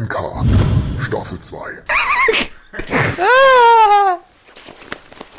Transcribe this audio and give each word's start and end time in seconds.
ANK 0.00 0.16
Staffel 1.06 1.38
2. 1.38 1.58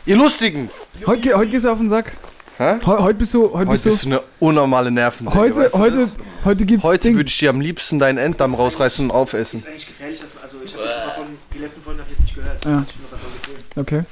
Ihr 0.05 0.15
Lustigen! 0.15 0.69
Heute, 1.07 1.35
heute 1.35 1.49
gehst 1.49 1.65
du 1.65 1.71
auf 1.71 1.79
den 1.79 1.89
Sack. 1.89 2.11
Hä? 2.59 2.75
Heu, 2.85 2.99
heute 2.99 3.15
bist 3.15 3.33
du. 3.33 3.45
Heute, 3.45 3.57
Heute 3.57 3.71
bist 3.71 3.83
bist 3.85 4.05
du. 4.05 4.09
du 4.09 4.15
eine 4.17 4.23
unnormale 4.39 4.91
Nervensäge. 4.91 5.39
Heute, 5.39 5.55
weißt 5.57 5.73
du 5.73 5.79
heute, 5.79 5.97
das? 5.97 6.11
heute 6.45 6.65
gibt's 6.67 6.83
Heute 6.83 7.07
Ding. 7.07 7.15
würde 7.15 7.29
ich 7.29 7.37
dir 7.39 7.49
am 7.49 7.59
liebsten 7.59 7.97
deinen 7.97 8.19
Enddarm 8.19 8.53
rausreißen 8.53 9.03
und 9.05 9.09
aufessen. 9.11 9.57
Ist 9.61 9.67
eigentlich 9.67 9.87
gefährlich, 9.87 10.21
dass 10.21 10.35
man, 10.35 10.43
also 10.43 10.57
ich 10.63 10.73
habe 10.75 10.83
jetzt 10.83 10.95
mal 11.07 11.13
von, 11.15 11.25
die 11.55 11.57
letzten 11.57 11.81
Folgen 11.81 11.99
habe 11.99 12.09
ich 12.11 12.17
jetzt 12.19 12.23
nicht 12.25 12.35
gehört. 12.35 12.63
Ja. 12.63 12.83
Ich 12.87 12.93
bin 12.93 13.01
noch 13.03 13.09
bei 13.09 13.17
Folge 13.17 13.37
10. 13.73 13.81
Okay. 13.81 14.03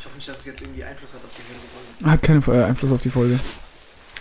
Ich 0.00 0.06
hoffe 0.06 0.16
nicht, 0.16 0.28
dass 0.28 0.38
es 0.40 0.46
jetzt 0.46 0.60
irgendwie 0.60 0.82
Einfluss 0.82 1.12
hat 1.14 1.20
auf 1.22 1.30
die 1.38 1.42
Folge. 2.02 2.10
Hat 2.10 2.20
keinen 2.20 2.42
äh, 2.62 2.64
Einfluss 2.64 2.90
auf 2.90 3.00
die 3.02 3.10
Folge. 3.10 3.38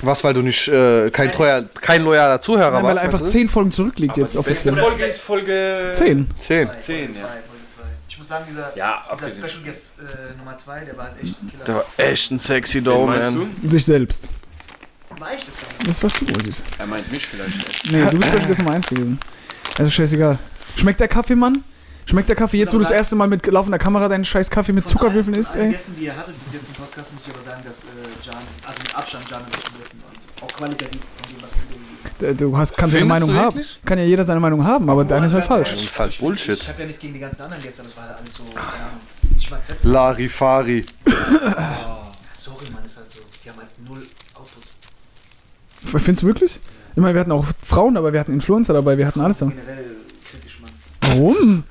Was, 0.02 0.23
weil 0.23 0.34
du 0.34 0.41
nicht 0.41 0.68
äh, 0.68 1.10
kein, 1.12 1.32
treuer, 1.32 1.64
kein 1.82 2.04
loyaler 2.04 2.42
Zuhörer 2.42 2.71
Nein, 2.71 2.84
weil 2.84 2.96
warst? 2.96 2.98
er 2.98 3.04
einfach 3.04 3.21
zehn 3.25 3.48
Folgen 3.48 3.71
zurückliegt 3.71 4.18
jetzt 4.18 4.36
offiziell. 4.36 4.75
Folge 4.75 5.05
ist 5.05 5.21
Folge 5.21 5.92
Zehn. 5.93 6.28
Zehn. 6.46 6.68
Zwei, 6.68 6.75
Zehn, 6.78 7.14
Folge 7.14 7.20
ja. 7.20 7.25
2, 7.25 7.28
Folge 7.30 7.68
2. 7.75 7.82
Ich 8.10 8.18
muss 8.18 8.28
sagen, 8.28 8.46
dieser, 8.50 8.71
Ja, 8.75 9.04
dieser. 9.14 9.29
Special 9.29 9.64
Guest 9.64 10.00
äh, 10.00 10.37
Nummer 10.37 10.57
2, 10.57 10.79
der 10.82 10.98
war 10.98 11.06
halt 11.06 11.15
echt 11.24 11.42
ein 11.42 11.50
Killer. 11.50 11.64
Der 11.64 11.75
war 11.75 11.86
echt 11.98 12.32
ein 12.32 12.39
sexy 12.39 12.82
Dome, 12.82 13.18
man. 13.18 13.50
du? 13.61 13.70
Sich 13.70 13.86
selbst. 13.86 14.32
War 15.20 15.34
ich 15.34 15.46
das 15.46 15.54
dann? 15.79 15.87
Das 15.87 16.04
warst 16.04 16.21
du, 16.21 16.43
süß. 16.43 16.64
Er 16.79 16.87
meint 16.87 17.12
mich 17.12 17.25
vielleicht. 17.25 17.92
Nee, 17.92 18.06
du 18.10 18.18
bist 18.18 18.28
Special 18.32 18.48
Guest 18.48 18.60
Nummer 18.60 18.71
1 18.71 18.87
gewesen. 18.87 19.20
Also 19.78 19.89
scheißegal. 19.92 20.37
Schmeckt 20.75 21.00
der 21.00 21.07
Kaffee, 21.07 21.36
Mann? 21.36 21.64
Schmeckt 22.06 22.30
der 22.30 22.36
Kaffee 22.36 22.57
jetzt, 22.57 22.74
wo 22.74 22.78
du 22.78 22.84
das 22.84 22.92
erste 22.92 23.16
Mal 23.16 23.28
mit 23.28 23.46
laufender 23.48 23.80
Kamera 23.80 24.07
deinen 24.07 24.25
scheiß 24.25 24.50
Kaffee 24.50 24.74
mit 24.74 24.88
Zuckerwürfeln 24.88 25.36
isst, 25.36 25.56
ey? 25.56 25.71
Gästen, 25.71 25.96
die 25.98 26.06
ihr 26.06 26.16
hattet 26.16 26.36
bis 26.43 26.54
jetzt 26.54 26.68
im 26.68 26.74
Podcast, 26.76 27.14
muss 27.14 27.26
ich 27.28 27.34
aber 27.34 27.43
sagen, 27.43 27.62
dass 27.66 27.84
äh, 27.84 27.88
Jan, 28.26 28.36
also 28.68 28.82
mit 28.82 28.96
Abstand 28.96 29.29
Jan 29.29 29.42
am 29.42 29.78
besten 29.79 29.98
war. 30.02 30.43
Auch 30.48 30.54
qualitativ 30.54 31.00
von 31.02 31.36
dem, 31.36 31.42
was 31.43 31.52
wir 31.54 32.34
D- 32.34 32.34
Du 32.38 32.58
hast, 32.58 32.76
kannst 32.76 32.94
ja 32.95 33.02
eine 33.02 33.09
Findest 33.09 33.09
Meinung 33.09 33.30
du 33.30 33.36
haben. 33.36 33.56
wirklich? 33.56 33.80
Kann 33.86 33.98
ja 33.98 34.03
jeder 34.03 34.23
seine 34.26 34.39
Meinung 34.42 34.64
haben, 34.66 34.89
aber 34.89 35.06
deine 35.06 35.28
ist 35.28 35.34
halt 35.34 35.45
falsch. 35.45 35.72
Das 35.72 35.81
ist 35.84 35.98
halt 36.00 36.17
Bullshit. 36.20 36.58
Ich 36.59 36.67
habe 36.67 36.81
ja 36.81 36.86
nichts 36.88 37.02
gegen 37.02 37.14
die 37.14 37.20
ganzen 37.22 37.42
anderen 37.44 37.64
Gäste, 37.64 37.81
aber 37.81 37.89
es 37.89 37.98
war 37.98 38.04
halt 38.08 38.17
alles 38.17 38.34
so, 38.34 38.44
Z. 39.64 39.78
Larifari. 39.84 40.86
Sorry, 42.34 42.66
Mann, 42.73 42.84
ist 42.86 42.98
halt 42.98 43.10
so. 43.12 43.20
Die 43.44 43.50
haben 43.50 43.58
halt 43.60 43.70
null 43.88 44.06
Output. 44.36 44.64
Findest 46.02 46.23
du 46.23 46.28
wirklich? 46.28 46.60
Ich 46.95 47.02
meine, 47.02 47.14
wir 47.14 47.22
hatten 47.22 47.32
auch 47.32 47.45
Frauen 47.66 47.95
dabei, 47.95 48.14
wir 48.14 48.20
hatten 48.20 48.34
Influencer 48.34 48.73
dabei, 48.73 48.98
wir 48.98 49.08
hatten 49.08 49.22
alles 49.22 49.38
dabei. 49.38 49.54
Generell 49.54 49.86
kritisch, 50.30 50.60
Mann. 50.60 50.72
Warum? 51.02 51.64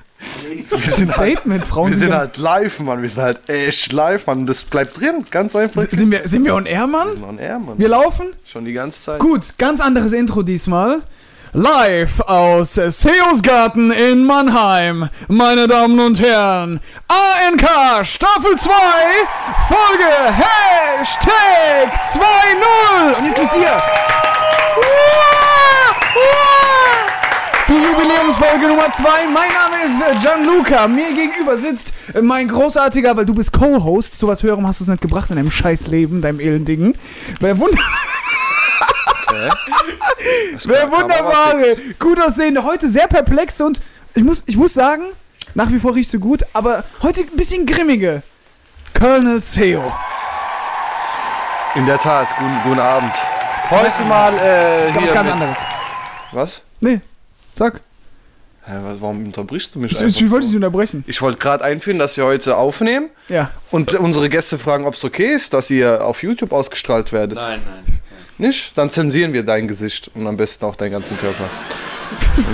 Ist 0.59 0.99
ein 0.99 1.07
Statement. 1.07 1.65
Frauen 1.65 1.89
Wir 1.89 1.97
sind, 1.97 2.07
sind 2.09 2.17
halt 2.17 2.37
live, 2.37 2.79
Mann. 2.79 3.01
Wir 3.01 3.09
sind 3.09 3.23
halt 3.23 3.49
echt 3.49 3.91
live, 3.91 4.27
Mann. 4.27 4.45
Das 4.45 4.63
bleibt 4.65 4.99
drin. 4.99 5.25
Ganz 5.29 5.55
einfach. 5.55 5.83
sind, 5.89 6.11
wir, 6.11 6.27
sind 6.27 6.43
wir 6.45 6.55
on 6.55 6.65
air, 6.65 6.87
Mann? 6.87 7.23
on 7.23 7.37
air, 7.37 7.59
Mann. 7.59 7.77
Wir 7.77 7.89
laufen? 7.89 8.33
Schon 8.45 8.65
die 8.65 8.73
ganze 8.73 9.01
Zeit. 9.01 9.19
Gut, 9.19 9.57
ganz 9.57 9.81
anderes 9.81 10.13
Intro 10.13 10.43
diesmal. 10.43 11.01
Live 11.55 12.19
aus 12.21 12.73
Seosgarten 12.73 13.91
in 13.91 14.25
Mannheim. 14.25 15.09
Meine 15.27 15.67
Damen 15.67 15.99
und 15.99 16.19
Herren, 16.19 16.79
ANK 17.07 18.03
Staffel 18.03 18.55
2, 18.57 18.71
Folge 19.67 20.11
Hashtag 20.35 21.93
2.0. 22.01 23.17
Und 23.19 23.25
jetzt 23.27 23.37
ist 23.37 23.53
hier. 23.53 23.81
Die 27.73 27.77
Jubiläumsfolge 27.83 28.67
Nummer 28.67 28.91
2. 28.91 29.03
Mein 29.33 29.49
Name 29.51 29.77
ist 29.87 29.99
äh, 29.99 30.13
Gianluca. 30.21 30.87
Mir 30.87 31.11
gegenüber 31.11 31.57
sitzt 31.57 31.91
äh, 32.13 32.21
mein 32.21 32.47
großartiger, 32.47 33.17
weil 33.17 33.25
du 33.25 33.33
bist 33.33 33.51
Co-Host. 33.51 34.19
Zu 34.19 34.27
was 34.27 34.43
Hörem 34.43 34.67
hast 34.67 34.79
du 34.79 34.83
es 34.83 34.89
nicht 34.91 35.01
gebracht 35.01 35.31
in 35.31 35.37
deinem 35.37 35.49
Scheißleben, 35.49 36.21
deinem 36.21 36.39
Elendingen. 36.39 36.95
Wer 37.39 37.57
wunder 37.57 37.81
Wer 40.65 40.91
wunderbare, 40.91 41.75
gut 41.97 42.21
aussehende, 42.21 42.63
heute 42.63 42.87
sehr 42.89 43.07
perplex 43.07 43.59
und 43.59 43.81
ich 44.13 44.23
muss, 44.23 44.43
ich 44.45 44.55
muss 44.55 44.75
sagen, 44.75 45.05
nach 45.55 45.69
wie 45.71 45.79
vor 45.79 45.95
riechst 45.95 46.13
du 46.13 46.19
gut, 46.19 46.43
aber 46.53 46.83
heute 47.01 47.21
ein 47.21 47.35
bisschen 47.35 47.65
grimmige. 47.65 48.21
Colonel 48.93 49.41
Seo. 49.41 49.91
In 51.73 51.87
der 51.87 51.97
Tat. 51.97 52.27
Guten, 52.37 52.59
guten 52.65 52.79
Abend. 52.79 53.13
Heute 53.71 54.03
mal 54.07 54.31
äh, 54.35 54.93
Was 54.93 55.03
hier 55.03 55.11
ganz 55.11 55.25
mit- 55.25 55.33
anderes. 55.33 55.57
Was? 56.33 56.61
Nee, 56.79 57.01
sag. 57.53 57.81
Hä, 58.65 58.71
wa- 58.81 58.95
warum 58.99 59.25
unterbrichst 59.25 59.75
du 59.75 59.79
mich 59.79 59.91
Ich, 59.91 59.99
einfach 60.01 60.15
ich 60.21 60.31
wollte 60.31 60.45
so? 60.45 60.51
dich 60.51 60.55
unterbrechen. 60.55 61.03
Ich 61.07 61.21
wollte 61.21 61.37
gerade 61.37 61.63
einführen, 61.65 61.99
dass 61.99 62.15
wir 62.15 62.25
heute 62.25 62.55
aufnehmen 62.55 63.09
Ja. 63.27 63.51
und 63.71 63.93
unsere 63.95 64.29
Gäste 64.29 64.57
fragen, 64.57 64.85
ob 64.85 64.93
es 64.95 65.03
okay 65.03 65.33
ist, 65.33 65.53
dass 65.53 65.69
ihr 65.69 66.05
auf 66.05 66.23
YouTube 66.23 66.53
ausgestrahlt 66.53 67.11
werdet. 67.11 67.37
Nein, 67.37 67.59
nein. 67.65 67.99
Nicht? 68.37 68.77
Dann 68.77 68.89
zensieren 68.89 69.33
wir 69.33 69.43
dein 69.43 69.67
Gesicht 69.67 70.09
und 70.15 70.25
am 70.27 70.37
besten 70.37 70.63
auch 70.65 70.75
deinen 70.75 70.91
ganzen 70.91 71.17
Körper. 71.19 71.43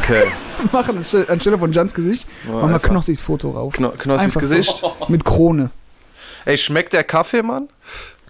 Okay. 0.02 0.24
Wir 0.58 0.70
machen 0.72 0.98
anstelle 0.98 1.28
anstelle 1.30 1.58
von 1.58 1.72
Jans 1.74 1.94
Gesicht, 1.94 2.28
machen 2.48 2.72
wir. 2.72 2.80
Knossis 2.80 3.20
Foto 3.22 3.52
rauf. 3.52 3.74
Kno 3.74 3.90
Knossis 3.92 4.24
Einfach 4.24 4.42
so. 4.42 4.48
Gesicht. 4.48 4.84
Mit 5.10 5.26
Krone. 5.26 5.70
Ey, 6.46 6.58
schmeckt 6.58 6.94
der 6.94 7.04
Kaffee, 7.04 7.42
Mann? 7.44 7.68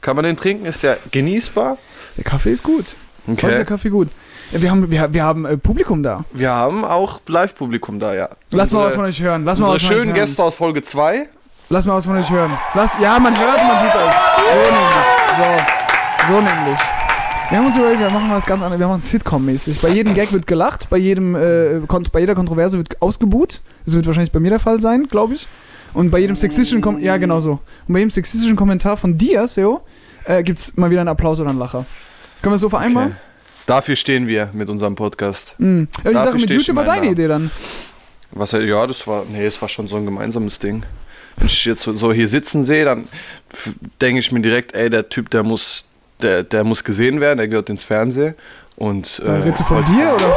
Kann 0.01 0.15
man 0.15 0.25
den 0.25 0.37
trinken? 0.37 0.65
Ist 0.65 0.81
der 0.81 0.97
genießbar? 1.11 1.77
Der 2.17 2.23
Kaffee 2.23 2.51
ist 2.51 2.63
gut. 2.63 2.95
Heute 3.27 3.31
ist 3.33 3.41
der 3.43 3.49
Okay. 3.51 3.65
Kaffee 3.65 3.89
gut. 3.89 4.09
Wir 4.51 4.71
haben, 4.71 4.89
wir, 4.89 5.13
wir 5.13 5.23
haben 5.23 5.45
äh, 5.45 5.57
Publikum 5.57 6.01
da. 6.01 6.25
Wir 6.33 6.49
haben 6.49 6.83
auch 6.83 7.21
Live-Publikum 7.27 7.99
da, 7.99 8.15
ja. 8.15 8.29
Lass 8.49 8.71
mal 8.71 8.85
was 8.85 8.95
von 8.95 9.05
euch 9.05 9.21
hören. 9.21 9.45
Lass 9.45 9.59
mal 9.59 9.67
Unsere 9.67 9.75
was 9.75 9.81
von 9.83 9.91
euch 9.91 9.99
schönen 9.99 10.15
hören. 10.15 10.25
Gäste 10.25 10.43
aus 10.43 10.55
Folge 10.55 10.81
2. 10.81 11.29
Lass 11.69 11.85
mal 11.85 11.95
was 11.95 12.05
von 12.05 12.17
euch 12.17 12.29
hören. 12.31 12.51
Lass, 12.73 12.97
ja, 12.99 13.19
man 13.19 13.37
hört, 13.39 13.57
man 13.57 13.83
sieht 13.83 13.95
euch. 13.95 14.13
So 14.47 14.71
nämlich. 14.71 15.67
So, 16.27 16.33
so 16.33 16.41
nämlich. 16.41 16.79
Wir 17.49 17.57
haben 17.59 17.65
uns 17.67 17.75
überlegt, 17.75 17.99
wir 17.99 18.09
machen 18.09 18.29
was 18.31 18.45
ganz 18.45 18.61
anderes. 18.63 18.79
Wir 18.79 18.87
machen 18.87 19.01
Sitcom-mäßig. 19.01 19.81
Bei 19.81 19.89
jedem 19.89 20.15
Gag 20.15 20.31
wird 20.33 20.47
gelacht, 20.47 20.89
bei, 20.89 20.97
jedem, 20.97 21.35
äh, 21.35 21.79
bei 22.11 22.19
jeder 22.19 22.33
Kontroverse 22.33 22.77
wird 22.77 23.01
ausgebuht. 23.01 23.61
Das 23.85 23.95
wird 23.95 24.07
wahrscheinlich 24.07 24.31
bei 24.31 24.39
mir 24.39 24.49
der 24.49 24.59
Fall 24.59 24.81
sein, 24.81 25.07
glaube 25.07 25.35
ich. 25.35 25.47
Und 25.93 26.09
bei 26.09 26.19
jedem 26.19 26.35
sexistischen 26.35 26.81
Kom 26.81 26.99
ja 26.99 27.17
genau 27.17 27.39
so. 27.39 27.59
Und 27.87 27.93
bei 27.93 27.99
jedem 27.99 28.11
sexistischen 28.11 28.55
Kommentar 28.55 28.97
von 28.97 29.17
dir, 29.17 29.47
Seo, 29.47 29.81
äh, 30.25 30.41
gibt 30.43 30.59
es 30.59 30.75
mal 30.77 30.89
wieder 30.89 31.01
einen 31.01 31.09
Applaus 31.09 31.39
oder 31.39 31.49
einen 31.49 31.59
Lacher. 31.59 31.85
Können 32.41 32.51
wir 32.51 32.55
es 32.55 32.61
so 32.61 32.69
vereinbaren? 32.69 33.15
Dafür 33.69 33.95
stehen 33.95 34.27
wir 34.27 34.49
mit 34.53 34.67
unserem 34.67 34.95
Podcast. 34.95 35.53
Mhm. 35.59 35.87
Ja, 36.03 36.09
die 36.09 36.13
Dafür 36.15 36.31
Sache 36.31 36.41
mit 36.41 36.49
YouTube 36.49 36.75
war 36.75 36.85
deine 36.85 37.01
Namen. 37.01 37.11
Idee 37.13 37.27
dann. 37.27 37.51
Was, 38.31 38.51
ja, 38.53 38.87
das 38.87 39.05
war, 39.05 39.25
nee, 39.31 39.45
das 39.45 39.61
war 39.61 39.69
schon 39.69 39.87
so 39.87 39.95
ein 39.95 40.05
gemeinsames 40.05 40.57
Ding. 40.57 40.81
Wenn 41.37 41.45
ich 41.47 41.65
jetzt 41.65 41.83
so- 41.83 42.11
hier 42.11 42.27
sitzen 42.27 42.63
sehe, 42.63 42.83
dann 42.83 43.07
denke 44.01 44.19
ich 44.21 44.31
mir 44.31 44.41
direkt, 44.41 44.73
ey, 44.73 44.89
der 44.89 45.09
Typ, 45.09 45.29
der 45.29 45.43
muss, 45.43 45.85
der, 46.21 46.41
der 46.43 46.63
muss 46.63 46.83
gesehen 46.83 47.21
werden, 47.21 47.37
der 47.37 47.47
gehört 47.47 47.69
ins 47.69 47.83
Fernsehen. 47.83 48.33
Und, 48.75 49.21
Äh, 49.23 49.27
äh, 49.29 49.31
redest 49.43 49.59
du 49.61 49.65
von 49.65 49.85
dir 49.85 50.13
oder? 50.15 50.33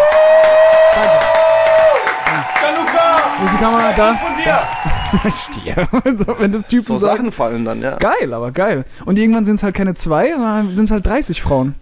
Wo 3.40 3.46
ist 3.46 3.54
die 3.54 3.58
Kamera? 3.58 3.92
Da? 3.94 4.14
Von 4.14 4.36
dir! 4.44 5.30
Stier. 5.30 5.88
so, 6.16 6.36
wenn 6.38 6.52
das 6.52 6.66
Typen 6.66 6.84
So 6.86 6.98
sagen. 6.98 7.16
Sachen 7.16 7.32
fallen 7.32 7.64
dann, 7.64 7.80
ja. 7.82 7.96
Geil, 7.96 8.32
aber 8.34 8.50
geil. 8.52 8.84
Und 9.06 9.18
irgendwann 9.18 9.44
sind 9.44 9.56
es 9.56 9.62
halt 9.62 9.74
keine 9.74 9.94
zwei, 9.94 10.32
sondern 10.32 10.70
sind 10.72 10.84
es 10.86 10.90
halt 10.90 11.06
30 11.06 11.40
Frauen. 11.42 11.74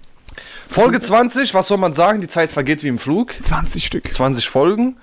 Folge 0.70 1.00
20, 1.00 1.52
was 1.54 1.68
soll 1.68 1.78
man 1.78 1.92
sagen? 1.94 2.20
Die 2.20 2.28
Zeit 2.28 2.50
vergeht 2.50 2.82
wie 2.82 2.88
im 2.88 2.98
Flug. 2.98 3.34
20 3.42 3.84
Stück. 3.84 4.12
20 4.12 4.48
Folgen. 4.48 4.96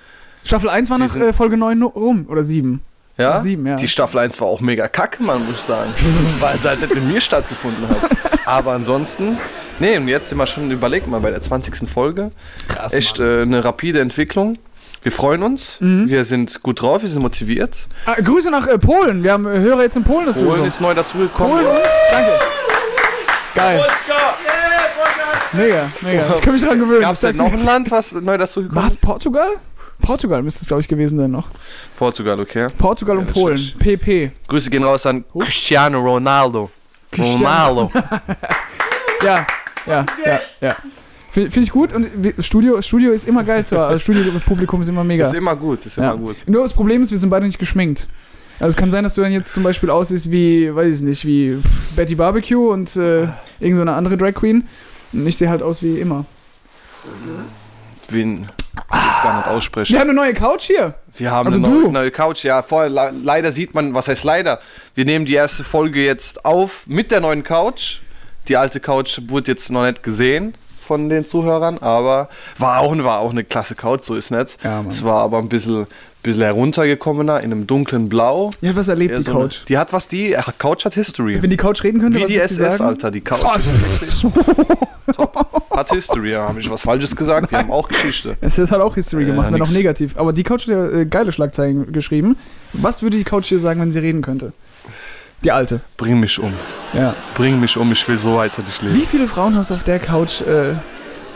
Staffel 0.44 0.70
1 0.70 0.90
war 0.90 0.98
nach 0.98 1.16
äh, 1.16 1.34
Folge 1.34 1.58
9 1.58 1.78
no- 1.78 1.88
rum. 1.88 2.26
Oder 2.30 2.44
7. 2.44 2.82
Ja? 3.18 3.38
Sieben, 3.40 3.66
ja. 3.66 3.76
Die 3.76 3.90
Staffel 3.90 4.20
1 4.20 4.40
war 4.40 4.48
auch 4.48 4.62
mega 4.62 4.88
kacke, 4.88 5.22
Mann, 5.24 5.46
muss 5.46 5.56
ich 5.56 5.62
sagen. 5.62 5.92
Weil 6.40 6.56
es 6.56 6.64
halt 6.66 6.82
nicht 6.82 6.94
mit 6.94 7.04
mir 7.04 7.20
stattgefunden 7.20 7.90
hat. 7.90 7.98
Aber 8.46 8.74
ansonsten, 8.74 9.38
nee, 9.80 9.98
und 9.98 10.08
jetzt 10.08 10.30
sind 10.30 10.38
wir 10.38 10.48
schon, 10.48 10.70
überlegt 10.72 11.08
mal, 11.08 11.20
bei 11.20 11.32
der 11.32 11.42
20. 11.42 11.90
Folge. 11.90 12.32
Krass. 12.68 12.94
Echt 12.94 13.20
äh, 13.20 13.42
eine 13.42 13.66
rapide 13.66 14.00
Entwicklung. 14.00 14.54
Wir 15.04 15.12
freuen 15.12 15.44
uns, 15.44 15.78
Mhm. 15.80 16.08
wir 16.10 16.26
sind 16.26 16.62
gut 16.64 16.82
drauf, 16.82 17.02
wir 17.02 17.10
sind 17.10 17.22
motiviert. 17.22 17.88
Ah, 18.06 18.16
Grüße 18.22 18.52
nach 18.52 18.68
äh, 18.68 18.78
Polen. 18.78 19.24
Wir 19.24 19.34
haben 19.34 19.46
äh, 19.48 19.60
Hörer 19.60 19.82
jetzt 19.84 19.96
in 19.98 20.04
Polen 20.04 20.26
dazu. 20.28 20.44
Polen 20.44 20.66
ist 20.66 20.80
neu 20.80 20.94
dazugekommen. 20.94 21.56
Polen? 21.58 21.78
Danke. 22.12 22.32
Geil. 23.56 23.84
Mega, 25.58 25.92
mega. 26.02 26.36
Ich 26.36 26.42
kann 26.42 26.54
mich 26.54 26.64
dran 26.64 26.80
gewöhnen. 26.80 27.02
Gab 27.02 27.14
es 27.14 27.22
denn 27.22 27.36
noch 27.38 27.52
ein. 27.52 27.64
Land, 27.64 27.92
was 27.92 28.12
neu 28.14 28.38
dazugekommen 28.38 28.84
Was? 28.86 28.98
Portugal? 28.98 29.50
Portugal 30.00 30.44
müsste 30.44 30.62
es, 30.62 30.68
glaube 30.68 30.82
ich, 30.82 30.88
gewesen 30.88 31.18
sein 31.18 31.32
noch. 31.32 31.48
Portugal, 31.98 32.40
okay. 32.40 32.68
Portugal 32.78 33.18
und 33.18 33.30
das 33.30 33.34
Polen. 33.36 33.56
ist- 33.56 33.78
PP. 33.80 34.32
Grüße 34.48 34.70
gehen 34.70 34.84
raus 34.84 35.06
an 35.06 35.26
Cristiano 35.38 36.00
Ronaldo. 36.00 36.70
Cristiano. 37.12 37.90
Ronaldo. 37.92 37.92
Ja, 39.24 39.48
ja, 39.88 40.06
ja, 40.24 40.40
ja. 40.62 40.76
Finde 41.32 41.50
find 41.50 41.66
ich 41.66 41.72
gut 41.72 41.92
und 41.92 42.08
Studio, 42.40 42.80
Studio 42.84 43.12
ist 43.12 43.28
immer 43.28 43.44
geil. 43.44 43.66
Zwar. 43.66 43.88
Also 43.88 44.00
Studio-Publikum 44.00 44.82
ist 44.82 44.90
immer 44.90 45.04
mega. 45.04 45.26
Ist 45.26 45.34
immer 45.34 45.56
gut, 45.56 45.84
ist 45.88 45.98
Ja. 45.98 46.12
immer 46.14 46.18
gut. 46.28 46.36
Nur 46.46 46.62
das 46.62 46.74
Problem 46.74 47.02
ist, 47.02 47.10
wir 47.10 47.18
sind 47.18 47.32
beide 47.32 47.46
nicht 47.48 47.58
geschminkt. 47.58 48.08
Also 48.60 48.70
es 48.70 48.76
kann 48.78 48.92
sein, 48.92 49.04
dass 49.04 49.16
du 49.16 49.22
dann 49.22 49.32
jetzt 49.32 49.54
zum 49.56 49.64
Beispiel 49.64 49.90
aussiehst 49.90 50.32
wie, 50.32 50.74
weiß 50.74 50.98
ich 50.98 51.02
nicht, 51.02 51.26
wie 51.26 51.58
Betty 51.96 52.14
Barbecue 52.16 52.70
und 52.72 52.96
äh, 52.96 53.28
irgend 53.60 53.78
so 53.78 53.82
andere 53.84 54.18
Drag 54.18 54.34
Queen. 54.34 54.68
Und 55.14 55.26
ich 55.28 55.38
sehe 55.38 55.50
halt 55.50 55.62
aus 55.62 55.82
wie 55.82 56.00
immer. 56.00 56.26
Wen 58.10 58.44
ich 58.44 59.06
jetzt 59.08 59.24
gar 59.24 59.38
nicht 59.38 59.48
aussprechen. 59.48 59.94
Wir 59.94 60.00
haben 60.00 60.10
eine 60.10 60.20
neue 60.20 60.34
Couch 60.34 60.64
hier. 60.64 60.94
Wir 61.18 61.32
haben 61.32 61.48
Also 61.48 61.58
eine 61.58 61.68
neue, 61.70 61.92
neue 61.92 62.12
Couch. 62.12 62.44
Ja, 62.44 62.62
vorher, 62.62 62.90
le- 62.90 63.12
leider 63.24 63.52
sieht 63.52 63.74
man, 63.74 63.94
was 63.94 64.08
heißt 64.08 64.24
leider? 64.24 64.60
Wir 64.96 65.06
nehmen 65.06 65.26
die 65.26 65.34
erste 65.34 65.64
Folge 65.64 66.06
jetzt 66.06 66.46
auf 66.46 66.84
mit 66.88 67.12
der 67.12 67.20
neuen 67.20 67.44
Couch. 67.44 68.00
Die 68.48 68.56
alte 68.56 68.80
Couch 68.80 69.20
wurde 69.28 69.52
jetzt 69.52 69.70
noch 69.72 69.84
nicht 69.86 70.04
gesehen 70.04 70.54
von 70.88 71.10
den 71.10 71.26
Zuhörern, 71.26 71.78
aber 71.78 72.30
war 72.58 72.80
auch, 72.80 72.98
war 73.04 73.20
auch 73.20 73.32
eine 73.32 73.44
klasse 73.44 73.76
Couch, 73.76 74.06
so 74.06 74.16
ist 74.16 74.32
nicht. 74.32 74.58
Ja, 74.64 74.84
es 74.90 75.04
war 75.04 75.22
aber 75.22 75.38
ein 75.40 75.50
bisschen, 75.50 75.86
bisschen 76.24 76.42
heruntergekommener, 76.44 77.42
in 77.42 77.52
einem 77.52 77.68
dunklen 77.68 78.10
Blau. 78.10 78.50
Die 78.62 78.70
hat 78.70 78.76
was 78.78 78.88
erlebt, 78.88 79.12
Eher 79.12 79.18
die 79.20 79.24
so 79.24 79.32
eine- 79.32 79.40
Couch. 79.42 79.58
die 79.68 79.78
hat 79.78 79.94
was, 79.94 80.08
die 80.08 80.34
äh, 80.34 80.42
Couch 80.58 80.86
hat 80.86 80.94
History. 80.96 81.42
Wenn 81.44 81.50
die 81.50 81.58
Couch 81.58 81.84
reden 81.84 82.00
könnte, 82.02 82.18
Wie 82.18 82.24
was 82.24 82.28
die 82.30 82.40
SS, 82.40 82.58
sagen? 82.58 82.84
Alter, 82.86 83.12
die 83.12 83.22
Couch. 83.22 83.44
Oh, 85.18 85.26
Hat 85.76 85.90
History, 85.92 86.32
ja. 86.32 86.50
Habe 86.50 86.60
ich 86.60 86.70
was 86.70 86.82
Falsches 86.82 87.16
gesagt? 87.16 87.50
Die 87.52 87.56
haben 87.56 87.72
auch 87.72 87.88
Geschichte. 87.88 88.36
Es 88.42 88.58
hat 88.60 88.82
auch 88.82 88.94
History 88.96 89.24
Äh, 89.24 89.28
gemacht, 89.28 89.52
wenn 89.52 89.62
auch 89.62 89.70
negativ. 89.72 90.18
Aber 90.18 90.34
die 90.34 90.44
Couch 90.44 90.64
hat 90.64 90.68
ja 90.68 90.86
äh, 90.88 91.06
geile 91.06 91.32
Schlagzeilen 91.32 91.94
geschrieben. 91.94 92.36
Was 92.74 93.02
würde 93.04 93.16
die 93.18 93.24
Couch 93.24 93.46
hier 93.46 93.60
sagen, 93.60 93.80
wenn 93.80 93.92
sie 93.94 94.00
reden 94.00 94.22
könnte? 94.22 94.52
Die 95.44 95.52
alte. 95.52 95.82
Bring 95.98 96.20
mich 96.20 96.40
um. 96.40 96.54
Ja. 96.94 97.16
Bring 97.36 97.60
mich 97.60 97.78
um, 97.78 97.92
ich 97.92 98.08
will 98.08 98.18
so 98.18 98.36
weiter 98.38 98.62
nicht 98.64 98.82
leben. 98.82 98.96
Wie 98.96 99.06
viele 99.06 99.28
Frauen 99.28 99.56
hast 99.56 99.70
du 99.70 99.76
auf 99.76 99.84
der 99.84 100.00
Couch 100.00 100.42
äh, 100.42 100.74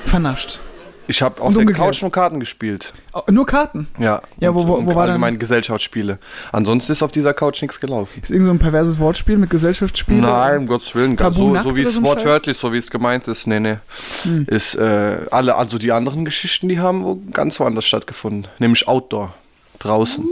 vernascht? 0.05 0.59
Ich 1.07 1.21
habe 1.21 1.41
auf 1.41 1.53
der. 1.53 1.65
Couch 1.65 2.01
nur 2.03 2.11
Karten 2.11 2.39
gespielt. 2.39 2.93
Oh, 3.11 3.21
nur 3.29 3.45
Karten. 3.45 3.87
Ja. 3.99 4.21
Ja, 4.39 4.55
wo- 4.55 4.65
wo- 4.65 4.85
wo 4.85 4.95
war 4.95 5.03
allgemein 5.07 5.39
Gesellschaftsspiele. 5.39 6.19
Ansonsten 6.53 6.91
ist 6.93 7.03
auf 7.03 7.11
dieser 7.11 7.33
Couch 7.33 7.61
nichts 7.61 7.79
gelaufen. 7.81 8.21
Ist 8.21 8.31
irgend 8.31 8.45
so 8.45 8.51
ein 8.51 8.59
perverses 8.59 8.97
Wortspiel 8.99 9.37
mit 9.37 9.49
Gesellschaftsspielen? 9.49 10.21
Nein, 10.21 10.59
um 10.59 10.67
Gottes 10.67 10.95
Willen. 10.95 11.17
Tabu 11.17 11.55
so, 11.57 11.63
so 11.69 11.77
wie 11.77 11.81
es 11.81 11.93
so 11.93 12.03
wortwörtlich, 12.03 12.57
so 12.57 12.71
wie 12.71 12.77
es 12.77 12.89
gemeint 12.89 13.27
ist. 13.27 13.45
Nee, 13.47 13.59
nee. 13.59 13.77
Hm. 14.23 14.45
Ist 14.47 14.75
äh, 14.75 15.17
alle, 15.31 15.55
also 15.55 15.77
die 15.77 15.91
anderen 15.91 16.23
Geschichten, 16.23 16.69
die 16.69 16.79
haben 16.79 17.03
wo 17.03 17.19
ganz 17.33 17.59
woanders 17.59 17.85
stattgefunden. 17.85 18.47
Nämlich 18.59 18.87
Outdoor. 18.87 19.33
Draußen. 19.79 20.23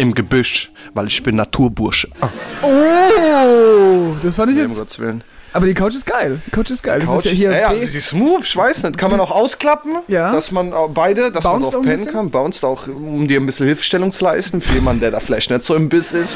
Im 0.00 0.14
Gebüsch, 0.14 0.72
weil 0.94 1.06
ich 1.06 1.22
bin 1.22 1.36
Naturbursche. 1.36 2.08
Ah, 2.20 2.28
Oh, 2.62 4.14
das 4.22 4.36
fand 4.36 4.50
ich 4.50 4.56
nee, 4.56 4.62
um 4.62 4.68
jetzt. 4.68 4.78
Gottes 4.78 4.98
Willen. 4.98 5.22
Aber 5.52 5.66
die 5.66 5.74
Couch 5.74 5.94
ist 5.96 6.06
geil. 6.06 6.40
Die 6.46 6.50
Couch 6.52 6.70
ist 6.70 6.82
geil. 6.82 7.00
Das 7.00 7.08
Couch 7.08 7.18
ist 7.18 7.24
ja 7.24 7.30
ist, 7.32 7.38
hier. 7.38 7.50
ja, 7.52 7.68
B- 7.72 7.86
die 7.86 7.98
ist 7.98 8.08
smooth, 8.08 8.44
ich 8.44 8.56
weiß 8.56 8.84
nicht. 8.84 8.96
Kann 8.96 9.10
man 9.10 9.18
auch 9.20 9.32
ausklappen, 9.32 9.96
Ja. 10.06 10.32
dass 10.32 10.52
man 10.52 10.72
auch 10.72 10.88
beide, 10.90 11.32
dass 11.32 11.42
Bounced 11.42 11.74
auch 11.74 11.82
man 11.82 11.86
drauf 11.88 11.98
pennen 12.04 12.12
kann. 12.14 12.30
Bounced 12.30 12.64
auch, 12.64 12.86
um 12.86 13.26
dir 13.26 13.40
ein 13.40 13.46
bisschen 13.46 13.66
Hilfestellung 13.66 14.12
zu 14.12 14.22
leisten. 14.24 14.60
Für 14.60 14.74
jemanden, 14.74 15.00
der 15.00 15.10
da 15.10 15.18
vielleicht 15.20 15.50
nicht 15.50 15.64
so 15.64 15.74
im 15.74 15.88
Biss 15.88 16.12
ist. 16.12 16.34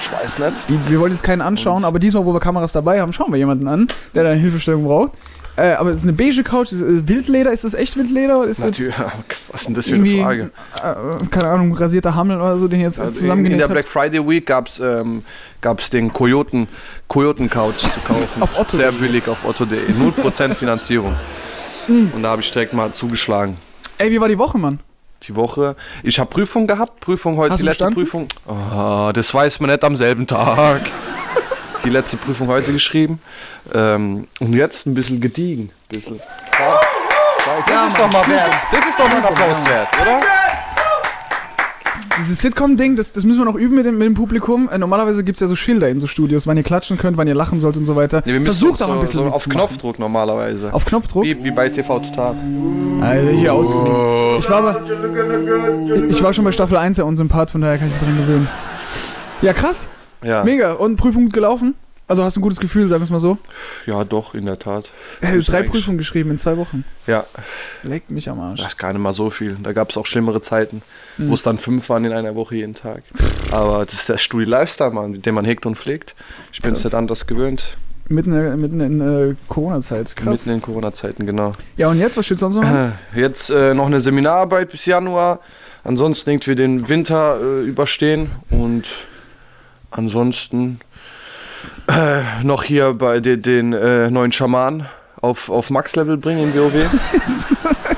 Ich 0.00 0.10
weiß 0.10 0.38
nicht. 0.38 0.68
wir, 0.68 0.90
wir 0.90 1.00
wollen 1.00 1.12
jetzt 1.12 1.24
keinen 1.24 1.42
anschauen, 1.42 1.84
aber 1.84 1.98
diesmal, 1.98 2.24
wo 2.24 2.32
wir 2.32 2.40
Kameras 2.40 2.72
dabei 2.72 3.00
haben, 3.00 3.12
schauen 3.12 3.30
wir 3.32 3.38
jemanden 3.38 3.68
an, 3.68 3.86
der 4.14 4.24
da 4.24 4.30
eine 4.30 4.40
Hilfestellung 4.40 4.84
braucht. 4.84 5.12
Äh, 5.56 5.72
aber 5.74 5.90
es 5.90 5.98
ist 6.00 6.02
eine 6.02 6.12
beige 6.14 6.42
Couch. 6.42 6.72
Ist, 6.72 6.82
äh, 6.82 7.06
Wildleder, 7.08 7.52
ist 7.52 7.62
das 7.64 7.74
echt 7.74 7.96
Wildleder? 7.96 8.44
Ist 8.44 8.58
Natürlich, 8.64 8.94
was 9.52 9.60
ist 9.60 9.66
denn 9.68 9.74
das 9.74 9.88
für 9.88 9.94
eine 9.94 10.22
Frage? 10.22 10.50
äh, 10.82 11.26
keine 11.30 11.48
Ahnung, 11.48 11.74
rasierter 11.76 12.14
Hammel 12.14 12.36
oder 12.40 12.58
so, 12.58 12.66
den 12.66 12.80
jetzt 12.80 12.98
Also 12.98 13.10
in 13.10 13.14
zusammengenäht 13.14 13.58
der 13.60 13.64
habt? 13.66 13.74
Black 13.74 13.88
Friday 13.88 14.26
Week 14.28 14.44
gab 14.46 14.66
es 14.66 14.80
ähm, 14.80 15.22
gab's 15.60 15.90
den 15.90 16.12
Kojoten, 16.12 16.66
Kojoten 17.06 17.48
Couch 17.48 17.78
zu 17.78 17.88
kaufen. 18.06 18.42
Auf 18.42 18.58
Otto. 18.58 18.76
Sehr 18.76 18.90
billig 18.92 19.28
auf 19.28 19.44
otto.de. 19.44 19.78
0% 19.92 20.54
Finanzierung. 20.54 21.14
Und 21.86 22.22
da 22.22 22.30
habe 22.30 22.40
ich 22.42 22.50
direkt 22.50 22.72
mal 22.72 22.92
zugeschlagen. 22.92 23.56
Ey, 23.98 24.10
wie 24.10 24.20
war 24.20 24.28
die 24.28 24.38
Woche, 24.38 24.58
Mann? 24.58 24.80
Die 25.22 25.36
Woche. 25.36 25.76
Ich 26.02 26.18
habe 26.18 26.28
Prüfung 26.30 26.66
gehabt. 26.66 26.98
Prüfung 27.00 27.36
heute, 27.36 27.52
Hast 27.52 27.60
die 27.60 27.66
letzte 27.66 27.84
bestanden? 27.84 28.04
Prüfung. 28.04 28.28
Ah, 28.46 29.12
das 29.14 29.32
weiß 29.32 29.60
man 29.60 29.70
nicht 29.70 29.84
am 29.84 29.94
selben 29.94 30.26
Tag. 30.26 30.80
die 31.84 31.90
letzte 31.90 32.16
Prüfung 32.16 32.48
heute 32.48 32.72
geschrieben. 32.72 33.20
Ähm, 33.72 34.26
und 34.40 34.52
jetzt 34.54 34.86
ein 34.86 34.94
bisschen 34.94 35.20
gediegen. 35.20 35.70
Bisschen. 35.88 36.20
Ja, 36.58 36.80
das 37.66 37.88
ist 37.88 37.98
doch 37.98 38.12
mal 38.12 38.26
wert. 38.28 38.50
Das 38.72 38.86
ist 38.86 38.98
doch 38.98 39.08
mal 39.08 39.16
ein 39.16 39.24
Applaus 39.24 39.68
wert, 39.68 39.88
oder? 40.00 40.20
Dieses 42.18 42.40
Sitcom-Ding, 42.42 42.94
das, 42.94 43.12
das 43.12 43.24
müssen 43.24 43.40
wir 43.40 43.44
noch 43.44 43.56
üben 43.56 43.74
mit 43.74 43.86
dem, 43.86 43.98
mit 43.98 44.06
dem 44.06 44.14
Publikum. 44.14 44.68
Äh, 44.68 44.78
normalerweise 44.78 45.24
gibt 45.24 45.36
es 45.36 45.40
ja 45.40 45.48
so 45.48 45.56
Schilder 45.56 45.88
in 45.88 45.98
so 45.98 46.06
Studios, 46.06 46.46
wann 46.46 46.56
ihr 46.56 46.62
klatschen 46.62 46.96
könnt, 46.96 47.16
wann 47.16 47.26
ihr 47.26 47.34
lachen 47.34 47.58
sollt 47.60 47.76
und 47.76 47.86
so 47.86 47.96
weiter. 47.96 48.22
Nee, 48.24 48.40
Versucht 48.40 48.78
so, 48.78 48.84
doch 48.84 48.88
mal 48.88 48.94
ein 48.94 49.00
bisschen 49.00 49.24
so 49.24 49.30
auf. 49.30 49.48
Knopfdruck 49.48 49.98
normalerweise. 49.98 50.72
Auf 50.72 50.84
Knopfdruck? 50.84 51.24
Wie, 51.24 51.42
wie 51.42 51.50
bei 51.50 51.68
TV 51.68 51.98
Total. 51.98 52.36
Alter, 53.00 53.30
hier 53.30 53.52
aus. 53.52 53.70
Ich 54.38 54.48
war, 54.48 54.58
aber, 54.58 54.80
ich 56.08 56.22
war 56.22 56.32
schon 56.32 56.44
bei 56.44 56.52
Staffel 56.52 56.76
1 56.76 56.96
der 56.96 57.06
Unsympath, 57.06 57.50
von 57.50 57.60
daher 57.60 57.78
kann 57.78 57.88
ich 57.88 57.94
mich 57.94 58.02
dran 58.02 58.16
gewöhnen. 58.16 58.48
Ja, 59.42 59.52
krass. 59.52 59.88
Ja. 60.22 60.44
Mega. 60.44 60.72
Und 60.72 60.96
Prüfung 60.96 61.24
gut 61.24 61.32
gelaufen? 61.32 61.74
Also 62.06 62.22
hast 62.22 62.36
du 62.36 62.40
ein 62.40 62.42
gutes 62.42 62.60
Gefühl, 62.60 62.86
sagen 62.86 63.00
wir 63.00 63.04
es 63.04 63.10
mal 63.10 63.18
so? 63.18 63.38
ja, 63.86 64.04
doch, 64.04 64.34
in 64.34 64.44
der 64.44 64.58
Tat. 64.58 64.90
Hey, 65.22 65.40
drei 65.40 65.62
Prüfungen 65.62 65.96
geschrieben 65.96 66.30
in 66.32 66.36
zwei 66.38 66.58
Wochen. 66.58 66.84
Ja, 67.06 67.24
Leckt 67.82 68.10
mich 68.10 68.28
am 68.28 68.38
Arsch. 68.40 68.60
das 68.60 68.72
ist 68.72 68.78
gar 68.78 68.92
nicht 68.92 69.00
mal 69.00 69.14
so 69.14 69.30
viel. 69.30 69.56
Da 69.62 69.72
gab 69.72 69.88
es 69.90 69.96
auch 69.96 70.04
schlimmere 70.04 70.42
Zeiten, 70.42 70.82
Hm. 71.16 71.30
wo 71.30 71.34
es 71.34 71.42
dann 71.42 71.56
fünf 71.56 71.88
waren 71.88 72.04
in 72.04 72.12
einer 72.12 72.34
Woche 72.34 72.56
jeden 72.56 72.74
Tag. 72.74 73.02
Aber 73.52 73.86
das 73.86 73.94
ist 73.94 74.08
der 74.10 74.18
Studi-Lifestyle, 74.18 74.90
Mann, 74.90 75.22
den 75.22 75.34
man 75.34 75.46
hegt 75.46 75.64
und 75.64 75.76
pflegt. 75.78 76.14
Ich 76.52 76.60
bin 76.60 76.74
es 76.74 76.84
nicht 76.84 76.94
anders 76.94 77.26
gewöhnt. 77.26 77.68
Mitten, 78.10 78.34
in- 78.34 78.60
mitten 78.60 78.80
in 78.80 79.00
äh, 79.00 79.34
Corona-Zeit. 79.48 80.14
Krass. 80.14 80.26
Mitten 80.44 80.50
in 80.50 80.60
Corona-Zeiten, 80.60 81.24
genau. 81.24 81.52
Ja, 81.78 81.88
und 81.88 81.98
jetzt, 81.98 82.18
was 82.18 82.26
steht 82.26 82.38
sonst 82.38 82.56
noch 82.56 82.64
an? 82.64 82.92
Äh, 83.14 83.18
Jetzt 83.20 83.48
äh, 83.48 83.72
noch 83.72 83.86
eine 83.86 84.00
Seminararbeit 84.00 84.70
bis 84.70 84.84
Januar. 84.84 85.40
Ansonsten 85.84 86.28
irgendwie 86.30 86.54
den 86.54 86.86
Winter 86.90 87.38
äh, 87.40 87.62
überstehen. 87.62 88.30
Und 88.50 88.84
ansonsten 89.94 90.80
äh, 91.88 92.20
noch 92.42 92.62
hier 92.64 92.92
bei 92.94 93.20
de, 93.20 93.36
den 93.36 93.72
äh, 93.72 94.10
neuen 94.10 94.32
Schaman 94.32 94.86
auf, 95.20 95.48
auf 95.48 95.70
Max-Level 95.70 96.16
bringen 96.16 96.52
in 96.52 96.54
WoW. 96.54 96.74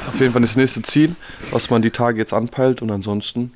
auf 0.07 0.21
jeden 0.21 0.33
Fall 0.33 0.43
das 0.43 0.57
nächste 0.57 0.83
Ziel, 0.83 1.15
was 1.51 1.71
man 1.71 1.83
die 1.83 1.91
Tage 1.91 2.19
jetzt 2.19 2.33
anpeilt. 2.33 2.83
Und 2.83 2.91
ansonsten 2.91 3.53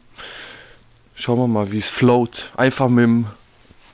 schauen 1.15 1.39
wir 1.39 1.47
mal, 1.49 1.71
wie 1.71 1.79
es 1.79 1.89
float. 1.89 2.51
Einfach 2.57 2.89
mit 2.89 3.05
dem, 3.05 3.27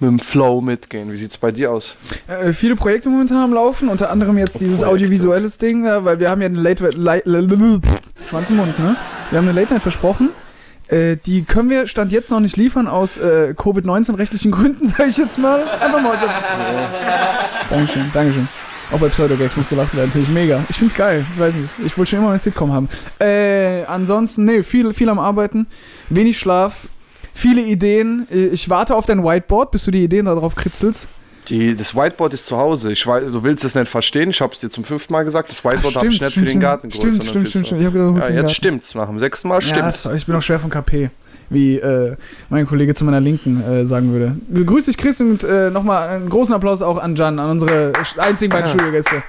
mit 0.01 0.09
dem 0.11 0.19
Flow 0.21 0.61
mitgehen. 0.61 1.11
Wie 1.13 1.17
sieht 1.17 1.33
es 1.33 1.37
bei 1.37 1.51
dir 1.51 1.73
aus? 1.73 1.97
Äh, 2.29 2.53
viele 2.53 2.77
Projekte 2.77 3.11
momentan 3.11 3.39
am 3.43 3.53
Laufen, 3.53 3.89
unter 3.89 4.11
anderem 4.11 4.39
jetzt 4.39 4.61
dieses 4.61 4.81
Projekte. 4.81 4.89
audiovisuelles 5.05 5.59
Ding, 5.59 5.85
äh, 5.87 6.05
weil 6.05 6.19
wir 6.21 6.31
haben 6.31 6.41
ja 6.41 6.47
eine 6.49 6.59
Late 6.61 6.89
Late- 6.91 7.29
Late- 7.29 7.81
Schwanz 8.29 8.51
im 8.51 8.57
Mund, 8.57 8.79
ne? 8.79 8.97
Wir 9.31 9.39
haben 9.39 9.49
eine 9.49 9.59
Late 9.61 9.75
Night 9.75 9.83
versprochen. 9.83 10.31
Äh, 10.89 11.17
die 11.17 11.43
können 11.45 11.69
wir 11.69 11.87
Stand 11.89 12.13
jetzt 12.13 12.31
noch 12.31 12.41
nicht 12.41 12.57
liefern 12.57 12.87
aus 12.87 13.17
äh, 13.17 13.55
Covid-19-rechtlichen 13.57 14.53
Gründen, 14.53 14.87
sage 14.87 15.09
ich 15.09 15.17
jetzt 15.17 15.39
mal. 15.39 15.63
Einfach 15.81 16.01
mal 16.01 16.15
aus 16.15 16.21
der 16.21 16.31
Dankeschön, 17.69 18.11
Dankeschön. 18.13 18.49
Auch 18.93 18.99
bei 19.01 19.09
Pseudogags 19.09 19.57
muss 19.57 19.69
gelacht 19.69 19.97
werden, 19.97 20.13
finde 20.13 20.29
ich 20.29 20.33
mega. 20.33 20.63
Ich 20.69 20.77
finde 20.77 20.93
es 20.93 20.97
geil, 20.97 21.25
ich 21.35 21.41
weiß 21.41 21.55
nicht. 21.57 21.75
Ich 21.85 21.99
wollte 21.99 22.11
schon 22.11 22.21
immer 22.21 22.31
ein 22.31 22.39
Sitcom 22.39 22.73
haben. 22.73 22.89
Äh, 23.19 23.83
ansonsten, 23.85 24.45
nee, 24.45 24.63
viel, 24.63 24.93
viel 24.93 25.09
am 25.09 25.19
Arbeiten, 25.19 25.67
wenig 26.09 26.39
Schlaf, 26.39 26.87
viele 27.35 27.63
Ideen. 27.63 28.29
Äh, 28.31 28.47
Ich 28.47 28.71
warte 28.71 28.95
auf 28.95 29.05
dein 29.07 29.25
Whiteboard, 29.25 29.73
bis 29.73 29.85
du 29.87 29.91
die 29.91 30.05
Ideen 30.05 30.27
da 30.27 30.37
drauf 30.37 30.55
kritzelst. 30.55 31.09
Die, 31.49 31.77
das 31.77 31.95
Whiteboard 31.95 32.35
ist 32.35 32.47
zu 32.47 32.57
Hause. 32.59 32.91
Ich 32.93 33.07
weiß, 33.07 33.31
du 33.31 33.43
willst 33.43 33.65
es 33.65 33.75
nicht 33.75 33.89
verstehen. 33.89 34.31
Ich 34.31 34.41
habe 34.41 34.53
es 34.53 34.59
dir 34.59 34.69
zum 34.71 34.85
fünften 34.85 35.13
Mal 35.13 35.25
gesagt. 35.25 35.49
Das 35.51 35.65
Whiteboard 35.65 35.97
habe 35.97 36.07
ich 36.09 36.17
stimmt, 36.17 36.23
nicht 36.27 36.35
für 36.35 36.41
den 36.41 36.49
stimmt, 36.49 36.63
Garten 36.63 36.91
stimmt, 36.91 37.03
geholt. 37.05 37.23
stimmt, 37.25 37.49
stimmt, 37.49 37.67
fürs- 37.67 37.67
stimmt. 37.69 37.81
Ich 37.83 37.93
gedacht, 37.93 38.15
Ja, 38.15 38.21
jetzt 38.21 38.35
Garten. 38.35 38.49
stimmt's. 38.51 38.95
Nach 38.95 39.07
dem 39.07 39.19
sechsten 39.19 39.49
Mal 39.49 39.55
Ja, 39.57 39.61
stimmt's. 39.61 40.09
ich 40.15 40.27
bin 40.27 40.35
auch 40.35 40.43
schwer 40.43 40.59
von 40.59 40.71
KP, 40.71 41.11
wie 41.51 41.77
äh, 41.79 42.17
mein 42.51 42.67
Kollege 42.67 42.95
zu 42.95 43.05
meiner 43.05 43.21
Linken 43.21 43.63
äh, 43.63 43.87
sagen 43.87 44.13
würde. 44.13 44.37
Grüß 44.67 44.87
dich, 44.87 44.99
Chris, 44.99 45.21
und 45.21 45.45
äh, 45.45 45.71
nochmal 45.71 46.09
einen 46.09 46.29
großen 46.29 46.55
Applaus 46.55 46.83
auch 46.83 46.99
an 46.99 47.15
Jan, 47.15 47.39
an 47.39 47.51
unsere 47.51 47.93
einzigen 48.19 48.51
beiden 48.51 48.67
Ah. 48.67 48.71
Studiogäste. 48.71 49.23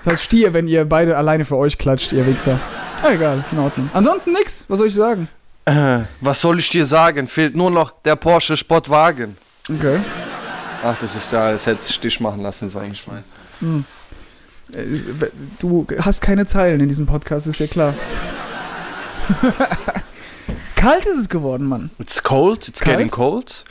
Ist 0.00 0.06
halt 0.06 0.20
Stier, 0.20 0.52
wenn 0.52 0.68
ihr 0.68 0.84
beide 0.84 1.16
alleine 1.16 1.44
für 1.44 1.56
euch 1.56 1.78
klatscht, 1.78 2.12
ihr 2.12 2.26
Wichser. 2.26 2.60
Ah, 3.02 3.10
egal, 3.12 3.38
ist 3.40 3.52
in 3.52 3.58
Ordnung. 3.58 3.90
Ansonsten 3.92 4.32
nix, 4.32 4.64
was 4.68 4.78
soll 4.78 4.86
ich 4.88 4.94
sagen? 4.94 5.28
Äh, 5.64 6.00
was 6.20 6.40
soll 6.40 6.58
ich 6.58 6.68
dir 6.68 6.84
sagen? 6.84 7.26
Fehlt 7.26 7.56
nur 7.56 7.70
noch 7.70 7.90
der 8.04 8.16
Porsche 8.16 8.56
Sportwagen. 8.56 9.36
Okay. 9.68 9.98
Ach, 10.84 10.96
das 11.00 11.14
ist 11.16 11.32
ja, 11.32 11.50
das 11.52 11.66
hätte 11.66 11.90
Stich 11.92 12.20
machen 12.20 12.42
lassen 12.42 12.68
sein. 12.68 12.92
Äh, 14.74 14.80
ist- 14.82 15.06
Du 15.58 15.86
hast 16.00 16.20
keine 16.20 16.44
Zeilen 16.46 16.80
in 16.80 16.88
diesem 16.88 17.06
Podcast, 17.06 17.46
ist 17.46 17.58
ja 17.60 17.66
klar. 17.66 17.94
Kalt 20.76 21.06
ist 21.06 21.18
es 21.18 21.28
geworden, 21.28 21.66
Mann. 21.66 21.90
It's 21.98 22.22
cold, 22.22 22.68
it's 22.68 22.80
Kalt? 22.80 22.98
getting 22.98 23.10
cold. 23.10 23.64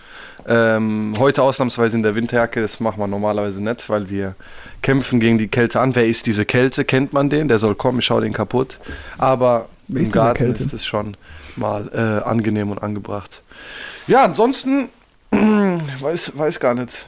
Ähm, 0.45 1.13
heute 1.19 1.41
ausnahmsweise 1.43 1.95
in 1.95 2.03
der 2.03 2.15
Winterjacke, 2.15 2.61
das 2.61 2.79
machen 2.79 2.99
wir 2.99 3.07
normalerweise 3.07 3.63
nicht, 3.63 3.87
weil 3.89 4.09
wir 4.09 4.35
kämpfen 4.81 5.19
gegen 5.19 5.37
die 5.37 5.47
Kälte 5.47 5.79
an. 5.79 5.95
Wer 5.95 6.07
ist 6.07 6.25
diese 6.25 6.43
Kälte? 6.45 6.83
Kennt 6.83 7.13
man 7.13 7.29
den? 7.29 7.47
Der 7.47 7.59
soll 7.59 7.75
kommen, 7.75 7.99
ich 7.99 8.05
schau 8.05 8.19
den 8.19 8.33
kaputt. 8.33 8.79
Aber 9.17 9.69
Wer 9.87 10.01
im 10.01 10.11
Garten 10.11 10.37
Kälte? 10.37 10.63
ist 10.63 10.73
es 10.73 10.83
schon 10.85 11.15
mal 11.55 11.89
äh, 11.93 12.27
angenehm 12.27 12.71
und 12.71 12.79
angebracht. 12.81 13.41
Ja, 14.07 14.23
ansonsten 14.25 14.89
weiß, 15.99 16.37
weiß 16.37 16.59
gar 16.59 16.73
nicht. 16.73 17.05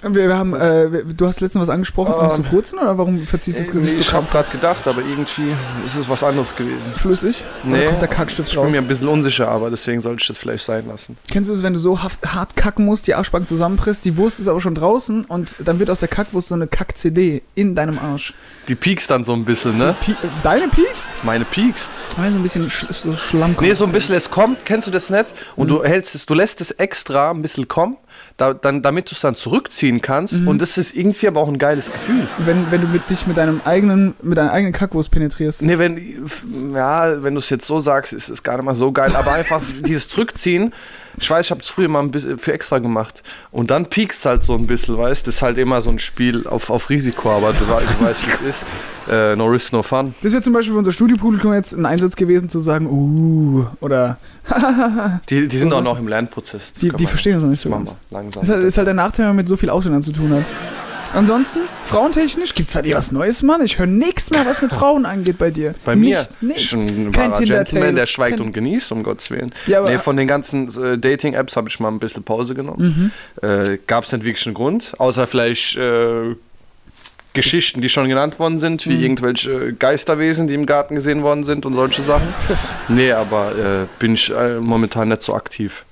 Wir, 0.00 0.28
wir 0.28 0.36
haben, 0.38 0.54
äh, 0.54 1.02
du 1.04 1.26
hast 1.26 1.40
letztens 1.40 1.62
was 1.62 1.70
angesprochen, 1.70 2.14
um 2.14 2.24
Ähm, 2.26 2.30
zu 2.30 2.42
furzen, 2.44 2.78
oder 2.78 2.96
warum 2.98 3.26
verziehst 3.26 3.58
du 3.58 3.62
das 3.64 3.72
Gesicht 3.72 3.98
ich 3.98 4.06
so 4.06 4.12
habe 4.12 4.26
krampf 4.26 4.30
gerade 4.32 4.50
gedacht, 4.50 4.86
aber 4.86 5.00
irgendwie 5.02 5.52
ist 5.84 5.96
es 5.96 6.08
was 6.08 6.22
anderes 6.22 6.54
gewesen. 6.54 6.78
flüssig? 6.94 7.42
Oder 7.66 7.76
Nee, 7.76 7.86
kommt 7.86 8.02
der 8.02 8.08
Kackstift 8.08 8.48
Ich 8.50 8.54
bin 8.54 8.64
raus? 8.64 8.72
mir 8.72 8.78
ein 8.78 8.86
bisschen 8.86 9.08
unsicher, 9.08 9.48
aber 9.48 9.70
deswegen 9.70 10.00
sollte 10.00 10.20
ich 10.22 10.28
das 10.28 10.38
vielleicht 10.38 10.64
sein 10.64 10.86
lassen. 10.86 11.16
Kennst 11.28 11.50
du 11.50 11.52
es, 11.54 11.64
wenn 11.64 11.72
du 11.74 11.80
so 11.80 11.98
hart, 12.00 12.54
kacken 12.54 12.84
musst, 12.84 13.08
die 13.08 13.16
Arschbacken 13.16 13.48
zusammenpresst, 13.48 14.04
die 14.04 14.16
Wurst 14.16 14.38
ist 14.38 14.46
aber 14.46 14.60
schon 14.60 14.76
draußen 14.76 15.24
und 15.24 15.56
dann 15.58 15.80
wird 15.80 15.90
aus 15.90 15.98
der 15.98 16.08
Kackwurst 16.08 16.46
so 16.46 16.54
eine 16.54 16.68
Kack-CD 16.68 17.42
in 17.56 17.74
deinem 17.74 17.98
Arsch. 17.98 18.34
Die 18.68 18.76
piekst 18.76 19.10
dann 19.10 19.24
so 19.24 19.32
ein 19.32 19.44
bisschen, 19.44 19.78
ne? 19.78 19.96
Pie 20.00 20.14
deine 20.44 20.68
piekst? 20.68 21.16
Meine 21.24 21.44
piekst. 21.44 21.88
Weil 22.16 22.30
so 22.30 22.38
ein 22.38 22.42
bisschen 22.42 22.70
sch 22.70 22.86
so 22.90 23.16
Schlamm 23.16 23.56
Nee, 23.60 23.74
so 23.74 23.84
ein 23.84 23.90
bisschen, 23.92 24.14
es 24.14 24.30
kommt, 24.30 24.64
kennst 24.64 24.86
du 24.86 24.92
das 24.92 25.10
nicht? 25.10 25.34
Und 25.56 25.66
Mhm. 25.70 25.74
du 25.74 25.84
hältst 25.84 26.14
es, 26.14 26.24
du 26.26 26.34
lässt 26.34 26.60
es 26.60 26.70
extra 26.72 27.30
ein 27.32 27.42
bisschen 27.42 27.66
kommen 27.66 27.96
da, 28.38 28.54
dann, 28.54 28.82
damit 28.82 29.10
du 29.10 29.14
es 29.14 29.20
dann 29.20 29.34
zurückziehen 29.34 30.00
kannst. 30.00 30.34
Mhm. 30.34 30.48
Und 30.48 30.62
das 30.62 30.78
ist 30.78 30.94
irgendwie 30.94 31.26
aber 31.26 31.40
auch 31.40 31.48
ein 31.48 31.58
geiles 31.58 31.92
Gefühl. 31.92 32.26
Wenn, 32.38 32.70
wenn 32.70 32.80
du 32.80 32.86
mit 32.86 33.10
dich 33.10 33.26
mit 33.26 33.36
deinem 33.36 33.60
eigenen, 33.64 34.14
mit 34.22 34.38
deinem 34.38 34.50
eigenen 34.50 34.72
Kackwurst 34.72 35.10
penetrierst. 35.10 35.62
Nee, 35.62 35.78
wenn, 35.78 36.24
ja, 36.72 37.22
wenn 37.22 37.34
du 37.34 37.38
es 37.40 37.50
jetzt 37.50 37.66
so 37.66 37.80
sagst, 37.80 38.12
ist 38.12 38.28
es 38.28 38.44
gar 38.44 38.56
nicht 38.56 38.64
mal 38.64 38.76
so 38.76 38.92
geil. 38.92 39.14
Aber 39.16 39.32
einfach 39.32 39.60
dieses 39.80 40.08
Zurückziehen, 40.08 40.72
ich 41.20 41.30
weiß, 41.30 41.46
ich 41.46 41.50
habe 41.50 41.60
es 41.60 41.68
früher 41.68 41.88
mal 41.88 42.00
ein 42.00 42.10
bisschen 42.10 42.38
für 42.38 42.52
extra 42.52 42.78
gemacht. 42.78 43.22
Und 43.50 43.70
dann 43.70 43.86
piekst 43.86 44.24
halt 44.24 44.42
so 44.44 44.54
ein 44.54 44.66
bisschen, 44.66 44.96
weißt 44.98 45.26
Das 45.26 45.36
ist 45.36 45.42
halt 45.42 45.58
immer 45.58 45.82
so 45.82 45.90
ein 45.90 45.98
Spiel 45.98 46.46
auf, 46.46 46.70
auf 46.70 46.90
Risiko, 46.90 47.30
aber 47.30 47.52
du, 47.52 47.58
du 47.60 47.68
weißt, 48.04 48.26
wie 48.26 48.30
es 48.30 48.40
ist. 48.56 48.64
Äh, 49.10 49.36
no 49.36 49.46
risk, 49.46 49.72
no 49.72 49.82
fun. 49.82 50.14
Das 50.22 50.32
wäre 50.32 50.42
zum 50.42 50.52
Beispiel 50.52 50.72
für 50.74 50.78
unser 50.78 50.92
Studiopublikum 50.92 51.54
jetzt 51.54 51.72
ein 51.72 51.86
Einsatz 51.86 52.14
gewesen, 52.16 52.48
zu 52.48 52.60
sagen, 52.60 52.86
uh, 52.86 53.64
oder 53.80 54.18
Die, 55.30 55.48
die 55.48 55.58
sind 55.58 55.72
auch 55.72 55.82
noch 55.82 55.98
im 55.98 56.08
Lernprozess. 56.08 56.72
Das 56.74 56.80
die, 56.80 56.90
die 56.90 57.06
verstehen 57.06 57.34
das 57.34 57.42
noch 57.42 57.50
nicht 57.50 57.60
so 57.60 57.70
ganz. 57.70 57.94
langsam. 58.10 58.42
Das 58.42 58.48
ist 58.50 58.54
halt- 58.54 58.64
ist 58.66 58.76
halt 58.78 58.86
der 58.86 58.94
Nachteil, 58.94 59.24
wenn 59.24 59.30
man 59.30 59.36
mit 59.36 59.48
so 59.48 59.56
viel 59.56 59.70
Ausländern 59.70 60.02
zu 60.02 60.12
tun 60.12 60.30
hat. 60.32 60.44
Ansonsten, 61.14 61.60
frauentechnisch, 61.84 62.54
gibt's 62.54 62.74
bei 62.74 62.82
dir 62.82 62.94
was 62.94 63.12
Neues, 63.12 63.42
Mann? 63.42 63.64
Ich 63.64 63.78
höre 63.78 63.86
nichts 63.86 64.30
mehr, 64.30 64.44
was 64.46 64.60
mit 64.62 64.70
Frauen 64.72 65.06
angeht 65.06 65.38
bei 65.38 65.50
dir. 65.50 65.74
Bei 65.84 65.96
mir 65.96 66.18
Nichts, 66.18 66.42
nichts. 66.42 66.72
ein 66.74 67.12
Kein 67.12 67.32
Gentleman, 67.32 67.96
der 67.96 68.06
schweigt 68.06 68.36
kein- 68.38 68.46
und 68.46 68.52
genießt, 68.52 68.92
um 68.92 69.02
Gottes 69.02 69.30
Willen. 69.30 69.50
Ja, 69.66 69.80
nee, 69.82 69.98
von 69.98 70.16
den 70.16 70.28
ganzen 70.28 70.68
äh, 70.82 70.98
Dating-Apps 70.98 71.56
habe 71.56 71.68
ich 71.68 71.80
mal 71.80 71.88
ein 71.88 71.98
bisschen 71.98 72.24
Pause 72.24 72.54
genommen. 72.54 73.12
Mhm. 73.42 73.48
Äh, 73.48 73.78
Gab 73.86 74.04
es 74.04 74.12
nicht 74.12 74.24
wirklich 74.24 74.46
einen 74.46 74.54
Grund, 74.54 74.92
außer 74.98 75.26
vielleicht 75.26 75.76
äh, 75.76 76.34
Geschichten, 77.32 77.80
die 77.80 77.88
schon 77.88 78.08
genannt 78.08 78.38
worden 78.38 78.58
sind, 78.58 78.84
Mhm. 78.86 78.90
wie 78.90 79.02
irgendwelche 79.02 79.72
Geisterwesen, 79.74 80.46
die 80.46 80.54
im 80.54 80.66
Garten 80.66 80.94
gesehen 80.94 81.22
worden 81.22 81.44
sind 81.44 81.64
und 81.66 81.74
solche 81.74 82.02
Sachen. 82.02 82.28
nee, 82.88 83.12
aber 83.12 83.52
äh, 83.52 83.86
bin 83.98 84.14
ich 84.14 84.30
äh, 84.30 84.58
momentan 84.60 85.08
nicht 85.08 85.22
so 85.22 85.34
aktiv. 85.34 85.84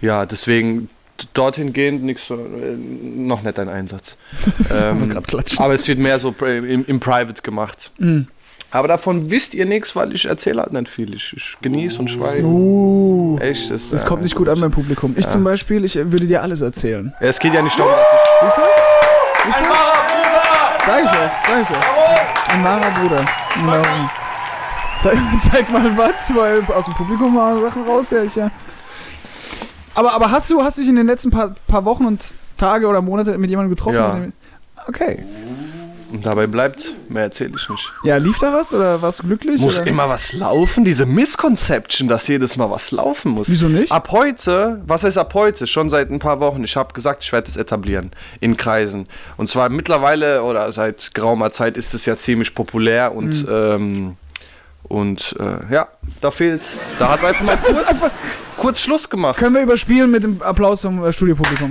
Ja, 0.00 0.26
deswegen 0.26 0.88
dorthin 1.34 1.72
gehend 1.72 2.02
nix, 2.04 2.26
so, 2.26 2.34
äh, 2.34 2.76
noch 2.76 3.42
nicht 3.42 3.58
ein 3.58 3.68
Einsatz. 3.68 4.16
ähm, 4.82 5.18
aber 5.58 5.74
es 5.74 5.86
wird 5.88 5.98
mehr 5.98 6.18
so 6.18 6.30
pri- 6.30 6.66
im, 6.66 6.84
im 6.86 7.00
Private 7.00 7.42
gemacht. 7.42 7.90
Mhm. 7.98 8.26
Aber 8.72 8.86
davon 8.86 9.30
wisst 9.32 9.54
ihr 9.54 9.66
nichts, 9.66 9.96
weil 9.96 10.14
ich 10.14 10.26
erzähle 10.26 10.62
halt 10.62 10.72
nicht 10.72 10.88
viel. 10.88 11.12
Ich, 11.14 11.32
ich 11.36 11.56
genieße 11.60 11.98
und 11.98 12.08
schweige. 12.08 12.44
Uh, 12.46 13.36
Echt, 13.40 13.68
das, 13.70 13.90
das 13.90 14.04
äh, 14.04 14.06
kommt 14.06 14.22
nicht 14.22 14.36
gut 14.36 14.48
an 14.48 14.60
beim 14.60 14.70
Publikum. 14.70 15.14
Ich 15.16 15.26
zum 15.26 15.42
Beispiel, 15.42 15.84
ich 15.84 15.96
äh, 15.96 16.12
würde 16.12 16.26
dir 16.26 16.40
alles 16.42 16.60
erzählen. 16.60 17.12
Ja, 17.20 17.26
Es 17.26 17.40
geht 17.40 17.52
ja 17.52 17.62
nicht 17.62 17.76
darum, 17.76 17.90
dass 17.92 18.54
Siehst 18.54 18.58
du? 18.58 18.62
Siehst 19.46 19.60
du? 19.60 19.64
Sag 20.86 21.04
ich 21.04 21.10
ja, 21.10 21.32
sag 21.46 21.62
ich 21.62 21.68
ja. 21.70 22.54
Ein 22.54 22.64
wahrer 22.64 22.90
Bruder. 22.92 23.24
Ein 23.56 23.66
wahrer. 23.66 24.10
Zeig, 25.00 25.18
zeig 25.50 25.70
mal 25.72 25.96
was, 25.96 26.32
weil 26.34 26.62
aus 26.74 26.84
dem 26.84 26.94
Publikum 26.94 27.34
waren 27.36 27.60
Sachen 27.62 27.84
raus, 27.84 28.10
ja, 28.10 28.22
ich 28.22 28.36
ja. 28.36 28.50
Aber, 30.00 30.14
aber 30.14 30.30
hast 30.30 30.48
du 30.48 30.62
hast 30.62 30.78
du 30.78 30.80
dich 30.80 30.88
in 30.88 30.96
den 30.96 31.06
letzten 31.06 31.30
paar, 31.30 31.54
paar 31.66 31.84
Wochen 31.84 32.06
und 32.06 32.34
Tage 32.56 32.86
oder 32.86 33.02
Monate 33.02 33.36
mit 33.36 33.50
jemandem 33.50 33.68
getroffen? 33.76 33.96
Ja. 33.98 34.14
Mit 34.14 34.24
dem, 34.24 34.32
okay. 34.86 35.24
und 36.10 36.24
dabei 36.24 36.46
bleibt, 36.46 36.94
mehr 37.10 37.24
erzähle 37.24 37.52
ich 37.54 37.68
nicht. 37.68 37.92
Ja, 38.02 38.16
lief 38.16 38.38
da 38.38 38.50
was 38.54 38.72
oder 38.72 39.02
warst 39.02 39.22
du 39.22 39.26
glücklich? 39.26 39.60
Muss 39.60 39.78
oder? 39.78 39.86
immer 39.86 40.08
was 40.08 40.32
laufen? 40.32 40.86
Diese 40.86 41.04
Misconception, 41.04 42.08
dass 42.08 42.26
jedes 42.28 42.56
Mal 42.56 42.70
was 42.70 42.90
laufen 42.92 43.32
muss. 43.32 43.50
Wieso 43.50 43.68
nicht? 43.68 43.92
Ab 43.92 44.08
heute, 44.10 44.80
was 44.86 45.04
heißt 45.04 45.18
ab 45.18 45.34
heute? 45.34 45.66
Schon 45.66 45.90
seit 45.90 46.10
ein 46.10 46.18
paar 46.18 46.40
Wochen. 46.40 46.64
Ich 46.64 46.76
habe 46.76 46.94
gesagt, 46.94 47.22
ich 47.22 47.30
werde 47.30 47.48
es 47.48 47.58
etablieren 47.58 48.12
in 48.40 48.56
Kreisen. 48.56 49.06
Und 49.36 49.50
zwar 49.50 49.68
mittlerweile 49.68 50.42
oder 50.44 50.72
seit 50.72 51.12
geraumer 51.12 51.50
Zeit 51.52 51.76
ist 51.76 51.92
es 51.92 52.06
ja 52.06 52.16
ziemlich 52.16 52.54
populär 52.54 53.14
und 53.14 53.46
Mhm. 53.46 53.48
ähm, 53.52 54.16
und 54.84 55.36
äh, 55.38 55.72
ja, 55.74 55.88
da 56.20 56.30
fehlt's. 56.30 56.76
Da 56.98 57.10
hat 57.10 57.20
es 57.20 57.24
einfach 57.24 57.44
mal 57.44 57.56
kurz, 57.62 58.00
kurz 58.56 58.80
Schluss 58.80 59.08
gemacht. 59.08 59.36
Können 59.38 59.54
wir 59.54 59.62
überspielen 59.62 60.10
mit 60.10 60.24
dem 60.24 60.40
Applaus 60.42 60.80
zum 60.82 61.04
äh, 61.04 61.12
Studiopublikum? 61.12 61.70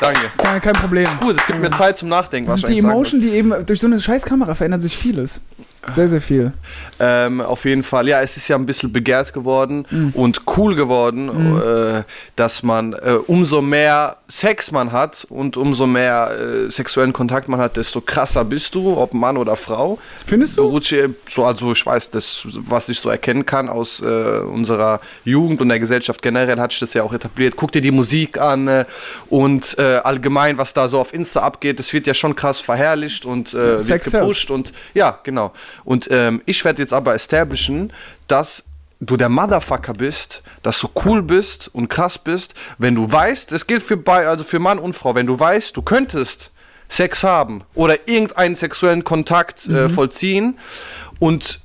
Danke. 0.00 0.20
Kein, 0.38 0.60
kein 0.60 0.72
Problem. 0.72 1.06
Gut, 1.20 1.36
es 1.38 1.46
gibt 1.46 1.60
mir 1.60 1.70
Zeit 1.70 1.96
zum 1.96 2.08
Nachdenken. 2.08 2.48
Das 2.50 2.58
ist 2.58 2.68
die 2.68 2.78
Emotion, 2.78 3.20
die 3.20 3.30
eben 3.30 3.54
durch 3.64 3.78
so 3.78 3.86
eine 3.86 4.00
scheiß 4.00 4.24
Kamera 4.24 4.56
verändert 4.56 4.80
sich 4.82 4.96
vieles. 4.96 5.40
Sehr, 5.88 6.08
sehr 6.08 6.20
viel. 6.20 6.52
Ähm, 6.98 7.40
auf 7.40 7.64
jeden 7.64 7.84
Fall, 7.84 8.08
ja, 8.08 8.20
es 8.20 8.36
ist 8.36 8.48
ja 8.48 8.56
ein 8.56 8.66
bisschen 8.66 8.92
begehrt 8.92 9.32
geworden 9.32 9.86
Mhm. 9.90 10.10
und 10.14 10.42
cool 10.56 10.74
geworden, 10.74 11.28
äh, 11.60 12.02
dass 12.34 12.62
man 12.64 12.94
äh, 12.94 13.12
umso 13.28 13.62
mehr 13.62 14.16
Sex 14.32 14.72
man 14.72 14.92
hat 14.92 15.26
und 15.28 15.58
umso 15.58 15.86
mehr 15.86 16.30
äh, 16.30 16.70
sexuellen 16.70 17.12
Kontakt 17.12 17.50
man 17.50 17.60
hat, 17.60 17.76
desto 17.76 18.00
krasser 18.00 18.46
bist 18.46 18.74
du, 18.74 18.96
ob 18.96 19.12
Mann 19.12 19.36
oder 19.36 19.56
Frau. 19.56 19.98
Findest 20.24 20.56
Du 20.56 20.80
hier 20.80 21.12
so, 21.30 21.44
also 21.44 21.72
ich 21.72 21.84
weiß, 21.84 22.10
das, 22.12 22.46
was 22.46 22.88
ich 22.88 22.98
so 22.98 23.10
erkennen 23.10 23.44
kann 23.44 23.68
aus 23.68 24.00
äh, 24.00 24.04
unserer 24.06 25.00
Jugend 25.26 25.60
und 25.60 25.68
der 25.68 25.78
Gesellschaft 25.78 26.22
generell, 26.22 26.58
hat 26.58 26.70
sich 26.70 26.80
das 26.80 26.94
ja 26.94 27.02
auch 27.02 27.12
etabliert. 27.12 27.56
Guck 27.56 27.72
dir 27.72 27.82
die 27.82 27.90
Musik 27.90 28.38
an 28.38 28.68
äh, 28.68 28.86
und 29.28 29.76
äh, 29.78 30.00
allgemein, 30.02 30.56
was 30.56 30.72
da 30.72 30.88
so 30.88 30.98
auf 30.98 31.12
Insta 31.12 31.40
abgeht, 31.40 31.78
das 31.78 31.92
wird 31.92 32.06
ja 32.06 32.14
schon 32.14 32.34
krass 32.34 32.58
verherrlicht 32.58 33.26
und 33.26 33.52
äh, 33.52 33.86
wird 33.86 34.02
gepusht 34.02 34.50
und 34.50 34.72
ja, 34.94 35.18
genau. 35.24 35.52
Und 35.84 36.08
ähm, 36.10 36.40
ich 36.46 36.64
werde 36.64 36.80
jetzt 36.80 36.94
aber 36.94 37.14
establishen, 37.14 37.92
dass 38.28 38.64
du 39.02 39.16
der 39.16 39.28
Motherfucker 39.28 39.92
bist, 39.94 40.42
dass 40.62 40.80
du 40.80 40.88
cool 41.04 41.22
bist 41.22 41.70
und 41.72 41.88
krass 41.88 42.18
bist, 42.18 42.54
wenn 42.78 42.94
du 42.94 43.10
weißt, 43.10 43.50
das 43.50 43.66
gilt 43.66 43.82
für 43.82 43.96
bei, 43.96 44.26
also 44.26 44.44
für 44.44 44.60
Mann 44.60 44.78
und 44.78 44.94
Frau, 44.94 45.14
wenn 45.14 45.26
du 45.26 45.38
weißt, 45.38 45.76
du 45.76 45.82
könntest 45.82 46.52
Sex 46.88 47.24
haben 47.24 47.64
oder 47.74 48.06
irgendeinen 48.06 48.54
sexuellen 48.54 49.02
Kontakt 49.02 49.66
äh, 49.66 49.88
vollziehen 49.88 50.58
und 51.18 51.60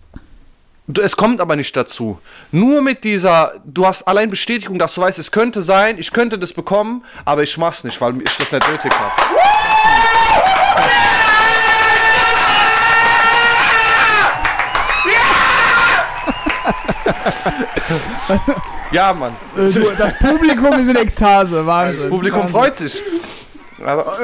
es 1.01 1.17
kommt 1.17 1.41
aber 1.41 1.57
nicht 1.57 1.75
dazu. 1.75 2.17
Nur 2.51 2.81
mit 2.81 3.03
dieser, 3.03 3.53
du 3.65 3.85
hast 3.85 4.07
allein 4.07 4.29
Bestätigung, 4.29 4.79
dass 4.79 4.95
du 4.95 5.01
weißt, 5.01 5.19
es 5.19 5.31
könnte 5.31 5.61
sein, 5.61 5.97
ich 5.99 6.13
könnte 6.13 6.39
das 6.39 6.53
bekommen, 6.53 7.03
aber 7.25 7.43
ich 7.43 7.57
mach's 7.57 7.83
nicht, 7.83 7.99
weil 7.99 8.21
ich 8.21 8.37
das 8.37 8.51
nicht 8.51 8.67
nötig 8.71 8.91
habe. 8.93 9.11
Ja, 18.91 19.13
Mann. 19.13 19.33
Äh, 19.57 19.69
das 19.97 20.13
Publikum 20.19 20.79
ist 20.79 20.87
in 20.87 20.95
Ekstase. 20.95 21.65
Wahnsinn. 21.65 22.01
Das 22.03 22.09
Publikum 22.09 22.39
Wahnsinn. 22.39 22.55
freut 22.55 22.75
sich. 22.77 23.03
Aber, 23.85 24.17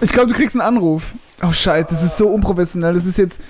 Ich 0.00 0.10
glaube, 0.10 0.28
du 0.32 0.34
kriegst 0.34 0.56
einen 0.56 0.62
Anruf. 0.62 1.14
Oh 1.42 1.52
Scheiße, 1.52 1.88
das 1.90 2.02
ist 2.02 2.16
so 2.16 2.28
unprofessionell. 2.28 2.94
Das 2.94 3.04
ist 3.06 3.18
jetzt. 3.18 3.40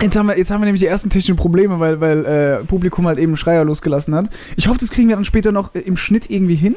Jetzt 0.00 0.16
haben, 0.16 0.28
wir, 0.28 0.38
jetzt 0.38 0.50
haben 0.52 0.60
wir 0.60 0.66
nämlich 0.66 0.80
die 0.80 0.86
ersten 0.86 1.10
technischen 1.10 1.34
Probleme, 1.34 1.80
weil, 1.80 2.00
weil 2.00 2.24
äh, 2.24 2.64
Publikum 2.64 3.08
halt 3.08 3.18
eben 3.18 3.30
einen 3.32 3.36
Schreier 3.36 3.64
losgelassen 3.64 4.14
hat. 4.14 4.30
Ich 4.56 4.68
hoffe, 4.68 4.78
das 4.78 4.90
kriegen 4.90 5.08
wir 5.08 5.16
dann 5.16 5.24
später 5.24 5.50
noch 5.50 5.74
äh, 5.74 5.80
im 5.80 5.96
Schnitt 5.96 6.30
irgendwie 6.30 6.54
hin. 6.54 6.76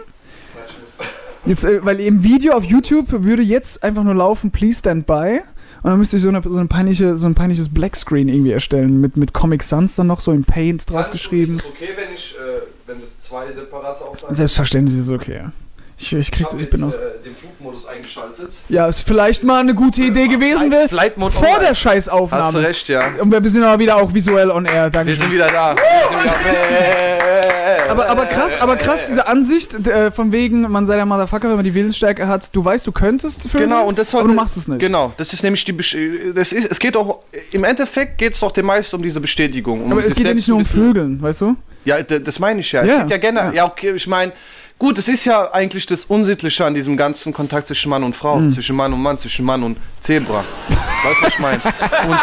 Jetzt, 1.45 1.63
äh, 1.63 1.85
weil 1.85 1.99
im 1.99 2.23
Video 2.23 2.53
auf 2.53 2.63
YouTube 2.63 3.05
würde 3.09 3.43
jetzt 3.43 3.83
einfach 3.83 4.03
nur 4.03 4.15
laufen, 4.15 4.49
please 4.49 4.79
stand 4.79 5.05
by. 5.05 5.41
Und 5.83 5.89
dann 5.89 5.97
müsste 5.97 6.17
ich 6.17 6.23
so, 6.23 6.29
eine, 6.29 6.41
so, 6.43 6.57
eine 6.57 6.67
peinliche, 6.67 7.17
so 7.17 7.27
ein 7.27 7.33
peinliches 7.35 7.69
Blackscreen 7.69 8.27
irgendwie 8.27 8.51
erstellen. 8.51 9.01
Mit, 9.01 9.17
mit 9.17 9.33
Comic 9.33 9.63
Sans 9.63 9.95
dann 9.95 10.07
noch 10.07 10.19
so 10.19 10.31
in 10.31 10.43
Paint 10.43 10.89
draufgeschrieben. 10.89 11.61
okay, 11.67 11.89
wenn 11.95 12.13
ich, 12.13 12.35
wenn 12.85 13.01
das 13.01 13.19
zwei 13.19 13.51
separate 13.51 14.03
Aufnahmen 14.03 14.35
Selbstverständlich 14.35 14.99
ist 14.99 15.07
es 15.07 15.13
okay. 15.13 15.35
ja. 15.35 15.51
Ich, 16.01 16.11
ich, 16.13 16.31
krieg, 16.31 16.47
ich 16.57 16.67
bin 16.69 16.79
noch. 16.81 16.91
den 17.23 17.35
Flugmodus 17.35 17.85
eingeschaltet. 17.85 18.49
Ja, 18.69 18.87
ist 18.87 19.07
vielleicht 19.07 19.43
mal 19.43 19.59
eine 19.59 19.75
gute 19.75 20.01
Idee 20.01 20.27
gewesen 20.27 20.71
wäre. 20.71 20.89
Vor 21.29 21.59
der 21.59 21.75
Scheißaufnahme. 21.75 22.43
Hast 22.45 22.55
du 22.55 22.59
recht, 22.59 22.87
ja. 22.87 23.03
Und 23.19 23.31
wir 23.31 23.49
sind 23.49 23.63
aber 23.63 23.77
wieder 23.79 23.97
auch 23.97 24.11
visuell 24.11 24.49
on 24.49 24.65
air, 24.65 24.89
danke. 24.89 25.09
Wir 25.09 25.15
sind 25.15 25.31
wieder 25.31 25.47
da. 25.47 25.75
Wir 25.75 25.83
sind 26.09 26.23
wieder 26.23 27.91
Aber, 27.91 28.09
aber 28.09 28.25
krass, 28.25 28.59
aber 28.59 28.77
krass, 28.77 29.05
diese 29.07 29.27
Ansicht 29.27 29.87
äh, 29.87 30.11
von 30.11 30.31
wegen, 30.31 30.61
man 30.61 30.87
sei 30.87 30.95
der 30.95 31.05
Motherfucker, 31.05 31.49
wenn 31.49 31.57
man 31.57 31.65
die 31.65 31.73
Willensstärke 31.75 32.27
hat, 32.27 32.55
du 32.55 32.63
weißt, 32.65 32.87
du 32.87 32.91
könntest 32.91 33.47
vögeln, 33.49 33.69
Genau, 33.69 33.85
und 33.85 33.99
das 33.99 34.09
aber 34.09 34.21
sollte, 34.21 34.27
du 34.29 34.33
machst 34.41 34.57
es 34.57 34.67
nicht. 34.67 34.79
Genau, 34.81 35.13
das 35.17 35.33
ist 35.33 35.43
nämlich 35.43 35.63
die 35.65 35.73
Besch- 35.73 36.33
das 36.33 36.51
ist, 36.51 36.71
es 36.71 36.79
geht 36.79 36.97
auch 36.97 37.19
im 37.51 37.63
Endeffekt 37.63 38.17
geht 38.17 38.33
es 38.33 38.39
doch 38.39 38.51
dem 38.51 38.65
meisten 38.65 38.95
um 38.95 39.03
diese 39.03 39.19
Bestätigung. 39.19 39.83
Um 39.83 39.91
Aber 39.91 40.03
es 40.03 40.15
geht 40.15 40.25
ja 40.25 40.33
nicht 40.33 40.47
nur 40.47 40.57
um. 40.57 40.65
Vögeln, 40.65 41.21
weißt 41.21 41.41
du? 41.41 41.55
Ja, 41.83 42.01
das 42.01 42.39
meine 42.39 42.59
ich 42.61 42.71
ja. 42.71 42.83
Ja, 42.83 42.93
Es 42.93 42.99
gibt 42.99 43.11
ja 43.11 43.17
generell, 43.17 43.49
ja. 43.49 43.65
ja, 43.65 43.65
okay, 43.65 43.91
ich 43.95 44.07
meine, 44.07 44.31
gut, 44.81 44.97
es 44.97 45.07
ist 45.07 45.25
ja 45.25 45.53
eigentlich 45.53 45.85
das 45.85 46.05
Unsittliche 46.05 46.65
an 46.65 46.73
diesem 46.73 46.97
ganzen 46.97 47.33
Kontakt 47.33 47.67
zwischen 47.67 47.89
Mann 47.91 48.03
und 48.03 48.15
Frau, 48.15 48.37
Mhm. 48.37 48.49
zwischen 48.49 48.75
Mann 48.75 48.91
und 48.91 48.99
Mann, 49.03 49.15
zwischen 49.19 49.45
Mann 49.45 49.61
und 49.61 49.77
Zebra. 49.99 50.43
weißt 51.03 51.17
du, 51.19 51.25
was 51.27 51.33
ich 51.33 51.39
meine? 51.39 51.61
Und 52.09 52.19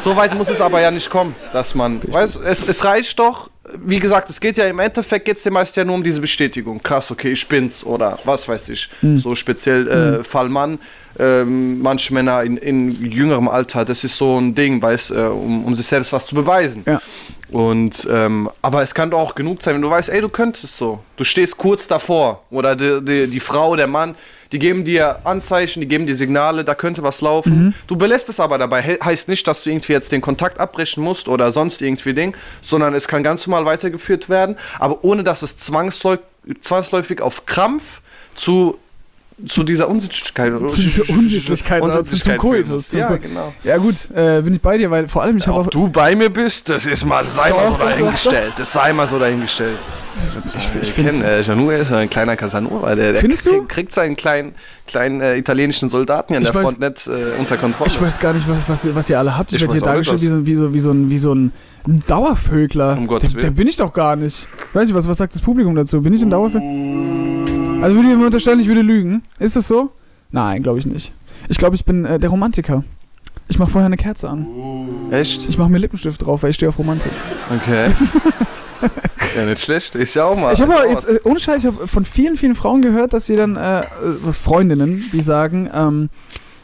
so 0.00 0.14
weit 0.14 0.34
muss 0.34 0.50
es 0.50 0.60
aber 0.60 0.82
ja 0.82 0.90
nicht 0.90 1.08
kommen, 1.08 1.34
dass 1.54 1.74
man, 1.74 2.00
weißt, 2.06 2.36
es, 2.44 2.68
es 2.68 2.84
reicht 2.84 3.18
doch, 3.18 3.48
wie 3.72 3.98
gesagt, 3.98 4.28
es 4.28 4.40
geht 4.40 4.58
ja 4.58 4.66
im 4.66 4.78
Endeffekt 4.78 5.24
geht 5.24 5.38
es 5.38 5.42
den 5.42 5.52
meisten 5.52 5.80
ja 5.80 5.84
nur 5.84 5.94
um 5.94 6.04
diese 6.04 6.20
Bestätigung. 6.20 6.82
Krass, 6.82 7.10
okay, 7.10 7.32
ich 7.32 7.48
bin's 7.48 7.84
oder 7.84 8.18
was 8.24 8.48
weiß 8.48 8.68
ich. 8.68 8.90
Mhm. 9.00 9.18
So 9.18 9.34
speziell 9.34 9.88
äh, 9.88 10.24
Fall 10.24 10.48
Mann. 10.48 10.78
Ähm, 11.16 11.80
manche 11.80 12.12
Männer 12.12 12.42
in, 12.42 12.56
in 12.56 12.90
jüngerem 13.10 13.46
Alter, 13.48 13.84
das 13.84 14.02
ist 14.02 14.16
so 14.16 14.36
ein 14.36 14.54
Ding, 14.54 14.82
weiß, 14.82 15.12
äh, 15.12 15.14
um, 15.14 15.64
um 15.64 15.74
sich 15.76 15.86
selbst 15.86 16.12
was 16.12 16.26
zu 16.26 16.34
beweisen. 16.34 16.82
Ja. 16.86 17.00
Und 17.50 18.08
ähm, 18.10 18.50
aber 18.62 18.82
es 18.82 18.94
kann 18.94 19.12
doch 19.12 19.20
auch 19.20 19.34
genug 19.36 19.62
sein, 19.62 19.76
wenn 19.76 19.82
du 19.82 19.90
weißt, 19.90 20.08
ey, 20.08 20.20
du 20.20 20.28
könntest 20.28 20.76
so. 20.76 20.98
Du 21.16 21.22
stehst 21.22 21.56
kurz 21.56 21.86
davor. 21.86 22.42
Oder 22.50 22.74
die, 22.74 23.00
die, 23.04 23.26
die 23.28 23.40
Frau, 23.40 23.76
der 23.76 23.86
Mann, 23.86 24.16
die 24.54 24.60
geben 24.60 24.84
dir 24.84 25.18
Anzeichen, 25.24 25.80
die 25.80 25.88
geben 25.88 26.06
dir 26.06 26.14
Signale, 26.14 26.64
da 26.64 26.76
könnte 26.76 27.02
was 27.02 27.20
laufen. 27.20 27.74
Du 27.88 27.96
belässt 27.96 28.28
es 28.28 28.38
aber 28.38 28.56
dabei. 28.56 28.82
He 28.82 28.98
heißt 29.02 29.28
nicht, 29.28 29.48
dass 29.48 29.64
du 29.64 29.70
irgendwie 29.70 29.92
jetzt 29.92 30.12
den 30.12 30.20
Kontakt 30.20 30.60
abbrechen 30.60 31.02
musst 31.02 31.26
oder 31.26 31.50
sonst 31.50 31.82
irgendwie 31.82 32.14
Ding, 32.14 32.36
sondern 32.62 32.94
es 32.94 33.08
kann 33.08 33.24
ganz 33.24 33.44
normal 33.48 33.66
weitergeführt 33.66 34.28
werden, 34.28 34.56
aber 34.78 35.02
ohne 35.02 35.24
dass 35.24 35.42
es 35.42 35.58
zwangsläufig 35.58 36.24
zwangsläufig 36.60 37.20
auf 37.20 37.46
Krampf 37.46 38.00
zu, 38.34 38.78
zu 39.46 39.64
dieser 39.64 39.88
Unsittlichkeit. 39.88 40.52
oder- 40.52 40.68
Zu 40.68 40.80
dieser 40.82 41.08
Unsittlichkeit, 41.10 41.82
oder 41.82 42.04
zu- 42.04 42.16
zum 42.16 42.36
Koitus, 42.36 42.88
zum 42.88 43.00
Ja, 43.00 43.16
genau. 43.16 43.52
Ja 43.64 43.76
gut, 43.78 43.94
äh, 44.14 44.40
bin 44.42 44.54
ich 44.54 44.60
bei 44.60 44.78
dir, 44.78 44.90
weil 44.90 45.08
vor 45.08 45.22
allem 45.22 45.38
ich 45.38 45.46
habe 45.48 45.58
auch... 45.60 45.66
du 45.66 45.88
bei 45.88 46.14
mir 46.14 46.30
bist, 46.30 46.68
das 46.68 46.86
ist 46.86 47.04
mal, 47.04 47.24
sei 47.24 47.48
Doch, 47.48 47.56
mal 47.56 47.66
so 47.66 47.72
doch, 47.74 47.80
doch, 47.80 47.90
dahingestellt. 47.90 48.52
Das 48.56 48.72
sei 48.72 48.92
mal 48.92 49.06
so 49.08 49.18
dahingestellt. 49.18 49.78
Ich, 50.56 50.82
ich 50.82 50.94
kenn, 50.94 51.12
finde... 51.12 51.26
äh, 51.26 51.42
Janu 51.42 51.70
ist 51.70 51.92
ein 51.92 52.08
kleiner 52.08 52.36
Casanova. 52.36 52.94
Der, 52.94 53.12
der 53.12 53.20
Findest 53.20 53.46
du? 53.46 53.64
kriegt, 53.66 53.92
seinen 53.92 54.14
kleinen, 54.16 54.54
kleinen 54.86 55.20
äh, 55.20 55.36
italienischen 55.36 55.88
Soldaten 55.88 56.28
hier 56.28 56.36
an 56.38 56.44
der 56.44 56.52
weiß- 56.54 56.62
Front 56.62 56.80
nicht 56.80 57.06
äh, 57.08 57.38
unter 57.38 57.56
Kontrolle. 57.56 57.90
Ich 57.90 58.00
weiß 58.00 58.20
gar 58.20 58.32
nicht, 58.32 58.48
was, 58.48 58.68
was, 58.68 58.94
was 58.94 59.10
ihr 59.10 59.18
alle 59.18 59.36
habt. 59.36 59.50
Ich, 59.50 59.56
Ich 59.56 59.62
werde 59.62 59.74
hier 59.74 59.82
dargestellt 59.82 60.20
wie 60.22 60.28
so, 60.28 60.46
wie, 60.46 60.54
so, 60.54 60.72
wie, 60.74 60.78
so 60.80 60.90
ein, 60.92 61.10
wie 61.10 61.18
so 61.18 61.34
ein 61.34 61.52
Dauervögler. 62.06 62.96
Um 62.96 63.06
Gottes 63.08 63.30
der, 63.32 63.40
der 63.40 63.48
Willen. 63.48 63.54
bin 63.56 63.66
ich 63.68 63.76
doch 63.76 63.92
gar 63.92 64.14
nicht. 64.16 64.46
Weiß 64.72 64.88
ich 64.88 64.94
was, 64.94 65.08
was 65.08 65.18
sagt 65.18 65.34
das 65.34 65.42
Publikum 65.42 65.74
dazu? 65.74 66.00
Bin 66.00 66.12
ich 66.12 66.22
ein 66.22 66.30
Dauervögler? 66.30 67.33
Also 67.84 67.96
würde 67.96 68.08
ich 68.08 68.16
mir 68.16 68.24
unterstellen, 68.24 68.60
ich 68.60 68.66
würde 68.66 68.80
lügen. 68.80 69.22
Ist 69.38 69.56
das 69.56 69.68
so? 69.68 69.90
Nein, 70.30 70.62
glaube 70.62 70.78
ich 70.78 70.86
nicht. 70.86 71.12
Ich 71.50 71.58
glaube, 71.58 71.76
ich 71.76 71.84
bin 71.84 72.06
äh, 72.06 72.18
der 72.18 72.30
Romantiker. 72.30 72.82
Ich 73.46 73.58
mache 73.58 73.72
vorher 73.72 73.84
eine 73.84 73.98
Kerze 73.98 74.30
an. 74.30 74.46
Echt? 75.10 75.46
Ich 75.46 75.58
mache 75.58 75.68
mir 75.68 75.76
Lippenstift 75.76 76.24
drauf, 76.24 76.42
weil 76.42 76.48
ich 76.48 76.56
stehe 76.56 76.70
auf 76.70 76.78
Romantik. 76.78 77.12
Okay. 77.54 77.90
ja, 79.36 79.44
nicht 79.44 79.62
schlecht. 79.62 79.96
Ist 79.96 80.14
ja 80.14 80.24
auch 80.24 80.34
mal. 80.34 80.54
Ich 80.54 80.62
habe 80.62 80.74
aber 80.74 80.88
jetzt, 80.88 81.06
äh, 81.06 81.20
ohne 81.24 81.38
Scheiß, 81.38 81.58
ich 81.58 81.66
habe 81.66 81.86
von 81.86 82.06
vielen, 82.06 82.38
vielen 82.38 82.54
Frauen 82.54 82.80
gehört, 82.80 83.12
dass 83.12 83.26
sie 83.26 83.36
dann, 83.36 83.56
äh, 83.56 83.80
äh, 83.80 83.84
Freundinnen, 84.32 85.04
die 85.12 85.20
sagen, 85.20 85.68
ähm, 85.74 86.08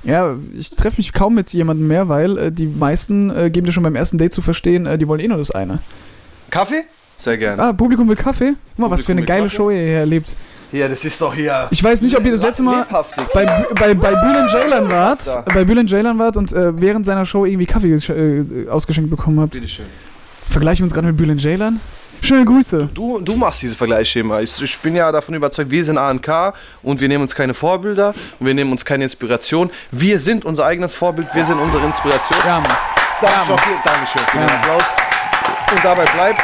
ja, 0.05 0.37
ich 0.57 0.71
treffe 0.71 0.97
mich 0.97 1.13
kaum 1.13 1.35
mit 1.35 1.53
jemandem 1.53 1.87
mehr, 1.87 2.09
weil 2.09 2.39
äh, 2.39 2.51
die 2.51 2.67
meisten 2.67 3.29
äh, 3.29 3.51
geben 3.51 3.67
dir 3.67 3.73
schon 3.73 3.83
beim 3.83 3.95
ersten 3.95 4.17
Date 4.17 4.33
zu 4.33 4.41
verstehen, 4.41 4.87
äh, 4.87 4.97
die 4.97 5.07
wollen 5.07 5.21
eh 5.21 5.29
nur 5.29 5.37
das 5.37 5.51
eine. 5.51 5.81
Kaffee? 6.49 6.85
Sehr 7.19 7.37
gerne. 7.37 7.63
Ah, 7.63 7.73
Publikum 7.75 8.09
will 8.09 8.17
Kaffee? 8.17 8.55
Guck 8.71 8.79
mal, 8.79 8.91
was 8.91 9.03
für 9.03 9.13
eine 9.13 9.21
Publikum 9.21 9.27
geile 9.27 9.43
Kaffee? 9.49 9.57
Show 9.57 9.71
ihr 9.71 9.83
hier 9.83 9.99
erlebt. 9.99 10.35
Ja, 10.73 10.87
das 10.89 11.05
ist 11.05 11.21
doch 11.21 11.35
hier. 11.35 11.67
Ich 11.71 11.83
weiß 11.83 12.03
nicht, 12.03 12.17
ob 12.17 12.25
ihr 12.25 12.33
das 12.33 12.43
letzte 12.43 12.63
Mal 12.63 12.87
bei, 13.35 13.45
bei, 13.75 13.95
bei 13.95 14.15
Bülent 14.15 14.51
Ceylan 14.51 14.91
wart, 14.91 15.45
bei 15.53 15.65
Bülent 15.65 15.91
Ceylan 15.91 16.19
wart 16.19 16.37
und 16.37 16.53
äh, 16.53 16.79
während 16.81 17.07
seiner 17.07 17.27
Show 17.27 17.45
irgendwie 17.45 17.67
Kaffee 17.67 17.93
äh, 17.93 18.69
ausgeschenkt 18.69 19.11
bekommen 19.11 19.41
habt. 19.41 19.53
Bitteschön. 19.53 19.87
Vergleichen 20.49 20.83
wir 20.83 20.85
uns 20.85 20.95
gerade 20.95 21.09
mit 21.09 21.17
Bülent 21.17 21.41
Ceylan? 21.41 21.81
Schöne 22.23 22.45
Grüße. 22.45 22.91
Du, 22.93 23.19
du 23.21 23.35
machst 23.35 23.63
diese 23.63 23.75
Vergleiche 23.75 24.21
immer. 24.21 24.41
Ich, 24.43 24.61
ich 24.63 24.79
bin 24.79 24.95
ja 24.95 25.11
davon 25.11 25.35
überzeugt, 25.35 25.71
wir 25.71 25.85
sind 25.85 25.97
ANK 25.99 26.53
und 26.83 27.01
wir 27.01 27.09
nehmen 27.09 27.23
uns 27.23 27.35
keine 27.35 27.55
Vorbilder 27.55 28.15
und 28.39 28.47
wir 28.47 28.55
nehmen 28.55 28.71
uns 28.73 28.85
keine 28.85 29.05
Inspiration. 29.05 29.71
Wir 29.91 30.19
sind 30.21 30.45
unser 30.45 30.67
eigenes 30.67 30.95
Vorbild, 30.95 31.29
wir 31.35 31.45
sind 31.45 31.59
unsere 31.59 31.85
Inspiration. 31.87 32.39
Ja, 32.47 32.61
Mann. 32.61 32.71
Dankeschön, 33.23 33.75
Dankeschön 33.85 34.23
für 34.29 34.39
den 34.39 34.49
Ja. 34.49 34.55
Applaus. 34.55 34.83
Und 35.73 35.85
dabei 35.85 36.05
bleibt. 36.05 36.41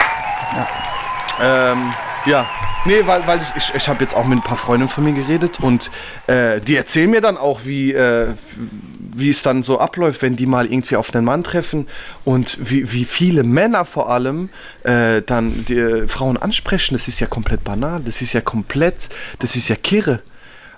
Ähm, 1.41 1.93
ja. 2.25 2.47
Nee, 2.87 3.03
weil, 3.05 3.27
weil 3.27 3.41
ich, 3.41 3.49
ich, 3.57 3.75
ich 3.75 3.89
habe 3.89 4.03
jetzt 4.05 4.15
auch 4.15 4.25
mit 4.25 4.39
ein 4.39 4.43
paar 4.43 4.57
Freundinnen 4.57 4.89
von 4.89 5.03
mir 5.03 5.13
geredet 5.13 5.59
und 5.61 5.91
äh, 6.29 6.61
die 6.61 6.77
erzählen 6.77 7.11
mir 7.11 7.21
dann 7.21 7.37
auch, 7.37 7.63
wie, 7.65 7.93
äh, 7.93 8.29
wie 9.13 9.31
es 9.31 9.43
dann 9.43 9.65
so 9.65 9.81
abläuft, 9.81 10.23
wenn 10.23 10.37
die 10.37 10.47
mal 10.47 10.67
irgendwie 10.67 10.97
auf 10.97 11.13
einen 11.13 11.25
Mann 11.25 11.43
treffen 11.43 11.89
und 12.25 12.59
wie, 12.61 12.93
wie 12.93 13.05
viele 13.05 13.43
Männer 13.43 13.85
vor 13.85 14.09
allem 14.11 14.51
äh, 14.85 15.23
dann 15.23 15.65
die 15.65 15.79
äh, 15.79 16.07
Frauen 16.07 16.37
ansprechen. 16.37 16.95
Das 16.95 17.09
ist 17.09 17.19
ja 17.19 17.27
komplett 17.27 17.65
banal, 17.65 18.03
das 18.05 18.23
ist 18.23 18.35
ja 18.35 18.41
komplett, 18.41 19.09
das 19.41 19.57
ist 19.57 19.69
ja 19.69 19.75
Kirre. 19.77 20.21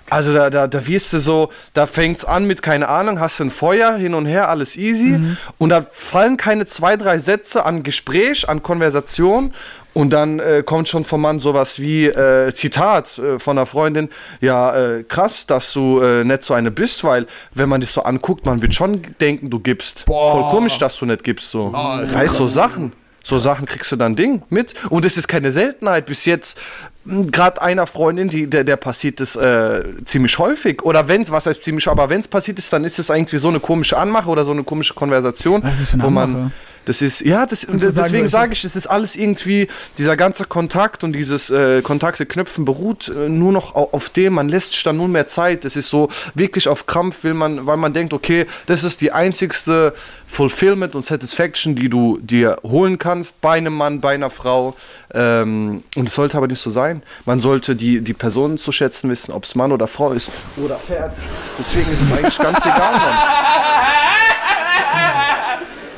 Also 0.09 0.33
da, 0.33 0.49
da, 0.49 0.67
da 0.67 0.87
wirst 0.87 1.13
du 1.13 1.19
so, 1.19 1.51
da 1.73 1.85
fängt's 1.85 2.25
an 2.25 2.45
mit, 2.45 2.63
keine 2.63 2.87
Ahnung, 2.89 3.19
hast 3.19 3.39
du 3.39 3.43
ein 3.43 3.51
Feuer, 3.51 3.95
hin 3.95 4.15
und 4.15 4.25
her, 4.25 4.49
alles 4.49 4.75
easy. 4.75 5.19
Und 5.59 5.69
da 5.69 5.85
fallen 5.91 6.35
keine 6.37 6.65
zwei, 6.65 6.97
drei 6.97 7.19
Sätze 7.19 7.65
an 7.65 7.83
Gespräch, 7.83 8.49
an 8.49 8.63
Konversation. 8.63 9.53
Und 9.93 10.11
dann 10.11 10.39
äh, 10.39 10.63
kommt 10.65 10.87
schon 10.87 11.03
vom 11.03 11.21
Mann 11.21 11.39
sowas 11.39 11.79
wie, 11.79 12.05
äh, 12.05 12.53
Zitat 12.53 13.17
äh, 13.17 13.39
von 13.39 13.57
einer 13.57 13.65
Freundin, 13.65 14.09
ja, 14.39 14.75
äh, 14.75 15.03
krass, 15.03 15.47
dass 15.47 15.73
du 15.73 15.99
äh, 15.99 16.23
nicht 16.23 16.43
so 16.43 16.53
eine 16.53 16.71
bist, 16.71 17.03
weil 17.03 17.27
wenn 17.53 17.69
man 17.69 17.81
dich 17.81 17.91
so 17.91 18.03
anguckt, 18.03 18.45
man 18.45 18.61
wird 18.61 18.73
schon 18.73 19.01
denken, 19.19 19.49
du 19.49 19.59
gibst. 19.59 20.05
Voll 20.05 20.49
komisch, 20.49 20.77
dass 20.77 20.97
du 20.97 21.05
nicht 21.05 21.23
gibst. 21.23 21.51
So. 21.51 21.73
heißt 21.73 22.35
so 22.35 22.43
Sachen. 22.43 22.93
So 23.21 23.37
Sachen 23.37 23.65
kriegst 23.65 23.91
du 23.91 23.95
dann 23.95 24.15
Ding 24.15 24.43
mit. 24.49 24.73
Und 24.89 25.05
es 25.05 25.17
ist 25.17 25.27
keine 25.27 25.51
Seltenheit. 25.51 26.05
Bis 26.05 26.25
jetzt 26.25 26.57
gerade 27.05 27.61
einer 27.61 27.87
Freundin, 27.87 28.29
die, 28.29 28.47
der, 28.47 28.63
der 28.63 28.77
passiert 28.77 29.19
ist 29.19 29.35
äh, 29.35 29.83
ziemlich 30.05 30.37
häufig. 30.39 30.83
Oder 30.83 31.07
wenn 31.07 31.21
es, 31.21 31.31
was 31.31 31.45
heißt 31.45 31.63
ziemlich, 31.63 31.87
aber 31.87 32.09
wenn 32.09 32.19
es 32.19 32.27
passiert 32.27 32.59
ist, 32.59 32.71
dann 32.71 32.85
ist 32.85 32.99
es 32.99 33.09
irgendwie 33.09 33.37
so 33.37 33.49
eine 33.49 33.59
komische 33.59 33.97
Anmache 33.97 34.29
oder 34.29 34.45
so 34.45 34.51
eine 34.51 34.63
komische 34.63 34.93
Konversation. 34.93 35.63
Was 35.63 35.79
ist 35.79 35.81
das 35.81 35.89
für 35.89 35.93
eine 35.95 36.03
wo 36.03 36.19
Anmache? 36.19 36.51
Das 36.89 37.03
ist, 37.03 37.21
ja, 37.21 37.45
das, 37.45 37.65
Und 37.65 37.83
sagen 37.83 38.07
deswegen 38.07 38.27
sage 38.29 38.53
ich, 38.53 38.63
es 38.63 38.75
ist 38.75 38.87
alles 38.87 39.15
irgendwie, 39.15 39.67
dieser 39.99 40.17
ganze 40.17 40.45
Kontakt 40.45 41.03
und 41.03 41.13
dieses 41.13 41.51
äh, 41.51 41.83
Kontakte 41.83 42.25
knüpfen 42.25 42.65
beruht 42.65 43.09
äh, 43.09 43.29
nur 43.29 43.51
noch 43.51 43.75
au- 43.75 43.89
auf 43.91 44.09
dem, 44.09 44.33
man 44.33 44.49
lässt 44.49 44.73
sich 44.73 44.81
dann 44.81 44.97
nur 44.97 45.07
mehr 45.07 45.27
Zeit. 45.27 45.65
Es 45.65 45.75
ist 45.75 45.87
so 45.91 46.09
wirklich 46.33 46.67
auf 46.67 46.87
Krampf, 46.87 47.23
will 47.23 47.35
man, 47.35 47.67
weil 47.67 47.77
man 47.77 47.93
denkt, 47.93 48.11
okay, 48.11 48.47
das 48.65 48.83
ist 48.83 49.01
die 49.01 49.11
einzigste 49.11 49.93
Fulfillment 50.25 50.95
und 50.95 51.05
Satisfaction, 51.05 51.75
die 51.75 51.89
du 51.89 52.17
dir 52.23 52.57
holen 52.63 52.97
kannst 52.97 53.39
bei 53.39 53.51
einem 53.57 53.75
Mann, 53.75 54.01
bei 54.01 54.15
einer 54.15 54.31
Frau. 54.31 54.75
Ähm, 55.13 55.83
und 55.95 56.07
es 56.07 56.15
sollte 56.15 56.37
aber 56.37 56.47
nicht 56.47 56.59
so 56.59 56.71
sein. 56.71 57.03
Man 57.25 57.39
sollte 57.39 57.75
die, 57.75 58.01
die 58.01 58.13
Person 58.15 58.57
zu 58.57 58.71
schätzen 58.71 59.11
wissen, 59.11 59.31
ob 59.31 59.43
es 59.43 59.53
Mann 59.53 59.71
oder 59.71 59.85
Frau 59.85 60.11
ist 60.11 60.31
oder 60.57 60.77
Pferd. 60.77 61.15
Deswegen 61.59 61.91
ist 61.91 62.01
es 62.01 62.11
eigentlich 62.17 62.37
ganz 62.39 62.65
egal, 62.65 62.93
Mann. 62.93 63.17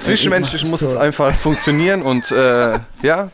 Zwischenmenschlich 0.03 0.65
muss 0.65 0.81
es 0.81 0.95
einfach 0.95 1.33
funktionieren 1.33 2.01
und 2.01 2.31
äh, 2.31 2.79
ja. 3.01 3.29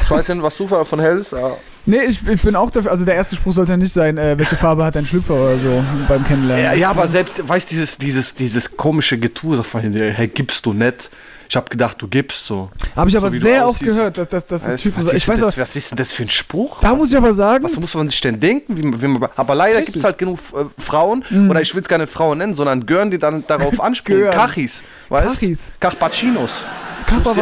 Ich 0.00 0.10
weiß 0.10 0.28
nicht, 0.28 0.42
was 0.42 0.56
du 0.56 0.66
davon 0.66 1.00
hältst. 1.00 1.34
aber- 1.34 1.56
Nee, 1.84 2.04
ich, 2.04 2.20
ich 2.28 2.40
bin 2.42 2.54
auch 2.54 2.70
dafür. 2.70 2.92
Also 2.92 3.04
der 3.04 3.16
erste 3.16 3.34
Spruch 3.34 3.52
sollte 3.52 3.72
ja 3.72 3.76
nicht 3.76 3.92
sein, 3.92 4.16
äh, 4.16 4.38
welche 4.38 4.54
Farbe 4.56 4.84
hat 4.84 4.94
dein 4.94 5.04
Schlüpfer 5.04 5.34
oder 5.34 5.58
so 5.58 5.82
beim 6.06 6.24
Kennenlernen. 6.24 6.64
Ja, 6.64 6.72
ja, 6.74 6.90
aber 6.90 7.08
selbst, 7.08 7.46
weißt 7.48 7.68
du, 7.70 7.74
dieses, 7.74 7.98
dieses, 7.98 8.34
dieses 8.36 8.76
komische 8.76 9.18
Getue, 9.18 9.56
so 9.56 9.62
von 9.64 9.90
dir, 9.92 10.12
hey, 10.12 10.28
gibst 10.28 10.64
du 10.64 10.72
nicht. 10.72 11.10
Ich 11.52 11.56
habe 11.56 11.68
gedacht, 11.68 12.00
du 12.00 12.08
gibst 12.08 12.46
so. 12.46 12.70
Habe 12.96 13.10
ich 13.10 13.16
aber 13.18 13.28
so 13.28 13.36
du 13.36 13.42
sehr 13.42 13.68
oft 13.68 13.82
gehört, 13.82 14.16
dass, 14.16 14.26
dass, 14.26 14.46
dass 14.46 14.62
das 14.62 14.72
Weißt, 14.72 14.82
Typen. 14.84 15.06
was, 15.06 15.12
Ich 15.12 15.28
weiß 15.28 15.40
das, 15.40 15.58
was 15.58 15.76
ist 15.76 15.90
denn 15.90 15.98
das 15.98 16.10
für 16.10 16.22
ein 16.22 16.30
Spruch? 16.30 16.80
da 16.80 16.94
muss 16.94 17.10
ich 17.10 17.16
aber 17.18 17.34
sagen, 17.34 17.62
Was 17.62 17.78
muss 17.78 17.92
man 17.92 18.08
sich 18.08 18.22
denn 18.22 18.40
denken? 18.40 18.74
Wie, 18.74 19.02
wie 19.02 19.06
man, 19.06 19.28
aber 19.36 19.54
leider 19.54 19.82
gibt 19.82 19.94
es 19.94 20.02
halt 20.02 20.16
genug 20.16 20.38
äh, 20.54 20.64
Frauen, 20.80 21.22
oder 21.50 21.60
ich 21.60 21.74
will 21.74 21.82
es 21.86 21.90
nicht 21.98 22.10
Frauen 22.10 22.38
nennen, 22.38 22.54
sondern 22.54 22.86
Gören, 22.86 23.10
die 23.10 23.18
dann 23.18 23.46
darauf 23.46 23.80
anspringen. 23.82 24.22
Gören. 24.22 24.34
Kachis, 24.34 24.82
weißt 25.10 25.28
Kachis. 25.28 25.74
Carpaccinos. 25.78 26.52
Kappa 27.04 27.34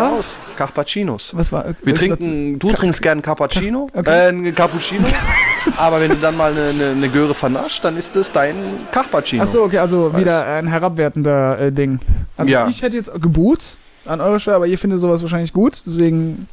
Carpaccinos. 0.60 1.30
Was 1.34 1.50
war? 1.52 1.64
Wir 1.82 1.94
was 1.94 2.02
ist 2.02 2.18
trinken, 2.18 2.58
du 2.58 2.70
trinkst 2.72 3.00
gern 3.00 3.22
Cappuccino, 3.22 3.88
Okay. 3.94 4.10
äh, 4.10 4.28
ein 4.28 4.54
Cappuccino, 4.54 5.06
aber 5.78 6.00
wenn 6.00 6.10
du 6.10 6.16
dann 6.16 6.36
mal 6.36 6.52
eine, 6.52 6.68
eine, 6.68 6.90
eine 6.90 7.08
Göre 7.08 7.34
vernascht, 7.34 7.82
dann 7.82 7.96
ist 7.96 8.14
das 8.14 8.30
dein 8.30 8.56
Carpacino. 8.92 9.42
Achso, 9.42 9.64
okay, 9.64 9.78
also 9.78 10.12
Weiß. 10.12 10.20
wieder 10.20 10.44
ein 10.46 10.66
herabwertender 10.66 11.58
äh, 11.58 11.72
Ding. 11.72 11.98
Also 12.36 12.52
Ja. 12.52 12.68
ich 12.68 12.82
hätte 12.82 12.96
jetzt 12.96 13.10
Gebot 13.22 13.60
an 14.04 14.20
eure 14.20 14.38
Stelle, 14.38 14.56
aber 14.56 14.66
ihr 14.66 14.78
findet 14.78 15.00
sowas 15.00 15.22
wahrscheinlich 15.22 15.54
gut, 15.54 15.72
deswegen. 15.86 16.46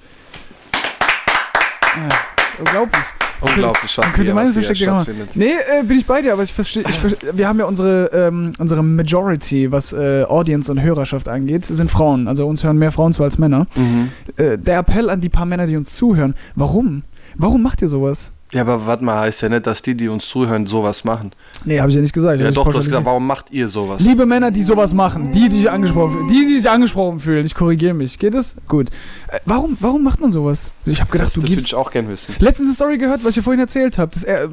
Ja, 1.97 2.07
ist 2.07 2.59
unglaublich. 2.59 3.03
Unglaublich, 3.41 3.97
was 3.97 4.05
könnte 4.05 4.23
hier, 4.23 4.33
meinen, 4.33 4.47
was 4.47 4.55
es 4.55 4.55
hier 4.55 4.63
versteckt 4.63 4.87
ja 4.87 5.03
stattfindet. 5.03 5.35
Nee, 5.35 5.79
äh, 5.79 5.83
bin 5.83 5.99
ich 5.99 6.05
bei 6.05 6.21
dir, 6.21 6.33
aber 6.33 6.43
ich 6.43 6.53
verstehe, 6.53 6.83
versteh, 6.83 7.17
wir 7.33 7.47
haben 7.47 7.59
ja 7.59 7.65
unsere, 7.65 8.09
ähm, 8.13 8.51
unsere 8.57 8.83
Majority, 8.83 9.71
was 9.71 9.93
äh, 9.93 10.23
Audience 10.27 10.71
und 10.71 10.81
Hörerschaft 10.81 11.27
angeht, 11.27 11.65
sind 11.65 11.91
Frauen. 11.91 12.27
Also 12.27 12.47
uns 12.47 12.63
hören 12.63 12.77
mehr 12.77 12.91
Frauen 12.91 13.13
zu 13.13 13.23
als 13.23 13.37
Männer. 13.37 13.67
Mhm. 13.75 14.09
Äh, 14.37 14.57
der 14.57 14.79
Appell 14.79 15.09
an 15.09 15.21
die 15.21 15.29
paar 15.29 15.45
Männer, 15.45 15.67
die 15.67 15.77
uns 15.77 15.95
zuhören, 15.95 16.33
warum? 16.55 17.03
Warum 17.35 17.61
macht 17.61 17.81
ihr 17.81 17.89
sowas? 17.89 18.31
Ja, 18.53 18.61
aber 18.61 18.85
warte 18.85 19.03
mal, 19.03 19.19
heißt 19.19 19.41
ja 19.41 19.49
nicht, 19.49 19.67
dass 19.67 19.81
die, 19.81 19.93
die 19.95 20.07
uns 20.07 20.25
zuhören, 20.27 20.67
sowas 20.67 21.03
machen. 21.03 21.31
Nee, 21.65 21.79
habe 21.81 21.89
ich 21.89 21.95
ja 21.95 22.01
nicht 22.01 22.13
gesagt. 22.13 22.39
Ja, 22.39 22.49
doch, 22.51 22.69
du 22.69 22.77
hast 22.77 22.85
gesagt, 22.85 23.03
warum 23.05 23.27
macht 23.27 23.51
ihr 23.51 23.67
sowas? 23.67 24.01
Liebe 24.01 24.25
Männer, 24.25 24.51
die 24.51 24.63
sowas 24.63 24.93
machen, 24.93 25.33
die, 25.33 25.49
die 25.49 25.57
sich 25.57 25.69
angesprochen 25.69 26.11
fühlen, 26.13 26.27
die, 26.29 26.45
die 26.47 26.59
sich 26.59 26.69
angesprochen 26.69 27.19
fühlen, 27.19 27.45
ich 27.45 27.55
korrigiere 27.55 27.93
mich. 27.93 28.17
Geht 28.19 28.35
es? 28.35 28.55
Gut. 28.69 28.89
Äh, 29.27 29.39
warum, 29.45 29.75
warum 29.81 30.01
macht 30.01 30.21
man 30.21 30.31
sowas? 30.31 30.71
Ich 30.85 31.01
habe 31.01 31.11
gedacht, 31.11 31.27
Das, 31.27 31.33
du 31.33 31.41
das 31.41 31.49
würde 31.49 31.55
gibst. 31.55 31.67
ich 31.67 31.75
auch 31.75 31.91
gern 31.91 32.07
wissen. 32.07 32.35
Letztens 32.39 32.69
eine 32.69 32.75
Story 32.75 32.97
gehört, 32.97 33.23
was 33.23 33.31
ich 33.31 33.35
dir 33.35 33.41
vorhin 33.43 33.59
erzählt 33.59 33.97
habe. 33.97 34.11
Das 34.13 34.23
äh, 34.23 34.47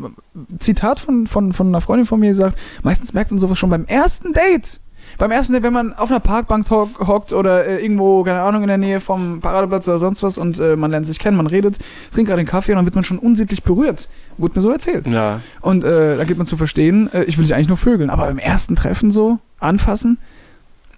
Zitat 0.59 0.99
von, 0.99 1.29
von, 1.29 1.53
von 1.53 1.69
einer 1.69 1.81
Freundin 1.81 2.05
von 2.07 2.19
mir 2.19 2.31
gesagt, 2.31 2.59
meistens 2.83 3.13
merkt 3.13 3.31
man 3.31 3.39
sowas 3.39 3.57
schon 3.59 3.71
beim 3.71 3.85
ersten 3.85 4.33
Date. 4.33 4.81
Beim 5.19 5.31
ersten 5.31 5.63
wenn 5.63 5.73
man 5.73 5.93
auf 5.95 6.11
einer 6.11 6.21
Parkbank 6.21 6.69
ho- 6.71 6.91
hockt 7.07 7.33
oder 7.33 7.67
äh, 7.67 7.83
irgendwo, 7.83 8.25
keine 8.25 8.41
Ahnung, 8.43 8.63
in 8.63 8.69
der 8.69 8.79
Nähe 8.79 9.01
vom 9.01 9.41
Paradeplatz 9.41 9.87
oder 9.89 9.99
sonst 9.99 10.23
was 10.23 10.39
und 10.39 10.59
äh, 10.59 10.77
man 10.77 10.91
lernt 10.91 11.07
sich 11.07 11.19
kennen, 11.19 11.37
man 11.37 11.47
redet, 11.47 11.77
trinkt 12.13 12.29
gerade 12.29 12.43
den 12.43 12.49
Kaffee 12.49 12.73
und 12.73 12.77
dann 12.77 12.85
wird 12.85 12.95
man 12.95 13.05
schon 13.05 13.19
unsittlich 13.19 13.63
berührt. 13.63 14.09
Wurde 14.39 14.57
mir 14.59 14.63
so 14.63 14.71
erzählt. 14.71 15.07
Ja. 15.07 15.41
Und 15.61 15.85
äh, 15.85 16.17
da 16.17 16.25
gibt 16.25 16.39
man 16.39 16.47
zu 16.47 16.57
verstehen, 16.57 17.09
äh, 17.13 17.25
ich 17.25 17.39
will 17.39 17.45
dich 17.45 17.55
eigentlich 17.55 17.69
nur 17.69 17.77
vögeln. 17.77 18.11
Aber 18.11 18.27
beim 18.27 18.39
ersten 18.39 18.75
Treffen 18.77 19.11
so 19.11 19.39
anfassen, 19.61 20.19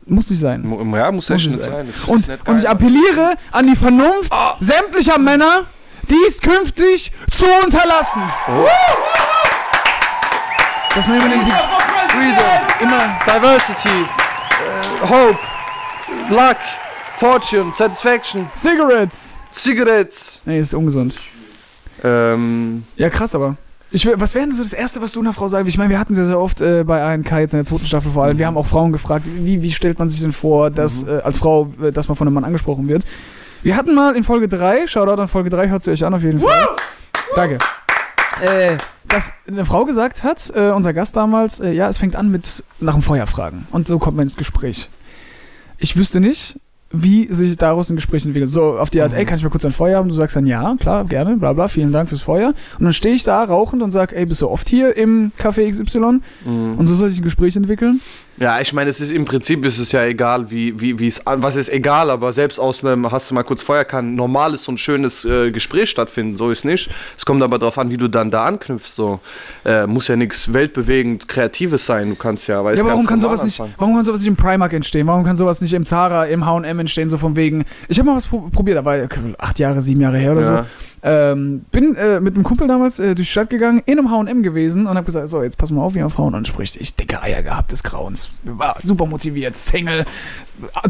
muss 0.07 0.31
nicht 0.31 0.39
sein. 0.41 0.63
Ja, 0.95 1.11
muss 1.11 1.29
ja 1.29 1.35
Muss 1.35 1.47
es 1.47 1.65
sein. 1.65 1.73
sein. 1.73 1.87
Und, 2.07 2.29
nicht 2.29 2.49
und 2.49 2.59
ich 2.59 2.69
appelliere 2.69 3.35
an 3.51 3.67
die 3.67 3.75
Vernunft 3.77 4.33
sämtlicher 4.61 5.19
Männer, 5.19 5.63
dies 6.09 6.41
künftig 6.41 7.11
zu 7.33 7.45
unterlassen. 7.65 8.23
Dass 10.95 11.07
man 11.09 11.17
immer 11.19 11.29
denkt, 11.29 11.49
Freedom, 12.17 12.63
immer, 12.81 13.19
Diversity, 13.27 13.89
äh, 13.91 15.07
Hope, 15.07 15.39
Luck, 16.31 16.57
Fortune, 17.17 17.71
Satisfaction, 17.73 18.49
Cigarettes. 18.55 19.35
Cigarettes. 19.53 20.41
Nee, 20.47 20.59
ist 20.59 20.73
ungesund. 20.73 21.19
Ähm, 22.03 22.85
Ja, 22.97 23.11
krass, 23.11 23.35
aber. 23.35 23.57
Ich 23.91 24.07
was 24.07 24.35
wäre 24.35 24.47
denn 24.47 24.55
so 24.55 24.63
das 24.63 24.73
Erste, 24.73 25.03
was 25.03 25.13
du 25.13 25.21
einer 25.21 25.35
Frau 25.35 25.51
willst? 25.53 25.69
Ich 25.69 25.77
meine, 25.77 25.91
wir 25.91 25.99
hatten 25.99 26.15
sehr, 26.15 26.25
sehr 26.27 26.41
oft 26.41 26.63
äh, 26.63 26.85
bei 26.85 27.03
ANK 27.03 27.31
jetzt 27.33 27.53
in 27.53 27.59
der 27.59 27.67
zweiten 27.67 27.85
Staffel 27.85 28.11
vor 28.11 28.25
allem. 28.25 28.39
Wir 28.39 28.47
haben 28.47 28.57
auch 28.57 28.67
Frauen 28.67 28.93
gefragt, 28.93 29.27
wie, 29.27 29.61
wie 29.61 29.71
stellt 29.73 29.99
man 29.99 30.09
sich 30.09 30.23
denn 30.23 30.33
vor, 30.33 30.71
dass 30.71 31.03
äh, 31.03 31.21
als 31.23 31.37
Frau, 31.37 31.71
äh, 31.83 31.93
dass 31.93 32.09
man 32.09 32.17
von 32.17 32.27
einem 32.27 32.35
Mann 32.35 32.45
angesprochen 32.45 32.89
wird? 32.89 33.05
Wir 33.63 33.77
hatten 33.77 33.95
mal 33.95 34.17
in 34.17 34.25
Folge 34.25 34.49
3, 34.49 34.87
Shoutout 34.87 35.21
an 35.21 35.29
Folge 35.29 35.51
3, 35.51 35.69
hört 35.69 35.83
sie 35.83 35.91
euch 35.91 36.03
an 36.03 36.15
auf 36.15 36.23
jeden 36.23 36.41
Fall. 36.41 36.67
Danke. 37.35 37.59
Äh, 38.41 38.77
dass 39.09 39.33
eine 39.47 39.65
Frau 39.65 39.85
gesagt 39.85 40.25
hat, 40.25 40.53
äh, 40.55 40.71
unser 40.71 40.93
Gast 40.93 41.17
damals, 41.17 41.61
äh, 41.61 41.73
ja, 41.73 41.89
es 41.89 41.99
fängt 41.99 42.17
an 42.17 42.31
mit 42.31 42.65
nach 42.81 42.95
dem 42.95 43.03
Feuer 43.03 43.27
fragen. 43.27 43.67
Und 43.71 43.87
so 43.87 43.99
kommt 43.99 44.17
man 44.17 44.27
ins 44.27 44.37
Gespräch. 44.37 44.89
Ich 45.79 45.97
wüsste 45.97 46.21
nicht, 46.21 46.59
wie 46.91 47.33
sich 47.33 47.57
daraus 47.57 47.91
ein 47.91 47.97
Gespräch 47.97 48.25
entwickelt. 48.25 48.51
So 48.51 48.79
auf 48.79 48.91
die 48.91 49.01
Art, 49.01 49.13
ey, 49.13 49.25
kann 49.25 49.37
ich 49.37 49.43
mal 49.45 49.51
kurz 49.51 49.65
ein 49.65 49.73
Feuer 49.73 49.99
haben? 49.99 50.09
Du 50.09 50.15
sagst 50.15 50.37
dann, 50.37 50.47
ja, 50.47 50.75
klar, 50.79 51.05
gerne, 51.05 51.37
bla 51.37 51.53
bla, 51.53 51.69
vielen 51.69 51.93
Dank 51.93 52.09
fürs 52.09 52.23
Feuer. 52.23 52.53
Und 52.79 52.85
dann 52.85 52.93
stehe 52.93 53.15
ich 53.15 53.23
da 53.23 53.43
rauchend 53.45 53.83
und 53.83 53.91
sag, 53.91 54.13
ey, 54.13 54.27
bist 54.27 54.43
du 54.43 54.49
oft 54.49 54.69
hier 54.69 54.97
im 54.97 55.33
Café 55.39 55.69
XY? 55.71 56.21
Und 56.45 56.87
so 56.87 56.95
soll 56.95 57.11
sich 57.11 57.21
ein 57.21 57.25
Gespräch 57.25 57.57
entwickeln. 57.57 58.01
Ja, 58.39 58.61
ich 58.61 58.73
meine, 58.75 58.91
es 58.91 59.01
ist 59.01 59.11
im 59.13 59.25
Prinzip 59.25 59.65
ist 59.65 59.79
es 59.79 59.93
ja 59.93 60.05
egal, 60.05 60.51
wie, 60.51 60.79
wie, 60.79 60.99
wie 60.99 61.07
es 61.09 61.27
an, 61.27 61.43
was 61.43 61.57
ist 61.57 61.71
egal, 61.71 62.11
aber 62.11 62.33
selbst 62.35 62.59
aus 62.59 62.85
einem, 62.85 63.11
hast 63.11 63.31
du 63.31 63.35
mal 63.35 63.45
kurz 63.45 63.63
Feuer, 63.63 63.85
kann 63.85 64.13
ein 64.13 64.15
normales 64.15 64.69
und 64.69 64.79
schönes 64.79 65.25
äh, 65.25 65.51
Gespräch 65.51 65.89
stattfinden, 65.89 66.37
so 66.37 66.51
ist 66.51 66.65
nicht. 66.65 66.91
Es 67.17 67.25
kommt 67.25 67.43
aber 67.43 67.59
darauf 67.59 67.79
an, 67.79 67.91
wie 67.91 67.97
du 67.97 68.09
dann 68.09 68.31
da 68.31 68.45
anknüpfst, 68.45 68.95
so. 68.95 69.21
Äh, 69.65 69.87
muss 69.87 70.09
ja 70.09 70.17
nichts 70.17 70.53
weltbewegend 70.53 71.29
Kreatives 71.29 71.87
sein, 71.87 72.11
du 72.11 72.15
kannst 72.15 72.47
ja, 72.47 72.63
weißt 72.63 72.77
Ja, 72.77 72.83
aber 72.85 72.93
warum 72.93 73.07
kann 73.07 73.21
sowas 73.21 73.43
nicht, 73.43 73.59
anfangen. 73.59 73.75
warum 73.79 73.95
kann 73.95 74.05
sowas 74.05 74.21
nicht 74.21 74.29
im 74.29 74.37
Primark 74.37 74.73
entstehen? 74.75 75.07
Warum 75.07 75.25
kann 75.25 75.37
sowas 75.37 75.61
nicht 75.63 75.73
im 75.73 75.87
Zara, 75.87 76.27
im 76.27 76.45
H&M 76.45 76.79
entstehen, 76.79 77.09
so 77.09 77.17
von 77.17 77.37
wegen, 77.37 77.65
ich 77.89 77.99
habe 77.99 78.11
mal 78.11 78.17
was 78.17 78.27
pro 78.27 78.41
probiert, 78.53 78.77
da 78.77 78.85
war 78.85 78.97
ja 78.99 79.07
acht 79.39 79.59
Jahre, 79.59 79.81
sieben 79.81 80.03
Jahre 80.03 80.19
her 80.19 80.33
oder 80.33 80.41
Ja. 80.43 80.63
so. 80.65 80.69
Ähm, 81.03 81.65
bin 81.71 81.95
äh, 81.95 82.21
mit 82.21 82.35
einem 82.35 82.45
Kumpel 82.45 82.67
damals 82.69 82.99
äh, 82.99 83.15
durch 83.15 83.17
die 83.17 83.25
Stadt 83.25 83.51
gegangen, 83.51 83.83
in 83.87 83.99
einem 83.99 84.11
H&M 84.11 84.43
gewesen 84.43 84.87
und 84.87 84.97
habe 84.97 85.05
gesagt, 85.05 85.29
so, 85.29 85.43
jetzt 85.43 85.59
pass 85.59 85.71
mal 85.71 85.83
auf, 85.83 85.95
wie 85.95 86.01
man 86.01 86.11
Frauen 86.11 86.35
anspricht. 86.35 86.77
Ich 86.77 86.97
dicke 86.97 87.23
Eier 87.23 87.43
gehabt 87.43 87.73
des 87.73 87.83
Grauens, 87.83 88.31
war 88.45 88.77
super 88.83 89.07
motiviert, 89.07 89.57
Single, 89.57 90.05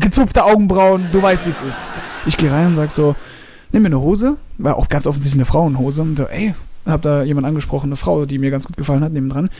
gezupfte 0.00 0.44
Augenbrauen, 0.44 1.06
du 1.12 1.20
weißt, 1.20 1.46
wie 1.46 1.50
es 1.50 1.62
ist. 1.62 1.86
Ich 2.24 2.36
gehe 2.36 2.50
rein 2.50 2.68
und 2.68 2.74
sag 2.76 2.92
so, 2.92 3.16
nimm 3.72 3.82
mir 3.82 3.88
eine 3.88 4.00
Hose, 4.00 4.36
war 4.58 4.76
auch 4.76 4.88
ganz 4.88 5.06
offensichtlich 5.06 5.38
eine 5.38 5.44
Frauenhose 5.44 6.02
und 6.02 6.16
so, 6.16 6.24
ey, 6.24 6.54
hab 6.86 7.02
da 7.02 7.22
jemand 7.22 7.46
angesprochen, 7.46 7.88
eine 7.88 7.96
Frau, 7.96 8.26
die 8.26 8.38
mir 8.38 8.50
ganz 8.50 8.66
gut 8.66 8.76
gefallen 8.76 9.02
hat, 9.02 9.12
nebendran. 9.12 9.50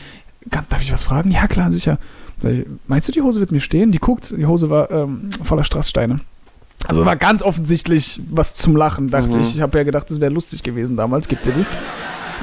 Darf 0.49 0.81
ich 0.81 0.93
was 0.93 1.03
fragen? 1.03 1.29
Ja, 1.29 1.47
klar, 1.47 1.71
sicher. 1.73 1.99
Sag 2.39 2.51
ich, 2.53 2.65
Meinst 2.87 3.07
du, 3.07 3.11
die 3.11 3.21
Hose 3.21 3.41
wird 3.41 3.51
mir 3.51 3.59
stehen? 3.59 3.91
Die 3.91 3.99
guckt, 3.99 4.33
die 4.35 4.45
Hose 4.45 4.69
war 4.69 4.89
ähm, 4.91 5.29
voller 5.43 5.65
Strasssteine. 5.65 6.21
Also 6.87 7.05
war 7.05 7.15
ganz 7.15 7.43
offensichtlich 7.43 8.21
was 8.29 8.55
zum 8.55 8.75
Lachen, 8.75 9.09
dachte 9.09 9.35
Mhm. 9.37 9.41
ich. 9.41 9.55
Ich 9.55 9.61
habe 9.61 9.77
ja 9.77 9.83
gedacht, 9.83 10.09
das 10.09 10.19
wäre 10.21 10.31
lustig 10.31 10.63
gewesen 10.63 10.95
damals, 10.97 11.27
gibt 11.27 11.45
ihr 11.45 11.53
das? 11.53 11.71
Und 11.71 11.77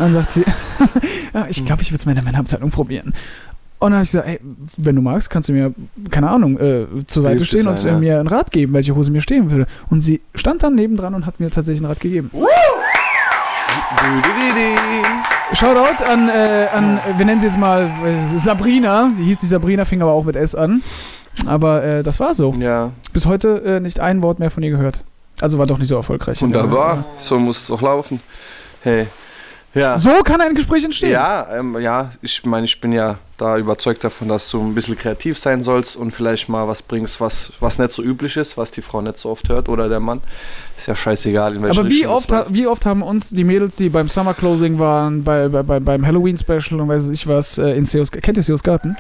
dann 0.00 0.12
sagt 0.12 0.30
sie, 0.32 0.44
ja, 1.34 1.46
ich 1.48 1.64
glaube, 1.64 1.82
ich 1.82 1.90
würde 1.90 2.00
es 2.00 2.04
mal 2.06 2.12
in 2.12 2.16
der 2.16 2.24
Männerabteilung 2.24 2.70
probieren. 2.70 3.14
Und 3.78 3.90
dann 3.90 3.94
habe 3.94 4.04
ich 4.04 4.12
gesagt, 4.12 4.28
ey, 4.28 4.40
wenn 4.76 4.96
du 4.96 5.02
magst, 5.02 5.28
kannst 5.30 5.48
du 5.48 5.52
mir, 5.52 5.74
keine 6.10 6.30
Ahnung, 6.30 6.58
äh, 6.58 6.86
zur 7.06 7.22
Seite 7.22 7.36
Hilft 7.36 7.46
stehen 7.48 7.66
und 7.66 7.78
sein, 7.78 7.88
äh, 7.90 7.92
ja. 7.94 7.98
mir 7.98 8.18
einen 8.20 8.28
Rat 8.28 8.50
geben, 8.50 8.72
welche 8.72 8.94
Hose 8.94 9.10
mir 9.10 9.20
stehen 9.20 9.50
würde. 9.50 9.66
Und 9.90 10.00
sie 10.00 10.20
stand 10.34 10.62
dann 10.62 10.74
nebendran 10.74 11.14
und 11.14 11.26
hat 11.26 11.38
mir 11.40 11.50
tatsächlich 11.50 11.82
einen 11.82 11.90
Rat 11.90 12.00
gegeben. 12.00 12.30
Shoutout 15.52 16.02
an, 16.04 16.28
äh, 16.28 16.66
an, 16.72 16.98
wir 17.16 17.24
nennen 17.26 17.40
sie 17.40 17.46
jetzt 17.46 17.58
mal 17.58 17.82
äh, 18.04 18.38
Sabrina. 18.38 19.10
Die 19.18 19.24
hieß 19.24 19.40
die 19.40 19.46
Sabrina, 19.46 19.84
fing 19.84 20.02
aber 20.02 20.12
auch 20.12 20.24
mit 20.24 20.36
S 20.36 20.54
an. 20.54 20.82
Aber 21.46 21.84
äh, 21.84 22.02
das 22.02 22.20
war 22.20 22.34
so. 22.34 22.54
Ja, 22.58 22.92
Bis 23.12 23.26
heute 23.26 23.62
äh, 23.64 23.80
nicht 23.80 24.00
ein 24.00 24.22
Wort 24.22 24.38
mehr 24.38 24.50
von 24.50 24.62
ihr 24.62 24.70
gehört. 24.70 25.02
Also 25.40 25.58
war 25.58 25.66
doch 25.66 25.78
nicht 25.78 25.88
so 25.88 25.96
erfolgreich. 25.96 26.40
wunderbar, 26.42 27.04
so 27.18 27.38
muss 27.38 27.62
es 27.62 27.66
doch 27.66 27.82
laufen. 27.82 28.20
Hey, 28.82 29.06
ja. 29.74 29.96
So 29.96 30.22
kann 30.22 30.40
ein 30.40 30.54
Gespräch 30.54 30.84
entstehen. 30.84 31.10
Ja, 31.10 31.48
ähm, 31.52 31.76
ja, 31.80 32.12
ich 32.22 32.44
meine, 32.44 32.64
ich 32.64 32.80
bin 32.80 32.92
ja 32.92 33.18
da 33.36 33.58
überzeugt 33.58 34.04
davon, 34.04 34.28
dass 34.28 34.48
du 34.50 34.60
ein 34.60 34.74
bisschen 34.74 34.96
kreativ 34.96 35.36
sein 35.36 35.64
sollst 35.64 35.96
und 35.96 36.12
vielleicht 36.12 36.48
mal 36.48 36.68
was 36.68 36.82
bringst, 36.82 37.20
was, 37.20 37.52
was 37.58 37.78
nicht 37.78 37.90
so 37.90 38.00
üblich 38.02 38.36
ist, 38.36 38.56
was 38.56 38.70
die 38.70 38.82
Frau 38.82 39.02
nicht 39.02 39.16
so 39.18 39.30
oft 39.30 39.48
hört 39.48 39.68
oder 39.68 39.88
der 39.88 39.98
Mann. 39.98 40.20
Ist 40.78 40.86
ja 40.86 40.94
scheißegal, 40.94 41.56
in 41.56 41.62
welche 41.62 41.80
Aber 41.80 41.88
wie 41.88 42.06
oft, 42.06 42.32
wie 42.50 42.68
oft 42.68 42.86
haben 42.86 43.02
uns 43.02 43.30
die 43.30 43.44
Mädels, 43.44 43.74
die 43.74 43.88
beim 43.88 44.08
Summer 44.08 44.34
Closing 44.34 44.78
waren, 44.78 45.24
bei, 45.24 45.48
bei, 45.48 45.64
bei, 45.64 45.80
beim 45.80 46.06
Halloween 46.06 46.38
Special 46.38 46.80
und 46.80 46.88
weiß 46.88 47.08
ich 47.10 47.26
was, 47.26 47.58
äh, 47.58 47.70
in 47.70 47.84
Seos, 47.84 48.12
kennt 48.12 48.36
ihr 48.36 48.44
Seos 48.44 48.62
Garten? 48.62 48.96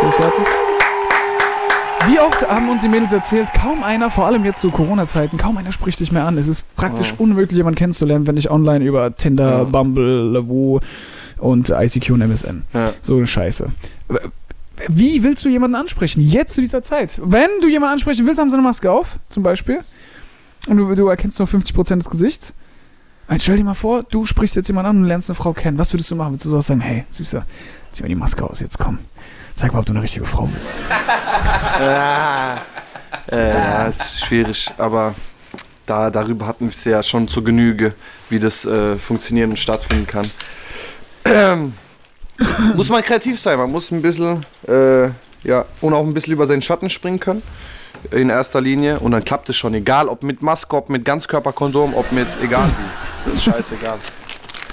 Seos 0.00 0.16
Garten? 0.16 0.67
Wie 2.06 2.18
oft 2.20 2.48
haben 2.48 2.68
uns 2.70 2.82
die 2.82 2.88
Mädels 2.88 3.12
erzählt, 3.12 3.52
kaum 3.52 3.82
einer, 3.82 4.10
vor 4.10 4.26
allem 4.26 4.44
jetzt 4.44 4.60
zu 4.60 4.70
Corona-Zeiten, 4.70 5.36
kaum 5.36 5.58
einer 5.58 5.72
spricht 5.72 6.00
dich 6.00 6.10
mehr 6.12 6.24
an. 6.24 6.38
Es 6.38 6.48
ist 6.48 6.74
praktisch 6.76 7.10
Ja. 7.10 7.14
unmöglich, 7.18 7.56
jemanden 7.56 7.76
kennenzulernen, 7.76 8.26
wenn 8.26 8.36
ich 8.36 8.50
online 8.50 8.84
über 8.84 9.14
Tinder, 9.14 9.58
Ja. 9.58 9.64
Bumble, 9.64 10.22
Lavu 10.32 10.80
und 11.38 11.68
ICQ 11.70 12.10
und 12.12 12.22
MSN. 12.22 12.64
Ja. 12.72 12.92
So 13.02 13.16
eine 13.16 13.26
Scheiße. 13.26 13.70
Wie 14.88 15.22
willst 15.22 15.44
du 15.44 15.48
jemanden 15.48 15.74
ansprechen? 15.74 16.20
Jetzt 16.20 16.54
zu 16.54 16.60
dieser 16.60 16.82
Zeit. 16.82 17.20
Wenn 17.22 17.50
du 17.60 17.68
jemanden 17.68 17.94
ansprechen 17.94 18.24
willst, 18.26 18.40
haben 18.40 18.48
sie 18.48 18.56
eine 18.56 18.62
Maske 18.62 18.90
auf, 18.90 19.18
zum 19.28 19.42
Beispiel. 19.42 19.80
Und 20.68 20.76
du, 20.78 20.94
du 20.94 21.08
erkennst 21.08 21.38
nur 21.38 21.48
50% 21.48 21.96
des 21.96 22.08
Gesichts. 22.10 22.54
Jetzt 23.30 23.42
stell 23.42 23.56
dir 23.58 23.64
mal 23.64 23.74
vor, 23.74 24.04
du 24.04 24.24
sprichst 24.24 24.56
jetzt 24.56 24.68
jemanden 24.68 24.90
an 24.90 24.96
und 24.98 25.04
lernst 25.04 25.28
eine 25.28 25.34
Frau 25.34 25.52
kennen. 25.52 25.76
Was 25.78 25.92
würdest 25.92 26.10
du 26.10 26.16
machen? 26.16 26.32
Würdest 26.32 26.46
du 26.46 26.50
sowas 26.50 26.66
sagen, 26.68 26.80
hey, 26.80 27.04
Süßer, 27.10 27.44
zieh 27.92 28.02
mal 28.02 28.08
die 28.08 28.14
Maske 28.14 28.42
aus, 28.48 28.60
jetzt 28.60 28.78
komm. 28.78 28.98
Zeig 29.58 29.72
mal, 29.72 29.80
ob 29.80 29.86
du 29.86 29.92
eine 29.92 30.02
richtige 30.02 30.24
Frau 30.24 30.46
bist. 30.46 30.78
Ah. 31.80 32.58
Äh, 33.30 33.50
ja, 33.50 33.86
ist 33.86 34.24
schwierig, 34.24 34.70
aber 34.78 35.14
da, 35.86 36.10
darüber 36.10 36.46
hatten 36.46 36.66
wir 36.66 36.70
es 36.70 36.84
ja 36.84 37.02
schon 37.02 37.28
zu 37.28 37.42
Genüge, 37.44 37.94
wie 38.30 38.38
das 38.38 38.64
äh, 38.64 38.96
funktionieren 38.96 39.50
und 39.50 39.58
stattfinden 39.58 40.06
kann. 40.06 40.26
Ähm, 41.24 41.74
muss 42.74 42.88
man 42.88 43.02
kreativ 43.02 43.40
sein, 43.40 43.58
man 43.58 43.70
muss 43.70 43.90
ein 43.90 44.02
bisschen, 44.02 44.44
äh, 44.66 45.06
ja, 45.44 45.64
und 45.80 45.94
auch 45.94 46.04
ein 46.04 46.14
bisschen 46.14 46.32
über 46.32 46.46
seinen 46.46 46.62
Schatten 46.62 46.90
springen 46.90 47.20
können. 47.20 47.42
In 48.10 48.30
erster 48.30 48.60
Linie. 48.60 49.00
Und 49.00 49.12
dann 49.12 49.24
klappt 49.24 49.48
es 49.50 49.56
schon, 49.56 49.74
egal 49.74 50.08
ob 50.08 50.22
mit 50.22 50.42
Maske, 50.42 50.76
ob 50.76 50.88
mit 50.88 51.04
Ganzkörperkondom, 51.04 51.94
ob 51.94 52.10
mit 52.12 52.28
egal 52.42 52.66
wie. 52.66 53.24
Das 53.24 53.34
ist 53.34 53.44
scheißegal. 53.44 53.98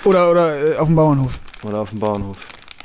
Oder, 0.04 0.32
oder 0.32 0.74
äh, 0.74 0.78
auf 0.78 0.88
dem 0.88 0.96
Bauernhof. 0.96 1.40
Oder 1.64 1.80
auf 1.80 1.90
dem 1.90 2.00
Bauernhof. 2.00 2.38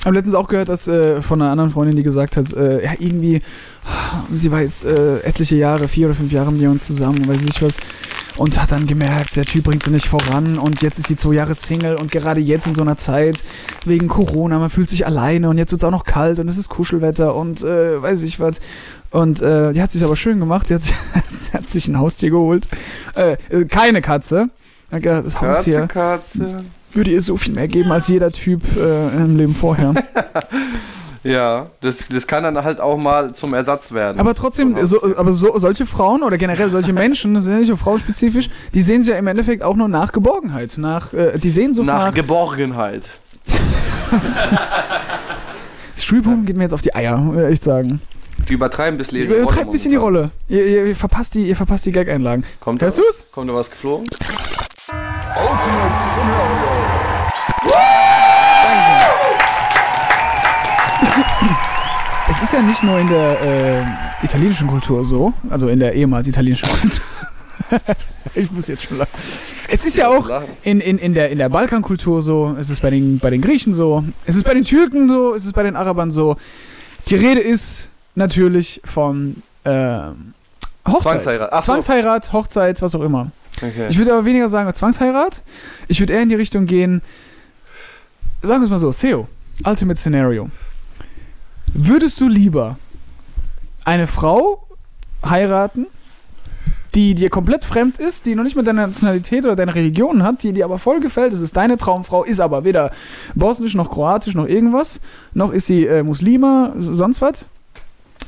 Habe 0.05 0.15
letztens 0.15 0.35
auch 0.35 0.49
gehört, 0.49 0.71
dass 0.71 0.89
äh, 0.89 1.21
von 1.21 1.43
einer 1.43 1.51
anderen 1.51 1.71
Freundin, 1.71 1.97
die 1.97 2.03
gesagt 2.03 2.37
hat, 2.37 2.53
äh, 2.55 2.83
ja, 2.83 2.93
irgendwie, 2.99 3.43
sie 4.33 4.51
war 4.51 4.63
jetzt 4.63 4.87
äh, 4.87 5.19
etliche 5.21 5.57
Jahre, 5.57 5.89
vier 5.89 6.07
oder 6.07 6.15
fünf 6.15 6.33
Jahre 6.33 6.51
mit 6.51 6.61
jemandem 6.61 6.81
zusammen, 6.81 7.29
weiß 7.29 7.45
ich 7.45 7.61
was, 7.61 7.77
und 8.37 8.59
hat 8.59 8.73
dann 8.73 8.87
gemerkt, 8.87 9.37
der 9.37 9.45
Typ 9.45 9.65
bringt 9.65 9.83
sie 9.83 9.91
nicht 9.91 10.07
voran 10.07 10.57
und 10.57 10.81
jetzt 10.81 10.99
ist 10.99 11.09
sie 11.09 11.17
zwei 11.17 11.35
Jahre 11.35 11.55
Single 11.55 11.97
und 11.97 12.11
gerade 12.11 12.41
jetzt 12.41 12.67
in 12.67 12.75
so 12.75 12.81
einer 12.81 12.97
Zeit 12.97 13.45
wegen 13.85 14.09
Corona, 14.09 14.59
man 14.59 14.71
fühlt 14.71 14.89
sich 14.89 15.05
alleine 15.05 15.51
und 15.51 15.59
jetzt 15.59 15.73
wird 15.73 15.83
es 15.83 15.87
auch 15.87 15.91
noch 15.91 16.05
kalt 16.05 16.39
und 16.39 16.49
es 16.49 16.57
ist 16.57 16.71
Kuschelwetter 16.71 17.35
und 17.35 17.63
äh, 17.63 18.01
weiß 18.01 18.23
ich 18.23 18.41
was. 18.41 18.61
Und 19.11 19.43
äh, 19.43 19.75
die 19.75 19.83
hat 19.83 19.91
sich 19.91 20.03
aber 20.03 20.17
schön 20.17 20.41
gemacht, 20.41 20.71
die 20.71 20.75
hat, 20.75 20.83
sie 20.83 20.95
hat 21.53 21.69
sich 21.69 21.89
ein 21.89 21.99
Haustier 21.99 22.31
geholt. 22.31 22.69
Äh, 23.15 23.37
keine 23.67 24.01
Katze. 24.01 24.49
Das 24.91 25.41
Haustier 25.41 25.87
Katze, 25.87 26.39
Katze. 26.39 26.65
Würde 26.93 27.11
ihr 27.11 27.23
so 27.23 27.37
viel 27.37 27.55
mehr 27.55 27.69
geben 27.69 27.93
als 27.93 28.09
jeder 28.09 28.31
Typ 28.31 28.63
äh, 28.77 29.09
im 29.17 29.37
Leben 29.37 29.55
vorher. 29.55 29.95
Ja, 31.23 31.67
das, 31.83 32.09
das 32.09 32.27
kann 32.27 32.45
dann 32.45 32.65
halt 32.65 32.81
auch 32.81 32.97
mal 32.97 33.35
zum 33.35 33.53
Ersatz 33.53 33.93
werden. 33.93 34.19
Aber 34.19 34.35
trotzdem, 34.35 34.75
Genau. 34.75 34.87
so, 34.87 35.17
aber 35.17 35.33
so, 35.33 35.59
solche 35.59 35.85
Frauen 35.85 36.23
oder 36.23 36.39
generell 36.39 36.71
solche 36.71 36.95
Menschen, 36.95 37.35
das 37.35 37.45
sind 37.45 37.53
ja 37.53 37.59
nicht 37.59 37.69
nur 37.69 37.77
frauenspezifisch, 37.77 38.49
die 38.73 38.81
sehen 38.81 39.03
sich 39.03 39.13
ja 39.13 39.19
im 39.19 39.27
Endeffekt 39.27 39.63
auch 39.63 39.77
nur 39.77 39.89
nach 39.89 40.13
Geborgenheit, 40.13 40.79
nach, 40.79 41.13
äh, 41.13 41.39
die 41.39 41.51
Sehnsucht 41.51 41.87
nach, 41.87 42.07
nach, 42.07 42.15
Geborgenheit. 42.15 43.05
Streetboom 45.97 46.47
geht 46.47 46.57
mir 46.57 46.63
jetzt 46.63 46.73
auf 46.73 46.81
die 46.83 46.95
Eier, 46.95 47.19
muss 47.19 47.51
ich 47.51 47.61
sagen. 47.61 48.01
Die 48.49 48.55
übertreiben 48.55 48.99
ihre 48.99 49.29
Rolle 49.29 49.43
übertreibt 49.43 49.67
ein 49.67 49.73
bisschen 49.73 49.91
die. 49.91 49.97
Rolle. 49.97 50.31
Ihr, 50.49 50.67
ihr, 50.67 50.87
ihr 50.87 50.97
verpasst 50.97 51.35
die, 51.35 51.47
ihr 51.47 51.57
verpasst 51.57 51.85
die 51.85 51.93
Gag-Einlagen. 51.93 52.45
Kommt 52.59 52.81
Hörst 52.81 52.99
da 52.99 53.03
was? 53.07 53.27
Kommt 53.31 53.51
da 53.51 53.55
was 53.55 53.71
geflogen? 53.71 54.09
Ultimate 55.61 55.97
Scenario. 55.97 56.71
Es 62.31 62.43
ist 62.43 62.53
ja 62.55 62.63
nicht 62.63 62.83
nur 62.83 62.99
in 62.99 63.09
der 63.09 63.41
äh, 63.43 63.85
italienischen 64.25 64.69
Kultur 64.69 65.05
so, 65.05 65.35
also 65.51 65.69
in 65.69 65.79
der 65.79 65.93
ehemals 65.93 66.29
italienischen 66.29 66.69
Kultur. 66.81 67.05
ich 68.35 68.51
muss 68.51 68.69
jetzt 68.69 68.85
schon 68.85 68.97
lachen. 68.97 69.11
Es 69.69 69.85
ist 69.85 69.99
ja 69.99 70.09
auch 70.09 70.31
in, 70.63 70.81
in, 70.81 70.97
in, 70.99 71.13
der, 71.13 71.29
in 71.29 71.37
der 71.37 71.51
Balkankultur 71.51 72.23
so, 72.23 72.57
es 72.59 72.71
ist 72.71 72.81
bei 72.81 72.89
den, 72.89 73.19
bei 73.19 73.29
den 73.29 73.43
Griechen 73.43 73.75
so, 73.75 74.03
es 74.25 74.37
ist 74.37 74.45
bei 74.45 74.55
den 74.55 74.65
Türken 74.65 75.11
so, 75.11 75.35
es 75.35 75.45
ist 75.45 75.53
bei 75.53 75.63
den 75.63 75.77
Arabern 75.77 76.11
so. 76.11 76.37
Die 77.09 77.17
Rede 77.17 77.41
ist 77.41 77.89
natürlich 78.15 78.81
von 78.87 79.43
ähm, 79.67 80.33
Hochzeit. 80.89 81.21
Zwangsheirat. 81.21 81.65
So. 81.65 81.73
Zwangsheirat, 81.73 82.33
Hochzeit, 82.33 82.81
was 82.81 82.95
auch 82.95 83.03
immer. 83.03 83.31
Okay. 83.57 83.89
Ich 83.89 83.99
würde 83.99 84.13
aber 84.13 84.25
weniger 84.25 84.49
sagen 84.49 84.73
Zwangsheirat. 84.73 85.43
Ich 85.89 86.01
würde 86.01 86.15
eher 86.15 86.23
in 86.23 86.29
die 86.29 86.35
Richtung 86.35 86.67
gehen, 86.67 87.03
sagen 88.43 88.61
wir 88.61 88.65
es 88.65 88.71
mal 88.71 88.79
so, 88.79 88.91
SEO, 88.93 89.29
Ultimate 89.65 89.99
Scenario. 89.99 90.51
Würdest 91.73 92.21
du 92.21 92.29
lieber 92.29 92.79
eine 93.85 94.07
Frau 94.07 94.67
heiraten 95.25 95.87
die 96.95 97.15
dir 97.15 97.31
komplett 97.31 97.65
fremd 97.65 97.99
ist, 97.99 98.27
die 98.27 98.35
noch 98.35 98.43
nicht 98.43 98.57
mal 98.57 98.63
deine 98.63 98.83
Nationalität 98.83 99.45
oder 99.45 99.57
deine 99.57 99.75
Religion 99.75 100.23
hat, 100.23 100.43
die 100.43 100.53
dir 100.53 100.65
aber 100.65 100.79
voll 100.79 101.01
gefällt. 101.01 101.33
Es 101.33 101.41
ist 101.41 101.57
deine 101.57 101.77
Traumfrau, 101.77 102.25
ist 102.25 102.41
aber 102.41 102.65
weder 102.65 102.91
bosnisch 103.35 103.75
noch 103.75 103.91
kroatisch 103.91 104.35
noch 104.35 104.47
irgendwas, 104.47 105.01
noch 105.33 105.53
ist 105.53 105.67
sie 105.67 105.87
äh, 105.87 106.03
Muslima, 106.03 106.73
sonst 106.77 107.21
was. 107.21 107.47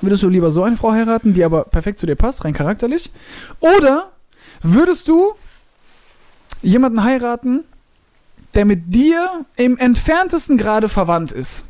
Würdest 0.01 0.23
du 0.23 0.29
lieber 0.29 0.51
so 0.51 0.63
eine 0.63 0.77
Frau 0.77 0.93
heiraten, 0.93 1.33
die 1.35 1.45
aber 1.45 1.65
perfekt 1.65 1.99
zu 1.99 2.07
dir 2.07 2.17
passt, 2.17 2.45
rein 2.45 2.55
charakterlich? 2.55 3.11
Oder 3.61 4.11
würdest 4.63 5.09
du 5.09 5.35
jemanden 6.63 7.03
heiraten, 7.03 7.65
der 8.55 8.65
mit 8.65 8.95
dir 8.95 9.45
im 9.57 9.79
entferntesten 9.79 10.59
Grade 10.59 10.89
verwandt 10.89 11.33
ist? 11.33 11.67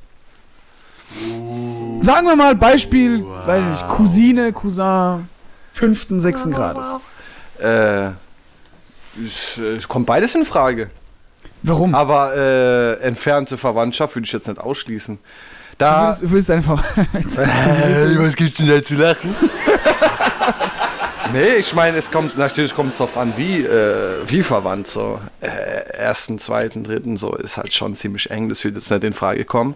Sagen 2.00 2.26
wir 2.26 2.37
mal 2.37 2.55
Beispiel, 2.57 3.24
weiß 3.24 3.64
nicht, 3.66 3.88
Cousine, 3.88 4.52
Cousin, 4.52 5.28
fünften, 5.72 6.20
sechsten 6.20 6.52
Grades. 6.52 6.98
Äh, 7.59 8.07
es, 9.24 9.59
es 9.59 9.88
kommt 9.88 10.07
beides 10.07 10.35
in 10.35 10.44
Frage. 10.44 10.90
Warum? 11.62 11.94
Aber 11.94 12.35
äh, 12.35 12.94
entfernte 13.00 13.57
Verwandtschaft 13.57 14.16
würde 14.16 14.24
ich 14.26 14.33
jetzt 14.33 14.48
nicht 14.48 14.59
ausschließen. 14.59 15.16
Du 15.16 15.20
Da. 15.78 16.02
würdest, 16.02 16.22
du 16.22 16.31
würdest 16.31 16.48
deine 16.48 16.62
Ver 16.62 16.78
Äh, 17.14 18.18
was 18.18 18.35
gibt's 18.37 18.57
denn 18.57 18.68
da 18.68 18.83
zu 18.83 18.94
lachen? 18.94 19.35
nee, 21.33 21.55
ich 21.55 21.74
meine, 21.74 21.98
es 21.98 22.11
kommt 22.11 22.37
natürlich 22.37 22.74
kommt 22.74 22.92
es 22.92 22.98
darauf 22.98 23.16
an, 23.16 23.35
wie, 23.37 23.61
äh, 23.61 24.22
wie 24.26 24.42
verwandt 24.42 24.88
so. 24.88 25.20
Äh, 25.40 25.48
ersten, 25.92 26.38
zweiten, 26.38 26.85
dritten, 26.85 27.16
so 27.16 27.35
ist 27.35 27.57
halt 27.57 27.72
schon 27.72 27.96
ziemlich 27.96 28.31
eng, 28.31 28.48
das 28.48 28.64
wird 28.64 28.76
jetzt 28.76 28.90
nicht 28.90 29.05
in 29.05 29.12
Frage 29.12 29.44
kommen. 29.44 29.74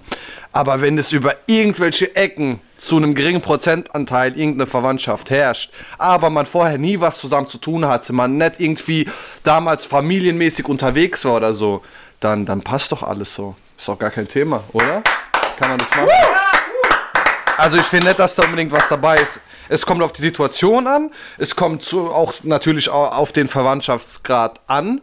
Aber 0.53 0.81
wenn 0.81 0.99
es 0.99 1.13
über 1.13 1.35
irgendwelche 1.47 2.15
Ecken 2.17 2.61
zu 2.79 2.97
einem 2.97 3.15
geringen 3.15 3.41
Prozentanteil 3.41 4.37
irgendeine 4.37 4.67
Verwandtschaft 4.67 5.31
herrscht, 5.31 5.73
aber 5.99 6.31
man 6.31 6.47
vorher 6.47 6.79
nie 6.79 7.01
was 7.01 7.19
zusammen 7.19 7.49
zu 7.49 7.59
tun 7.59 7.87
hatte, 7.87 8.13
man 8.13 8.37
nicht 8.37 8.61
irgendwie 8.61 9.09
damals 9.43 9.85
familienmäßig 9.85 10.69
unterwegs 10.69 11.25
war 11.25 11.37
oder 11.37 11.55
so, 11.55 11.83
dann, 12.21 12.47
dann 12.47 12.63
passt 12.63 12.93
doch 12.93 13.03
alles 13.03 13.35
so. 13.35 13.55
Ist 13.79 13.89
doch 13.89 13.99
gar 13.99 14.11
kein 14.11 14.29
Thema, 14.29 14.65
oder? 14.73 15.03
Kann 15.59 15.71
man 15.71 15.79
das 15.79 15.91
machen? 15.91 16.11
Also 17.59 17.77
ich 17.77 17.83
finde 17.85 18.07
nicht, 18.09 18.19
dass 18.19 18.35
da 18.37 18.45
unbedingt 18.45 18.73
was 18.73 18.89
dabei 18.89 19.17
ist. 19.19 19.41
Es 19.69 19.85
kommt 19.85 20.03
auf 20.03 20.13
die 20.13 20.23
Situation 20.23 20.87
an. 20.87 21.11
Es 21.39 21.57
kommt 21.57 21.83
zu, 21.83 22.11
auch 22.13 22.35
natürlich 22.43 22.89
au- 22.91 23.07
auf 23.07 23.33
den 23.33 23.49
Verwandtschaftsgrad 23.49 24.61
an. 24.67 25.01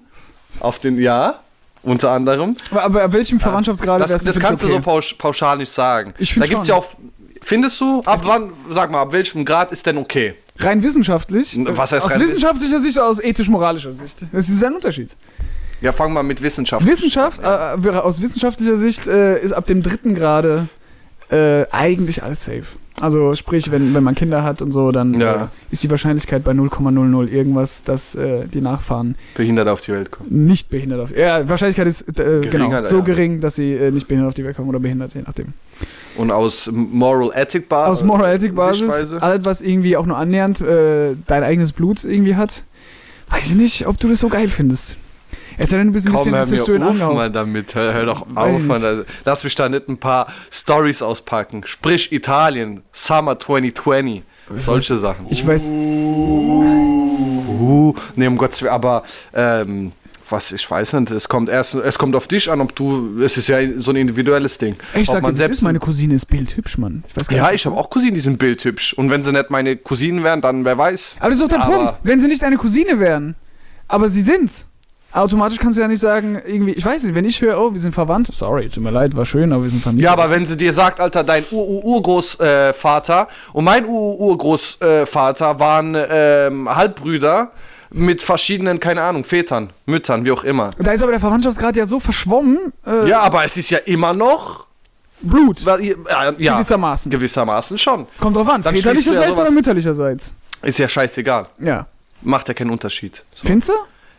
Auf 0.60 0.80
den, 0.80 1.00
ja, 1.00 1.40
unter 1.82 2.12
anderem. 2.12 2.56
aber, 2.72 2.84
aber 2.84 3.04
ab 3.04 3.14
welchem 3.14 3.40
Verwandtschaftsgrad 3.40 4.02
Das, 4.02 4.10
wärst 4.12 4.28
das 4.28 4.36
dich 4.36 4.44
kannst 4.44 4.64
du 4.64 4.68
okay? 4.68 4.76
so 4.76 4.82
pausch, 4.82 5.14
pauschal 5.16 5.58
nicht 5.58 5.72
sagen. 5.72 6.14
Ich 6.18 6.34
Da 6.36 6.42
gibt's 6.46 6.52
schon. 6.52 6.66
ja 6.68 6.76
auch, 6.76 6.86
findest 7.42 7.82
du, 7.82 8.02
ab 8.06 8.22
wann, 8.24 8.54
sag 8.70 8.92
mal, 8.92 9.02
ab 9.02 9.12
welchem 9.12 9.44
Grad 9.44 9.72
ist 9.72 9.86
denn 9.86 9.98
okay? 9.98 10.36
Rein 10.60 10.84
wissenschaftlich? 10.84 11.58
Was 11.60 11.92
heißt 11.92 12.06
aus 12.06 12.12
rein- 12.12 12.22
wissenschaftlicher 12.22 12.80
Sicht 12.80 13.00
aus 13.00 13.20
ethisch-moralischer 13.20 13.92
Sicht? 13.92 14.28
Das 14.32 14.48
ist 14.48 14.64
ein 14.64 14.76
Unterschied. 14.76 15.16
Ja, 15.82 15.92
fangen 15.92 16.14
wir 16.14 16.24
mit 16.24 16.42
Wissenschaft. 16.42 16.86
Wissenschaft, 16.86 17.42
äh, 17.44 17.90
aus 17.90 18.22
wissenschaftlicher 18.22 18.76
Sicht 18.78 19.08
äh, 19.08 19.42
ist 19.42 19.52
ab 19.52 19.66
dem 19.66 19.82
dritten 19.82 20.14
Grade 20.16 20.68
äh, 21.34 21.66
eigentlich 21.72 22.24
alles 22.24 22.46
safe. 22.46 22.64
Also 23.02 23.34
sprich, 23.36 23.72
wenn, 23.72 23.94
wenn 23.96 24.04
man 24.04 24.14
Kinder 24.14 24.44
hat 24.44 24.62
und 24.62 24.72
so, 24.72 24.92
dann 24.92 25.20
Ja. 25.20 25.34
äh, 25.46 25.48
ist 25.72 25.84
die 25.84 25.90
Wahrscheinlichkeit 25.90 26.44
bei 26.44 26.52
0,00 26.52 27.28
irgendwas, 27.28 27.84
dass 27.84 28.14
äh, 28.16 28.46
die 28.48 28.62
Nachfahren 28.62 29.16
Behindert 29.36 29.68
auf 29.68 29.82
die 29.82 29.92
Welt 29.94 30.12
kommen. 30.12 30.46
nicht 30.46 30.70
behindert 30.70 31.02
auf. 31.02 31.18
Ja, 31.18 31.48
Wahrscheinlichkeit 31.50 31.88
ist 31.88 32.20
äh, 32.20 32.42
genau 32.42 32.84
so 32.86 32.98
ja. 33.00 33.04
gering, 33.04 33.42
dass 33.42 33.56
sie 33.56 33.72
äh, 33.74 33.90
nicht 33.92 34.08
behindert 34.08 34.30
auf 34.30 34.34
die 34.36 34.44
Welt 34.46 34.56
kommen 34.56 34.70
oder 34.70 34.80
behindert, 34.80 35.16
je 35.16 35.22
nachdem. 35.26 35.48
Und 36.18 36.32
aus 36.32 36.70
Moral 36.72 37.32
Ethic 37.34 37.68
Basis. 37.68 37.92
Aus 38.02 38.04
Moral 38.04 38.36
Ethic 38.36 38.56
Basis, 38.56 38.90
alles 39.20 39.44
was 39.44 39.62
irgendwie 39.64 39.98
auch 39.98 40.06
nur 40.06 40.18
annähernd 40.18 40.62
äh, 40.62 41.16
dein 41.26 41.44
eigenes 41.44 41.72
Blut 41.72 42.04
irgendwie 42.04 42.36
hat, 42.36 42.64
weiß 43.32 43.50
ich 43.52 43.56
nicht, 43.56 43.88
ob 43.88 43.98
du 43.98 44.08
das 44.08 44.20
so 44.20 44.30
geil 44.30 44.48
findest. 44.50 44.98
Es 45.58 45.70
sei 45.70 45.78
denn, 45.78 45.88
du 45.88 45.94
bist 45.94 46.08
ein 46.08 46.14
Komm, 46.14 46.32
bisschen 46.32 46.68
hör 46.68 46.80
mir 46.80 46.86
auf 46.86 46.92
angehauen. 46.92 47.16
mal 47.16 47.32
damit. 47.32 47.76
Hör, 47.76 47.94
hör 47.94 48.06
doch 48.06 48.26
auf. 48.36 48.62
Mann. 48.62 48.82
Da- 48.82 49.04
Lass 49.26 49.44
mich 49.44 49.56
da 49.56 49.70
nicht 49.70 49.88
ein 49.90 49.98
paar 49.98 50.28
Stories 50.52 51.02
auspacken. 51.02 51.62
Sprich 51.66 52.12
Italien, 52.12 52.82
Summer 52.92 53.38
2020. 53.40 54.24
Solche 54.60 54.98
Sachen. 54.98 55.26
Ich 55.30 55.46
weiß, 55.46 55.70
Uh, 57.60 57.94
nee, 58.16 58.28
um 58.28 58.38
Gottes 58.38 58.62
Willen, 58.62 58.74
aber 58.74 59.04
ähm, 59.34 59.92
was, 60.30 60.52
ich 60.52 60.70
weiß 60.70 60.94
nicht, 60.94 61.12
es 61.12 61.30
kommt 61.30 61.50
erst, 61.50 61.76
es 61.76 61.98
kommt 61.98 62.16
auf 62.16 62.28
dich 62.28 62.50
an, 62.52 62.60
ob 62.62 62.76
du, 62.76 63.22
es 63.22 63.38
ist 63.38 63.48
ja 63.48 63.58
so 63.78 63.92
ein 63.92 63.96
individuelles 63.98 64.58
Ding. 64.58 64.76
ich 64.96 65.08
sag 65.10 65.24
dir, 65.34 65.46
ist 65.50 65.62
meine 65.62 65.80
Cousine 65.80 66.14
ist 66.16 66.26
bildhübsch, 66.26 66.78
Mann. 66.78 67.04
Ich 67.08 67.16
weiß 67.16 67.28
gar 67.28 67.38
ja, 67.38 67.44
nicht. 67.52 67.56
ich 67.62 67.66
habe 67.66 67.78
auch 67.78 67.90
Cousinen, 67.90 68.16
die 68.16 68.20
sind 68.22 68.38
bildhübsch. 68.40 68.94
Und 68.94 69.10
wenn 69.12 69.24
sie 69.24 69.32
nicht 69.32 69.50
meine 69.50 69.76
Cousinen 69.78 70.24
wären, 70.24 70.42
dann 70.42 70.66
wer 70.66 70.78
weiß. 70.78 71.18
Aber 71.20 71.30
das 71.30 71.38
ist 71.38 71.44
doch 71.44 71.50
der 71.50 71.64
Aber- 71.64 71.76
Punkt. 71.76 71.94
Wenn 72.04 72.20
sie 72.20 72.28
nicht 72.28 72.42
deine 72.42 72.58
Cousine 72.58 73.00
wären, 73.00 73.36
aber 73.88 74.10
sie 74.10 74.22
sind's. 74.22 74.68
Automatisch 75.14 75.60
kannst 75.60 75.78
du 75.78 75.82
ja 75.82 75.88
nicht 75.88 76.00
sagen, 76.00 76.42
irgendwie, 76.46 76.72
ich 76.72 76.84
weiß 76.84 77.04
nicht, 77.04 77.14
wenn 77.14 77.26
ich 77.26 77.40
höre, 77.40 77.60
oh, 77.60 77.72
wir 77.72 77.80
sind 77.80 77.94
verwandt, 77.94 78.34
sorry, 78.34 78.68
tut 78.68 78.82
mir 78.84 78.90
leid, 78.90 79.16
war 79.16 79.26
schön, 79.28 79.54
aber 79.54 79.62
wir 79.64 79.70
sind 79.70 79.84
Familie. 79.84 80.06
Ja, 80.06 80.14
aber 80.14 80.32
wenn 80.32 80.46
sie 80.48 80.58
dir 80.58 80.74
sagt, 80.74 81.00
Alter, 81.00 81.24
dein 81.24 81.46
Ur-Ur-Urgroßvater 81.52 83.28
und 83.54 83.64
mein 83.64 83.86
Ur-Urgroßvater 83.86 85.60
waren 85.60 85.96
ähm, 86.10 86.68
Halbbrüder 86.74 87.52
mit 87.92 88.24
verschiedenen, 88.24 88.80
keine 88.80 89.04
Ahnung, 89.04 89.24
Vätern, 89.24 89.70
Müttern, 89.86 90.26
wie 90.26 90.32
auch 90.32 90.44
immer. 90.44 90.72
Da 90.80 90.92
ist 90.92 91.04
aber 91.04 91.12
der 91.12 91.22
Verwandtschaftsgrad 91.22 91.76
ja 91.76 91.86
so 91.86 92.00
verschwommen. 92.00 92.58
Äh, 92.86 93.08
Ja, 93.08 93.22
aber 93.22 93.46
es 93.46 93.56
ist 93.56 93.70
ja 93.70 93.78
immer 93.80 94.14
noch. 94.14 94.66
Blut. 95.22 95.62
Ja, 95.62 95.78
ja, 96.38 96.56
Gewissermaßen. 96.56 97.10
Gewissermaßen 97.12 97.78
schon. 97.78 98.08
Kommt 98.20 98.36
drauf 98.36 98.50
an, 98.50 98.62
Dann 98.62 98.76
ja 98.76 98.82
väterlicherseits 98.82 99.40
oder 99.40 99.52
mütterlicherseits. 99.52 100.34
Ist 100.64 100.80
ja 100.80 100.88
scheißegal. 100.90 101.46
Ja. 101.60 101.86
Macht 102.24 102.48
ja 102.48 102.54
keinen 102.54 102.72
Unterschied. 102.72 103.24
So. 103.36 103.48
Findest 103.48 103.70
du? 103.70 103.74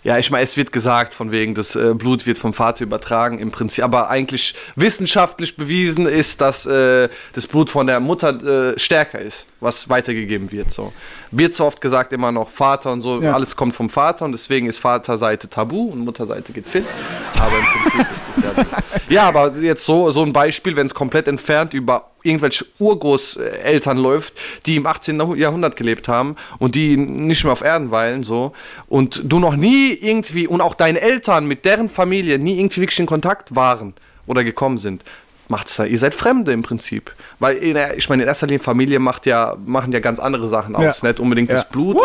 Ja, 0.05 0.19
ich 0.19 0.31
meine, 0.31 0.45
es 0.45 0.59
wird 0.59 0.71
gesagt, 0.71 1.15
von 1.15 1.31
wegen, 1.31 1.55
das 1.55 1.75
äh, 1.77 1.95
Blut 1.95 2.27
wird 2.27 2.37
vom 2.37 2.53
Vater 2.53 2.85
übertragen, 2.85 3.39
im 3.39 3.51
Prinzip. 3.51 3.83
Aber 3.83 4.11
eigentlich 4.11 4.55
wissenschaftlich 4.77 5.57
bewiesen 5.57 6.07
ist, 6.07 6.43
dass 6.43 6.67
äh, 6.67 7.09
das 7.33 7.47
Blut 7.47 7.71
von 7.71 7.87
der 7.87 8.01
Mutter 8.01 8.75
äh, 8.75 8.79
stärker 8.79 9.19
ist, 9.19 9.47
was 9.65 9.89
weitergegeben 9.89 10.53
wird. 10.53 10.71
So. 10.71 10.93
Wird 11.33 11.55
so 11.55 11.65
oft 11.65 11.81
gesagt, 11.81 12.13
immer 12.13 12.31
noch 12.31 12.51
Vater 12.51 12.93
und 12.93 13.01
so, 13.01 13.21
Ja. 13.21 13.33
alles 13.35 13.57
kommt 13.57 13.75
vom 13.75 13.91
Vater 13.91 14.25
und 14.25 14.33
deswegen 14.33 14.67
ist 14.69 14.79
Vaterseite 14.79 15.49
tabu 15.51 15.89
und 15.91 16.05
Mutterseite 16.05 16.53
geht 16.53 16.69
fit. 16.69 16.85
Aber 17.41 17.59
im 17.59 17.65
Prinzip 17.65 18.01
ist 18.37 18.37
das 18.37 18.57
ja. 18.57 18.65
Ja, 19.09 19.23
aber 19.29 19.55
jetzt 19.59 19.85
so, 19.85 20.11
so 20.13 20.23
ein 20.23 20.33
Beispiel, 20.33 20.77
wenn 20.77 20.87
es 20.87 20.95
komplett 20.95 21.27
entfernt 21.29 21.75
über 21.75 22.11
irgendwelche 22.23 22.65
Urgroßeltern 22.79 23.99
läuft, 23.99 24.35
die 24.67 24.77
im 24.77 24.87
18. 24.87 25.37
Jahrhundert 25.37 25.77
gelebt 25.77 26.09
haben 26.09 26.37
und 26.59 26.75
die 26.75 26.97
nicht 26.97 27.45
mehr 27.45 27.53
auf 27.53 27.61
Erden 27.63 27.91
weilen, 27.91 28.25
so, 28.25 28.53
und 28.89 29.21
du 29.25 29.39
noch 29.39 29.57
nie 29.57 29.93
irgendwie, 29.93 30.47
und 30.47 30.61
auch 30.61 30.75
deine 30.75 31.01
Eltern 31.01 31.47
mit 31.47 31.65
deren 31.65 31.89
Familie 31.89 32.39
nie 32.39 32.59
irgendwie 32.59 32.81
wirklich 32.81 32.99
in 33.01 33.07
Kontakt 33.07 33.55
waren 33.55 33.95
oder 34.27 34.43
gekommen 34.43 34.79
sind, 34.79 35.05
macht 35.49 35.69
es 35.69 35.77
da, 35.77 35.85
ihr 35.85 35.99
seid 35.99 36.15
Fremde 36.15 36.53
im 36.53 36.63
Prinzip. 36.63 37.13
Weil, 37.39 37.57
in 37.57 37.77
ich 37.97 38.09
meine, 38.09 38.23
in 38.23 38.29
erster 38.29 38.47
Linie 38.47 38.63
Familie 38.63 38.99
macht 38.99 39.27
ja, 39.27 39.57
machen 39.65 39.93
ja 39.93 40.01
ganz 40.01 40.19
andere 40.19 40.49
Sachen 40.49 40.75
aus, 40.77 41.03
Ja. 41.03 41.09
nicht 41.09 41.21
unbedingt 41.21 41.51
Ja. 41.51 41.57
das 41.57 41.69
Blut. 41.69 41.99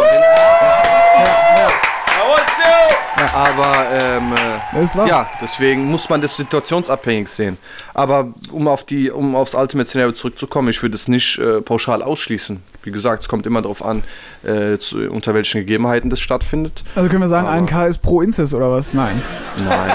Aber 3.33 3.85
ähm, 3.91 4.33
äh, 4.33 5.07
ja, 5.07 5.29
deswegen 5.41 5.85
muss 5.85 6.07
man 6.09 6.21
das 6.21 6.37
situationsabhängig 6.37 7.27
sehen. 7.27 7.57
Aber 7.93 8.29
um 8.51 8.67
auf 8.69 8.85
die, 8.85 9.11
um 9.11 9.35
aufs 9.35 9.55
Ultimate 9.55 9.89
Scenario 9.89 10.13
zurückzukommen, 10.13 10.69
ich 10.69 10.81
würde 10.81 10.95
es 10.95 11.07
nicht 11.09 11.37
äh, 11.37 11.59
pauschal 11.61 12.01
ausschließen. 12.01 12.63
Wie 12.83 12.91
gesagt, 12.91 13.23
es 13.23 13.29
kommt 13.29 13.45
immer 13.45 13.61
darauf 13.61 13.83
an, 13.83 14.03
äh, 14.43 14.77
zu, 14.77 14.99
unter 15.09 15.33
welchen 15.33 15.59
Gegebenheiten 15.59 16.09
das 16.09 16.21
stattfindet. 16.21 16.83
Also 16.95 17.09
können 17.09 17.21
wir 17.21 17.27
sagen, 17.27 17.47
Aber- 17.47 17.57
1K 17.57 17.87
ist 17.87 18.01
pro 18.01 18.21
Inzest 18.21 18.53
oder 18.53 18.71
was? 18.71 18.93
Nein. 18.93 19.21
Nein, 19.67 19.91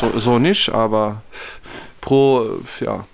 so, 0.00 0.10
so, 0.12 0.18
so 0.18 0.38
nicht, 0.38 0.70
aber 0.72 1.22
pro, 2.04 2.58
ja, 2.80 3.04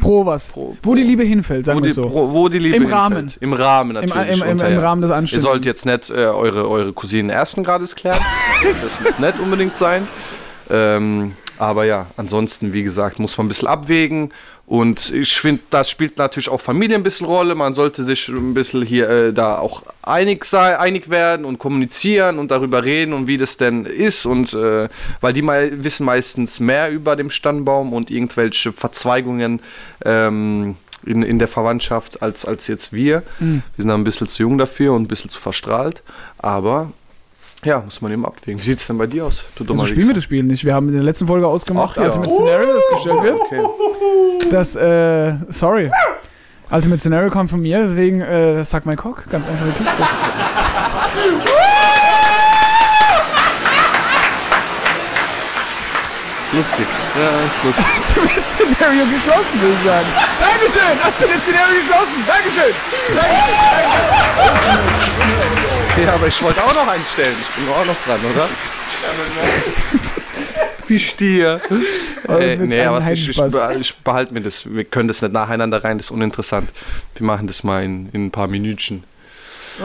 Pro 0.00 0.24
was? 0.24 0.52
Pro- 0.52 0.76
Wo 0.84 0.94
die 0.94 1.02
Liebe 1.02 1.24
hinfällt, 1.24 1.66
sagen 1.66 1.82
wir 1.82 1.90
so. 1.92 2.08
pro, 2.08 2.32
wo 2.32 2.48
die 2.48 2.60
Liebe 2.60 2.76
Im 2.76 2.82
hinfällt. 2.82 3.00
Rahmen. 3.02 3.32
Im 3.40 3.52
Rahmen 3.52 3.92
natürlich. 3.94 4.36
im, 4.38 4.42
im, 4.44 4.50
unter- 4.52 4.68
Im 4.68 4.78
Rahmen 4.78 5.02
des 5.02 5.10
Ihr 5.10 5.16
Anständigen. 5.16 5.50
sollt 5.50 5.64
jetzt 5.64 5.86
nicht 5.86 6.10
äh, 6.10 6.14
eure, 6.26 6.68
eure 6.68 6.92
Cousinen 6.92 7.30
ersten 7.30 7.64
Grades 7.64 7.96
klären. 7.96 8.20
das 8.72 9.00
muss 9.00 9.18
nicht 9.18 9.40
unbedingt 9.40 9.76
sein. 9.76 10.06
Ähm, 10.70 11.32
aber 11.58 11.84
ja, 11.84 12.06
ansonsten, 12.16 12.72
wie 12.72 12.84
gesagt, 12.84 13.18
muss 13.18 13.36
man 13.38 13.46
ein 13.46 13.48
bisschen 13.48 13.66
abwägen. 13.66 14.32
Und 14.68 15.14
ich 15.14 15.40
finde, 15.40 15.62
das 15.70 15.88
spielt 15.88 16.18
natürlich 16.18 16.50
auch 16.50 16.60
Familie 16.60 16.94
ein 16.94 17.02
bisschen 17.02 17.26
Rolle. 17.26 17.54
Man 17.54 17.72
sollte 17.72 18.04
sich 18.04 18.28
ein 18.28 18.52
bisschen 18.52 18.82
hier 18.82 19.08
äh, 19.08 19.32
da 19.32 19.58
auch 19.58 19.82
einig 20.02 20.44
sein, 20.44 20.76
einig 20.76 21.08
werden 21.08 21.46
und 21.46 21.58
kommunizieren 21.58 22.38
und 22.38 22.50
darüber 22.50 22.84
reden 22.84 23.14
und 23.14 23.26
wie 23.26 23.38
das 23.38 23.56
denn 23.56 23.86
ist. 23.86 24.26
Und 24.26 24.52
äh, 24.52 24.90
weil 25.22 25.32
die 25.32 25.40
mal 25.40 25.82
wissen 25.82 26.04
meistens 26.04 26.60
mehr 26.60 26.90
über 26.90 27.16
den 27.16 27.30
Stammbaum 27.30 27.94
und 27.94 28.10
irgendwelche 28.10 28.74
Verzweigungen 28.74 29.60
ähm, 30.04 30.76
in, 31.06 31.22
in 31.22 31.38
der 31.38 31.48
Verwandtschaft 31.48 32.20
als, 32.20 32.44
als 32.44 32.66
jetzt 32.66 32.92
wir. 32.92 33.22
Mhm. 33.38 33.62
Wir 33.74 33.82
sind 33.82 33.88
da 33.88 33.94
ein 33.94 34.04
bisschen 34.04 34.26
zu 34.26 34.42
jung 34.42 34.58
dafür 34.58 34.92
und 34.92 35.04
ein 35.04 35.08
bisschen 35.08 35.30
zu 35.30 35.40
verstrahlt. 35.40 36.02
Aber 36.36 36.92
ja, 37.64 37.80
muss 37.80 38.00
man 38.00 38.12
eben 38.12 38.24
abwägen. 38.24 38.60
Wie 38.60 38.64
sieht 38.64 38.78
es 38.78 38.86
denn 38.86 38.98
bei 38.98 39.06
dir 39.06 39.26
aus? 39.26 39.44
Du 39.56 39.64
also 39.64 39.84
spielen 39.84 40.06
wir 40.06 40.14
das 40.14 40.24
Spiel 40.24 40.42
nicht. 40.44 40.64
Wir 40.64 40.74
haben 40.74 40.88
in 40.88 40.94
der 40.94 41.02
letzten 41.02 41.26
Folge 41.26 41.46
ausgemacht, 41.46 41.96
Ach, 41.98 42.02
ja. 42.02 42.06
Ultimate 42.06 42.30
Scenario, 42.30 42.74
das 42.74 42.84
gestellt 42.92 43.22
wird. 43.22 43.40
Okay. 43.40 44.48
Das, 44.50 44.76
äh, 44.76 45.34
sorry. 45.48 45.90
Ultimate 46.70 47.00
Scenario 47.00 47.30
kommt 47.30 47.50
von 47.50 47.60
mir, 47.60 47.80
deswegen, 47.80 48.20
äh, 48.20 48.64
sag 48.64 48.86
mein 48.86 48.96
Cock. 48.96 49.24
Ganz 49.28 49.46
einfache 49.46 49.70
Kiste. 49.70 50.02
lustig. 56.52 56.86
Ja, 57.14 57.28
ist 57.46 57.64
lustig. 57.64 57.84
Ultimate 58.16 58.48
Szenario 58.48 59.04
geschlossen, 59.06 59.60
würde 59.60 59.74
ich 59.74 59.84
sagen. 59.86 60.08
Dankeschön! 60.40 60.96
Ultimate 61.06 61.40
Szenario 61.42 61.74
geschlossen! 61.80 62.18
Dankeschön! 62.26 62.74
Dankeschön! 63.14 63.58
Dankeschön. 64.66 65.37
Ja, 66.04 66.14
aber 66.14 66.26
ich 66.28 66.42
wollte 66.42 66.62
auch 66.62 66.74
noch 66.74 66.88
einstellen. 66.88 67.34
Ich 67.40 67.48
bin 67.56 67.68
auch 67.68 67.84
noch 67.84 67.96
dran, 68.04 68.20
oder? 68.32 68.48
Wie 70.86 70.98
Stier. 70.98 71.60
Wird 72.26 72.60
nee, 72.60 72.82
aber 72.82 73.00
ich, 73.10 73.28
ich, 73.28 73.40
ich 73.80 73.96
behalte 73.96 74.32
mir 74.32 74.40
das. 74.40 74.72
Wir 74.72 74.84
können 74.84 75.08
das 75.08 75.22
nicht 75.22 75.32
nacheinander 75.32 75.82
rein, 75.82 75.98
das 75.98 76.06
ist 76.06 76.10
uninteressant. 76.10 76.70
Wir 77.14 77.26
machen 77.26 77.46
das 77.46 77.64
mal 77.64 77.82
in, 77.84 78.08
in 78.12 78.26
ein 78.26 78.30
paar 78.30 78.46
Minütchen. 78.46 79.04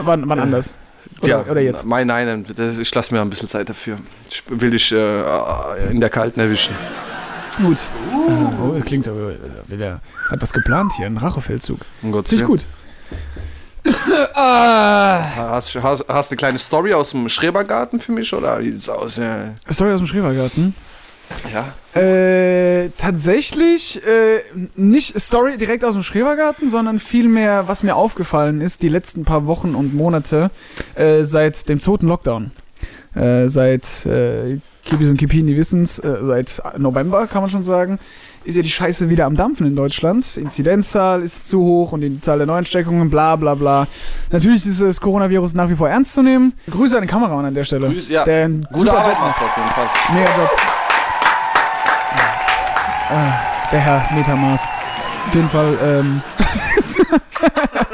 Wann, 0.02 0.28
wann 0.28 0.40
anders? 0.40 0.74
Oder, 1.20 1.50
oder 1.50 1.60
jetzt? 1.60 1.86
Nein, 1.86 2.06
nein, 2.06 2.46
ich 2.80 2.94
lasse 2.94 3.14
mir 3.14 3.20
ein 3.20 3.30
bisschen 3.30 3.48
Zeit 3.48 3.68
dafür. 3.68 3.98
Ich 4.30 4.42
will 4.48 4.70
dich 4.70 4.92
äh, 4.92 5.90
in 5.90 6.00
der 6.00 6.10
Kalten 6.10 6.40
erwischen. 6.40 6.74
Gut. 7.58 7.78
Oh, 8.60 8.80
klingt 8.84 9.06
aber, 9.06 9.32
äh, 9.32 9.36
wieder, 9.66 10.00
hat 10.30 10.42
was 10.42 10.52
geplant 10.52 10.92
hier, 10.96 11.06
ein 11.06 11.16
Rachefeldzug. 11.16 11.80
Um 12.02 12.12
Finde 12.12 12.34
ich 12.34 12.44
gut. 12.44 12.66
Ah, 14.34 15.36
Hast, 15.36 15.74
hast, 15.74 16.04
hast 16.08 16.30
du 16.30 16.32
eine 16.32 16.36
kleine 16.36 16.58
Story 16.58 16.92
aus 16.92 17.10
dem 17.10 17.28
Schrebergarten 17.28 18.00
für 18.00 18.12
mich 18.12 18.32
oder 18.32 18.60
wie 18.60 18.72
sieht's 18.72 18.88
aus? 18.88 19.16
Ja. 19.16 19.54
Story 19.70 19.92
aus 19.92 19.98
dem 19.98 20.06
Schrebergarten. 20.06 20.74
ja. 21.52 22.00
Äh, 22.00 22.90
tatsächlich 22.98 24.04
äh, 24.04 24.40
nicht 24.76 25.18
Story 25.20 25.56
direkt 25.56 25.84
aus 25.84 25.94
dem 25.94 26.02
Schrebergarten, 26.02 26.68
sondern 26.68 26.98
vielmehr, 26.98 27.68
was 27.68 27.82
mir 27.82 27.96
aufgefallen 27.96 28.60
ist, 28.60 28.82
die 28.82 28.88
letzten 28.88 29.24
paar 29.24 29.46
Wochen 29.46 29.74
und 29.74 29.94
Monate 29.94 30.50
äh, 30.94 31.22
seit 31.22 31.68
dem 31.68 31.80
zweiten 31.80 32.08
Lockdown. 32.08 32.50
Äh, 33.14 33.48
seit 33.48 34.06
äh, 34.06 34.58
Kipis 34.84 35.08
und 35.08 35.16
Kipini 35.16 35.56
wissen's, 35.56 35.98
äh, 35.98 36.16
seit 36.22 36.62
November 36.78 37.26
kann 37.26 37.42
man 37.42 37.50
schon 37.50 37.62
sagen, 37.62 37.98
ist 38.44 38.56
ja 38.56 38.62
die 38.62 38.70
Scheiße 38.70 39.08
wieder 39.08 39.26
am 39.26 39.36
Dampfen 39.36 39.66
in 39.66 39.74
Deutschland. 39.76 40.36
Inzidenzzahl 40.36 41.22
ist 41.22 41.48
zu 41.48 41.60
hoch 41.62 41.92
und 41.92 42.00
die 42.02 42.20
Zahl 42.20 42.38
der 42.38 42.46
Neuansteckungen, 42.46 43.08
bla 43.10 43.36
bla 43.36 43.54
bla. 43.54 43.86
Natürlich 44.30 44.66
ist 44.66 44.80
das 44.80 45.00
Coronavirus 45.00 45.54
nach 45.54 45.68
wie 45.68 45.74
vor 45.74 45.88
ernst 45.88 46.12
zu 46.14 46.22
nehmen. 46.22 46.52
Grüße 46.70 46.96
an 46.96 47.02
den 47.02 47.08
Kameramann 47.10 47.46
an 47.46 47.54
der 47.54 47.64
Stelle. 47.64 47.88
Grüß- 47.88 48.10
ja. 48.10 48.24
Der 48.24 48.48
Gute 48.48 48.66
super 48.80 49.02
Job 49.04 49.18
macht. 49.20 49.40
auf 49.42 49.56
jeden 49.56 49.68
Fall. 49.70 49.86
Mega 50.14 50.30
Job. 50.36 50.50
Ah, 53.10 53.32
der 53.72 53.80
Herr 53.80 54.08
Metamaß. 54.14 54.62
Auf 55.28 55.34
jeden 55.34 55.48
Fall. 55.48 55.78
Ähm. 55.82 56.22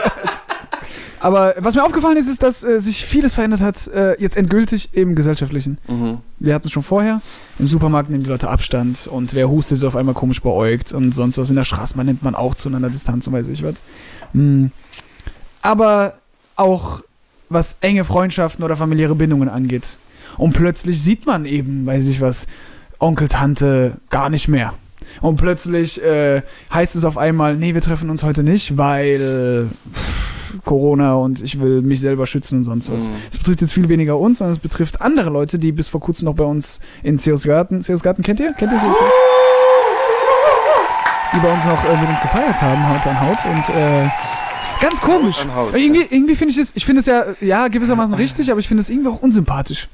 Aber 1.20 1.54
was 1.58 1.74
mir 1.74 1.84
aufgefallen 1.84 2.16
ist, 2.16 2.28
ist, 2.28 2.42
dass 2.42 2.64
äh, 2.64 2.80
sich 2.80 3.04
vieles 3.04 3.34
verändert 3.34 3.60
hat, 3.60 3.86
äh, 3.88 4.20
jetzt 4.20 4.36
endgültig 4.36 4.88
im 4.92 5.14
Gesellschaftlichen. 5.14 5.78
Mhm. 5.86 6.18
Wir 6.38 6.54
hatten 6.54 6.66
es 6.66 6.72
schon 6.72 6.82
vorher. 6.82 7.20
Im 7.58 7.68
Supermarkt 7.68 8.08
nehmen 8.08 8.24
die 8.24 8.30
Leute 8.30 8.48
Abstand 8.48 9.06
und 9.06 9.34
wer 9.34 9.50
hustet, 9.50 9.78
ist 9.78 9.84
auf 9.84 9.96
einmal 9.96 10.14
komisch 10.14 10.40
beäugt 10.40 10.92
und 10.92 11.14
sonst 11.14 11.36
was. 11.36 11.50
In 11.50 11.56
der 11.56 11.64
Straßenbahn 11.64 12.06
nimmt 12.06 12.22
man 12.22 12.34
auch 12.34 12.54
zueinander 12.54 12.88
Distanz 12.88 13.26
und 13.26 13.34
weiß 13.34 13.48
ich 13.48 13.62
was. 13.62 13.74
Hm. 14.32 14.72
Aber 15.60 16.14
auch 16.56 17.02
was 17.50 17.76
enge 17.80 18.04
Freundschaften 18.04 18.64
oder 18.64 18.76
familiäre 18.76 19.14
Bindungen 19.14 19.50
angeht. 19.50 19.98
Und 20.38 20.54
plötzlich 20.54 21.02
sieht 21.02 21.26
man 21.26 21.44
eben, 21.44 21.86
weiß 21.86 22.06
ich 22.06 22.22
was, 22.22 22.46
Onkel, 22.98 23.28
Tante 23.28 23.98
gar 24.08 24.30
nicht 24.30 24.48
mehr. 24.48 24.72
Und 25.20 25.36
plötzlich 25.36 26.02
äh, 26.02 26.42
heißt 26.72 26.96
es 26.96 27.04
auf 27.04 27.18
einmal, 27.18 27.56
nee, 27.56 27.74
wir 27.74 27.80
treffen 27.80 28.10
uns 28.10 28.22
heute 28.22 28.42
nicht, 28.42 28.76
weil 28.76 29.68
pff, 29.92 30.30
Corona 30.64 31.14
und 31.14 31.42
ich 31.42 31.60
will 31.60 31.82
mich 31.82 32.00
selber 32.00 32.26
schützen 32.26 32.58
und 32.58 32.64
sonst 32.64 32.92
was. 32.92 33.08
Mhm. 33.08 33.14
Es 33.30 33.38
betrifft 33.38 33.60
jetzt 33.60 33.72
viel 33.72 33.88
weniger 33.88 34.18
uns, 34.18 34.38
sondern 34.38 34.54
es 34.54 34.60
betrifft 34.60 35.00
andere 35.00 35.30
Leute, 35.30 35.58
die 35.58 35.72
bis 35.72 35.88
vor 35.88 36.00
kurzem 36.00 36.26
noch 36.26 36.34
bei 36.34 36.44
uns 36.44 36.80
in 37.02 37.18
Seosgarten, 37.18 37.82
Seosgarten 37.82 38.24
kennt 38.24 38.40
ihr? 38.40 38.52
Kennt 38.54 38.72
ihr 38.72 38.80
Seosgarten? 38.80 39.12
Die 41.32 41.38
bei 41.38 41.52
uns 41.52 41.64
noch 41.64 41.84
äh, 41.84 41.96
mit 42.00 42.08
uns 42.08 42.20
gefeiert 42.20 42.60
haben, 42.60 42.88
Haut 42.88 43.06
an 43.06 43.20
Haut 43.20 43.38
und 43.44 43.68
äh, 43.76 44.08
ganz 44.80 45.00
komisch. 45.00 45.38
Haut 45.38 45.48
an 45.48 45.54
Haut, 45.54 45.76
irgendwie 45.76 46.06
irgendwie 46.10 46.34
finde 46.34 46.52
ich 46.52 46.58
es, 46.58 46.72
ich 46.74 46.84
finde 46.84 47.00
es 47.00 47.06
ja, 47.06 47.24
ja, 47.40 47.68
gewissermaßen 47.68 48.14
richtig, 48.14 48.50
aber 48.50 48.58
ich 48.58 48.66
finde 48.66 48.80
es 48.80 48.90
irgendwie 48.90 49.10
auch 49.10 49.22
unsympathisch. 49.22 49.88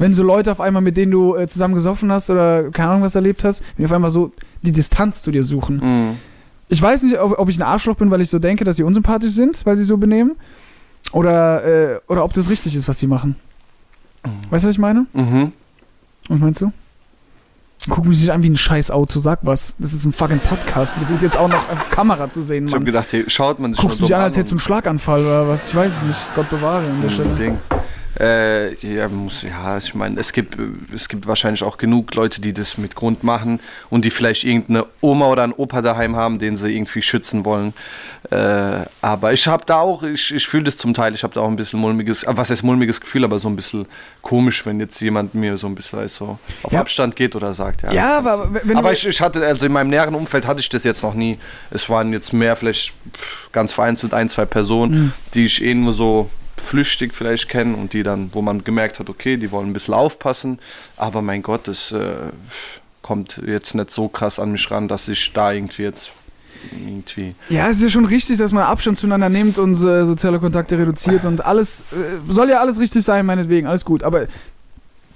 Wenn 0.00 0.14
so 0.14 0.22
Leute 0.22 0.50
auf 0.50 0.60
einmal, 0.60 0.80
mit 0.82 0.96
denen 0.96 1.12
du 1.12 1.36
äh, 1.36 1.46
zusammen 1.46 1.74
gesoffen 1.74 2.10
hast 2.10 2.30
oder 2.30 2.70
keine 2.70 2.88
Ahnung 2.90 3.02
was 3.02 3.14
erlebt 3.14 3.44
hast, 3.44 3.60
wenn 3.76 3.82
die 3.82 3.84
auf 3.84 3.92
einmal 3.92 4.10
so 4.10 4.32
die 4.62 4.72
Distanz 4.72 5.20
zu 5.22 5.30
dir 5.30 5.44
suchen. 5.44 5.76
Mhm. 5.76 6.16
Ich 6.70 6.80
weiß 6.80 7.02
nicht, 7.02 7.18
ob, 7.20 7.38
ob 7.38 7.48
ich 7.50 7.58
ein 7.58 7.62
Arschloch 7.62 7.96
bin, 7.96 8.10
weil 8.10 8.20
ich 8.22 8.30
so 8.30 8.38
denke, 8.38 8.64
dass 8.64 8.76
sie 8.76 8.82
unsympathisch 8.82 9.32
sind, 9.32 9.64
weil 9.66 9.76
sie 9.76 9.84
so 9.84 9.98
benehmen. 9.98 10.36
Oder, 11.12 11.64
äh, 11.94 12.00
oder 12.08 12.24
ob 12.24 12.32
das 12.32 12.48
richtig 12.48 12.76
ist, 12.76 12.88
was 12.88 12.98
sie 12.98 13.06
machen. 13.08 13.36
Weißt 14.50 14.64
du, 14.64 14.68
was 14.68 14.74
ich 14.74 14.78
meine? 14.78 15.06
Mhm. 15.12 15.52
Was 16.28 16.38
meinst 16.38 16.60
du? 16.62 16.72
Guck 17.88 18.06
mich 18.06 18.20
nicht 18.20 18.30
an 18.30 18.42
wie 18.42 18.50
ein 18.50 18.56
scheiß 18.56 18.90
Auto, 18.90 19.20
sag 19.20 19.40
was. 19.42 19.74
Das 19.78 19.92
ist 19.92 20.04
ein 20.04 20.12
fucking 20.12 20.38
Podcast. 20.40 20.98
Wir 20.98 21.06
sind 21.06 21.22
jetzt 21.22 21.36
auch 21.36 21.48
noch 21.48 21.68
auf 21.70 21.90
Kamera 21.90 22.30
zu 22.30 22.42
sehen, 22.42 22.66
Ich 22.68 22.72
habe 22.72 22.80
Mann. 22.80 22.86
gedacht, 22.86 23.08
hier 23.10 23.28
schaut 23.28 23.58
man 23.58 23.72
sich 23.72 23.80
Guckst 23.82 24.00
mich 24.00 24.14
an, 24.14 24.20
als 24.22 24.36
hättest 24.36 24.52
du 24.52 24.56
einen 24.56 24.60
Schlaganfall 24.60 25.20
oder 25.20 25.48
was. 25.48 25.68
Ich 25.70 25.74
weiß 25.74 25.96
es 25.96 26.02
nicht. 26.02 26.20
Gott 26.34 26.48
bewahre 26.50 26.88
an 26.88 27.00
der 27.00 27.10
Mhm, 27.10 27.14
Stelle. 27.14 27.34
Ding. 27.36 27.58
Äh, 28.20 28.74
ja, 28.86 29.08
muss, 29.08 29.42
ja, 29.42 29.78
ich 29.78 29.94
meine, 29.94 30.20
es 30.20 30.32
gibt, 30.34 30.56
es 30.94 31.08
gibt 31.08 31.26
wahrscheinlich 31.26 31.62
auch 31.62 31.78
genug 31.78 32.14
Leute, 32.14 32.42
die 32.42 32.52
das 32.52 32.76
mit 32.76 32.94
Grund 32.94 33.24
machen 33.24 33.60
und 33.88 34.04
die 34.04 34.10
vielleicht 34.10 34.44
irgendeine 34.44 34.84
Oma 35.00 35.26
oder 35.28 35.44
einen 35.44 35.54
Opa 35.54 35.80
daheim 35.80 36.16
haben, 36.16 36.38
den 36.38 36.58
sie 36.58 36.70
irgendwie 36.70 37.00
schützen 37.00 37.46
wollen. 37.46 37.72
Äh, 38.30 38.84
aber 39.00 39.32
ich 39.32 39.46
habe 39.48 39.64
da 39.64 39.76
auch, 39.78 40.02
ich, 40.02 40.34
ich 40.34 40.46
fühle 40.46 40.64
das 40.64 40.76
zum 40.76 40.92
Teil, 40.92 41.14
ich 41.14 41.22
habe 41.22 41.32
da 41.32 41.40
auch 41.40 41.48
ein 41.48 41.56
bisschen 41.56 41.80
mulmiges, 41.80 42.24
was 42.28 42.50
heißt 42.50 42.62
mulmiges 42.62 43.00
Gefühl, 43.00 43.24
aber 43.24 43.38
so 43.38 43.48
ein 43.48 43.56
bisschen 43.56 43.86
komisch, 44.20 44.66
wenn 44.66 44.78
jetzt 44.80 45.00
jemand 45.00 45.34
mir 45.34 45.56
so 45.56 45.66
ein 45.66 45.74
bisschen 45.74 45.98
weißt, 46.00 46.16
so 46.16 46.38
auf 46.62 46.72
Ja. 46.72 46.80
Abstand 46.80 47.16
geht 47.16 47.34
oder 47.34 47.54
sagt, 47.54 47.82
ja. 47.84 47.92
Ja, 47.92 48.18
aber 48.18 48.50
wenn 48.64 48.76
aber 48.76 48.92
ich, 48.92 49.06
ich 49.06 49.20
hatte, 49.22 49.44
also 49.46 49.64
in 49.64 49.72
meinem 49.72 49.88
näheren 49.88 50.14
Umfeld 50.14 50.46
hatte 50.46 50.60
ich 50.60 50.68
das 50.68 50.84
jetzt 50.84 51.02
noch 51.02 51.14
nie. 51.14 51.38
Es 51.70 51.88
waren 51.88 52.12
jetzt 52.12 52.34
mehr 52.34 52.54
vielleicht 52.54 52.92
ganz 53.52 53.72
vereinzelt 53.72 54.12
ein, 54.12 54.28
zwei 54.28 54.44
Personen, 54.44 54.90
Mhm. 54.90 55.12
die 55.34 55.46
ich 55.46 55.64
eh 55.64 55.72
nur 55.74 55.92
so 55.94 56.28
flüchtig 56.60 57.14
vielleicht 57.14 57.48
kenne 57.48 57.76
und 57.76 57.92
die 57.92 58.02
dann, 58.02 58.30
wo 58.32 58.42
man 58.42 58.62
gemerkt 58.64 58.98
hat, 59.00 59.08
okay, 59.08 59.36
die 59.36 59.50
wollen 59.50 59.70
ein 59.70 59.72
bisschen 59.72 59.94
aufpassen, 59.94 60.58
aber 60.96 61.22
mein 61.22 61.42
Gott, 61.42 61.66
das 61.68 61.92
äh, 61.92 62.12
kommt 63.02 63.40
jetzt 63.46 63.74
nicht 63.74 63.90
so 63.90 64.08
krass 64.08 64.38
an 64.38 64.52
mich 64.52 64.70
ran, 64.70 64.88
dass 64.88 65.08
ich 65.08 65.32
da 65.32 65.52
irgendwie 65.52 65.82
jetzt 65.82 66.10
irgendwie. 66.86 67.34
Ja, 67.48 67.68
es 67.70 67.78
ist 67.78 67.82
ja 67.84 67.88
schon 67.88 68.04
richtig, 68.04 68.36
dass 68.38 68.52
man 68.52 68.64
Abstand 68.64 68.98
zueinander 68.98 69.28
nimmt 69.30 69.56
und 69.58 69.72
äh, 69.72 70.04
soziale 70.04 70.38
Kontakte 70.38 70.76
reduziert 70.76 71.24
und 71.24 71.44
alles, 71.44 71.84
äh, 71.92 72.30
soll 72.30 72.50
ja 72.50 72.60
alles 72.60 72.78
richtig 72.78 73.02
sein, 73.02 73.24
meinetwegen, 73.24 73.66
alles 73.66 73.84
gut. 73.84 74.02
Aber 74.02 74.26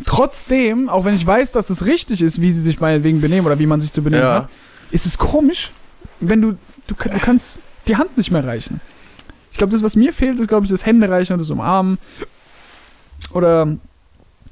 trotzdem, 0.07 0.89
auch 0.89 1.05
wenn 1.05 1.15
ich 1.15 1.27
weiß, 1.27 1.53
dass 1.53 1.71
es 1.71 1.87
richtig 1.87 2.23
ist, 2.23 2.41
wie 2.41 2.51
sie 2.51 2.61
sich 2.63 2.81
meinetwegen 2.81 3.21
benehmen 3.21 3.47
oder 3.47 3.59
wie 3.59 3.67
man 3.67 3.81
sich 3.81 3.93
zu 3.93 4.03
benehmen 4.03 4.23
Ja. 4.25 4.35
hat, 4.35 4.49
ist 4.91 5.07
es 5.07 5.19
komisch, 5.19 5.71
wenn 6.21 6.41
du, 6.41 6.53
du, 6.87 6.95
du 6.95 7.19
kannst 7.21 7.59
die 7.87 7.97
Hand 7.97 8.17
nicht 8.17 8.31
mehr 8.31 8.45
reichen. 8.45 8.81
Ich 9.55 9.59
glaube, 9.59 9.71
das, 9.71 9.85
was 9.85 9.95
mir 9.95 10.13
fehlt, 10.13 10.41
ist, 10.41 10.49
glaube 10.49 10.65
ich, 10.67 10.71
das 10.73 10.85
Händereichen 10.85 11.35
und 11.35 11.39
das 11.41 11.49
Umarmen. 11.49 11.99
Oder, 13.33 13.77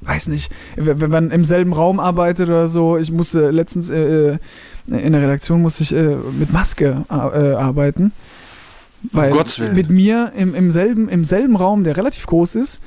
weiß 0.02 0.28
nicht, 0.28 0.52
wenn 0.76 1.10
man 1.10 1.32
im 1.32 1.44
selben 1.44 1.72
Raum 1.72 1.98
arbeitet 1.98 2.48
oder 2.48 2.68
so. 2.68 2.96
Ich 2.96 3.10
musste 3.10 3.50
letztens 3.50 3.90
äh, 3.90 4.34
äh, 4.34 4.38
in 4.86 5.12
der 5.12 5.22
Redaktion 5.22 5.60
musste 5.60 5.82
ich 5.82 5.92
äh, 5.92 6.14
mit 6.38 6.52
Maske 6.52 7.04
äh, 7.10 7.12
arbeiten. 7.14 8.12
Weil 9.10 9.32
Willen. 9.32 9.74
mit 9.74 9.90
mir 9.90 10.32
im, 10.36 10.54
im, 10.54 10.70
selben, 10.70 11.08
im 11.08 11.24
selben 11.24 11.56
Raum, 11.56 11.82
der 11.82 11.96
relativ 11.96 12.24
groß 12.26 12.54
ist, 12.54 12.80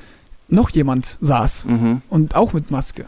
noch 0.47 0.69
jemand 0.69 1.17
saß. 1.19 1.65
Mhm. 1.65 2.01
Und 2.09 2.35
auch 2.35 2.53
mit 2.53 2.71
Maske. 2.71 3.07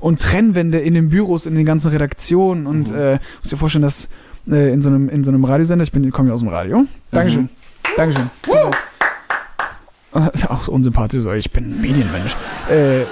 Und 0.00 0.20
Trennwände 0.20 0.80
in 0.80 0.94
den 0.94 1.10
Büros, 1.10 1.46
in 1.46 1.54
den 1.54 1.64
ganzen 1.64 1.92
Redaktionen. 1.92 2.66
Und 2.66 2.90
Mhm. 2.90 2.96
äh, 2.96 3.12
muss 3.40 3.50
dir 3.50 3.56
vorstellen, 3.56 3.82
dass 3.82 4.08
äh, 4.50 4.72
in, 4.72 4.82
so 4.82 4.90
einem, 4.90 5.08
in 5.08 5.22
so 5.22 5.30
einem 5.30 5.44
Radiosender, 5.44 5.84
ich 5.84 5.92
bin- 5.92 6.10
komme 6.10 6.30
ja 6.30 6.34
aus 6.34 6.40
dem 6.40 6.48
Radio. 6.48 6.86
Dankeschön. 7.12 7.42
Mhm. 7.42 7.48
Dankeschön. 7.96 8.30
Äh, 10.14 10.30
Ist 10.32 10.50
auch 10.50 10.62
so 10.62 10.72
unsympathisch, 10.72 11.22
so, 11.22 11.32
ich 11.32 11.50
bin 11.50 11.80
Medienmensch. 11.80 12.34
Äh, 12.70 13.02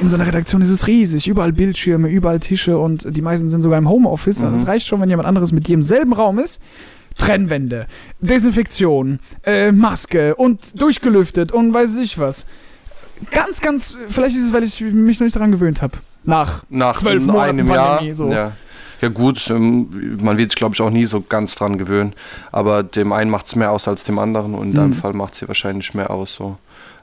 in 0.00 0.08
so 0.08 0.16
einer 0.16 0.26
Redaktion 0.26 0.62
ist 0.62 0.70
es 0.70 0.86
riesig, 0.86 1.26
überall 1.26 1.52
Bildschirme, 1.52 2.08
überall 2.08 2.38
Tische 2.38 2.78
und 2.78 3.16
die 3.16 3.20
meisten 3.20 3.48
sind 3.48 3.62
sogar 3.62 3.78
im 3.78 3.88
Homeoffice. 3.88 4.42
Und 4.42 4.50
Mhm. 4.50 4.54
es 4.56 4.66
reicht 4.66 4.86
schon, 4.86 5.00
wenn 5.00 5.10
jemand 5.10 5.26
anderes 5.28 5.50
mit 5.52 5.66
dir 5.66 5.74
im 5.74 5.82
selben 5.82 6.12
Raum 6.12 6.38
ist. 6.38 6.62
Trennwände, 7.16 7.86
Desinfektion, 8.20 9.18
äh, 9.44 9.72
Maske 9.72 10.36
und 10.36 10.80
durchgelüftet 10.80 11.50
und 11.50 11.74
weiß 11.74 11.96
ich 11.96 12.16
was. 12.18 12.46
Ganz, 13.32 13.60
ganz, 13.60 13.96
vielleicht 14.08 14.36
ist 14.36 14.46
es, 14.46 14.52
weil 14.52 14.62
ich 14.62 14.80
mich 14.80 15.18
noch 15.18 15.24
nicht 15.24 15.34
daran 15.34 15.50
gewöhnt 15.50 15.82
habe. 15.82 15.98
Nach 16.22 16.62
Nach 16.68 16.96
zwölf 16.96 17.24
Monaten 17.26 17.58
einem 17.58 17.68
Jahr. 17.68 17.96
Pandemie, 17.96 18.14
so. 18.14 18.30
Ja. 18.30 18.52
Ja 19.00 19.08
gut, 19.08 19.48
ähm, 19.50 20.18
man 20.20 20.36
wird 20.38 20.52
sich 20.52 20.56
glaube 20.56 20.74
ich 20.74 20.80
auch 20.82 20.90
nie 20.90 21.04
so 21.06 21.20
ganz 21.20 21.54
dran 21.54 21.78
gewöhnen, 21.78 22.14
aber 22.52 22.82
dem 22.82 23.12
einen 23.12 23.30
macht 23.30 23.46
es 23.46 23.56
mehr 23.56 23.70
aus 23.70 23.86
als 23.88 24.04
dem 24.04 24.18
anderen 24.18 24.54
und 24.54 24.68
in 24.70 24.74
deinem 24.74 24.90
Mhm. 24.90 24.94
Fall 24.94 25.12
macht 25.12 25.34
es 25.40 25.46
wahrscheinlich 25.48 25.94
mehr 25.94 26.10
aus. 26.10 26.34
So. 26.34 26.56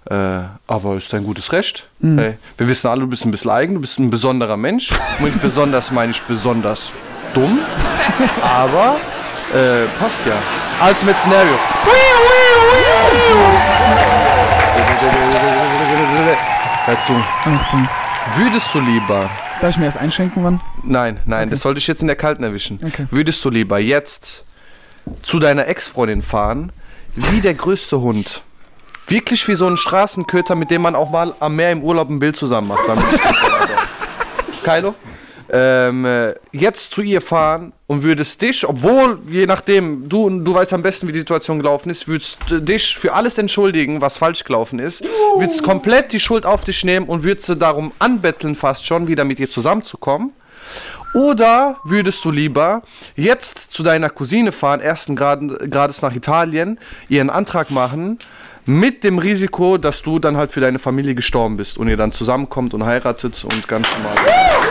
Äh, 0.09 0.39
aber 0.67 0.95
ist 0.95 1.11
dein 1.13 1.23
gutes 1.23 1.51
Recht. 1.51 1.87
Mhm. 1.99 2.19
Hey, 2.19 2.33
wir 2.57 2.67
wissen 2.67 2.87
alle, 2.87 3.01
du 3.01 3.07
bist 3.07 3.25
ein 3.25 3.31
bisschen 3.31 3.49
eigen, 3.51 3.73
du 3.75 3.81
bist 3.81 3.97
ein 3.97 4.09
besonderer 4.09 4.57
Mensch. 4.57 4.91
Mit 5.19 5.41
besonders 5.41 5.91
meine 5.91 6.11
ich 6.11 6.21
besonders 6.23 6.91
dumm, 7.33 7.59
aber 8.43 8.97
äh, 9.53 9.85
passt 9.99 10.19
ja. 10.25 10.33
Als 10.85 11.03
mit 11.05 11.15
Szenario. 11.17 11.53
Hör 16.85 16.99
zu. 17.01 17.13
Achtung. 17.45 17.87
Würdest 18.35 18.73
du 18.73 18.79
lieber 18.79 19.29
Darf 19.61 19.71
ich 19.71 19.77
mir 19.77 19.85
erst 19.85 19.97
einschenken, 19.97 20.43
wann? 20.43 20.61
Nein, 20.83 21.19
nein, 21.25 21.49
das 21.49 21.61
sollte 21.61 21.79
ich 21.79 21.87
jetzt 21.87 22.01
in 22.01 22.07
der 22.07 22.15
Kalten 22.15 22.43
erwischen. 22.43 22.79
Okay. 22.85 23.07
Würdest 23.09 23.43
du 23.45 23.49
lieber 23.49 23.79
jetzt 23.79 24.43
zu 25.21 25.39
deiner 25.39 25.67
Ex-Freundin 25.67 26.21
fahren, 26.21 26.71
wie 27.15 27.41
der 27.41 27.53
größte 27.53 27.99
Hund? 28.01 28.41
Wirklich 29.07 29.47
wie 29.47 29.55
so 29.55 29.67
ein 29.67 29.77
Straßenköter, 29.77 30.55
mit 30.55 30.71
dem 30.71 30.81
man 30.81 30.95
auch 30.95 31.09
mal 31.09 31.33
am 31.39 31.55
Meer 31.55 31.71
im 31.71 31.83
Urlaub 31.83 32.09
ein 32.09 32.19
Bild 32.19 32.35
zusammen 32.35 32.69
macht. 32.69 32.83
Kylo? 34.63 34.95
Ähm, 35.51 36.05
äh, 36.05 36.33
jetzt 36.51 36.91
zu 36.91 37.03
ihr 37.03 37.21
fahren 37.21 37.71
und 37.85 38.01
würdest 38.01 38.41
dich, 38.41 38.67
obwohl, 38.67 39.19
je 39.29 39.45
nachdem, 39.45 40.09
du, 40.09 40.27
du 40.39 40.53
weißt 40.53 40.73
am 40.73 40.81
besten, 40.81 41.07
wie 41.07 41.11
die 41.11 41.19
Situation 41.19 41.59
gelaufen 41.59 41.91
ist, 41.91 42.07
würdest 42.07 42.39
dich 42.49 42.97
für 42.97 43.13
alles 43.13 43.37
entschuldigen, 43.37 44.01
was 44.01 44.17
falsch 44.17 44.43
gelaufen 44.43 44.79
ist, 44.79 45.03
würdest 45.37 45.61
komplett 45.61 46.11
die 46.13 46.19
Schuld 46.19 46.47
auf 46.47 46.63
dich 46.63 46.83
nehmen 46.83 47.05
und 47.05 47.23
würdest 47.23 47.61
darum 47.61 47.91
anbetteln, 47.99 48.55
fast 48.55 48.85
schon 48.87 49.07
wieder 49.07 49.23
mit 49.23 49.39
ihr 49.39 49.49
zusammenzukommen. 49.49 50.31
Oder 51.13 51.77
würdest 51.85 52.25
du 52.25 52.31
lieber 52.31 52.81
jetzt 53.15 53.71
zu 53.71 53.83
deiner 53.83 54.09
Cousine 54.09 54.51
fahren, 54.51 54.81
ersten 54.81 55.15
Grad- 55.15 55.71
Grades 55.71 56.01
nach 56.01 56.13
Italien, 56.15 56.79
ihren 57.07 57.29
Antrag 57.29 57.69
machen, 57.69 58.17
mit 58.65 59.03
dem 59.03 59.19
Risiko, 59.19 59.77
dass 59.77 60.01
du 60.01 60.17
dann 60.17 60.37
halt 60.37 60.51
für 60.51 60.59
deine 60.59 60.79
Familie 60.79 61.13
gestorben 61.13 61.55
bist 61.55 61.77
und 61.77 61.87
ihr 61.87 61.97
dann 61.97 62.11
zusammenkommt 62.11 62.73
und 62.73 62.83
heiratet 62.83 63.43
und 63.43 63.67
ganz 63.67 63.87
normal. 63.95 64.64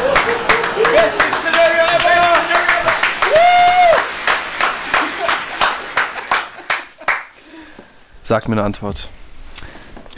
Sag 8.25 8.49
mir 8.49 8.55
eine 8.55 8.65
Antwort. 8.65 9.09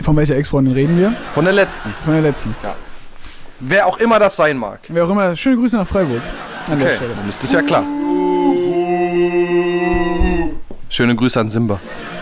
Von 0.02 0.16
welcher 0.16 0.36
Ex-Freundin 0.36 0.72
reden 0.74 0.98
wir? 0.98 1.12
Von 1.32 1.44
der 1.44 1.52
letzten. 1.54 1.92
Von 2.04 2.12
der 2.14 2.22
letzten. 2.22 2.54
Wer 3.58 3.86
auch 3.86 3.98
immer 3.98 4.18
das 4.18 4.36
sein 4.36 4.56
mag. 4.56 4.80
Wer 4.88 5.04
auch 5.04 5.10
immer. 5.10 5.34
Schöne 5.34 5.56
Grüße 5.56 5.76
nach 5.76 5.86
Freiburg. 5.86 6.22
An 6.68 6.78
der 6.78 6.88
Okay, 6.88 6.96
Stelle. 6.96 7.14
dann 7.16 7.28
ist 7.28 7.42
das 7.42 7.52
ja 7.52 7.62
klar. 7.62 7.82
Schöne 10.88 11.16
Grüße 11.16 11.40
an 11.40 11.48
Simba. 11.48 11.80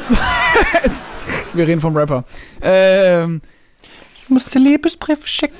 Wir 1.52 1.66
reden 1.66 1.80
vom 1.80 1.96
Rapper. 1.96 2.24
Ähm, 2.62 3.40
Ich 4.22 4.28
musste 4.30 4.58
Liebesbriefe 4.58 5.26
schicken. 5.26 5.54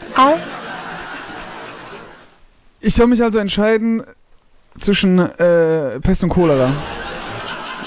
ich 2.80 2.94
soll 2.94 3.06
mich 3.08 3.22
also 3.22 3.38
entscheiden 3.38 4.02
zwischen 4.78 5.18
äh, 5.18 6.00
Pest 6.00 6.22
und 6.24 6.30
Cholera. 6.30 6.70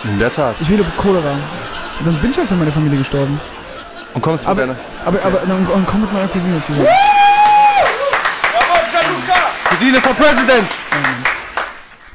In 0.04 0.20
der 0.20 0.32
Tat. 0.32 0.56
Ich 0.60 0.70
wähle 0.70 0.86
Cholera. 0.98 1.36
Dann 2.06 2.16
bin 2.22 2.32
ich 2.32 2.38
halt 2.38 2.48
für 2.48 2.56
meine 2.56 2.72
Familie 2.72 2.98
gestorben. 3.00 3.40
Und 4.14 4.22
kommst 4.22 4.46
du 4.46 4.50
mit 4.50 4.58
Aber, 4.58 4.62
deiner 4.74 4.80
aber, 5.06 5.20
aber 5.24 5.40
dann 5.48 5.68
und 5.68 5.86
komm 5.88 6.02
mit 6.02 6.14
meiner 6.14 6.28
Cousine 6.28 6.60
zusammen. 6.60 6.88
Cousine 9.70 10.02
for 10.02 10.14
President? 10.14 10.68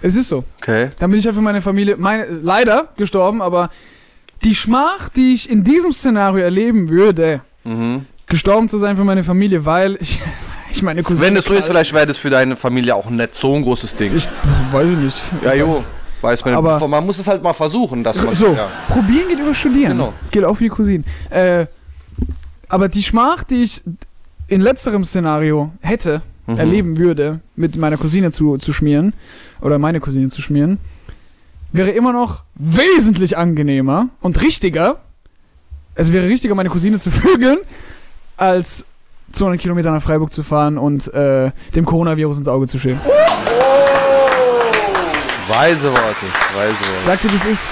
Es 0.00 0.16
ist 0.16 0.28
so. 0.28 0.42
Okay. 0.60 0.90
Dann 0.98 1.10
bin 1.10 1.18
ich 1.18 1.24
ja 1.24 1.32
für 1.32 1.40
meine 1.40 1.60
Familie 1.60 1.96
meine, 1.96 2.24
leider 2.26 2.88
gestorben, 2.96 3.40
aber 3.40 3.70
die 4.42 4.54
Schmach, 4.54 5.08
die 5.08 5.34
ich 5.34 5.48
in 5.48 5.62
diesem 5.62 5.92
Szenario 5.92 6.42
erleben 6.44 6.88
würde, 6.88 7.42
Mhm. 7.64 8.06
gestorben 8.26 8.68
zu 8.68 8.78
sein 8.78 8.96
für 8.96 9.04
meine 9.04 9.22
Familie, 9.22 9.64
weil 9.64 9.96
ich, 10.00 10.18
ich 10.70 10.82
meine 10.82 11.04
Cousine. 11.04 11.28
Wenn 11.28 11.36
es 11.36 11.44
so 11.44 11.54
ist, 11.54 11.66
vielleicht 11.66 11.92
wäre 11.92 12.06
das 12.08 12.16
für 12.16 12.30
deine 12.30 12.56
Familie 12.56 12.96
auch 12.96 13.08
nicht 13.08 13.36
so 13.36 13.54
ein 13.54 13.62
großes 13.62 13.94
Ding. 13.94 14.16
Ich 14.16 14.26
weiß 14.72 14.88
ich 14.90 14.96
nicht. 14.96 15.22
ja, 15.44 15.54
jo. 15.54 15.84
Weiß 16.22 16.44
man, 16.44 16.54
Aber- 16.54 16.86
man 16.88 17.04
muss 17.04 17.18
es 17.18 17.26
halt 17.26 17.42
mal 17.42 17.52
versuchen, 17.52 18.04
dass 18.04 18.16
man. 18.22 18.32
So, 18.34 18.46
Ja. 18.54 18.68
probieren 18.88 19.28
geht 19.28 19.38
über 19.40 19.54
studieren. 19.54 19.92
Genau. 19.98 20.12
Das 20.22 20.30
gilt 20.30 20.44
auch 20.44 20.54
für 20.54 20.64
die 20.64 20.70
Cousinen. 20.70 21.04
Äh, 21.30 21.66
aber 22.68 22.88
die 22.88 23.02
Schmach, 23.02 23.44
die 23.44 23.62
ich 23.62 23.82
in 24.48 24.60
letzterem 24.60 25.04
Szenario 25.04 25.72
hätte, 25.80 26.22
Mhm. 26.46 26.58
erleben 26.58 26.98
würde, 26.98 27.40
mit 27.56 27.76
meiner 27.76 27.96
Cousine 27.96 28.30
zu, 28.30 28.56
zu 28.58 28.72
schmieren, 28.72 29.12
oder 29.60 29.78
meine 29.78 30.00
Cousine 30.00 30.28
zu 30.28 30.42
schmieren, 30.42 30.78
wäre 31.72 31.90
immer 31.90 32.12
noch 32.12 32.42
wesentlich 32.54 33.36
angenehmer 33.38 34.08
und 34.20 34.40
richtiger. 34.42 34.96
Es 35.94 36.12
wäre 36.12 36.26
richtiger, 36.26 36.54
meine 36.54 36.68
Cousine 36.68 36.98
zu 36.98 37.10
vögeln, 37.12 37.58
als 38.36 38.86
200 39.32 39.60
Kilometer 39.60 39.90
nach 39.90 40.02
Freiburg 40.02 40.32
zu 40.32 40.42
fahren 40.42 40.76
und 40.78 41.12
äh, 41.14 41.50
dem 41.74 41.84
Coronavirus 41.86 42.38
ins 42.38 42.48
Auge 42.48 42.66
zu 42.66 42.78
schälen. 42.78 43.00
Weise 45.54 45.90
Worte. 45.90 46.26
Weise 46.54 46.72
Worte. 46.74 47.06
Sagt 47.06 47.24
ihr, 47.24 47.32
wie 47.32 47.36
es 47.36 47.44
ist? 47.44 47.66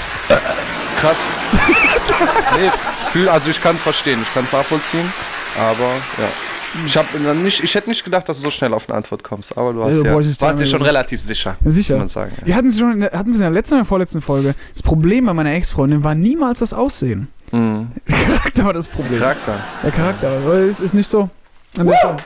Krass. 1.00 1.16
nee, 3.14 3.28
also 3.28 3.50
ich 3.50 3.62
kann 3.62 3.74
es 3.74 3.80
verstehen, 3.82 4.18
ich 4.22 4.34
kann 4.34 4.44
es 4.44 4.52
nachvollziehen, 4.52 5.10
aber 5.58 5.84
ja. 6.18 6.28
Ich, 6.86 6.96
hab 6.96 7.06
nicht, 7.42 7.64
ich 7.64 7.74
hätte 7.74 7.88
nicht 7.88 8.04
gedacht, 8.04 8.28
dass 8.28 8.36
du 8.36 8.44
so 8.44 8.50
schnell 8.50 8.72
auf 8.74 8.88
eine 8.88 8.96
Antwort 8.96 9.24
kommst, 9.24 9.58
aber 9.58 9.72
du 9.72 9.80
hast 9.82 9.88
Also, 9.88 10.04
ja, 10.04 10.14
warst 10.14 10.60
dir 10.60 10.66
schon 10.66 10.82
relativ 10.82 11.20
sicher. 11.20 11.56
Ja, 11.64 11.70
sicher. 11.70 11.94
Muss 11.94 12.14
man 12.14 12.28
sagen. 12.28 12.32
Wir 12.44 12.54
hatten 12.54 12.68
es 12.68 12.78
schon, 12.78 12.92
in 12.92 13.00
der- 13.00 13.10
hatten 13.12 13.30
wir 13.30 13.34
in 13.34 13.40
der 13.40 13.50
letzten 13.50 13.74
oder 13.74 13.84
vorletzten 13.84 14.20
Folge. 14.22 14.54
Das 14.72 14.82
Problem 14.84 15.26
bei 15.26 15.34
meiner 15.34 15.52
Ex-Freundin 15.52 16.04
war 16.04 16.14
niemals 16.14 16.60
das 16.60 16.72
Aussehen. 16.72 17.26
Mhm. 17.50 17.88
Der 18.08 18.18
Charakter 18.36 18.64
war 18.66 18.72
das 18.72 18.86
Problem. 18.86 19.18
Charakter. 19.18 19.58
Der 19.82 19.90
Charakter, 19.90 20.28
aber 20.30 20.54
es 20.58 20.78
ist 20.78 20.94
nicht 20.94 21.08
so. 21.08 21.28
An 21.76 21.88
der 21.88 21.96
Stelle. 21.96 22.16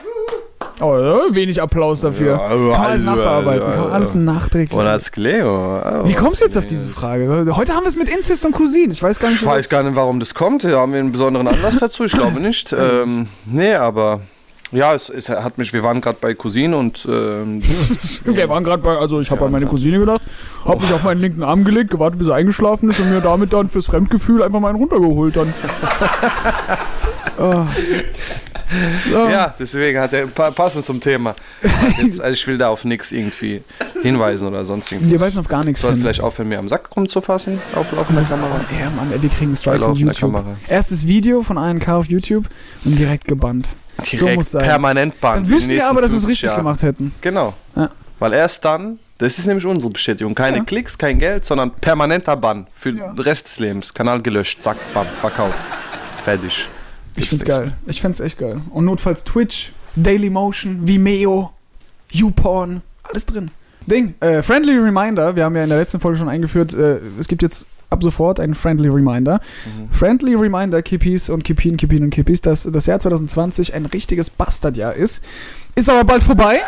Oh, 0.81 0.97
ja, 0.97 1.33
wenig 1.33 1.61
Applaus 1.61 2.01
dafür. 2.01 2.31
Ja, 2.33 2.37
Kann 2.49 2.67
man 2.67 2.75
alles 2.75 2.93
also, 2.93 3.05
nachbearbeiten. 3.05 3.61
ja, 3.61 3.69
Kann 3.69 3.79
man 3.79 3.89
ja. 3.89 3.93
alles 3.95 4.15
nachträglich. 4.15 4.77
Oder 4.77 4.91
als 4.91 5.11
Cleo. 5.11 5.81
Wie 6.03 6.13
kommst 6.13 6.41
du 6.41 6.45
jetzt 6.45 6.57
auf 6.57 6.65
diese 6.65 6.89
Frage? 6.89 7.53
Heute 7.55 7.73
haben 7.73 7.83
wir 7.83 7.87
es 7.87 7.95
mit 7.95 8.09
Inzest 8.09 8.45
und 8.45 8.51
Cousinen. 8.51 8.91
Ich 8.91 9.01
weiß 9.01 9.19
gar 9.19 9.29
nicht, 9.29 9.41
Ich 9.41 9.47
weiß 9.47 9.69
gar 9.69 9.83
nicht, 9.83 9.95
warum 9.95 10.19
das 10.19 10.33
kommt. 10.33 10.65
Da 10.65 10.77
haben 10.77 10.91
wir 10.91 10.99
einen 10.99 11.13
besonderen 11.13 11.47
Anlass 11.47 11.77
dazu. 11.77 12.03
Ich 12.05 12.11
glaube 12.11 12.39
nicht. 12.39 12.75
Ähm, 12.85 13.27
nee, 13.45 13.73
aber 13.73 14.19
ja, 14.71 14.93
es, 14.93 15.09
es 15.09 15.29
hat 15.29 15.57
mich. 15.57 15.71
Wir 15.73 15.81
waren 15.81 16.01
gerade 16.01 16.17
bei 16.19 16.33
Cousine 16.33 16.75
und 16.75 17.07
ähm, 17.09 17.61
Wir 18.25 18.49
waren 18.49 18.63
gerade 18.63 18.81
bei, 18.83 18.97
also 18.97 19.21
ich 19.21 19.31
habe 19.31 19.45
an 19.45 19.51
meine 19.51 19.65
Cousine 19.65 19.99
gedacht, 19.99 20.21
habe 20.65 20.81
mich 20.81 20.93
auf 20.93 21.03
meinen 21.03 21.21
linken 21.21 21.41
Arm 21.43 21.63
gelegt, 21.63 21.91
gewartet, 21.91 22.19
bis 22.19 22.27
er 22.27 22.35
eingeschlafen 22.35 22.89
ist 22.89 22.99
und 22.99 23.09
mir 23.09 23.21
damit 23.21 23.53
dann 23.53 23.69
fürs 23.69 23.85
Fremdgefühl 23.87 24.43
einfach 24.43 24.59
mal 24.59 24.69
einen 24.69 24.79
runtergeholt 24.79 25.35
dann. 25.37 25.53
Ah. 27.37 27.67
So. 29.11 29.29
ja, 29.29 29.53
deswegen 29.59 29.99
hat 29.99 30.11
er 30.13 30.27
pa 30.27 30.49
passend 30.51 30.85
zum 30.85 30.99
Thema. 30.99 31.35
Jetzt, 32.01 32.19
also 32.21 32.33
ich 32.33 32.47
will 32.47 32.57
da 32.57 32.69
auf 32.69 32.83
nichts 32.85 33.11
irgendwie 33.11 33.61
hinweisen 34.01 34.47
oder 34.47 34.65
sonst 34.65 34.89
Wir 34.91 34.99
irgendwas. 34.99 35.21
weisen 35.21 35.39
auf 35.39 35.47
gar 35.47 35.63
nichts 35.63 35.81
Soll 35.81 35.91
hin. 35.91 36.01
vielleicht 36.01 36.21
aufhören, 36.21 36.49
mir 36.49 36.59
am 36.59 36.67
Sack 36.69 36.89
rumzufassen 36.95 37.59
auf 37.75 37.91
laufender 37.91 38.23
Kamera. 38.23 38.59
Ja, 38.79 38.89
Mann, 38.89 39.11
ey, 39.11 39.19
die 39.19 39.29
kriegen 39.29 39.47
einen 39.51 39.55
Strike 39.55 39.83
von 39.83 39.95
YouTube. 39.95 40.43
Erstes 40.67 41.05
Video 41.05 41.41
von 41.41 41.57
ANK 41.57 41.87
auf 41.89 42.07
YouTube 42.07 42.45
und 42.83 42.97
direkt 42.97 43.25
gebannt. 43.25 43.75
Direkt 43.99 44.17
so 44.19 44.27
muss 44.29 44.51
sein. 44.51 44.63
permanent 44.63 45.21
Bank. 45.21 45.35
Dann 45.35 45.49
wüssten 45.49 45.71
wir 45.71 45.87
aber, 45.87 46.01
dass 46.01 46.11
wir 46.11 46.17
es 46.17 46.23
50 46.23 46.29
richtig 46.31 46.49
Jahre. 46.49 46.61
gemacht 46.61 46.81
hätten. 46.81 47.13
Genau. 47.21 47.53
Ja. 47.75 47.89
Weil 48.19 48.33
erst 48.33 48.65
dann, 48.65 48.99
das 49.19 49.37
ist 49.39 49.45
nämlich 49.45 49.65
unsere 49.65 49.91
Bestätigung, 49.91 50.35
keine 50.35 50.57
Ja. 50.57 50.63
Klicks, 50.63 50.97
kein 50.97 51.19
Geld, 51.19 51.45
sondern 51.45 51.71
permanenter 51.71 52.35
Bann 52.35 52.67
für 52.75 52.89
Ja. 52.89 53.07
den 53.13 53.19
Rest 53.19 53.45
des 53.47 53.59
Lebens. 53.59 53.93
Kanal 53.93 54.21
gelöscht, 54.21 54.63
zack, 54.63 54.77
bam, 54.93 55.05
verkauft. 55.21 55.53
Fertig. 56.23 56.67
Ich 57.15 57.29
find's 57.29 57.45
geil. 57.45 57.73
Ich 57.85 58.01
find's 58.01 58.19
echt 58.19 58.37
geil. 58.37 58.61
Und 58.71 58.85
notfalls 58.85 59.23
Twitch, 59.23 59.71
Dailymotion, 59.95 60.87
Vimeo, 60.87 61.51
YouPorn, 62.11 62.81
alles 63.03 63.25
drin. 63.25 63.51
Ding, 63.87 64.15
äh, 64.19 64.41
Friendly 64.41 64.77
Reminder, 64.77 65.35
wir 65.35 65.43
haben 65.43 65.55
ja 65.55 65.63
in 65.63 65.69
der 65.69 65.77
letzten 65.77 65.99
Folge 65.99 66.17
schon 66.17 66.29
eingeführt, 66.29 66.73
äh, 66.73 66.99
es 67.19 67.27
gibt 67.27 67.43
jetzt 67.43 67.67
ab 67.89 68.01
sofort 68.01 68.39
einen 68.39 68.55
Friendly 68.55 68.89
Reminder. 68.89 69.39
Friendly 69.91 70.35
Reminder, 70.35 70.81
Kippis 70.81 71.29
und 71.29 71.43
Kippien, 71.43 71.77
Kippien 71.77 72.03
und 72.03 72.09
Kippis, 72.09 72.41
dass 72.41 72.63
das 72.63 72.87
Jahr 72.87 72.99
2020 72.99 73.73
ein 73.73 73.85
richtiges 73.85 74.29
Bastardjahr 74.29 74.93
ist. 74.95 75.23
Ist 75.75 75.89
aber 75.89 76.03
bald 76.03 76.23
vorbei. 76.23 76.61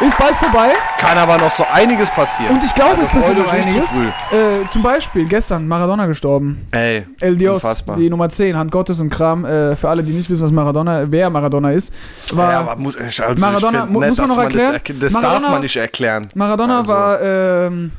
Ist 0.00 0.18
bald 0.18 0.34
vorbei. 0.36 0.70
Kann 0.98 1.16
aber 1.16 1.38
noch 1.38 1.50
so 1.50 1.64
einiges 1.72 2.10
passieren. 2.10 2.54
Und 2.56 2.64
ich 2.64 2.74
glaube, 2.74 2.92
Also 2.98 3.02
es 3.02 3.08
passiert 3.10 3.38
noch 3.38 3.52
einiges. 3.52 3.96
Äh, 3.98 4.68
zum 4.70 4.82
Beispiel 4.82 5.24
gestern 5.26 5.68
Maradona 5.68 6.06
gestorben. 6.06 6.66
Ey, 6.72 7.06
El 7.20 7.36
Dios, 7.36 7.62
Unfassbar. 7.62 7.96
die 7.96 8.10
Nummer 8.10 8.28
10, 8.28 8.56
Hand 8.56 8.72
Gottes 8.72 9.00
und 9.00 9.10
Kram. 9.10 9.44
Äh, 9.44 9.76
für 9.76 9.88
alle, 9.88 10.02
die 10.02 10.12
nicht 10.12 10.28
wissen, 10.28 10.42
was 10.44 10.50
Maradona, 10.50 11.04
wer 11.10 11.30
Maradona 11.30 11.70
ist, 11.70 11.92
war 12.32 12.50
ja, 12.52 12.60
aber 12.60 12.76
muss, 12.76 12.96
also 12.96 13.22
Maradona- 13.34 13.82
find 13.86 13.92
muss 13.92 14.18
man 14.18 14.28
noch 14.28 14.34
das 14.36 14.44
erklären? 14.44 14.74
erk- 14.76 14.98
Das, 15.00 15.12
Maradona- 15.12 15.22
darf 15.42 15.50
man 15.50 15.60
nicht 15.62 15.76
erklären. 15.76 16.26
Maradona 16.34 16.78
Also- 16.80 16.88
war 16.92 17.20
ähm, 17.22 17.92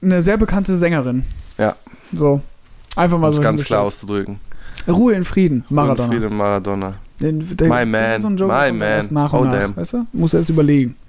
eine 0.00 0.22
sehr 0.22 0.36
bekannte 0.36 0.76
Sängerin. 0.76 1.24
Ja. 1.58 1.74
So. 2.12 2.40
Einfach 2.94 3.18
mal 3.18 3.26
Um 3.28 3.32
es 3.32 3.36
so. 3.36 3.42
ganz 3.42 3.64
klar 3.64 3.82
auszudrücken. 3.82 4.38
Ruhe 4.88 5.14
in 5.14 5.24
Frieden, 5.24 5.64
Maradona. 5.70 6.08
Friede 6.08 6.30
Maradona. 6.30 6.94
Den, 7.20 7.56
der, 7.56 7.68
My 7.68 7.78
das 7.80 7.86
man, 7.88 8.02
ist 8.02 8.22
so 8.22 8.28
Joke, 8.30 8.44
my 8.52 8.60
das 8.68 8.72
man. 8.72 8.80
erst 8.88 9.12
nach 9.12 9.32
Oh, 9.32 9.38
und 9.38 9.50
nach. 9.50 9.60
damn. 9.60 9.76
Weißt 9.76 9.92
du? 9.94 10.06
Muss 10.12 10.34
erst 10.34 10.48
überlegen. 10.50 10.90
Und 10.90 10.96
dann 10.96 10.96
kannst 10.96 10.98
du 10.98 11.00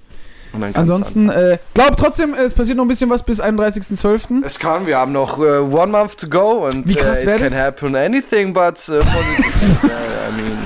Ansonsten, 0.74 1.30
äh, 1.30 1.58
glaub 1.74 1.98
trotzdem, 1.98 2.34
es 2.34 2.54
passiert 2.54 2.78
noch 2.78 2.86
ein 2.86 2.88
bisschen 2.88 3.10
was 3.10 3.24
bis 3.24 3.42
31.12. 3.42 4.44
Es 4.46 4.60
kann, 4.60 4.86
wir 4.86 4.98
haben 4.98 5.12
noch 5.12 5.40
äh, 5.40 5.58
one 5.60 5.88
month 5.88 6.18
to 6.18 6.28
go 6.30 6.68
und 6.68 6.88
Wie 6.88 6.96
krass 6.96 7.22
äh, 7.24 7.26
it 7.26 7.30
can 7.32 7.44
das? 7.44 7.58
happen 7.60 7.96
anything 7.96 8.54
but 8.54 8.78
uh, 8.90 8.94
yeah, 8.94 9.02
I 10.30 10.42
mean, 10.42 10.58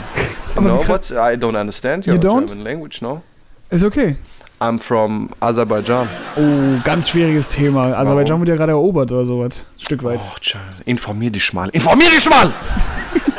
Aber 0.56 0.80
krass- 0.84 1.12
what? 1.12 1.12
I 1.12 1.36
don't 1.38 1.60
understand 1.60 2.06
your 2.06 2.16
You 2.16 2.20
don't? 2.20 2.48
German 2.48 2.64
language, 2.64 3.00
no? 3.02 3.22
Ist 3.70 3.84
okay. 3.84 4.16
I'm 4.60 4.80
from 4.80 5.30
Aserbaidschan. 5.40 6.08
Oh, 6.36 6.42
ganz 6.84 7.10
schwieriges 7.10 7.50
Thema. 7.50 7.96
Aserbaidschan 7.96 8.40
wird 8.40 8.50
ja 8.50 8.56
gerade 8.56 8.72
erobert 8.72 9.12
oder 9.12 9.26
sowas. 9.26 9.66
Ein 9.76 9.80
Stück 9.80 10.04
weit. 10.04 10.20
Oh, 10.24 10.58
informier 10.86 11.30
dich 11.30 11.54
mal. 11.54 11.70
Informier 11.70 12.10
dich 12.10 12.28
mal! 12.30 12.52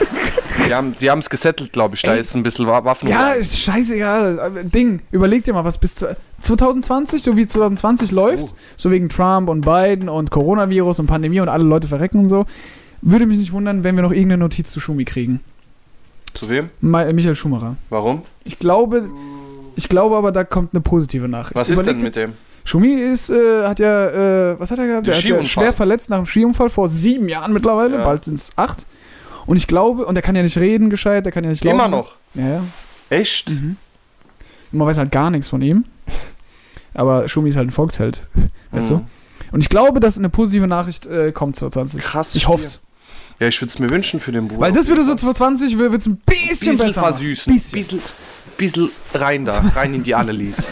Die 0.68 0.74
haben 0.74 0.94
die 1.00 1.06
es 1.06 1.30
gesettelt, 1.30 1.72
glaube 1.72 1.94
ich. 1.96 2.02
Da 2.02 2.14
Ey. 2.14 2.20
ist 2.20 2.34
ein 2.34 2.42
bisschen 2.42 2.66
Wa- 2.66 2.84
Waffen. 2.84 3.08
Ja, 3.08 3.30
ist 3.32 3.58
scheißegal. 3.58 4.64
Ding, 4.64 5.00
überleg 5.10 5.44
dir 5.44 5.54
mal, 5.54 5.64
was 5.64 5.78
bis 5.78 5.96
zu 5.96 6.16
2020, 6.42 7.22
so 7.22 7.36
wie 7.36 7.46
2020 7.46 8.12
läuft, 8.12 8.54
so 8.76 8.90
wegen 8.90 9.08
Trump 9.08 9.48
und 9.48 9.62
Biden 9.62 10.08
und 10.08 10.30
Coronavirus 10.30 11.00
und 11.00 11.06
Pandemie 11.06 11.40
und 11.40 11.48
alle 11.48 11.64
Leute 11.64 11.88
verrecken 11.88 12.20
und 12.20 12.28
so, 12.28 12.46
würde 13.02 13.26
mich 13.26 13.38
nicht 13.38 13.52
wundern, 13.52 13.84
wenn 13.84 13.96
wir 13.96 14.02
noch 14.02 14.12
irgendeine 14.12 14.38
Notiz 14.38 14.70
zu 14.70 14.80
Schumi 14.80 15.04
kriegen. 15.04 15.40
Zu 16.34 16.48
wem? 16.48 16.70
Michael 16.80 17.34
Schumacher. 17.34 17.76
Warum? 17.90 18.22
Ich 18.44 18.58
glaube, 18.58 19.02
ich 19.76 19.88
glaube 19.88 20.16
aber, 20.16 20.30
da 20.32 20.44
kommt 20.44 20.74
eine 20.74 20.80
positive 20.80 21.28
Nachricht. 21.28 21.54
Was 21.54 21.70
ist 21.70 21.84
denn 21.86 21.98
mit 21.98 22.16
dem? 22.16 22.34
Schumi 22.64 22.92
ist, 23.00 23.30
äh, 23.30 23.64
hat 23.64 23.78
ja, 23.80 24.50
äh, 24.52 24.60
was 24.60 24.70
hat 24.70 24.78
er 24.78 24.86
gehabt? 24.86 25.06
Der 25.06 25.14
Er 25.14 25.18
hat 25.20 25.24
ja 25.28 25.44
schwer 25.44 25.72
verletzt 25.72 26.10
nach 26.10 26.18
dem 26.18 26.26
Skiunfall 26.26 26.68
vor 26.68 26.86
sieben 26.86 27.28
Jahren 27.28 27.52
mittlerweile, 27.54 27.96
Ja. 27.98 28.04
bald 28.04 28.26
sind 28.26 28.34
es 28.34 28.50
acht. 28.56 28.86
Und 29.48 29.56
ich 29.56 29.66
glaube, 29.66 30.04
und 30.04 30.14
er 30.14 30.20
kann 30.22 30.36
ja 30.36 30.42
nicht 30.42 30.58
reden 30.58 30.90
gescheit, 30.90 31.24
der 31.24 31.32
kann 31.32 31.42
ja 31.42 31.48
nicht 31.50 31.64
laufen. 31.64 31.74
Immer 31.78 31.88
noch. 31.88 32.16
Ja, 32.34 32.46
ja. 32.48 32.62
Echt? 33.08 33.50
Man 34.70 34.86
weiß 34.86 34.98
halt 34.98 35.10
gar 35.10 35.30
nichts 35.30 35.48
von 35.48 35.62
ihm. 35.62 35.84
Aber 36.92 37.28
Schumi 37.28 37.48
ist 37.48 37.56
halt 37.56 37.68
ein 37.68 37.70
Volksheld, 37.70 38.20
weißt 38.72 38.90
Mhm. 38.90 38.94
du? 38.96 39.06
Und 39.52 39.60
ich 39.62 39.70
glaube, 39.70 40.00
dass 40.00 40.18
eine 40.18 40.28
positive 40.28 40.66
Nachricht 40.66 41.06
äh, 41.06 41.32
kommt 41.32 41.56
2020. 41.56 42.02
Krass. 42.02 42.34
Ich 42.34 42.46
hoffe 42.46 42.64
es. 42.64 42.80
Ja, 43.40 43.46
ich 43.48 43.58
würde 43.62 43.72
es 43.72 43.78
mir 43.78 43.88
wünschen 43.88 44.20
für 44.20 44.32
den 44.32 44.48
Bruder. 44.48 44.60
Weil 44.60 44.72
das 44.72 44.88
würde 44.88 45.02
so 45.02 45.14
2020 45.14 45.78
wird 45.78 45.94
es 45.94 46.06
ein 46.06 46.16
bisschen, 46.16 46.48
bisschen 46.72 46.76
besser. 46.78 47.00
versüßen. 47.00 47.50
Bisschen. 47.50 47.78
Bisschen, 47.78 48.02
bisschen 48.58 48.90
rein 49.14 49.46
da, 49.46 49.60
rein 49.74 49.94
in 49.94 50.02
die 50.02 50.14
Annelies. 50.14 50.68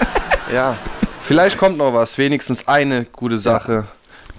ja. 0.54 0.76
Vielleicht 1.22 1.58
kommt 1.58 1.78
noch 1.78 1.92
was. 1.92 2.16
Wenigstens 2.18 2.68
eine 2.68 3.06
gute 3.06 3.38
Sache 3.38 3.88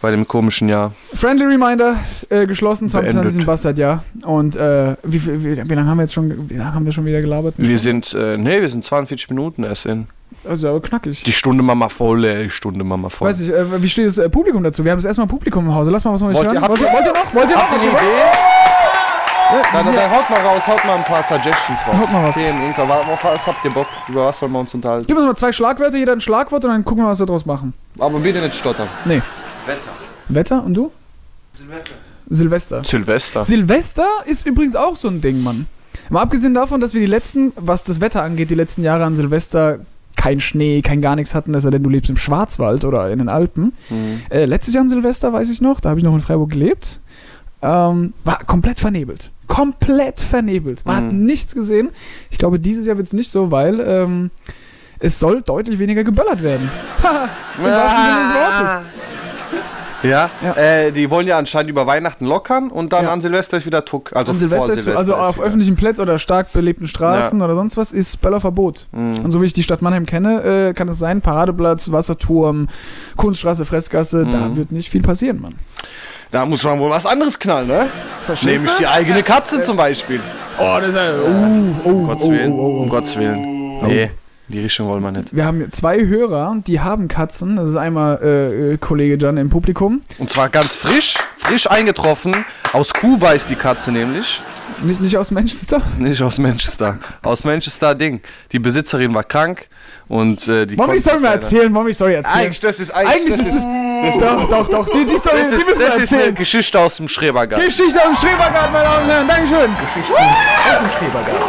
bei 0.02 0.12
dem 0.12 0.28
komischen 0.28 0.68
Jahr. 0.70 0.91
Friendly 1.14 1.45
Reminder, 1.45 1.95
äh, 2.30 2.47
geschlossen, 2.47 2.89
2020 2.89 3.24
Beendet. 3.24 3.41
ein 3.41 3.45
Bastardjahr. 3.45 4.04
Und 4.26 4.56
äh, 4.56 4.95
wie, 5.04 5.43
wie, 5.43 5.70
wie 5.70 5.74
lange 5.76 5.88
haben 5.89 5.97
wir 5.97 6.04
jetzt 6.04 6.14
schon, 6.14 6.49
wie 6.49 6.56
lange 6.58 6.74
haben 6.74 6.86
wir 6.86 6.91
schon 6.91 7.06
wieder 7.06 7.22
gelabert? 7.22 7.54
Wir 7.58 7.78
sind, 7.78 8.14
äh, 8.14 8.38
nee, 8.38 8.62
wir 8.62 8.70
sind 8.70 8.84
42 8.84 9.30
Minuten 9.30 9.64
erst 9.64 9.86
in. 9.86 10.08
Also 10.47 10.70
aber 10.70 10.82
knackig. 10.82 11.24
Die 11.24 11.32
Stunde 11.34 11.62
Mama 11.62 11.88
voll, 11.89 12.26
ey, 12.26 12.43
die 12.45 12.49
Stunde 12.49 12.84
Mama 12.84 13.10
voll. 13.10 13.28
Weiß 13.30 13.41
ich, 13.41 13.49
äh, 13.49 13.82
wie 13.84 13.89
steht 13.89 14.08
das 14.08 14.18
äh, 14.18 14.30
Publikum 14.30 14.64
dazu? 14.64 14.84
Wir 14.84 14.91
haben 14.91 14.97
das 14.97 15.06
erstmal 15.06 15.28
Publikum 15.28 15.66
im 15.68 15.76
Hause. 15.76 15.91
Lass 15.91 16.04
mal 16.04 16.14
was 16.14 16.22
nicht 16.22 16.34
Wollt 16.36 16.47
ihr- 16.47 16.54
hören. 16.54 16.62
habt 16.64 16.70
Wollt 16.70 16.82
ihr, 16.82 16.88
ihr- 16.88 16.93
wollt 16.93 17.06
ihr 17.06 17.14
noch? 17.14 17.34
Wollt 17.36 17.49
ihr 17.52 17.56
noch? 17.56 17.62
Habt 17.64 17.74
ihr 17.74 17.80
eine 17.80 17.86
ihr 17.86 17.91
Idee? 17.91 18.06
Ja, 19.52 19.62
Dann, 19.74 19.86
ja- 19.86 19.91
dann 20.02 20.12
haut 20.12 20.30
mal 20.30 20.39
raus, 20.39 20.62
haut 20.66 20.86
mal 20.86 20.95
ein 20.95 21.04
paar 21.04 21.22
Suggestions 21.24 21.80
raus. 21.86 21.95
Haut 21.99 22.12
mal 22.12 22.28
was. 22.30 22.36
Themen, 22.36 22.74
Auf 22.74 23.24
was 23.24 23.45
habt 23.47 23.66
ihr 23.66 23.72
Bock? 23.72 23.88
Über 24.08 24.28
was 24.28 24.39
sollen 24.39 24.52
wir 24.54 24.60
uns 24.60 24.74
unterhalten? 24.74 25.06
Gib 25.08 25.18
uns 25.18 25.26
mal 25.26 25.36
zwei 25.36 25.52
Schlagwörter, 25.52 25.97
jeder 25.97 26.14
ein 26.14 26.22
Schlagwort 26.22 26.64
und 26.64 26.72
dann 26.72 26.86
gucken 26.86 27.04
wir, 27.04 27.10
was 27.10 27.20
wir 27.20 27.26
daraus 27.26 27.45
machen. 27.45 27.74
Aber 27.99 28.18
bitte 28.20 28.43
nicht 28.43 28.56
stottern. 28.56 28.88
Nee. 29.06 29.22
Wetter. 29.66 29.91
Wetter 30.30 30.64
und 30.64 30.74
du? 30.74 30.91
Silvester. 31.55 31.93
Silvester. 32.30 32.84
Silvester. 32.84 33.43
Silvester 33.43 34.05
ist 34.26 34.45
übrigens 34.47 34.76
auch 34.76 34.95
so 34.95 35.07
ein 35.09 35.22
Ding, 35.22 35.41
Mann. 35.43 35.68
Mal 36.09 36.22
abgesehen 36.22 36.53
davon, 36.53 36.80
dass 36.82 36.93
wir 36.93 37.01
die 37.01 37.07
letzten, 37.07 37.51
was 37.55 37.84
das 37.84 38.01
Wetter 38.01 38.24
angeht, 38.24 38.49
die 38.49 38.55
letzten 38.55 38.84
Jahre 38.84 39.03
an 39.05 39.16
Silvester 39.16 39.80
kein 40.16 40.39
Schnee, 40.39 40.82
kein 40.82 41.01
gar 41.01 41.16
nichts 41.16 41.34
hatten, 41.34 41.53
es 41.53 41.64
sei 41.64 41.70
denn, 41.72 41.84
du 41.84 41.89
lebst 41.89 42.09
im 42.09 42.18
Schwarzwald 42.18 42.86
oder 42.86 43.09
in 43.12 43.20
den 43.20 43.30
Alpen. 43.30 43.74
Mhm. 43.89 44.22
Äh, 44.30 44.45
letztes 44.45 44.74
Jahr 44.74 44.82
an 44.84 44.89
Silvester, 44.89 45.32
weiß 45.34 45.49
ich 45.49 45.62
noch, 45.62 45.80
da 45.80 45.89
habe 45.89 45.99
ich 45.99 46.03
noch 46.03 46.14
in 46.14 46.22
Freiburg 46.22 46.51
gelebt, 46.51 46.99
ähm, 47.62 48.14
war 48.24 48.39
komplett 48.45 48.80
vernebelt. 48.80 49.32
Komplett 49.47 50.20
vernebelt. 50.20 50.86
Man 50.86 50.95
hat 50.95 51.12
Mhm. 51.14 51.26
nichts 51.26 51.53
gesehen. 51.55 51.89
Ich 52.30 52.38
glaube, 52.38 52.59
dieses 52.59 52.86
Jahr 52.86 52.97
wird 52.97 53.07
es 53.07 53.14
nicht 53.14 53.30
so, 53.30 53.51
weil 53.51 53.80
ähm, 53.80 54.32
es 54.99 55.20
soll 55.20 55.41
deutlich 55.41 55.80
weniger 55.80 56.03
geböllert 56.03 56.43
werden. 56.43 56.70
Im 57.57 57.64
wahrsten 57.66 58.03
Sinne 58.03 58.22
des 58.22 58.34
Wortes. 58.36 58.86
Ja, 60.04 60.30
Ja. 60.43 60.54
Äh, 60.56 60.91
die 60.91 61.10
wollen 61.10 61.28
ja 61.28 61.38
anscheinend 61.38 61.70
über 61.70 61.86
Weihnachten 61.86 62.26
lockern 62.26 62.70
und 62.72 62.91
dann 62.93 63.06
Ja. 63.06 63.12
an 63.14 63.22
Silvester 63.22 63.58
ist 63.58 63.66
wieder 63.66 63.86
Tuck. 63.86 64.12
Also 64.16 64.32
An 64.32 64.38
Silvester 64.39 64.74
ist 64.74 64.84
so, 64.86 64.91
also 64.93 65.14
ist 65.14 65.20
auf 65.20 65.38
wieder- 65.38 65.45
öffentlichen 65.47 65.76
Plätzen 65.76 66.02
oder 66.02 66.18
stark 66.20 66.52
belebten 66.54 66.88
Straßen 66.88 67.41
oder 67.41 67.54
sonst 67.56 67.78
was 67.78 67.91
ist 67.91 68.22
Böllerverbot. 68.22 68.88
Mhm. 68.91 69.20
Und 69.26 69.32
so 69.32 69.41
wie 69.41 69.45
ich 69.45 69.54
die 69.54 69.64
Stadt 69.64 69.82
Mannheim 69.82 70.06
kenne, 70.06 70.41
äh, 70.70 70.74
kann 70.74 70.88
es 70.89 70.97
sein, 70.99 71.22
Paradeplatz, 71.22 71.91
Wasserturm, 71.91 72.68
Kunststraße, 73.18 73.66
Fressgasse, 73.66 74.26
Mhm. 74.26 74.32
da 74.32 74.56
wird 74.56 74.72
nicht 74.72 74.89
viel 74.89 75.02
passieren, 75.02 75.41
Mann. 75.41 75.56
Da 76.32 76.45
muss 76.45 76.64
man 76.64 76.80
wohl 76.80 76.89
was 76.89 77.06
anderes 77.06 77.38
knallen, 77.38 77.68
ne? 77.68 77.88
Nämlich 78.43 78.72
die 78.80 78.88
eigene 78.88 79.22
Katze 79.22 79.62
zum 79.62 79.76
Beispiel. 79.76 80.22
Oh, 80.58 80.78
das 80.80 80.89
ist 80.89 80.95
ja, 80.95 81.12
uh, 81.14 81.76
oh, 81.84 81.89
Um 81.89 82.08
Gottes 82.08 82.26
oh, 82.26 82.32
Willen. 82.32 82.52
oh, 82.54 82.56
oh, 82.56 82.62
oh. 82.78 82.82
Um 82.84 82.89
Gottes 82.89 83.18
Willen. 83.18 83.41
Nee, 83.86 84.12
in 84.52 84.58
die 84.58 84.64
Richtung 84.64 84.89
wollen 84.89 85.02
wir 85.02 85.12
nicht. 85.12 85.34
Wir 85.34 85.45
haben 85.45 85.72
zwei 85.72 86.06
Hörer, 86.06 86.58
die 86.68 86.82
haben 86.82 87.08
Katzen. 87.08 87.56
Das 87.56 87.70
ist 87.70 87.78
einmal 87.78 88.20
äh, 88.22 88.74
äh, 88.74 88.78
Kollege 88.78 89.18
Jan 89.18 89.38
im 89.38 89.49
Publikum. 89.49 90.02
Und 90.18 90.30
zwar 90.30 90.49
ganz 90.49 90.76
frisch, 90.76 91.16
frisch 91.38 91.70
eingetroffen. 91.70 92.36
Aus 92.74 92.93
Kuba 92.93 93.32
ist 93.32 93.49
die 93.49 93.56
Katze 93.56 93.91
nämlich. 93.93 94.41
Nicht, 94.84 94.99
nicht 94.99 95.16
aus 95.18 95.32
Manchester. 95.32 95.82
Nicht 95.99 96.22
aus 96.22 96.38
Manchester. 96.38 96.97
Aus 97.22 97.45
Manchester 97.45 97.95
Ding. 97.95 98.20
Die 98.52 98.60
Besitzerin 98.60 99.14
war 99.14 99.24
krank 99.24 99.68
und 100.08 100.47
äh, 100.47 100.66
die 100.66 100.78
Wollen 100.78 100.89
wir 100.89 100.95
die 100.95 101.02
Story 101.02 101.20
mal 101.20 101.34
erzählen? 101.34 101.74
Wollen 101.74 101.86
wir 101.86 101.91
die 101.91 101.95
Story 101.95 102.14
erzählen? 102.16 102.45
Eigentlich, 102.45 102.60
das 102.60 102.80
ist 102.80 102.91
eigentlich, 102.91 103.16
Eigentlich 103.16 103.38
das 103.38 103.47
ist 103.47 103.56
es. 103.56 104.20
Doch, 104.20 104.49
doch, 104.49 104.70
doch. 104.70 104.89
Die, 104.89 105.06
die 105.06 105.18
Story, 105.18 105.38
das 105.39 105.49
die 105.49 105.56
ist, 105.56 105.68
müssen 105.68 105.80
wir 105.80 105.86
das 105.88 105.97
ist 105.97 106.12
eine 106.12 106.22
erzählen. 106.22 106.36
Geschichte 106.36 106.80
aus 106.80 106.97
dem 106.97 107.08
Schrebergarten. 107.08 107.66
Geschichte 107.66 108.04
am 108.04 108.16
Schrebergarten, 108.16 108.74
meine 108.74 108.86
Damen 108.86 109.04
und 109.04 109.10
Herren. 109.12 109.28
Dankeschön. 109.28 109.72
Geschichten 109.80 110.14
aus 110.14 110.80
dem 110.80 110.89
Schrebergarten. 110.89 111.40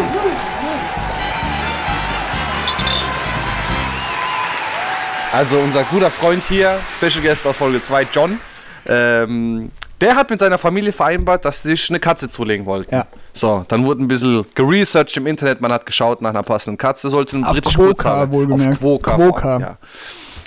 Also 5.33 5.57
unser 5.59 5.83
guter 5.85 6.11
Freund 6.11 6.43
hier, 6.47 6.79
Special 6.99 7.23
Guest 7.23 7.47
aus 7.47 7.57
Folge 7.57 7.83
2, 7.83 8.07
John, 8.13 8.39
ähm, 8.87 9.71
der 10.01 10.15
hat 10.17 10.29
mit 10.29 10.41
seiner 10.41 10.59
Familie 10.59 10.93
vereinbart, 10.93 11.45
dass 11.45 11.63
sie 11.63 11.71
sich 11.71 11.89
eine 11.89 12.01
Katze 12.01 12.29
zulegen 12.29 12.67
wollten. 12.67 12.95
Ja. 12.95 13.07
So, 13.33 13.65
dann 13.69 13.87
wurde 13.87 14.03
ein 14.03 14.09
bisschen 14.09 14.45
geresearched 14.55 15.17
im 15.17 15.27
Internet, 15.27 15.61
man 15.63 15.73
hat 15.73 15.87
geschaut 15.87 16.21
nach 16.21 16.31
einer 16.31 16.43
passenden 16.43 16.77
Katze, 16.77 17.09
sollte 17.09 17.39
ein 17.39 17.45
Auf 17.45 17.53
britisch 17.53 17.75
Quokka, 17.77 18.31
wohlgemerkt. 18.31 18.73
Auf 18.75 18.79
vor 18.81 19.45
allem, 19.47 19.61
Ja. 19.61 19.79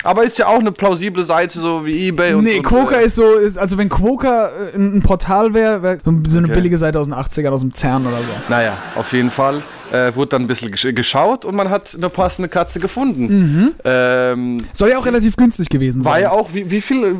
Aber 0.06 0.24
ist 0.24 0.38
ja 0.38 0.46
auch 0.46 0.58
eine 0.60 0.72
plausible 0.72 1.24
Seite, 1.24 1.58
so 1.58 1.84
wie 1.84 2.06
Ebay 2.08 2.34
und 2.34 2.44
Nee, 2.44 2.58
und, 2.58 2.62
Quokka 2.64 2.96
äh, 2.96 3.06
ist 3.06 3.16
so, 3.16 3.34
ist, 3.34 3.58
also 3.58 3.76
wenn 3.78 3.88
Quokka 3.88 4.48
äh, 4.72 4.76
ein 4.76 5.02
Portal 5.02 5.52
wäre, 5.54 5.82
wäre 5.82 5.98
so 6.26 6.38
eine 6.38 6.46
Okay. 6.46 6.54
billige 6.54 6.78
Seite 6.78 6.98
aus 7.00 7.06
den 7.06 7.14
80ern, 7.14 7.50
aus 7.50 7.60
dem 7.60 7.74
CERN 7.74 8.06
oder 8.06 8.18
so. 8.18 8.24
Naja, 8.48 8.74
auf 8.94 9.12
jeden 9.12 9.30
Fall 9.30 9.62
äh, 9.92 10.14
wurde 10.14 10.28
dann 10.30 10.42
ein 10.42 10.46
bisschen 10.46 10.70
gesch 10.70 10.86
geschaut 10.94 11.44
und 11.44 11.54
man 11.54 11.70
hat 11.70 11.94
eine 11.96 12.08
passende 12.08 12.48
Katze 12.48 12.80
gefunden. 12.80 13.26
Mhm. 13.26 13.74
Ähm, 13.84 14.58
Soll 14.72 14.90
ja 14.90 14.98
auch 14.98 15.06
relativ 15.06 15.36
günstig 15.36 15.68
gewesen 15.68 16.02
sein. 16.02 16.12
war 16.12 16.20
ja 16.20 16.30
auch, 16.30 16.50
wie, 16.52 16.70
wie 16.70 16.80
viel, 16.80 17.04
äh, 17.04 17.14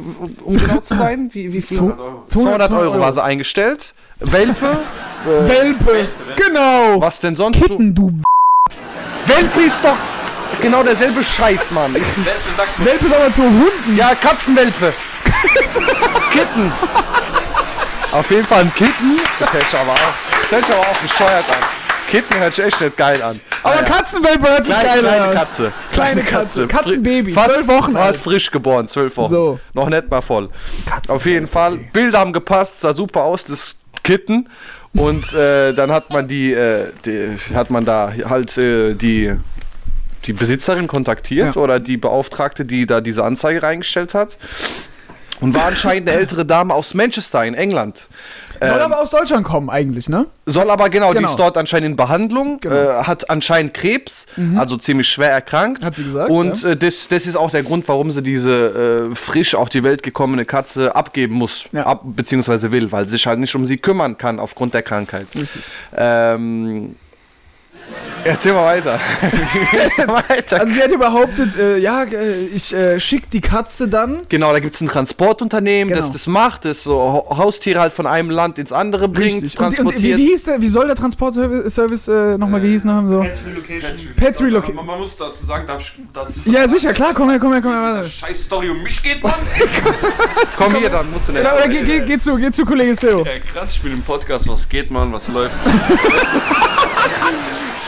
um 0.44 0.54
genau 0.56 0.78
zu 0.80 0.94
sein, 0.94 1.30
wie, 1.32 1.52
wie 1.52 1.62
viel? 1.62 1.76
Zwo- 1.78 1.94
200 2.28 2.70
Euro 2.72 2.98
war 3.00 3.12
sie 3.12 3.22
eingestellt. 3.22 3.94
Welpe. 4.20 4.54
äh, 5.26 5.48
Welpe, 5.48 6.08
genau. 6.36 7.00
was 7.00 7.20
denn 7.20 7.36
sonst? 7.36 7.60
Kitten, 7.60 7.94
du 7.94 8.08
So? 8.10 8.14
Welpe 9.26 9.60
ist 9.66 9.80
doch 9.82 9.96
genau 10.60 10.82
derselbe 10.82 11.22
Scheiß, 11.22 11.70
Mann. 11.70 11.94
Ist 11.94 12.16
ein, 12.18 12.26
Welpe 12.78 13.06
ist 13.06 13.14
aber 13.14 13.32
zu 13.32 13.42
Hunden. 13.42 13.96
ja, 13.96 14.14
Katzenwelpe. 14.14 14.92
Kitten. 16.32 16.72
Auf 18.12 18.30
jeden 18.30 18.44
Fall 18.46 18.60
ein 18.62 18.74
Kitten. 18.74 19.18
Das 19.38 19.52
hört 19.52 19.68
sich 19.68 19.78
aber 19.78 19.92
auch, 19.92 19.98
das 20.42 20.50
hört 20.52 20.64
sich 20.66 20.74
aber 20.74 20.84
auch 20.86 20.96
bescheuert 20.98 21.44
an. 21.50 21.56
Kitten 22.10 22.38
hört 22.38 22.54
sich 22.54 22.64
echt 22.64 22.80
nicht 22.80 22.96
geil 22.96 23.20
an. 23.22 23.40
Aber 23.64 23.82
Katzenwelpe 23.82 24.48
hört 24.48 24.64
sich 24.64 24.74
Kleine, 24.78 24.88
geil 24.88 25.00
kleine 25.02 25.24
an. 25.24 25.34
Katze. 25.34 25.72
Kleine 25.92 26.22
Katze. 26.22 26.66
Katzenbaby. 26.68 27.32
Fast, 27.32 27.54
Zwölf 27.54 27.66
Wochen 27.66 27.92
Fast 27.92 28.06
alt. 28.06 28.16
frisch 28.16 28.50
geboren, 28.52 28.86
zwölf 28.86 29.16
Wochen. 29.16 29.30
So. 29.30 29.60
Noch 29.74 29.88
nicht 29.88 30.08
mal 30.08 30.20
voll. 30.22 30.48
Katzenwelpe. 30.86 31.12
Auf 31.12 31.26
jeden 31.26 31.46
Fall. 31.48 31.76
Bilder 31.92 32.20
haben 32.20 32.32
gepasst, 32.32 32.80
sah 32.80 32.92
super 32.94 33.22
aus, 33.24 33.44
das 33.44 33.76
Kitten. 34.04 34.48
Und 34.94 35.34
äh, 35.34 35.72
dann 35.74 35.90
hat 35.90 36.10
man 36.10 36.28
die, 36.28 36.52
äh, 36.52 36.86
die, 37.04 37.36
hat 37.54 37.70
man 37.70 37.84
da 37.84 38.12
halt 38.28 38.56
äh, 38.56 38.94
die, 38.94 39.34
die 40.26 40.32
Besitzerin 40.32 40.86
kontaktiert 40.88 41.54
Ja. 41.56 41.60
oder 41.62 41.80
die 41.80 41.96
Beauftragte, 41.96 42.64
die 42.64 42.86
da 42.86 43.00
diese 43.00 43.24
Anzeige 43.24 43.62
reingestellt 43.62 44.14
hat. 44.14 44.36
Und 45.38 45.54
war 45.54 45.66
anscheinend 45.66 46.08
eine 46.08 46.18
ältere 46.18 46.46
Dame 46.46 46.72
aus 46.72 46.94
Manchester 46.94 47.44
in 47.44 47.52
England. 47.52 48.08
Soll 48.58 48.80
aber 48.80 49.00
aus 49.02 49.10
Deutschland 49.10 49.44
kommen 49.44 49.68
eigentlich, 49.68 50.08
ne? 50.08 50.24
Soll 50.46 50.70
aber 50.70 50.88
genau, 50.88 51.10
die 51.12 51.18
Genau. 51.18 51.28
ist 51.32 51.36
dort 51.38 51.58
anscheinend 51.58 51.90
in 51.90 51.96
Behandlung, 51.96 52.58
Genau. 52.62 52.74
äh, 52.74 53.02
hat 53.02 53.28
anscheinend 53.28 53.74
Krebs, 53.74 54.24
also 54.56 54.78
ziemlich 54.78 55.08
schwer 55.08 55.30
erkrankt. 55.30 55.84
Hat 55.84 55.96
sie 55.96 56.04
gesagt, 56.04 56.30
Und 56.30 56.64
äh, 56.64 56.74
das, 56.74 57.08
das 57.08 57.26
ist 57.26 57.36
auch 57.36 57.50
der 57.50 57.64
Grund, 57.64 57.86
warum 57.86 58.10
sie 58.10 58.22
diese 58.22 59.08
äh, 59.12 59.14
frisch 59.14 59.54
auf 59.54 59.68
die 59.68 59.84
Welt 59.84 60.02
gekommene 60.02 60.46
Katze 60.46 60.96
abgeben 60.96 61.34
muss, 61.34 61.66
Ja. 61.72 61.84
ab, 61.84 62.00
beziehungsweise 62.04 62.72
will, 62.72 62.90
weil 62.90 63.04
sie 63.04 63.10
sich 63.10 63.26
halt 63.26 63.38
nicht 63.38 63.54
um 63.54 63.66
sie 63.66 63.76
kümmern 63.76 64.16
kann 64.16 64.40
aufgrund 64.40 64.72
der 64.72 64.82
Krankheit. 64.82 65.26
Richtig. 65.34 65.68
Ähm, 65.94 66.96
Erzähl 68.24 68.52
mal 68.54 68.64
weiter. 68.64 68.98
Erzähl 69.72 70.06
mal 70.06 70.22
weiter. 70.28 70.58
Also 70.60 70.72
sie 70.74 70.82
hat 70.82 70.90
ja 70.90 70.96
behauptet, 70.96 71.56
äh, 71.56 71.78
ja, 71.78 72.02
äh, 72.02 72.46
ich 72.46 72.74
äh, 72.74 72.98
schick 72.98 73.30
die 73.30 73.40
Katze 73.40 73.86
dann. 73.86 74.22
Genau, 74.28 74.52
da 74.52 74.58
gibt 74.58 74.74
es 74.74 74.80
ein 74.80 74.88
Transportunternehmen, 74.88 75.88
Genau. 75.94 76.00
das 76.00 76.10
das 76.12 76.26
macht, 76.26 76.64
das 76.64 76.82
so 76.82 76.98
Hau- 76.98 77.36
Haustiere 77.38 77.78
halt 77.80 77.92
von 77.92 78.06
einem 78.08 78.30
Land 78.30 78.58
ins 78.58 78.72
andere 78.72 79.06
bringt, 79.08 79.42
Richtig. 79.44 79.58
Und, 79.60 79.66
und 79.66 79.74
transportiert. 79.76 80.18
wie, 80.18 80.22
wie 80.24 80.30
hieß 80.30 80.44
der, 80.44 80.60
wie 80.60 80.66
soll 80.66 80.86
der 80.88 80.96
Transportservice 80.96 81.72
Service, 81.72 82.08
äh, 82.08 82.36
nochmal 82.36 82.60
gehießen 82.60 82.90
haben? 82.90 83.08
So? 83.08 83.20
Pets 83.20 83.38
Relocation. 83.46 83.90
Pets 84.16 84.42
Relocation. 84.42 84.74
Man, 84.76 84.86
man 84.86 84.98
muss 85.00 85.16
dazu 85.16 85.46
sagen, 85.46 85.66
darf 85.68 85.80
ich, 85.82 85.92
dass 86.12 86.44
Ja, 86.46 86.66
sicher, 86.66 86.92
klar, 86.92 87.14
komm 87.14 87.30
her, 87.30 87.38
komm 87.38 87.52
her, 87.52 87.62
komm 87.62 87.70
her. 87.72 87.80
warte. 87.96 88.08
scheiß 88.10 88.42
Story 88.44 88.70
um 88.70 88.82
mich 88.82 89.00
geht, 89.02 89.22
Mann. 89.22 89.34
Komm 90.56 90.74
hier, 90.76 90.88
dann 90.90 91.10
musst 91.12 91.28
du 91.28 91.32
nicht. 91.32 91.42
Oder 91.42 91.68
geh, 91.68 91.82
geh, 91.82 92.00
geh 92.00 92.18
zu, 92.18 92.34
geh 92.36 92.50
zu 92.50 92.64
Kollege 92.64 92.94
Seo. 92.94 93.24
Ja, 93.24 93.32
krass, 93.52 93.70
ich 93.74 93.82
bin 93.82 93.92
im 93.92 94.02
Podcast. 94.02 94.48
Was 94.48 94.68
geht, 94.68 94.90
Mann? 94.90 95.12
Was 95.12 95.28
läuft? 95.28 95.54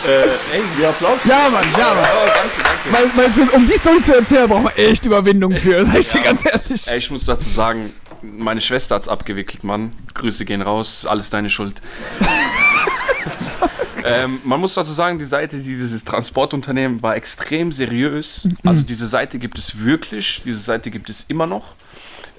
äh, 0.09 0.57
ey, 0.57 0.63
wie 0.77 0.87
Applaus. 0.87 1.19
Ja, 1.25 1.49
Mann, 1.51 1.65
ja, 1.77 1.95
Mann. 1.95 2.07
Oh, 2.15 2.27
danke, 2.27 2.63
danke. 2.93 3.17
Weil 3.17 3.31
für, 3.31 3.57
um 3.57 3.67
die 3.67 3.77
Story 3.77 4.01
zu 4.01 4.15
erzählen, 4.15 4.49
braucht 4.49 4.65
man 4.65 4.73
echt 4.77 5.05
Überwindung 5.05 5.55
für, 5.55 5.85
sag 5.85 5.99
ich 5.99 6.09
dir 6.09 6.23
ganz 6.23 6.45
ehrlich. 6.45 6.89
Ey, 6.89 6.99
ich 6.99 7.11
muss 7.11 7.27
dazu 7.27 7.49
sagen, 7.49 7.93
meine 8.23 8.61
Schwester 8.61 8.95
hat's 8.95 9.09
abgewickelt, 9.09 9.65
Mann. 9.65 9.91
Grüße 10.15 10.45
gehen 10.45 10.63
raus, 10.63 11.07
alles 11.07 11.31
deine 11.31 11.51
Schuld. 11.51 11.81
ähm, 14.05 14.41
man 14.45 14.61
muss 14.61 14.75
dazu 14.75 14.93
sagen, 14.93 15.19
die 15.19 15.25
Seite 15.25 15.59
dieses 15.59 16.05
Transportunternehmen 16.05 17.03
war 17.03 17.17
extrem 17.17 17.71
seriös. 17.73 18.49
Also 18.65 18.83
diese 18.83 19.07
Seite 19.07 19.39
gibt 19.39 19.59
es 19.59 19.79
wirklich, 19.79 20.43
diese 20.45 20.61
Seite 20.61 20.91
gibt 20.91 21.11
es 21.11 21.27
immer 21.29 21.47
noch. 21.47 21.75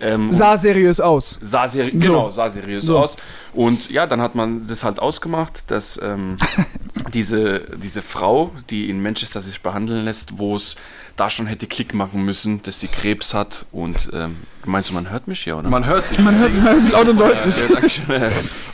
Ähm, 0.01 0.31
Sah 0.31 0.57
seriös 0.57 0.99
aus. 1.01 1.39
sah 1.41 1.67
seri 1.67 1.91
genau, 1.91 2.29
sah 2.31 2.49
seriös 2.49 2.85
So. 2.85 2.97
aus. 2.99 3.17
Und 3.53 3.89
ja, 3.89 4.05
dann 4.07 4.21
hat 4.21 4.35
man 4.35 4.67
das 4.67 4.83
halt 4.83 4.99
ausgemacht, 4.99 5.63
dass 5.71 5.99
ähm, 6.01 6.37
diese, 7.13 7.61
diese 7.77 8.01
Frau, 8.01 8.51
die 8.69 8.89
in 8.89 9.01
Manchester 9.01 9.41
sich 9.41 9.61
behandeln 9.61 10.05
lässt, 10.05 10.37
wo 10.37 10.55
es 10.55 10.75
da 11.15 11.29
schon 11.29 11.47
hätte 11.47 11.67
Klick 11.67 11.93
machen 11.93 12.23
müssen, 12.23 12.63
dass 12.63 12.79
sie 12.79 12.87
Krebs 12.87 13.33
hat. 13.33 13.65
Und 13.71 14.09
ähm, 14.13 14.37
meinst 14.65 14.89
du, 14.89 14.93
man 14.93 15.09
hört 15.09 15.27
mich 15.27 15.41
hier, 15.41 15.57
oder? 15.57 15.69
Man 15.69 15.85
hört 15.85 16.09
dich. 16.09 16.19
Man 16.19 16.37
hört, 16.37 16.53
man 16.53 16.63
hört 16.63 16.77
es 16.77 16.91
laut 16.91 17.09
und 17.09 17.19
deutlich. 17.19 17.59
Ja, 18.07 18.29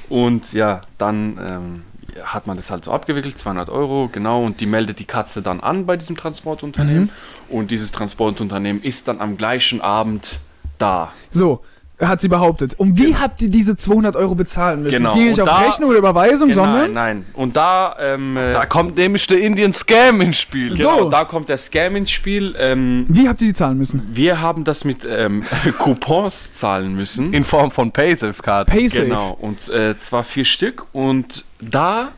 und 0.09 0.53
ja, 0.53 0.81
dann 0.97 1.39
ähm, 1.41 1.83
hat 2.23 2.45
man 2.47 2.55
das 2.55 2.69
halt 2.69 2.85
so 2.85 2.91
abgewickelt, 2.91 3.39
200 3.39 3.69
Euro, 3.69 4.09
genau, 4.11 4.43
und 4.43 4.59
die 4.61 4.65
meldet 4.67 4.99
die 4.99 5.05
Katze 5.05 5.41
dann 5.41 5.59
an 5.59 5.85
bei 5.85 5.97
diesem 5.97 6.15
Transportunternehmen. 6.15 7.09
Und 7.49 7.71
dieses 7.71 7.91
Transportunternehmen 7.91 8.83
ist 8.83 9.07
dann 9.07 9.19
am 9.21 9.37
gleichen 9.37 9.81
Abend 9.81 10.39
da. 10.77 11.11
So, 11.29 11.61
hat 12.01 12.19
sie 12.19 12.27
behauptet. 12.27 12.73
Und 12.77 12.99
wie 12.99 13.15
habt 13.15 13.41
ihr 13.41 13.49
diese 13.49 13.75
200 13.77 14.17
Euro 14.17 14.35
bezahlen 14.35 14.83
müssen? 14.83 14.97
Genau. 14.97 15.09
Das 15.11 15.17
ging 15.17 15.27
nicht 15.29 15.39
Und 15.39 15.47
auf 15.47 15.59
da- 15.59 15.65
Rechnung 15.65 15.89
oder 15.91 15.99
Überweisung, 15.99 16.49
nein, 16.49 16.55
sondern... 16.55 16.93
nein. 16.93 17.25
Und 17.33 17.55
da, 17.55 17.95
ähm, 17.99 18.35
äh, 18.35 18.51
Da 18.51 18.65
kommt 18.65 18.97
nämlich 18.97 19.25
der 19.27 19.39
Indian 19.39 19.71
Scam 19.71 20.19
ins 20.19 20.37
Spiel. 20.41 20.75
So. 20.75 20.89
genau, 20.89 21.09
da 21.09 21.23
kommt 21.23 21.47
der 21.47 21.57
Scam 21.57 21.95
ins 21.95 22.11
Spiel. 22.11 22.53
Ähm, 22.59 23.05
Wie 23.07 23.29
habt 23.29 23.39
ihr 23.41 23.47
die 23.47 23.53
zahlen 23.53 23.77
müssen? 23.77 24.09
wir 24.11 24.41
haben 24.41 24.65
das 24.65 24.83
mit 24.83 25.07
ähm, 25.09 25.43
Coupons 25.79 26.51
zahlen 26.53 26.95
müssen. 26.95 27.33
In 27.33 27.45
Form 27.45 27.71
von 27.71 27.91
Paysafe-Karten. 27.93 28.69
Paysafe. 28.69 29.03
Genau, 29.05 29.37
und 29.39 29.69
äh, 29.69 29.97
zwar 29.97 30.25
vier 30.25 30.43
Stück. 30.45 30.85
Und 30.91 31.45
da, 31.61 32.09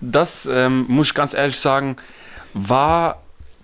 das 0.00 0.48
ähm, 0.50 0.86
muss 0.88 1.08
ich 1.08 1.14
ganz 1.14 1.34
ehrlich 1.34 1.58
sagen, 1.60 1.96
war. 2.54 3.20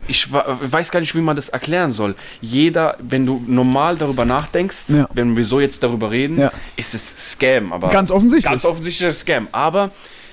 Ich 0.06 0.30
weiß 0.32 0.90
gar 0.90 1.00
nicht, 1.00 1.14
wie 1.14 1.20
man 1.20 1.36
das 1.36 1.48
erklären 1.48 1.90
soll. 1.92 2.14
Jeder, 2.40 2.96
wenn 3.00 3.24
du 3.26 3.42
normal 3.46 3.96
darüber 3.96 4.24
nachdenkst, 4.24 4.84
Ja. 4.88 5.08
wenn 5.14 5.36
wir 5.36 5.44
so 5.44 5.60
jetzt 5.60 5.82
darüber 5.82 6.10
reden, 6.10 6.38
Ja. 6.38 6.52
ist 6.76 6.94
es 6.94 7.32
Scam. 7.32 7.72
Aber 7.72 7.88
Ganz 7.88 8.10
offensichtlich. 8.10 8.50
Ganz 8.50 8.64
offensichtlicher 8.64 9.14
Scam. 9.14 9.48
Aber 9.52 9.90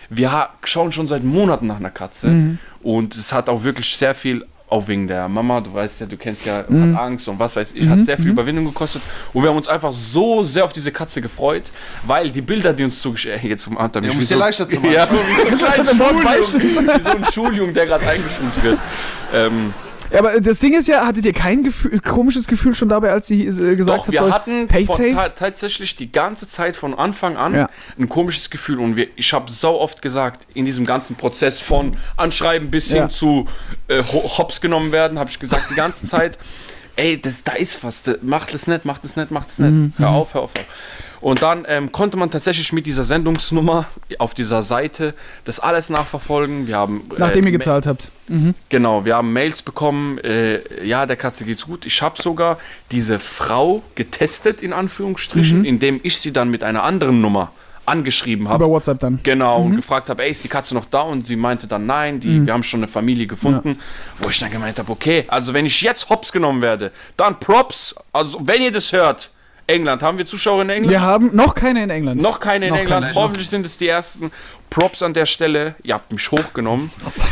wir 0.10 0.32
ha 0.32 0.50
schauen 0.64 0.92
schon 0.92 1.08
seit 1.08 1.24
Monaten 1.24 1.68
nach 1.68 1.78
einer 1.78 1.90
Katze. 1.92 2.28
Mhm. 2.28 2.60
Und 2.82 3.16
es 3.16 3.32
hat 3.32 3.48
auch 3.48 3.64
wirklich 3.64 3.96
sehr 3.96 4.14
viel, 4.16 4.46
auch 4.72 4.88
wegen 4.88 5.08
der 5.08 5.28
Mama, 5.28 5.60
du 5.60 5.74
weißt 5.74 6.02
ja, 6.02 6.08
du 6.08 6.16
kennst 6.18 6.46
ja, 6.46 6.64
Mhm. 6.68 6.96
hat 6.96 7.04
Angst 7.04 7.28
und 7.28 7.38
was 7.38 7.56
weiß 7.56 7.74
ich, 7.76 7.88
hat 7.88 8.06
sehr 8.06 8.18
viel 8.18 8.30
Überwindung 8.30 8.66
gekostet. 8.66 9.02
Und 9.34 9.44
wir 9.44 9.50
haben 9.50 9.58
uns 9.58 9.68
einfach 9.68 9.92
so 9.92 10.44
sehr 10.44 10.64
auf 10.64 10.72
diese 10.72 10.92
Katze 10.92 11.22
gefreut, 11.22 11.64
weil 12.04 12.32
die 12.32 12.42
Bilder, 12.42 12.72
die 12.72 12.86
uns 12.86 13.02
zugeschickt 13.02 13.44
jetzt 13.44 13.64
zum 13.64 13.78
Anfang. 13.78 14.04
Ja, 14.04 14.12
um 14.12 14.20
es 14.20 14.30
dir 14.30 14.38
leichter 14.38 14.68
zu 14.68 14.76
machen. 14.80 14.92
Ja, 14.92 15.08
wie 15.52 15.56
so 15.56 15.66
ein 17.10 17.26
Schuljunge, 17.34 17.74
der 17.74 17.86
gerade 17.86 18.08
eingeschult 18.08 18.64
wird. 18.64 18.80
Ähm, 19.34 19.74
Ja, 20.12 20.20
aber 20.20 20.41
das 20.41 20.59
Ding 20.59 20.74
ist 20.74 20.88
ja, 20.88 21.05
hattet 21.05 21.26
ihr 21.26 21.34
kein 21.34 21.64
Gefühl, 21.64 21.99
komisches 21.99 22.47
Gefühl 22.47 22.74
schon 22.76 22.89
dabei, 22.89 23.12
als 23.12 23.28
sie 23.28 23.45
äh, 23.45 23.76
gesagt 23.76 23.99
Doch, 23.99 24.05
hat, 24.07 24.12
wir 24.12 24.20
soll 24.20 24.32
hatten 24.32 24.68
von, 24.86 25.16
ta 25.16 25.30
tatsächlich 25.30 25.95
die 25.95 26.12
ganze 26.12 26.47
Zeit 26.49 26.76
von 26.76 26.93
Anfang 26.93 27.38
an 27.38 27.55
Ja. 27.55 27.70
ein 27.97 28.09
komisches 28.09 28.49
Gefühl 28.49 28.80
und 28.80 28.95
wir, 28.95 29.07
ich 29.16 29.32
habe 29.34 29.49
so 29.49 29.80
oft 29.80 30.01
gesagt, 30.01 30.47
in 30.53 30.66
diesem 30.66 30.86
ganzen 30.86 31.16
Prozess 31.16 31.62
von 31.62 31.95
Anschreiben 32.18 32.70
bis 32.70 32.88
hin 32.89 32.97
Ja. 32.97 33.09
zu 33.09 33.47
äh, 33.88 34.03
ho- 34.03 34.38
Hops 34.38 34.59
genommen 34.59 34.91
werden, 34.91 35.18
habe 35.18 35.30
ich 35.30 35.39
gesagt 35.39 35.70
die 35.70 35.76
ganze 35.76 36.05
Zeit, 36.07 36.38
ey, 37.02 37.22
das, 37.22 37.43
da 37.43 37.54
ist 37.54 37.84
was, 37.84 38.04
macht 38.22 38.54
es 38.54 38.68
nicht, 38.68 38.86
macht 38.86 39.04
es 39.06 39.16
nicht, 39.16 39.32
macht 39.32 39.49
es 39.49 39.60
nicht, 39.60 39.72
Mhm. 39.72 39.93
hör 39.97 40.10
auf, 40.10 40.34
hör 40.34 40.41
auf. 40.41 40.52
Hör 40.56 40.62
auf. 40.64 40.68
Und 41.22 41.43
dann 41.43 41.66
ähm, 41.68 41.91
konnte 41.91 42.18
man 42.18 42.32
tatsächlich 42.32 42.74
mit 42.74 42.88
dieser 42.88 43.04
Sendungsnummer 43.04 43.86
auf 44.18 44.34
dieser 44.34 44.64
Seite 44.64 45.14
das 45.43 45.60
alles 45.60 45.89
nachverfolgen. 45.91 46.66
Wir 46.66 46.78
haben 46.78 47.04
Nachdem 47.16 47.43
äh, 47.43 47.49
ihr 47.49 47.52
gezahlt 47.52 47.86
habt. 47.86 48.10
Genau, 48.70 49.06
wir 49.06 49.16
haben 49.18 49.32
Mails 49.32 49.62
bekommen, 49.62 50.18
äh, 50.20 50.60
ja, 50.84 51.06
der 51.06 51.18
Katze 51.18 51.45
geht's 51.45 51.66
gut. 51.68 51.86
Ich 51.86 52.02
habe 52.02 52.20
sogar 52.20 52.58
diese 52.89 53.20
Frau 53.20 53.84
getestet, 53.93 54.64
in 54.64 54.74
Anführungsstrichen, 54.74 55.60
Mhm. 55.60 55.66
indem 55.66 55.99
ich 56.02 56.18
sie 56.18 56.34
dann 56.34 56.49
mit 56.49 56.64
einer 56.64 56.84
anderen 56.84 57.22
Nummer 57.22 57.52
angeschrieben 57.92 58.48
habe. 58.50 58.64
Über 58.64 58.74
WhatsApp 58.74 59.00
dann. 59.00 59.20
Genau, 59.24 59.60
Mhm. 59.60 59.66
und 59.72 59.76
gefragt 59.78 60.10
habe, 60.10 60.24
ey, 60.24 60.32
ist 60.32 60.44
die 60.44 60.48
Katze 60.48 60.74
noch 60.74 60.86
da? 60.86 61.02
Und 61.02 61.28
sie 61.28 61.36
meinte 61.36 61.68
dann, 61.68 61.86
nein, 61.86 62.20
die, 62.20 62.46
wir 62.46 62.54
haben 62.54 62.64
schon 62.64 62.80
eine 62.80 62.88
Familie 62.88 63.28
gefunden. 63.28 63.78
Wo 64.20 64.30
ich 64.30 64.39
dann 64.39 64.50
gemeint 64.52 64.80
habe, 64.80 64.92
okay, 64.92 65.26
also 65.28 65.54
wenn 65.54 65.66
ich 65.66 65.82
jetzt 65.82 66.10
hops 66.10 66.32
genommen 66.32 66.62
werde, 66.62 66.92
dann 67.18 67.39
Props, 67.39 67.94
also 68.14 68.39
wenn 68.42 68.62
ihr 68.62 68.72
das 68.72 68.92
hört, 68.92 69.30
England, 69.68 70.02
haben 70.02 70.18
wir 70.18 70.26
Zuschauer 70.26 70.64
in 70.64 70.70
England? 70.70 70.92
Wir 70.92 71.02
haben 71.02 71.30
noch 71.34 71.54
keine 71.54 71.84
in 71.84 71.89
England. 71.89 72.22
Noch 72.22 72.39
keine 72.39 72.66
in 72.66 72.72
Noch 72.72 72.80
England. 72.80 73.06
keine. 73.06 73.16
Hoffentlich 73.16 73.50
sind 73.50 73.66
es 73.66 73.78
die 73.78 73.88
ersten. 73.88 74.32
Props 74.70 75.02
an 75.04 75.14
der 75.14 75.26
Stelle. 75.26 75.76
Ihr 75.84 75.94
habt 75.94 76.12
mich 76.12 76.30
hochgenommen. 76.32 76.92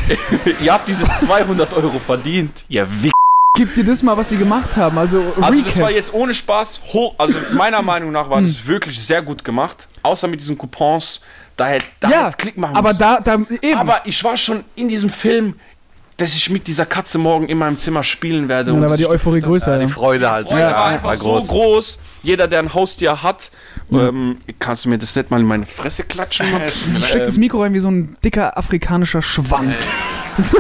ihr 0.64 0.72
habt 0.74 0.88
diese 0.88 1.04
200 1.06 1.74
Euro 1.74 2.00
verdient. 2.00 2.64
Ihr 2.70 2.88
Wick. 3.02 3.12
Gib 3.60 3.74
dir 3.74 3.84
das 3.84 4.02
mal, 4.04 4.16
was 4.16 4.30
sie 4.30 4.38
gemacht 4.38 4.78
haben. 4.78 4.98
Also, 4.98 5.18
Also 5.20 5.34
das 5.36 5.42
war 5.42 5.52
Recap. 5.90 5.90
jetzt 5.92 6.14
ohne 6.14 6.34
Spaß 6.34 6.80
hoch. 6.94 7.16
Also 7.18 7.34
meiner 7.58 7.82
Meinung 7.82 8.10
nach 8.14 8.30
war 8.30 8.42
das 8.42 8.66
wirklich 8.66 8.98
sehr 9.06 9.22
gut 9.22 9.44
gemacht. 9.44 9.90
Außer 10.02 10.30
mit 10.30 10.40
diesen 10.40 10.58
Coupons. 10.58 11.20
Da 11.58 11.68
hätte 11.68 11.86
da 12.00 12.10
ja, 12.10 12.32
Klick 12.32 12.58
machen 12.58 12.78
aber 12.78 12.90
müssen. 12.90 13.00
da, 13.00 13.20
da 13.20 13.38
eben. 13.62 13.78
Aber 13.78 14.04
ich 14.06 14.24
war 14.24 14.38
schon 14.38 14.64
in 14.76 14.88
diesem 14.88 15.10
Film, 15.10 15.56
dass 16.16 16.34
ich 16.36 16.50
mit 16.50 16.68
dieser 16.68 16.86
Katze 16.86 17.18
morgen 17.18 17.50
in 17.50 17.58
meinem 17.58 17.78
Zimmer 17.78 18.02
spielen 18.02 18.48
werde. 18.48 18.72
ja, 18.72 18.78
und 18.78 18.82
da 18.82 18.90
war 18.90 18.96
die 18.96 19.06
Euphorie 19.08 19.42
größer. 19.42 19.76
Die 19.78 19.84
Ja. 19.84 19.90
Freude 19.90 20.32
halt. 20.32 20.48
Freude 20.48 20.64
war 20.64 20.86
einfach 20.86 21.10
war 21.10 21.18
so 21.18 21.24
groß. 21.26 21.48
groß. 21.50 22.00
Jeder, 22.24 22.48
der 22.48 22.60
ein 22.60 22.74
Haustier 22.74 23.22
hat, 23.22 23.52
ähm, 23.92 24.38
kannst 24.58 24.86
du 24.86 24.90
mir 24.90 25.00
das 25.00 25.14
nicht 25.18 25.32
mal 25.32 25.42
in 25.42 25.46
meine 25.46 25.66
Fresse 25.66 26.04
klatschen? 26.06 26.50
Mann? 26.54 26.62
Steckt 27.04 27.28
das 27.28 27.38
Mikro 27.38 27.62
rein 27.62 27.74
wie 27.74 27.80
so 27.80 27.92
ein 27.92 28.16
dicker 28.24 28.58
afrikanischer 28.58 29.22
Schwanz. 29.22 29.94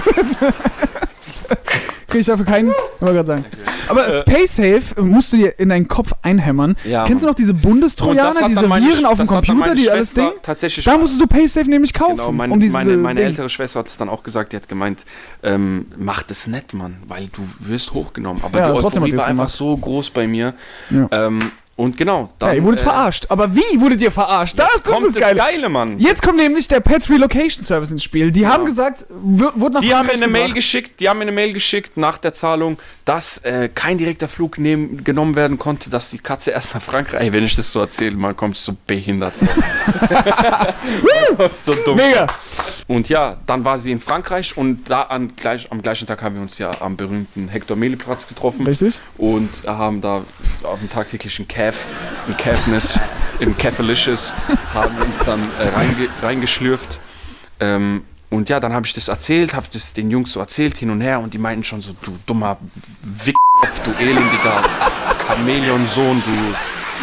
Krieg 2.09 2.21
ich 2.21 2.27
dafür 2.27 2.45
keinen? 2.45 2.69
Wollte 2.99 3.15
gerade 3.15 3.25
sagen. 3.25 3.45
Aber 3.87 4.23
Paysafe 4.23 5.01
musst 5.01 5.33
du 5.33 5.37
dir 5.37 5.59
in 5.59 5.69
deinen 5.69 5.87
Kopf 5.87 6.11
einhämmern. 6.21 6.75
Ja, 6.85 7.05
Kennst 7.05 7.23
du 7.23 7.27
noch 7.27 7.35
diese 7.35 7.53
Bundestrojaner, 7.53 8.47
diese 8.47 8.67
meine 8.67 8.87
Viren 8.87 9.05
auf 9.05 9.17
dem 9.17 9.27
Computer, 9.27 9.75
die 9.75 9.89
alles 9.89 10.13
Ding? 10.13 10.31
Tatsächlich 10.41 10.85
Da 10.85 10.97
musstest 10.97 11.21
du 11.21 11.27
Paysafe 11.27 11.69
nämlich 11.69 11.93
kaufen. 11.93 12.17
Genau, 12.17 12.31
mein, 12.31 12.51
um 12.51 12.59
meine, 12.71 12.97
meine 12.97 13.21
ältere 13.21 13.49
Schwester 13.49 13.79
hat 13.79 13.87
es 13.87 13.97
dann 13.97 14.09
auch 14.09 14.23
gesagt, 14.23 14.53
die 14.53 14.57
hat 14.57 14.67
gemeint, 14.67 15.05
ähm, 15.43 15.87
mach 15.97 16.23
das 16.23 16.47
nicht, 16.47 16.73
Mann, 16.73 16.97
weil 17.07 17.27
du 17.27 17.41
wirst 17.59 17.93
hochgenommen. 17.93 18.43
Aber 18.43 18.59
Ja, 18.59 18.71
die 18.71 18.83
Euphorie 18.83 19.15
war 19.17 19.25
einfach 19.25 19.49
so 19.49 19.75
groß 19.75 20.09
bei 20.11 20.27
mir. 20.27 20.53
Ja. 20.89 21.07
Ähm, 21.11 21.51
und 21.79 21.95
genau, 21.95 22.29
dann 22.39 22.49
Ja, 22.49 22.55
ihr 22.55 22.63
wurdet 22.65 22.81
äh, 22.81 22.83
verarscht. 22.83 23.27
Aber 23.29 23.55
wie 23.55 23.79
wurdet 23.79 24.01
ihr 24.01 24.11
verarscht? 24.11 24.59
Das, 24.59 24.67
das 24.73 24.83
kommt 24.83 25.05
ist 25.05 25.15
das 25.15 25.33
Geile, 25.33 25.69
Mann. 25.69 25.97
Jetzt 25.97 26.21
kommt 26.21 26.35
nämlich 26.35 26.67
der 26.67 26.81
Pets 26.81 27.09
Relocation 27.09 27.63
Service 27.63 27.93
ins 27.93 28.03
Spiel. 28.03 28.31
Die 28.31 28.45
haben 28.45 28.65
gesagt, 28.65 29.05
wird, 29.09 29.53
wurde 29.57 29.75
nach 29.75 29.81
Die 29.81 29.95
haben 29.95 30.07
mir 30.07 30.13
eine 30.13 30.27
Mail 30.27 30.51
geschickt, 30.51 30.99
die 30.99 31.07
haben 31.07 31.19
mir 31.19 31.23
eine 31.23 31.31
Mail 31.31 31.53
geschickt 31.53 31.95
nach 31.95 32.17
der 32.17 32.33
Zahlung, 32.33 32.77
dass 33.05 33.37
äh, 33.45 33.69
kein 33.73 33.97
direkter 33.97 34.27
Flug 34.27 34.57
nehmen, 34.57 35.05
genommen 35.05 35.37
werden 35.37 35.57
konnte, 35.57 35.89
dass 35.89 36.09
die 36.09 36.17
Katze 36.17 36.51
erst 36.51 36.73
nach 36.73 36.81
Frankreich. 36.81 37.21
Ey, 37.21 37.31
wenn 37.31 37.45
ich 37.45 37.55
das 37.55 37.71
so 37.71 37.79
erzähle, 37.79 38.17
man 38.17 38.35
kommt 38.35 38.57
so 38.57 38.75
behindert. 38.85 39.33
so 41.65 41.73
dumm. 41.85 41.95
Mega. 41.95 42.27
Und 42.89 43.07
ja, 43.07 43.37
dann 43.45 43.63
war 43.63 43.77
sie 43.77 43.91
in 43.91 43.99
Frankreich 43.99 44.57
und 44.57 44.89
da 44.89 45.03
an, 45.03 45.35
gleich, 45.35 45.71
am 45.71 45.83
gleichen 45.83 46.07
Tag 46.07 46.23
haben 46.23 46.33
wir 46.33 46.41
uns 46.41 46.57
ja 46.57 46.71
am 46.81 46.97
berühmten 46.97 47.47
Hector 47.47 47.77
Mele-Platz 47.77 48.27
getroffen. 48.27 48.65
Richtig. 48.65 48.99
Und 49.15 49.63
haben 49.67 50.01
da 50.01 50.23
auf 50.63 50.79
dem 50.79 50.89
tagtäglichen 50.89 51.47
Calf, 51.69 51.85
im 52.27 52.35
Calfness, 52.37 52.99
im 53.39 53.55
Calfalicious, 53.55 54.33
haben 54.73 54.95
uns 54.97 55.19
dann 55.23 55.39
äh, 55.59 55.67
reinge, 55.67 56.09
reingeschlürft. 56.21 56.99
Ähm, 57.59 58.03
und 58.31 58.49
ja, 58.49 58.59
dann 58.59 58.73
habe 58.73 58.87
ich 58.87 58.93
das 58.93 59.07
erzählt, 59.07 59.53
habe 59.53 59.67
das 59.71 59.93
den 59.93 60.09
Jungs 60.09 60.33
so 60.33 60.39
erzählt, 60.39 60.77
hin 60.77 60.89
und 60.89 61.01
her. 61.01 61.19
Und 61.19 61.35
die 61.35 61.37
meinten 61.37 61.63
schon 61.63 61.81
so, 61.81 61.95
du 62.01 62.17
dummer 62.25 62.57
Wick, 63.23 63.35
du 63.85 64.03
elendiger 64.03 64.63
Chamäleon-Sohn, 65.27 66.23
du 66.25 66.55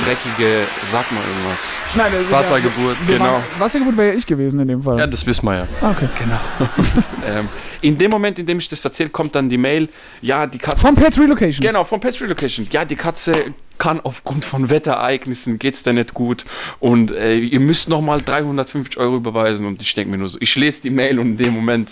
dreckige, 0.04 0.64
sag 0.92 1.10
mal 1.12 1.20
irgendwas. 1.20 1.68
Nein, 1.96 2.12
das- 2.12 2.30
Wassergeburt, 2.30 2.96
wir 3.06 3.16
genau. 3.18 3.24
waren- 3.32 3.42
Wassergeburt 3.58 3.96
wäre 3.96 4.08
ja 4.12 4.14
ich 4.14 4.26
gewesen 4.26 4.60
in 4.60 4.68
dem 4.68 4.82
Fall. 4.82 4.98
Ja, 4.98 5.06
das 5.06 5.26
wissen 5.26 5.44
wir 5.46 5.54
ja. 5.56 5.68
Ah, 5.80 5.90
okay. 5.90 6.08
Ähm, 7.26 7.48
in 7.80 7.98
dem 7.98 8.10
Moment, 8.10 8.38
in 8.38 8.46
dem 8.46 8.58
ich 8.58 8.68
das 8.68 8.84
erzähle, 8.84 9.10
kommt 9.10 9.34
dann 9.34 9.50
die 9.50 9.58
Mail, 9.58 9.88
ja, 10.22 10.46
die 10.46 10.58
Katze... 10.58 10.78
Von 10.80 10.94
Pets 10.94 11.18
Relocation. 11.18 11.64
Genau, 11.66 11.82
von 11.84 11.98
Pet 12.00 12.20
Relocation. 12.20 12.66
Ja, 12.70 12.84
die 12.84 12.94
Katze 12.96 13.32
kann 13.78 14.00
aufgrund 14.00 14.44
von 14.44 14.70
Wetterereignissen 14.70 15.58
geht's 15.58 15.82
da 15.82 15.92
nicht 15.92 16.14
gut 16.14 16.44
und 16.80 17.10
äh, 17.10 17.36
ihr 17.38 17.60
müsst 17.60 17.88
nochmal 17.88 18.22
350 18.22 18.96
Euro 18.98 19.16
überweisen 19.16 19.66
und 19.66 19.82
ich 19.82 19.92
denke 19.94 20.10
mir 20.12 20.18
nur 20.18 20.28
so, 20.28 20.38
ich 20.40 20.54
lese 20.56 20.82
die 20.82 20.90
Mail 20.90 21.18
und 21.18 21.32
in 21.32 21.36
dem 21.36 21.52
Moment, 21.54 21.90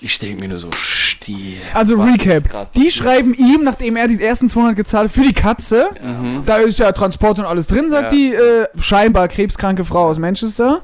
ich 0.00 0.18
denke 0.18 0.40
mir 0.40 0.48
nur 0.48 0.58
so, 0.58 0.68
stier. 0.72 1.58
Also 1.74 1.96
Recap. 1.96 2.72
Die 2.74 2.90
schreiben 2.90 3.34
ihm, 3.34 3.62
nachdem 3.64 3.96
er 3.96 4.08
die 4.08 4.22
ersten 4.22 4.48
200 4.48 4.76
gezahlt 4.76 5.04
hat, 5.08 5.14
für 5.14 5.22
die 5.22 5.32
Katze. 5.32 5.88
Da 6.46 6.56
ist 6.56 6.78
ja 6.78 6.90
Transport 6.92 7.38
und 7.38 7.44
alles 7.44 7.66
drin, 7.66 7.90
sagt 7.90 8.12
Ja. 8.12 8.18
die 8.18 8.34
äh, 8.34 8.66
scheinbar 8.78 9.28
krebskranke 9.28 9.84
Frau 9.84 10.04
aus 10.06 10.18
Manchester. 10.18 10.80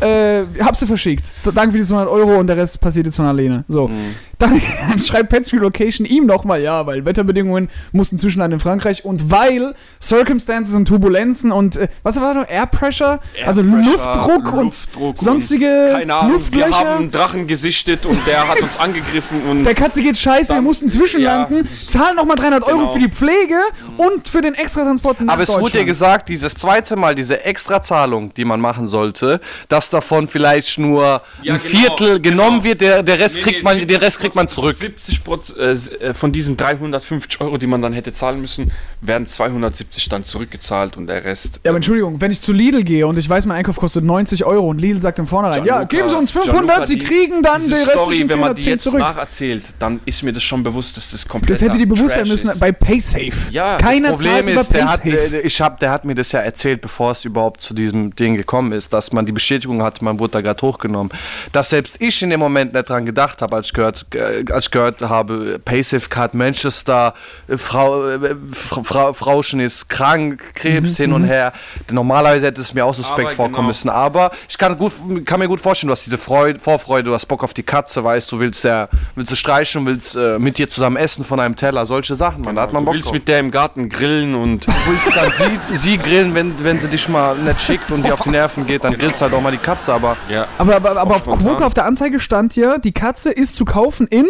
Äh, 0.00 0.44
hab 0.60 0.76
sie 0.76 0.86
verschickt. 0.86 1.36
Danke 1.54 1.72
für 1.72 1.78
die 1.78 1.84
200 1.84 2.08
Euro 2.08 2.38
und 2.38 2.46
der 2.46 2.56
Rest 2.56 2.80
passiert 2.80 3.06
jetzt 3.06 3.16
von 3.16 3.26
alleine. 3.26 3.64
So. 3.68 3.90
Dann, 4.38 4.60
dann 4.90 4.98
schreibt 4.98 5.28
Pets 5.30 5.52
Relocation 5.52 6.06
ihm 6.06 6.26
nochmal, 6.26 6.60
ja, 6.62 6.86
weil 6.86 7.04
Wetterbedingungen 7.04 7.68
mussten 7.92 8.18
Zwischenland 8.18 8.52
in 8.54 8.60
Frankreich 8.60 9.04
und 9.04 9.30
weil 9.30 9.74
Circumstances 10.02 10.74
und 10.74 10.86
Turbulenzen 10.86 11.52
und 11.52 11.76
äh, 11.76 11.88
was 12.02 12.20
war 12.20 12.34
noch? 12.34 12.48
Air 12.48 12.66
Pressure? 12.66 13.20
also 13.46 13.60
Airpressure, 13.62 13.92
Luftdruck, 13.92 14.52
und 14.52 14.64
Luftdruck 14.64 15.18
sonstige 15.18 15.90
Keine 15.92 16.14
Ahnung, 16.14 16.30
wir 16.32 16.38
Luftlöcher. 16.38 16.78
haben 16.78 16.98
einen 17.02 17.10
Drachen 17.10 17.46
gesichtet 17.46 18.06
und 18.06 18.26
der 18.26 18.48
hat 18.48 18.60
uns 18.60 18.78
angegriffen 18.80 19.42
und 19.48 19.64
Der 19.64 19.74
Katze 19.74 20.02
geht's 20.02 20.20
scheiße, 20.20 20.50
wir 20.50 20.56
Dann- 20.56 20.64
mussten 20.64 20.90
zwischenlanden, 20.90 21.58
ja. 21.64 21.70
zahlen 21.88 22.16
nochmal 22.16 22.36
300 22.36 22.64
Euro 22.64 22.78
Genau. 22.78 22.92
für 22.92 22.98
die 22.98 23.08
Pflege 23.10 23.56
und 23.96 24.28
für 24.28 24.40
den 24.42 24.54
Extratransport 24.54 25.20
nach 25.20 25.34
Aber 25.34 25.42
es 25.42 25.48
wurde 25.48 25.78
dir 25.78 25.84
gesagt, 25.84 26.28
dieses 26.28 26.54
zweite 26.54 26.96
Mal, 26.96 27.14
diese 27.14 27.44
Extrazahlung, 27.44 28.32
die 28.34 28.44
man 28.44 28.60
machen 28.60 28.86
sollte, 28.86 29.40
dass 29.68 29.90
davon 29.90 30.28
vielleicht 30.28 30.78
nur 30.78 31.22
Ja, 31.42 31.54
ein 31.54 31.58
genau, 31.58 31.58
Viertel 31.58 32.20
genommen 32.20 32.50
genau. 32.62 32.64
wird, 32.64 32.80
der, 32.80 33.02
der 33.02 33.18
Rest 33.18 33.36
Nee, 33.36 33.42
kriegt 33.42 33.56
nee, 33.58 33.62
man, 33.62 33.86
den 33.86 33.96
Rest 33.96 34.20
kriegt 34.20 34.33
man 34.34 34.46
70 34.48 34.54
zurück. 34.54 34.76
70 34.76 35.24
Prozent 35.24 35.58
äh, 35.58 35.72
äh, 36.10 36.14
von 36.14 36.32
diesen 36.32 36.56
350 36.56 37.40
Euro, 37.40 37.56
die 37.58 37.66
man 37.66 37.82
dann 37.82 37.92
hätte 37.92 38.12
zahlen 38.12 38.40
müssen, 38.40 38.72
werden 39.00 39.26
270 39.26 40.08
dann 40.08 40.24
zurückgezahlt 40.24 40.96
und 40.96 41.06
der 41.06 41.24
Rest. 41.24 41.60
Ja, 41.64 41.70
aber 41.70 41.76
Entschuldigung, 41.76 42.20
wenn 42.20 42.30
ich 42.30 42.40
zu 42.40 42.52
Lidl 42.52 42.82
gehe 42.84 43.06
und 43.06 43.18
ich 43.18 43.28
weiß, 43.28 43.46
mein 43.46 43.58
Einkauf 43.58 43.76
kostet 43.76 44.04
90 44.04 44.44
Euro 44.44 44.68
und 44.68 44.80
Lidl 44.80 45.00
sagt 45.00 45.18
im 45.18 45.26
Vornherein, 45.26 45.64
ja, 45.64 45.82
Gianluca- 45.82 45.86
geben 45.88 46.08
Sie 46.08 46.14
uns 46.16 46.30
500, 46.30 46.54
Gianluca, 46.66 46.86
Sie 46.86 46.98
die- 46.98 47.04
kriegen 47.04 47.42
dann 47.42 47.64
die 47.66 47.72
restlichen 47.72 47.90
Story, 47.98 48.24
wenn 48.28 48.40
man 48.40 48.54
die 48.54 48.62
410 48.62 48.72
jetzt 48.72 48.84
zurück. 48.84 49.00
nacherzählt, 49.00 49.64
dann 49.78 50.00
ist 50.04 50.22
mir 50.22 50.32
das 50.32 50.42
schon 50.42 50.62
bewusst, 50.62 50.96
dass 50.96 51.10
das 51.10 51.26
komplett 51.26 51.50
Das 51.50 51.60
hätte 51.60 51.78
dir 51.78 51.86
bewusst 51.88 52.14
sein 52.14 52.28
müssen 52.28 52.50
ist. 52.50 52.60
bei 52.60 52.72
PaySafe. 52.72 53.50
Ja, 53.50 53.78
das 53.78 53.86
Keiner 53.86 54.10
Problem 54.12 54.32
zahlt 54.32 54.48
über 54.48 54.60
ist, 54.60 54.74
der 54.74 54.88
hat, 54.90 55.04
der, 55.04 55.44
ich 55.44 55.60
hab, 55.60 55.80
der 55.80 55.90
hat 55.90 56.04
mir 56.04 56.14
das 56.14 56.32
ja 56.32 56.40
erzählt, 56.40 56.80
bevor 56.80 57.12
es 57.12 57.24
überhaupt 57.24 57.60
zu 57.60 57.74
diesem 57.74 58.14
Ding 58.16 58.36
gekommen 58.36 58.72
ist, 58.72 58.92
dass 58.92 59.12
man 59.12 59.26
die 59.26 59.32
Bestätigung 59.32 59.82
hatte, 59.82 60.04
man 60.04 60.18
wurde 60.18 60.32
da 60.32 60.40
gerade 60.40 60.60
hochgenommen. 60.66 61.12
Dass 61.52 61.70
selbst 61.70 61.96
ich 62.00 62.22
in 62.22 62.30
dem 62.30 62.40
Moment 62.40 62.72
nicht 62.74 62.88
dran 62.88 63.04
gedacht 63.06 63.42
habe, 63.42 63.56
als 63.56 63.66
ich 63.66 63.72
gehört, 63.72 64.06
äh, 64.13 64.13
als 64.16 64.66
ich 64.66 64.70
gehört 64.70 65.02
habe, 65.02 65.58
Paysafe 65.64 66.08
Card 66.08 66.34
Manchester, 66.34 67.14
äh, 67.48 67.56
Frau, 67.56 68.08
äh, 68.08 68.34
Fra- 68.52 68.82
Frau, 68.84 69.12
Frauchen 69.12 69.60
ist 69.60 69.88
krank, 69.88 70.42
Krebs 70.54 70.96
hin 70.96 71.12
und 71.12 71.24
her. 71.24 71.52
Normalerweise 71.90 72.46
hätte 72.46 72.60
es 72.60 72.74
mir 72.74 72.84
auch 72.84 72.94
suspekt 72.94 73.18
Mhm, 73.18 73.26
Aber 73.26 73.34
vorkommen 73.36 73.54
genau. 73.56 73.66
müssen. 73.68 73.88
Aber 73.90 74.30
ich 74.48 74.58
kann, 74.58 74.76
gut, 74.78 74.92
kann 75.24 75.40
mir 75.40 75.48
gut 75.48 75.60
vorstellen, 75.60 75.88
du 75.88 75.92
hast 75.92 76.04
diese 76.06 76.18
Freude, 76.18 76.58
Vorfreude, 76.60 77.04
du 77.10 77.14
hast 77.14 77.26
Bock 77.26 77.44
auf 77.44 77.54
die 77.54 77.62
Katze, 77.62 78.02
weißt 78.04 78.30
du, 78.32 78.38
willst 78.40 78.64
ja, 78.64 78.88
willst 79.14 79.30
du 79.32 79.36
streichen, 79.36 79.84
willst 79.86 80.16
äh, 80.16 80.38
mit 80.38 80.58
dir 80.58 80.68
zusammen 80.68 80.96
essen 80.96 81.24
von 81.24 81.40
einem 81.40 81.56
Teller, 81.56 81.86
solche 81.86 82.14
Sachen, 82.14 82.42
man, 82.42 82.56
da 82.56 82.62
hat 82.62 82.72
man 82.72 82.82
Du 82.82 82.86
Bock 82.86 82.94
willst 82.94 83.08
drauf 83.08 83.14
mit 83.14 83.28
der 83.28 83.38
im 83.40 83.50
Garten 83.50 83.88
grillen 83.88 84.34
und 84.34 84.66
willst 84.66 85.16
dann 85.16 85.60
sie, 85.62 85.76
sie 85.76 85.98
grillen, 85.98 86.34
wenn, 86.34 86.62
wenn 86.62 86.78
sie 86.78 86.88
dich 86.88 87.08
mal 87.08 87.36
nicht 87.36 87.60
schickt 87.60 87.90
und 87.90 88.02
dir 88.04 88.14
auf 88.14 88.20
die 88.22 88.30
Nerven 88.30 88.66
geht, 88.66 88.84
dann 88.84 88.96
grillst 88.98 89.22
halt 89.22 89.32
auch 89.32 89.40
mal 89.40 89.52
die 89.52 89.58
Katze, 89.58 89.92
aber 89.92 90.16
ja. 90.28 90.46
Aber, 90.58 90.76
aber, 90.76 90.96
aber 90.96 91.14
auf. 91.16 91.24
Quoke 91.24 91.64
auf 91.64 91.74
der 91.74 91.84
Anzeige 91.86 92.20
stand 92.20 92.56
ja, 92.56 92.78
die 92.78 92.92
Katze 92.92 93.30
ist 93.30 93.56
zu 93.56 93.64
kaufen 93.64 94.03
in. 94.06 94.26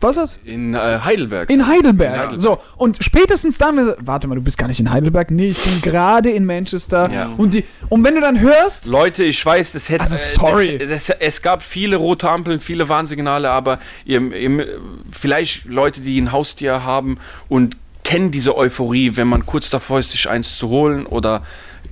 Was 0.00 0.16
ist 0.16 0.22
das? 0.22 0.40
In 0.44 0.72
äh, 0.72 0.78
Heidelberg. 0.78 1.50
In 1.50 1.66
Heidelberg. 1.66 2.14
In 2.14 2.20
Heidelberg. 2.20 2.40
So, 2.40 2.58
und 2.78 2.98
spätestens 3.02 3.58
dann, 3.58 3.94
warte 3.98 4.28
mal, 4.28 4.34
du 4.34 4.40
bist 4.40 4.56
gar 4.56 4.66
nicht 4.66 4.80
in 4.80 4.90
Heidelberg. 4.90 5.30
Nee, 5.30 5.48
ich 5.48 5.62
bin 5.62 5.82
gerade 5.82 6.30
in 6.30 6.46
Manchester. 6.46 7.10
Ja. 7.12 7.30
Und, 7.36 7.52
die, 7.52 7.64
und 7.90 8.02
wenn 8.02 8.14
du 8.14 8.22
dann 8.22 8.40
hörst, 8.40 8.86
Leute, 8.86 9.24
ich 9.24 9.44
weiß, 9.44 9.72
das 9.72 9.90
hätte. 9.90 10.00
Also, 10.00 10.14
äh, 10.14 10.18
sorry. 10.18 10.78
Das, 10.78 11.06
das, 11.06 11.16
es 11.20 11.42
gab 11.42 11.62
viele 11.62 11.96
rote 11.96 12.30
Ampeln, 12.30 12.60
viele 12.60 12.88
Warnsignale, 12.88 13.50
aber 13.50 13.78
ihr, 14.06 14.22
ihr, 14.32 14.80
vielleicht 15.10 15.66
Leute, 15.66 16.00
die 16.00 16.18
ein 16.18 16.32
Haustier 16.32 16.82
haben 16.82 17.18
und 17.50 17.76
kennen 18.02 18.30
diese 18.30 18.56
Euphorie, 18.56 19.16
wenn 19.16 19.28
man 19.28 19.44
kurz 19.44 19.68
davor 19.68 19.98
ist, 19.98 20.12
sich 20.12 20.30
eins 20.30 20.56
zu 20.56 20.70
holen 20.70 21.04
oder 21.04 21.42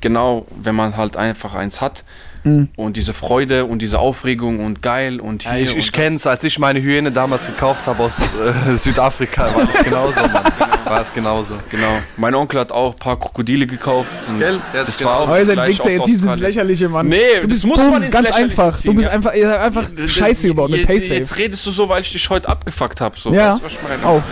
genau, 0.01 0.47
wenn 0.63 0.75
man 0.75 0.97
halt 0.97 1.17
einfach 1.19 1.55
eins 1.55 1.83
hat. 1.83 2.05
Mhm. 2.45 2.69
Und 2.77 2.97
diese 2.97 3.15
Freude 3.15 3.65
und 3.65 3.81
diese 3.81 3.99
Aufregung 3.99 4.65
und 4.65 4.83
geil 4.83 5.21
und 5.21 5.43
hier. 5.43 5.57
ich, 5.63 5.73
und 5.73 5.79
ich 5.79 5.99
es, 5.99 6.27
als 6.27 6.45
ich 6.45 6.59
meine 6.59 6.81
Hyäne 6.81 7.11
damals 7.13 7.47
gekauft 7.47 7.87
habe 7.87 8.03
aus 8.05 8.15
äh, 8.19 8.75
Südafrika, 8.77 9.55
war 9.55 9.65
das 9.67 9.85
genauso, 9.85 10.21
Mann. 10.21 10.43
War 10.85 11.01
es 11.03 11.13
genauso. 11.13 11.55
Genau. 11.71 11.99
Mein 12.17 12.35
Onkel 12.35 12.61
hat 12.61 12.73
auch 12.73 12.93
ein 12.95 12.99
paar 12.99 13.19
Krokodile 13.19 13.67
gekauft. 13.67 14.09
Und 14.29 14.39
Gell? 14.39 14.61
Das 14.73 14.97
genau- 14.99 15.11
war 15.11 15.21
auch 15.21 15.29
Heute 15.29 15.55
das 15.55 15.69
jetzt 15.85 16.07
dieses 16.07 16.23
Australien. 16.23 16.41
lächerliche 16.47 16.89
Mann. 16.89 17.09
Nee, 17.09 17.41
du 17.43 17.49
bist 17.49 17.63
das 17.65 17.69
muss 17.69 17.79
dumm, 17.79 18.11
ganz 18.11 18.31
einfach. 18.31 18.75
Du 18.77 18.83
ziehen, 18.83 18.95
bist 18.97 19.09
ja. 19.09 19.13
einfach, 19.15 19.35
ihr 19.35 19.49
seid 19.49 19.61
einfach 19.61 19.85
Das- 19.95 20.11
scheiße 20.11 20.49
gebaut 20.49 20.71
mit 20.71 20.81
jetzt, 20.81 20.89
PaySafe. 20.89 21.15
Jetzt 21.21 21.37
redest 21.37 21.67
du 21.67 21.71
so, 21.71 21.89
weil 21.89 22.01
ich 22.03 22.13
dich 22.13 22.29
heute 22.31 22.49
abgefuckt 22.49 23.01
habe. 23.01 23.19
So. 23.19 23.33
Ja, 23.33 23.53
Weißt 23.53 23.61
du, 23.61 23.65
was 23.67 23.73
ich 23.73 23.79
meine? 23.83 24.07
auch. 24.07 24.23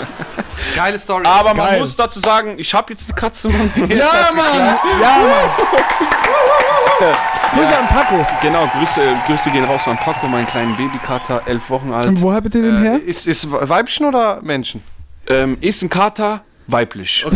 Geile 0.76 0.98
Story. 0.98 1.24
Aber 1.26 1.54
man 1.54 1.66
Geil. 1.70 1.80
muss 1.80 1.96
dazu 1.96 2.20
sagen, 2.20 2.54
ich 2.58 2.72
habe 2.74 2.92
jetzt 2.92 3.08
eine 3.08 3.14
Katze. 3.18 3.48
Mann. 3.50 3.70
Ja, 3.88 4.28
Mann! 4.36 4.76
Ja, 5.00 5.16
Mann! 7.00 7.16
Grüße 7.54 7.76
an 7.76 7.86
Paco. 7.88 8.26
genau, 8.42 8.66
Grüße, 8.78 9.00
Grüße 9.26 9.50
gehen 9.50 9.64
raus 9.64 9.86
an 9.88 9.96
Paco, 9.96 10.28
meinen 10.28 10.46
kleinen 10.46 10.76
Babykater, 10.76 11.42
elf 11.46 11.68
Wochen 11.70 11.92
alt. 11.92 12.06
Und 12.06 12.22
wo 12.22 12.32
habt 12.32 12.54
ihr 12.54 12.62
den 12.62 12.80
her? 12.82 13.00
Ist, 13.04 13.26
ist 13.26 13.50
Weibchen 13.50 14.06
oder 14.06 14.40
Menschen? 14.42 14.82
Ähm, 15.26 15.58
ist 15.60 15.82
ein 15.82 15.88
Kater, 15.90 16.42
weiblich. 16.68 17.26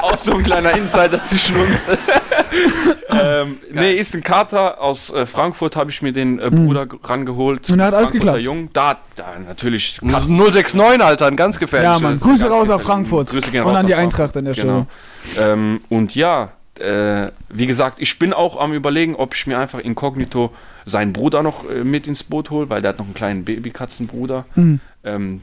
Auch 0.00 0.16
so 0.18 0.34
ein 0.36 0.42
kleiner 0.42 0.72
Insider 0.76 1.22
zwischen 1.22 1.56
uns. 1.56 1.80
ähm, 3.10 3.58
nee, 3.70 3.92
ist 3.92 4.14
ein 4.14 4.22
Kater 4.22 4.80
aus 4.80 5.10
äh, 5.12 5.26
Frankfurt, 5.26 5.76
habe 5.76 5.90
ich 5.90 6.00
mir 6.02 6.12
den 6.12 6.38
äh, 6.38 6.50
Bruder 6.50 6.86
g- 6.86 6.96
rangeholt. 7.02 7.68
Mhm. 7.68 7.72
Und 7.74 7.78
da 7.78 7.84
hat 7.86 7.94
alles 7.94 8.12
geklappt? 8.12 8.40
Jung, 8.40 8.70
da, 8.72 8.96
da 9.16 9.34
natürlich. 9.46 9.98
Katzen- 10.02 10.36
069, 10.36 11.02
Alter, 11.02 11.26
ein 11.26 11.36
ganz 11.36 11.58
gefährliches. 11.58 12.00
Ja, 12.00 12.08
Mann. 12.08 12.18
Grüße 12.20 12.48
raus 12.48 12.62
gefährlich. 12.62 12.86
Frankfurt. 12.86 13.30
Grüße 13.30 13.50
gehen 13.50 13.62
Und 13.64 13.70
raus 13.72 13.80
an 13.80 13.86
die 13.86 13.94
Eintracht 13.94 14.36
an 14.36 14.44
der 14.46 14.54
Genau. 14.54 14.86
Stelle. 15.34 15.52
Ähm, 15.52 15.80
und 15.90 16.14
ja, 16.14 16.50
äh, 16.80 17.30
wie 17.48 17.66
gesagt, 17.66 18.00
ich 18.00 18.18
bin 18.18 18.32
auch 18.32 18.58
am 18.58 18.72
überlegen, 18.72 19.14
ob 19.14 19.34
ich 19.34 19.46
mir 19.46 19.58
einfach 19.58 19.80
inkognito 19.80 20.52
seinen 20.84 21.12
Bruder 21.12 21.42
noch 21.42 21.68
äh, 21.68 21.84
mit 21.84 22.06
ins 22.06 22.22
Boot 22.24 22.50
hole, 22.50 22.70
weil 22.70 22.82
der 22.82 22.90
hat 22.90 22.98
noch 22.98 23.06
einen 23.06 23.14
kleinen 23.14 23.44
Babykatzenbruder. 23.44 24.44
Mhm. 24.54 24.80
Ähm, 25.04 25.40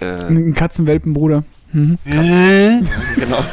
äh, 0.00 0.06
Ein 0.06 0.54
Katzenwelpenbruder. 0.54 1.44
genau. 1.74 3.44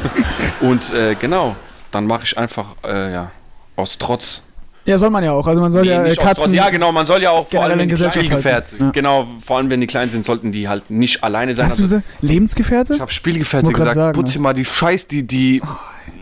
Und 0.60 0.92
äh, 0.92 1.16
genau, 1.18 1.56
dann 1.90 2.06
mache 2.06 2.22
ich 2.24 2.38
einfach 2.38 2.66
äh, 2.84 3.12
ja, 3.12 3.32
aus 3.74 3.98
Trotz. 3.98 4.44
Ja, 4.84 4.98
soll 4.98 5.10
man 5.10 5.22
ja 5.22 5.32
auch. 5.32 5.46
Also 5.46 5.60
man 5.60 5.70
soll 5.70 5.82
Nee, 5.82 5.90
ja 5.90 6.04
äh, 6.04 6.14
Katzen. 6.14 6.52
Ja, 6.54 6.68
genau, 6.70 6.90
man 6.90 7.06
soll 7.06 7.22
ja 7.22 7.30
auch 7.30 7.48
vor 7.48 7.62
allem, 7.62 7.78
wenn 7.78 7.88
die 7.88 7.96
Spielgefährte. 7.96 8.76
Ja. 8.78 8.90
Genau, 8.90 9.28
vor 9.44 9.58
allem 9.58 9.70
wenn 9.70 9.80
die 9.80 9.86
klein 9.86 10.08
sind, 10.08 10.24
sollten 10.24 10.50
die 10.50 10.68
halt 10.68 10.90
nicht 10.90 11.22
alleine 11.22 11.54
sein. 11.54 11.66
Hast 11.66 11.78
du 11.78 11.82
Also, 11.82 11.98
sie? 11.98 12.26
Lebensgefährte? 12.26 12.94
Ich 12.94 13.00
habe 13.00 13.12
Spielgefährte 13.12 13.72
gesagt, 13.72 13.94
sagen, 13.94 14.12
putz 14.20 14.34
ne? 14.34 14.40
mal 14.40 14.54
die 14.54 14.64
Scheiß, 14.64 15.06
die, 15.06 15.24
die, 15.24 15.62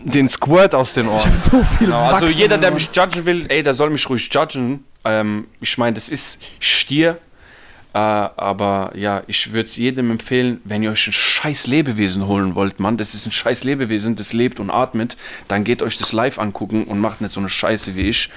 den 0.03 0.29
Squirt 0.29 0.73
aus 0.75 0.93
den 0.93 1.05
Ich 1.05 1.11
Ohren. 1.11 1.25
hab 1.25 1.35
so 1.35 1.63
viel 1.63 1.87
Genau, 1.87 2.09
also 2.09 2.27
jeder, 2.27 2.57
der 2.57 2.71
mich 2.71 2.89
judgen 2.93 3.25
will, 3.25 3.45
ey, 3.49 3.63
der 3.63 3.73
soll 3.73 3.89
mich 3.89 4.07
ruhig 4.09 4.29
judgen. 4.33 4.83
Ähm, 5.05 5.47
ich 5.59 5.77
meine, 5.77 5.93
das 5.95 6.09
ist 6.09 6.41
Stier. 6.59 7.17
Äh, 7.93 7.97
aber 7.97 8.93
ja, 8.95 9.21
ich 9.27 9.51
würde 9.51 9.67
es 9.67 9.75
jedem 9.75 10.11
empfehlen, 10.11 10.61
wenn 10.63 10.81
ihr 10.81 10.91
euch 10.91 11.07
ein 11.07 11.13
scheiß 11.13 11.67
Lebewesen 11.67 12.25
holen 12.25 12.55
wollt, 12.55 12.79
Mann, 12.79 12.95
das 12.95 13.13
ist 13.13 13.25
ein 13.25 13.33
scheiß 13.33 13.65
Lebewesen, 13.65 14.15
das 14.15 14.31
lebt 14.31 14.61
und 14.61 14.69
atmet, 14.69 15.17
dann 15.49 15.65
geht 15.65 15.81
euch 15.81 15.97
das 15.97 16.13
live 16.13 16.39
angucken 16.39 16.85
und 16.85 16.99
macht 16.99 17.19
nicht 17.19 17.33
so 17.33 17.41
eine 17.41 17.49
Scheiße 17.49 17.95
wie 17.95 18.07
ich. 18.07 18.29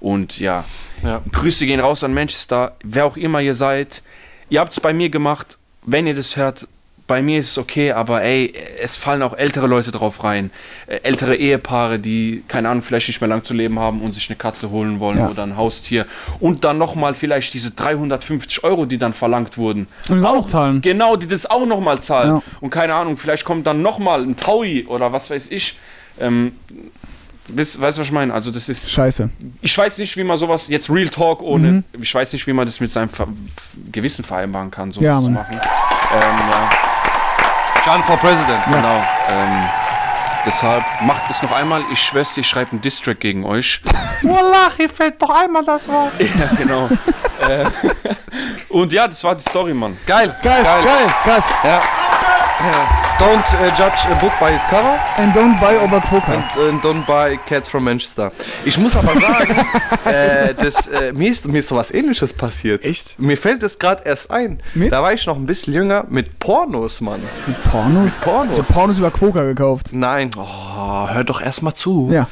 Und 0.00 0.38
ja, 0.40 0.64
Ja. 1.04 1.20
Grüße 1.30 1.66
gehen 1.66 1.78
raus 1.80 2.02
an 2.04 2.14
Manchester, 2.14 2.74
wer 2.84 3.04
auch 3.04 3.18
immer 3.18 3.40
ihr 3.42 3.54
seid. 3.54 4.00
Ihr 4.48 4.60
habt 4.60 4.72
es 4.72 4.80
bei 4.80 4.94
mir 4.94 5.10
gemacht, 5.10 5.58
wenn 5.84 6.06
ihr 6.06 6.14
das 6.14 6.36
hört, 6.36 6.66
bei 7.12 7.20
mir 7.20 7.40
ist 7.40 7.50
es 7.50 7.58
okay, 7.58 7.92
aber 7.92 8.22
ey, 8.22 8.54
es 8.82 8.96
fallen 8.96 9.20
auch 9.20 9.36
ältere 9.36 9.66
Leute 9.66 9.90
drauf 9.90 10.24
rein. 10.24 10.50
Äh, 10.86 11.00
ältere 11.02 11.36
Ehepaare, 11.36 11.98
die, 11.98 12.42
keine 12.48 12.70
Ahnung, 12.70 12.82
vielleicht 12.82 13.06
nicht 13.08 13.20
mehr 13.20 13.28
lang 13.28 13.44
zu 13.44 13.52
leben 13.52 13.78
haben 13.78 14.00
und 14.00 14.14
sich 14.14 14.30
eine 14.30 14.36
Katze 14.38 14.70
holen 14.70 14.98
wollen 14.98 15.18
Ja. 15.18 15.28
oder 15.28 15.42
ein 15.42 15.58
Haustier. 15.58 16.06
Und 16.40 16.64
dann 16.64 16.78
nochmal 16.78 17.14
vielleicht 17.14 17.52
diese 17.52 17.72
350 17.72 18.64
Euro, 18.64 18.86
die 18.86 18.96
dann 18.96 19.12
verlangt 19.12 19.58
wurden. 19.58 19.88
Und 20.08 20.16
das 20.16 20.24
auch 20.24 20.36
noch 20.36 20.46
zahlen. 20.46 20.80
Genau, 20.80 21.16
die 21.16 21.26
das 21.26 21.44
auch 21.44 21.66
nochmal 21.66 22.00
zahlen. 22.00 22.36
Ja. 22.36 22.42
Und 22.62 22.70
keine 22.70 22.94
Ahnung, 22.94 23.18
vielleicht 23.18 23.44
kommt 23.44 23.66
dann 23.66 23.82
nochmal 23.82 24.22
ein 24.22 24.38
Taui 24.38 24.86
oder 24.86 25.12
was 25.12 25.28
weiß 25.30 25.50
ich. 25.50 25.78
Ähm, 26.18 26.52
Weißt 27.48 27.76
du, 27.76 27.80
was 27.82 27.98
ich 27.98 28.12
meine? 28.12 28.32
Also, 28.32 28.52
das 28.52 28.68
ist. 28.68 28.88
Scheiße. 28.90 29.28
Ich 29.60 29.76
weiß 29.76 29.98
nicht, 29.98 30.16
wie 30.16 30.22
man 30.22 30.38
sowas 30.38 30.68
jetzt 30.68 30.88
Real 30.88 31.08
Talk 31.08 31.42
ohne. 31.42 31.68
Mhm. 31.72 31.84
Ich 32.00 32.14
weiß 32.14 32.32
nicht, 32.32 32.46
wie 32.46 32.52
man 32.52 32.66
das 32.66 32.78
mit 32.78 32.92
seinem 32.92 33.08
Ver 33.10 33.26
Gewissen 33.90 34.24
vereinbaren 34.24 34.70
kann, 34.70 34.92
sowas 34.92 35.04
Ja, 35.04 35.20
zu 35.20 35.28
machen. 35.28 35.54
Ähm, 35.54 36.20
ja, 36.50 36.70
John 37.84 38.02
for 38.04 38.16
President. 38.18 38.64
genau. 38.64 39.04
Ähm, 39.28 39.68
Deshalb 40.44 40.84
macht 41.02 41.30
es 41.30 41.40
noch 41.42 41.52
einmal. 41.52 41.84
Ich 41.92 42.02
schwör's 42.02 42.34
dir, 42.34 42.40
ich 42.40 42.48
schreibe 42.48 42.72
einen 42.72 42.80
Distrack 42.80 43.20
gegen 43.20 43.44
euch. 43.44 43.80
Wallahi, 44.22 44.88
fällt 44.88 45.22
doch 45.22 45.30
einmal 45.30 45.64
das 45.64 45.88
Wort. 45.88 46.12
ja, 46.18 46.50
genau. 46.58 46.88
äh, 47.48 47.64
und 48.68 48.92
ja, 48.92 49.06
das 49.06 49.22
war 49.22 49.36
die 49.36 49.44
Story, 49.44 49.72
Mann. 49.72 49.96
Geil, 50.06 50.34
Geil, 50.42 50.64
geil, 50.64 51.14
krass. 51.22 51.44
Ja. 51.62 51.80
Don't 53.18 53.44
äh, 53.60 53.68
judge 53.76 54.06
a 54.10 54.14
book 54.20 54.32
by 54.40 54.52
his 54.52 54.62
cover 54.64 54.98
And 55.16 55.34
don't 55.34 55.58
buy 55.60 55.76
over 55.76 56.00
Quokka. 56.00 56.32
and, 56.32 56.68
and 56.68 56.82
don't 56.82 57.04
buy 57.06 57.36
cats 57.36 57.68
from 57.68 57.84
Manchester. 57.84 58.30
Ich 58.64 58.78
muss 58.78 58.96
aber 58.96 59.12
sagen, 59.18 59.56
äh, 60.04 60.54
das, 60.54 60.86
äh, 60.88 61.12
mir, 61.12 61.30
ist, 61.30 61.46
mir 61.46 61.58
ist 61.58 61.68
sowas 61.68 61.90
ähnliches 61.92 62.32
passiert. 62.32 62.84
Echt? 62.84 63.18
Mir 63.18 63.36
fällt 63.36 63.62
es 63.62 63.78
gerade 63.78 64.02
erst 64.04 64.30
ein. 64.30 64.60
Mit? 64.74 64.92
Da 64.92 65.02
war 65.02 65.12
ich 65.12 65.26
noch 65.26 65.36
ein 65.36 65.46
bisschen 65.46 65.74
jünger 65.74 66.04
mit 66.08 66.38
Pornos, 66.38 67.00
Mann. 67.00 67.22
Pornos? 67.70 68.16
Pornos. 68.20 68.56
So 68.56 68.62
Pornos 68.62 68.98
über 68.98 69.10
Quokka 69.10 69.42
gekauft. 69.42 69.90
Nein, 69.92 70.30
oh, 70.36 71.08
hör 71.08 71.24
doch 71.24 71.40
erst 71.40 71.62
mal 71.62 71.74
zu. 71.74 72.10
Ja. 72.12 72.28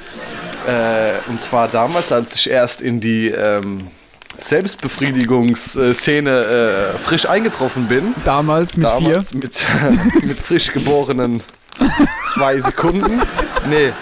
Äh, 0.66 1.12
und 1.28 1.40
zwar 1.40 1.68
damals, 1.68 2.12
als 2.12 2.34
ich 2.34 2.50
erst 2.50 2.80
in 2.80 3.00
die 3.00 3.28
ähm, 3.28 3.88
Selbstbefriedigungsszene 4.40 6.94
äh, 6.94 6.98
frisch 6.98 7.26
eingetroffen 7.26 7.88
bin. 7.88 8.14
Damals 8.24 8.76
mit 8.76 8.88
vier. 8.90 9.08
damals 9.08 9.34
mit, 9.34 9.64
mit 10.22 10.36
frisch 10.36 10.72
geborenen 10.72 11.42
zwei 12.32 12.60
Sekunden. 12.60 13.20
Nee, 13.68 13.92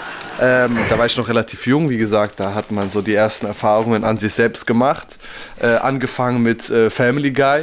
ähm, 0.40 0.76
da 0.88 0.98
war 0.98 1.06
ich 1.06 1.16
noch 1.16 1.28
relativ 1.28 1.66
jung, 1.66 1.90
wie 1.90 1.98
gesagt, 1.98 2.38
da 2.38 2.54
hat 2.54 2.70
man 2.70 2.90
so 2.90 3.02
die 3.02 3.14
ersten 3.14 3.46
Erfahrungen 3.46 4.04
an 4.04 4.18
sich 4.18 4.34
selbst 4.34 4.66
gemacht. 4.66 5.18
Äh, 5.60 5.66
angefangen 5.66 6.42
mit 6.42 6.70
äh, 6.70 6.90
Family 6.90 7.32
Guy, 7.32 7.62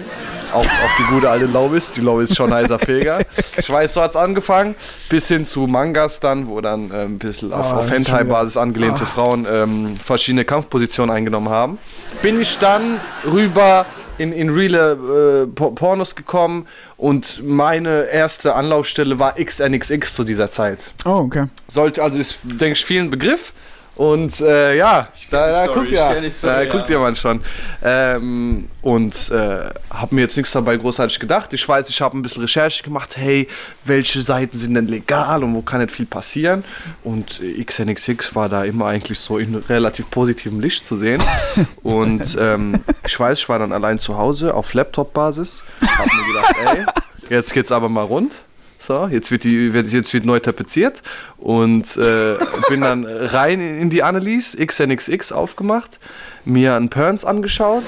auf, 0.51 0.65
auf 0.65 0.91
die 0.99 1.03
gute 1.13 1.29
alte 1.29 1.45
Lois, 1.45 1.91
die 1.95 2.01
Lois 2.01 2.35
schon 2.35 2.53
heißer 2.53 2.79
Feger. 2.79 3.19
Ich 3.57 3.69
weiß, 3.69 3.93
so 3.93 4.01
hat's 4.01 4.15
angefangen, 4.15 4.75
bis 5.09 5.27
hin 5.27 5.45
zu 5.45 5.67
Mangas 5.67 6.19
dann, 6.19 6.47
wo 6.47 6.59
dann 6.61 6.91
äh, 6.91 7.03
ein 7.05 7.19
bisschen 7.19 7.53
auf, 7.53 7.65
Ah, 7.65 7.77
auf 7.77 7.89
Hentai-Basis 7.89 8.57
angelehnte 8.57 9.05
Frauen 9.05 9.47
ähm, 9.49 9.97
verschiedene 9.97 10.45
Kampfpositionen 10.45 11.15
eingenommen 11.15 11.49
haben. 11.49 11.77
Bin 12.21 12.39
ich 12.41 12.57
dann 12.59 12.99
rüber 13.25 13.85
in, 14.17 14.31
in 14.31 14.49
reale 14.49 15.43
äh, 15.43 15.47
Por- 15.47 15.75
Pornos 15.75 16.15
gekommen 16.15 16.67
und 16.97 17.41
meine 17.43 18.03
erste 18.05 18.55
Anlaufstelle 18.55 19.19
war 19.19 19.35
XNXX 19.35 20.13
zu 20.13 20.23
dieser 20.23 20.49
Zeit. 20.49 20.91
Oh, 21.05 21.23
okay. 21.25 21.47
Sollte, 21.67 22.03
also 22.03 22.17
ist, 22.19 22.39
denke 22.43 22.73
ich, 22.73 22.85
vielen 22.85 23.09
Begriff. 23.09 23.53
Und 23.95 24.41
äh, 24.41 24.75
ja, 24.75 25.07
da, 25.31 25.47
da 25.47 25.63
Story, 25.63 25.79
guckt 25.79 25.91
ja, 25.91 26.11
Story, 26.11 26.31
da 26.41 26.61
ja. 26.61 26.71
guckt 26.71 26.89
ja 26.89 26.99
man 26.99 27.15
schon. 27.15 27.41
Ähm, 27.81 28.67
und 28.81 29.31
äh, 29.31 29.69
habe 29.89 30.15
mir 30.15 30.21
jetzt 30.21 30.35
nichts 30.35 30.51
dabei 30.51 30.75
großartig 30.75 31.19
gedacht. 31.19 31.53
Ich 31.53 31.67
weiß, 31.67 31.87
ich 31.89 32.01
habe 32.01 32.17
ein 32.17 32.21
bisschen 32.21 32.41
Recherche 32.41 32.83
gemacht. 32.83 33.15
Hey, 33.15 33.47
welche 33.85 34.21
Seiten 34.21 34.57
sind 34.57 34.73
denn 34.75 34.87
legal 34.87 35.43
und 35.43 35.55
wo 35.55 35.61
kann 35.61 35.79
nicht 35.79 35.91
viel 35.91 36.05
passieren? 36.05 36.65
Und 37.03 37.41
äh, 37.41 37.63
XNXX 37.63 38.35
war 38.35 38.49
da 38.49 38.65
immer 38.65 38.87
eigentlich 38.87 39.19
so 39.19 39.37
in 39.37 39.55
relativ 39.55 40.09
positivem 40.11 40.59
Licht 40.59 40.85
zu 40.85 40.97
sehen. 40.97 41.23
und 41.83 42.37
ähm, 42.39 42.81
ich 43.07 43.17
weiß, 43.17 43.39
ich 43.39 43.49
war 43.49 43.59
dann 43.59 43.71
allein 43.71 43.97
zu 43.99 44.17
Hause 44.17 44.53
auf 44.53 44.73
Laptop-Basis. 44.73 45.63
Hab 45.81 46.05
mir 46.05 46.33
gedacht, 46.33 46.55
ey, 46.65 46.85
jetzt 47.35 47.53
geht's 47.53 47.71
aber 47.71 47.87
mal 47.87 48.03
rund. 48.03 48.44
So, 48.85 49.07
jetzt 49.07 49.31
wird, 49.31 49.43
die, 49.45 49.73
wird, 49.73 49.87
jetzt 49.87 50.13
wird 50.13 50.25
neu 50.25 50.39
tapeziert 50.39 51.01
und 51.37 51.97
äh, 51.97 52.35
bin 52.69 52.81
dann 52.81 53.03
rein 53.03 53.59
in 53.59 53.89
die 53.89 54.03
Annelies, 54.03 54.55
XNXX 54.55 55.31
aufgemacht, 55.31 55.99
mir 56.45 56.75
einen 56.75 56.89
Perns 56.89 57.25
angeschaut 57.25 57.83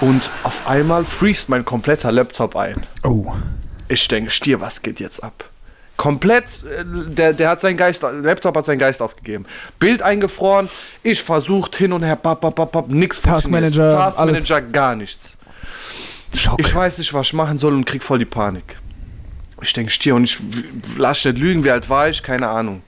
und 0.00 0.30
auf 0.42 0.66
einmal 0.66 1.04
freest 1.04 1.50
mein 1.50 1.66
kompletter 1.66 2.10
Laptop 2.10 2.56
ein. 2.56 2.82
Oh. 3.04 3.32
Ich 3.88 4.08
denke, 4.08 4.30
Stier, 4.30 4.62
was 4.62 4.80
geht 4.80 5.00
jetzt 5.00 5.22
ab? 5.22 5.44
Komplett, 5.98 6.64
äh, 6.64 6.82
der, 6.86 7.34
der 7.34 7.50
hat 7.50 7.60
seinen 7.60 7.76
Geist, 7.76 8.02
Laptop 8.02 8.56
hat 8.56 8.64
seinen 8.64 8.78
Geist 8.78 9.02
aufgegeben. 9.02 9.44
Bild 9.78 10.00
eingefroren, 10.00 10.70
ich 11.02 11.22
versucht 11.22 11.76
hin 11.76 11.92
und 11.92 12.04
her, 12.04 12.16
bap, 12.16 12.40
bap, 12.40 12.54
bap, 12.54 12.72
bap, 12.72 12.88
nix. 12.88 13.20
Taskmanager, 13.20 13.98
Taskmanager, 13.98 14.62
gar 14.62 14.96
nichts. 14.96 15.36
Schock. 16.34 16.58
Ich 16.58 16.74
weiß 16.74 16.96
nicht, 16.96 17.12
was 17.12 17.26
ich 17.26 17.32
machen 17.34 17.58
soll 17.58 17.74
und 17.74 17.84
krieg 17.84 18.02
voll 18.02 18.18
die 18.18 18.24
Panik. 18.24 18.78
Ich 19.62 19.72
denke, 19.72 19.90
Stier 19.90 20.14
und 20.14 20.24
ich 20.24 20.38
lass 20.96 21.24
nicht 21.24 21.38
lügen, 21.38 21.64
wie 21.64 21.70
alt 21.70 21.88
war 21.88 22.08
ich? 22.08 22.22
Keine 22.22 22.48
Ahnung. 22.48 22.82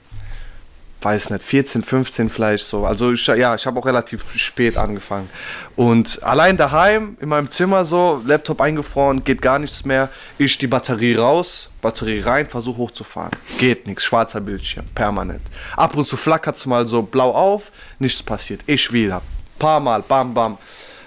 Weiß 1.00 1.28
nicht, 1.28 1.44
14, 1.44 1.82
15 1.84 2.30
vielleicht 2.30 2.64
so. 2.64 2.86
Also 2.86 3.12
ich, 3.12 3.26
ja, 3.26 3.54
ich 3.54 3.66
habe 3.66 3.78
auch 3.78 3.84
relativ 3.84 4.24
spät 4.36 4.78
angefangen. 4.78 5.28
Und 5.76 6.22
allein 6.22 6.56
daheim, 6.56 7.18
in 7.20 7.28
meinem 7.28 7.50
Zimmer 7.50 7.84
so, 7.84 8.22
Laptop 8.24 8.62
eingefroren, 8.62 9.22
geht 9.22 9.42
gar 9.42 9.58
nichts 9.58 9.84
mehr. 9.84 10.08
Ich 10.38 10.56
die 10.56 10.66
Batterie 10.66 11.14
raus, 11.16 11.68
Batterie 11.82 12.20
rein, 12.20 12.48
versuche 12.48 12.78
hochzufahren. 12.78 13.32
Geht 13.58 13.86
nichts, 13.86 14.04
schwarzer 14.04 14.40
Bildschirm, 14.40 14.86
permanent. 14.94 15.42
Ab 15.76 15.94
und 15.94 16.08
zu 16.08 16.16
flackert 16.16 16.56
es 16.56 16.64
mal 16.64 16.86
so 16.88 17.02
blau 17.02 17.32
auf, 17.32 17.70
nichts 17.98 18.22
passiert. 18.22 18.62
Ich 18.66 18.90
wieder. 18.90 19.20
Paar 19.58 19.80
Mal, 19.80 20.00
bam, 20.00 20.32
bam. 20.32 20.56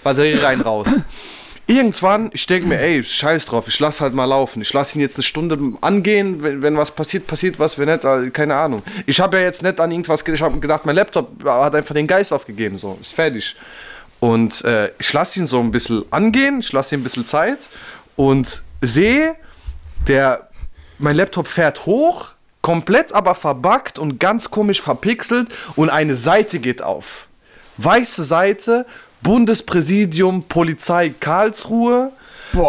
Batterie 0.04 0.36
rein, 0.36 0.62
raus. 0.62 0.88
Irgendwann, 1.70 2.30
ich 2.34 2.48
denke 2.48 2.70
mir, 2.70 2.80
ey, 2.80 3.04
scheiß 3.04 3.46
drauf, 3.46 3.68
ich 3.68 3.78
lass 3.82 4.00
halt 4.00 4.14
mal 4.14 4.24
laufen. 4.24 4.62
Ich 4.62 4.72
lass 4.72 4.96
ihn 4.96 5.02
jetzt 5.02 5.18
eine 5.18 5.24
Stunde 5.24 5.60
angehen, 5.82 6.42
wenn, 6.42 6.62
wenn 6.62 6.78
was 6.78 6.92
passiert, 6.92 7.28
passiert 7.28 7.60
was, 7.60 7.78
wenn 7.78 7.90
nicht, 7.90 8.06
äh, 8.06 8.30
keine 8.30 8.56
Ahnung. 8.56 8.84
Ich 9.06 9.20
habe 9.20 9.38
ja 9.38 9.44
jetzt 9.44 9.62
nicht 9.62 9.78
an 9.78 9.92
irgendwas 9.92 10.24
gedacht, 10.24 10.40
ich 10.40 10.46
habe 10.46 10.60
gedacht, 10.60 10.86
mein 10.86 10.96
Laptop 10.96 11.44
hat 11.44 11.76
einfach 11.76 11.94
den 11.94 12.08
Geist 12.08 12.32
aufgegeben, 12.32 12.78
so, 12.78 12.98
ist 13.02 13.14
fertig. 13.14 13.58
Und 14.22 14.64
äh, 14.64 14.92
ich 14.98 15.12
lasse 15.12 15.40
ihn 15.40 15.46
so 15.46 15.60
ein 15.60 15.72
bisschen 15.72 16.06
angehen, 16.10 16.62
ich 16.62 16.72
lasse 16.72 16.96
ihm 16.96 17.02
ein 17.02 17.04
bisschen 17.04 17.26
Zeit 17.26 17.70
und 18.16 18.64
sehe, 18.82 19.36
der, 20.08 20.48
mein 21.00 21.18
Laptop 21.18 21.48
fährt 21.48 21.86
hoch, 21.86 22.32
komplett 22.62 23.14
aber 23.14 23.36
verbuggt 23.36 24.00
und 24.00 24.20
ganz 24.20 24.50
komisch 24.50 24.82
verpixelt 24.82 25.50
und 25.76 25.90
eine 25.90 26.16
Seite 26.16 26.60
geht 26.60 26.82
auf. 26.82 27.28
Weiße 27.76 28.24
Seite, 28.24 28.86
Bundespräsidium, 29.22 30.44
Polizei 30.44 31.14
Karlsruhe. 31.20 32.12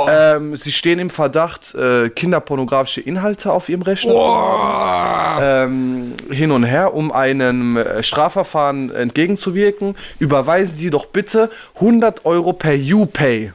Ähm, 0.08 0.56
sie 0.56 0.72
stehen 0.72 0.98
im 0.98 1.08
Verdacht, 1.08 1.74
äh, 1.74 2.10
kinderpornografische 2.10 3.00
Inhalte 3.00 3.52
auf 3.52 3.68
ihrem 3.68 3.82
Rechner 3.82 4.12
zu 4.12 4.20
haben. 4.20 5.42
Ähm, 5.42 6.14
hin 6.30 6.50
und 6.50 6.64
her, 6.64 6.94
um 6.94 7.12
einem 7.12 7.76
äh, 7.76 8.02
Strafverfahren 8.02 8.90
entgegenzuwirken. 8.90 9.96
Überweisen 10.18 10.76
Sie 10.76 10.90
doch 10.90 11.06
bitte 11.06 11.50
100 11.76 12.26
Euro 12.26 12.52
per 12.52 12.74
UPay. 12.74 13.52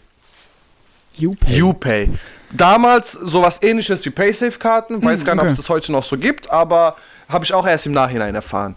UPay. 1.22 1.62
UPay. 1.62 2.10
Damals 2.52 3.12
sowas 3.12 3.62
ähnliches 3.62 4.06
wie 4.06 4.10
Paysafe-Karten. 4.10 5.04
Weiß 5.04 5.26
gar 5.26 5.36
nicht, 5.36 5.42
ob 5.42 5.48
okay. 5.48 5.52
es 5.52 5.58
das 5.58 5.70
heute 5.70 5.92
noch 5.92 6.04
so 6.04 6.18
gibt, 6.18 6.52
aber 6.52 6.96
habe 7.28 7.46
ich 7.46 7.54
auch 7.54 7.66
erst 7.66 7.86
im 7.86 7.94
Nachhinein 7.94 8.36
erfahren. 8.36 8.76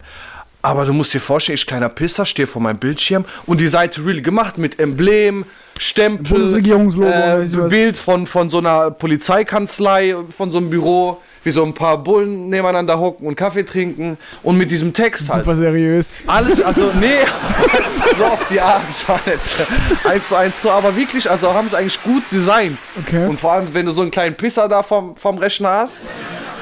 Aber 0.61 0.85
du 0.85 0.93
musst 0.93 1.13
dir 1.13 1.19
vorstellen, 1.19 1.55
ich 1.55 1.65
kleiner 1.65 1.89
Pisser 1.89 2.25
stehe 2.25 2.47
vor 2.47 2.61
meinem 2.61 2.79
Bildschirm 2.79 3.25
und 3.45 3.61
die 3.61 3.67
Seite 3.67 4.05
real 4.05 4.21
gemacht 4.21 4.57
mit 4.57 4.79
Emblem, 4.79 5.45
Stempel, 5.79 6.27
Bundesregierungslogo, 6.27 7.11
äh. 7.11 7.69
Bild 7.69 7.97
von, 7.97 8.25
von 8.25 8.49
so 8.49 8.57
einer 8.57 8.91
Polizeikanzlei, 8.91 10.15
von 10.35 10.51
so 10.51 10.57
einem 10.57 10.69
Büro, 10.69 11.21
wie 11.43 11.51
so 11.51 11.63
ein 11.63 11.73
paar 11.73 11.97
Bullen 12.03 12.49
nebeneinander 12.49 12.99
hocken 12.99 13.25
und 13.25 13.35
Kaffee 13.35 13.63
trinken 13.63 14.17
und 14.43 14.57
mit 14.57 14.69
diesem 14.69 14.91
Text 14.91 15.29
halt. 15.29 15.45
Super 15.45 15.55
seriös. 15.55 16.23
Alles, 16.27 16.61
also 16.61 16.91
nee, 16.99 17.19
so 18.17 18.25
auf 18.25 18.45
die 18.49 18.59
Art, 18.59 18.81
das 18.89 19.07
war 19.07 19.19
nicht 19.25 20.05
eins 20.05 20.27
zu 20.27 20.35
eins 20.35 20.61
so, 20.61 20.69
aber 20.71 20.95
wirklich, 20.95 21.29
also 21.29 21.53
haben 21.53 21.69
sie 21.69 21.77
eigentlich 21.77 22.01
gut 22.03 22.23
designt. 22.31 22.77
Okay. 22.99 23.27
Und 23.27 23.39
vor 23.39 23.53
allem, 23.53 23.73
wenn 23.73 23.85
du 23.85 23.93
so 23.93 24.01
einen 24.01 24.11
kleinen 24.11 24.35
Pisser 24.35 24.67
da 24.67 24.83
vom, 24.83 25.15
vom 25.15 25.37
Rechner 25.37 25.69
hast, 25.69 26.01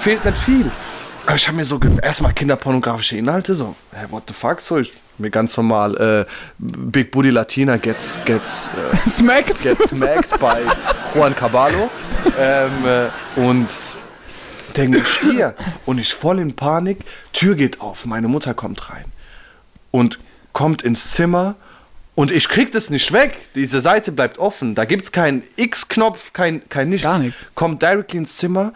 fehlt 0.02 0.24
nicht 0.24 0.38
viel. 0.38 0.70
Aber 1.26 1.36
ich 1.36 1.48
habe 1.48 1.58
mir 1.58 1.66
so 1.66 1.80
erstmal 2.02 2.34
kinderpornografische 2.34 3.18
Inhalte, 3.18 3.56
so, 3.56 3.76
hey, 3.92 4.06
what 4.10 4.24
the 4.28 4.34
fuck, 4.34 4.62
so, 4.62 4.78
ich 4.78 4.94
mir 5.18 5.30
ganz 5.30 5.56
normal, 5.58 5.98
äh, 5.98 6.32
Big 6.60 7.12
Booty 7.12 7.30
Latina 7.30 7.78
gets, 7.78 8.18
gets, 8.26 8.70
äh, 8.94 9.10
Smacked. 9.10 9.62
gets 9.64 9.90
smacked 9.90 10.40
bei 10.40 10.62
Juan 11.14 11.36
Caballo. 11.36 11.90
Ähm, 12.38 12.72
äh, 12.86 13.40
und 13.40 13.68
denke, 14.76 15.04
Stier. 15.04 15.56
Und 15.86 16.00
ich 16.00 16.14
voll 16.14 16.40
in 16.40 16.56
Panik. 16.56 17.00
Tür 17.34 17.56
geht 17.56 17.82
auf, 17.82 18.06
meine 18.06 18.28
Mutter 18.28 18.54
kommt 18.54 18.90
rein. 18.90 19.06
Und 19.92 20.18
kommt 20.54 20.82
ins 20.82 21.12
Zimmer. 21.12 21.56
Und 22.14 22.32
ich 22.32 22.48
krieg 22.48 22.72
das 22.72 22.90
nicht 22.90 23.12
weg. 23.12 23.38
Diese 23.56 23.80
Seite 23.82 24.12
bleibt 24.12 24.38
offen. 24.38 24.76
Da 24.76 24.86
gibt's 24.86 25.12
keinen 25.12 25.44
X-Knopf, 25.56 26.34
kein, 26.34 26.68
kein 26.70 26.90
nichts. 26.90 27.04
Gar 27.04 27.20
nichts. 27.20 27.46
Kommt 27.56 27.82
directly 27.82 28.20
ins 28.20 28.38
Zimmer 28.38 28.74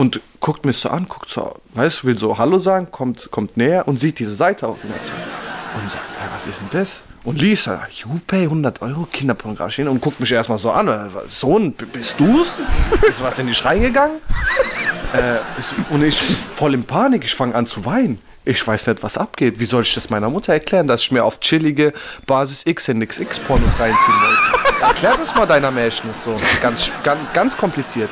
und 0.00 0.18
guckt 0.40 0.64
mich 0.64 0.78
so 0.78 0.88
an, 0.88 1.08
guckt 1.08 1.28
so, 1.28 1.56
weißt 1.74 2.02
du, 2.02 2.06
will 2.06 2.16
so 2.16 2.38
Hallo 2.38 2.58
sagen, 2.58 2.90
kommt, 2.90 3.30
kommt 3.30 3.58
näher 3.58 3.86
und 3.86 4.00
sieht 4.00 4.18
diese 4.18 4.34
Seite 4.34 4.66
auf 4.66 4.78
Laptop. 4.82 5.78
Und 5.82 5.90
sagt, 5.90 6.04
hey, 6.18 6.28
was 6.32 6.46
ist 6.46 6.60
denn 6.60 6.68
das? 6.70 7.02
Und 7.22 7.38
Lisa, 7.38 7.82
YouPay 7.90 8.44
100 8.44 8.80
Euro, 8.80 9.06
Kinderpornografie 9.12 9.82
und 9.82 10.00
guckt 10.00 10.18
mich 10.18 10.32
erstmal 10.32 10.56
so 10.56 10.70
an. 10.70 10.88
äh, 10.88 11.08
Sohn, 11.28 11.72
bist 11.72 12.18
du's? 12.18 12.48
Ist 13.06 13.22
was 13.22 13.38
in 13.40 13.48
dich 13.48 13.62
reingegangen? 13.62 14.16
äh, 15.12 15.34
ich- 15.58 15.90
und 15.90 16.02
ich 16.02 16.18
voll 16.18 16.72
in 16.72 16.84
Panik, 16.84 17.22
ich 17.24 17.34
fange 17.34 17.54
an 17.54 17.66
zu 17.66 17.84
weinen. 17.84 18.22
Ich 18.44 18.66
weiß 18.66 18.86
nicht, 18.86 19.02
was 19.02 19.18
abgeht. 19.18 19.60
Wie 19.60 19.66
soll 19.66 19.82
ich 19.82 19.94
das 19.94 20.08
meiner 20.08 20.30
Mutter 20.30 20.54
erklären, 20.54 20.86
dass 20.86 21.02
ich 21.02 21.12
mir 21.12 21.24
auf 21.24 21.40
chillige 21.40 21.92
Basis 22.26 22.64
XNXX 22.64 23.38
Pornos 23.40 23.78
reinziehen 23.78 23.96
wollte? 23.96 24.80
Erklär 24.80 25.14
das 25.18 25.34
mal 25.34 25.46
deiner 25.46 25.70
Mädchen 25.70 26.14
so. 26.14 26.40
Ganz, 26.62 26.90
ganz, 27.02 27.20
ganz 27.34 27.56
kompliziert. 27.56 28.08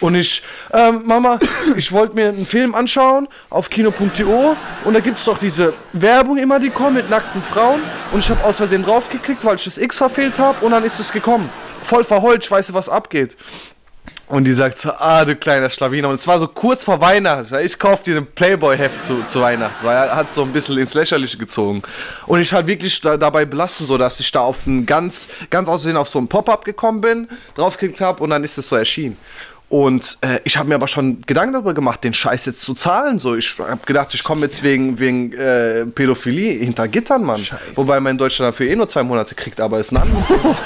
Und 0.00 0.14
ich, 0.14 0.42
ähm, 0.72 1.02
Mama, 1.04 1.38
ich 1.76 1.92
wollte 1.92 2.14
mir 2.14 2.28
einen 2.28 2.46
Film 2.46 2.74
anschauen 2.74 3.28
auf 3.50 3.68
kino.to 3.68 4.56
und 4.84 4.94
da 4.94 5.00
gibt 5.00 5.18
es 5.18 5.24
doch 5.24 5.38
diese 5.38 5.74
Werbung 5.92 6.38
immer, 6.38 6.60
die 6.60 6.70
kommt 6.70 6.94
mit 6.94 7.10
nackten 7.10 7.42
Frauen 7.42 7.82
und 8.12 8.20
ich 8.20 8.30
habe 8.30 8.42
aus 8.44 8.56
Versehen 8.56 8.84
draufgeklickt, 8.84 9.44
weil 9.44 9.56
ich 9.56 9.64
das 9.64 9.76
X 9.76 9.98
verfehlt 9.98 10.38
habe 10.38 10.64
und 10.64 10.70
dann 10.70 10.84
ist 10.84 10.98
es 10.98 11.12
gekommen. 11.12 11.50
Voll 11.82 12.04
verheult, 12.04 12.44
ich 12.44 12.50
weiß, 12.50 12.72
was 12.72 12.88
abgeht. 12.88 13.36
Und 14.28 14.44
die 14.44 14.52
sagt 14.52 14.78
so, 14.78 14.90
ah, 14.90 15.24
du 15.24 15.34
kleiner 15.36 15.70
Schlawiner. 15.70 16.10
Und 16.10 16.16
es 16.16 16.26
war 16.26 16.38
so 16.38 16.48
kurz 16.48 16.84
vor 16.84 17.00
Weihnachten. 17.00 17.54
Ich 17.64 17.78
kauf 17.78 18.02
dir 18.02 18.18
ein 18.18 18.26
Playboy-Heft 18.26 19.02
zu, 19.02 19.24
zu 19.24 19.40
Weihnachten. 19.40 19.76
So, 19.80 19.88
er 19.88 20.14
hat 20.14 20.28
so 20.28 20.42
ein 20.42 20.52
bisschen 20.52 20.76
ins 20.76 20.92
Lächerliche 20.92 21.38
gezogen. 21.38 21.82
Und 22.26 22.40
ich 22.40 22.52
halt 22.52 22.66
wirklich 22.66 23.00
da, 23.00 23.16
dabei 23.16 23.46
belassen, 23.46 23.86
so 23.86 23.96
dass 23.96 24.20
ich 24.20 24.30
da 24.30 24.40
auf 24.40 24.66
ein 24.66 24.84
ganz, 24.84 25.28
ganz 25.48 25.68
aussehen 25.68 25.96
auf 25.96 26.08
so 26.10 26.18
ein 26.18 26.28
Pop-Up 26.28 26.66
gekommen 26.66 27.00
bin, 27.00 27.28
draufgeklickt 27.54 28.02
habe 28.02 28.22
und 28.22 28.30
dann 28.30 28.44
ist 28.44 28.58
es 28.58 28.68
so 28.68 28.76
erschienen. 28.76 29.16
Und 29.70 30.16
äh, 30.22 30.40
ich 30.44 30.56
habe 30.56 30.68
mir 30.70 30.76
aber 30.76 30.88
schon 30.88 31.20
Gedanken 31.26 31.52
darüber 31.52 31.74
gemacht, 31.74 32.02
den 32.02 32.14
Scheiß 32.14 32.46
jetzt 32.46 32.62
zu 32.62 32.72
zahlen. 32.72 33.18
So, 33.18 33.34
ich 33.36 33.54
habe 33.58 33.80
gedacht, 33.84 34.14
ich 34.14 34.24
komme 34.24 34.40
jetzt 34.42 34.62
wegen, 34.62 34.98
wegen 34.98 35.32
äh, 35.34 35.84
Pädophilie 35.84 36.52
hinter 36.64 36.88
Gittern, 36.88 37.22
Mann. 37.22 37.38
Wobei 37.74 38.00
man 38.00 38.12
in 38.12 38.18
Deutschland 38.18 38.52
dafür 38.54 38.66
eh 38.70 38.76
nur 38.76 38.88
zwei 38.88 39.02
Monate 39.02 39.34
kriegt, 39.34 39.60
aber 39.60 39.78
ist 39.78 39.92
ein 39.92 39.98
anderes 39.98 40.26
Thema. 40.26 40.56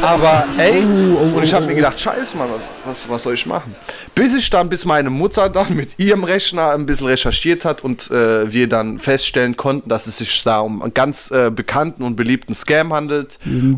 Aber 0.02 0.44
ey, 0.56 0.82
und 0.82 1.42
ich 1.42 1.52
habe 1.52 1.66
mir 1.66 1.74
gedacht, 1.74 2.00
scheiße, 2.00 2.36
Mann, 2.38 2.48
was, 2.86 3.06
was 3.08 3.22
soll 3.22 3.34
ich 3.34 3.44
machen? 3.44 3.74
Bis 4.14 4.34
ich 4.34 4.48
dann, 4.48 4.68
bis 4.70 4.84
meine 4.86 5.10
Mutter 5.10 5.50
dann 5.50 5.74
mit 5.76 5.98
ihrem 5.98 6.24
Rechner 6.24 6.70
ein 6.70 6.86
bisschen 6.86 7.08
recherchiert 7.08 7.64
hat 7.66 7.84
und 7.84 8.10
äh, 8.10 8.50
wir 8.50 8.66
dann 8.68 8.98
feststellen 8.98 9.56
konnten, 9.58 9.88
dass 9.90 10.06
es 10.06 10.18
sich 10.18 10.42
da 10.42 10.60
um 10.60 10.80
einen 10.82 10.94
ganz 10.94 11.30
äh, 11.30 11.50
bekannten 11.50 12.02
und 12.02 12.16
beliebten 12.16 12.54
Scam 12.54 12.94
handelt. 12.94 13.38
Diesen 13.44 13.76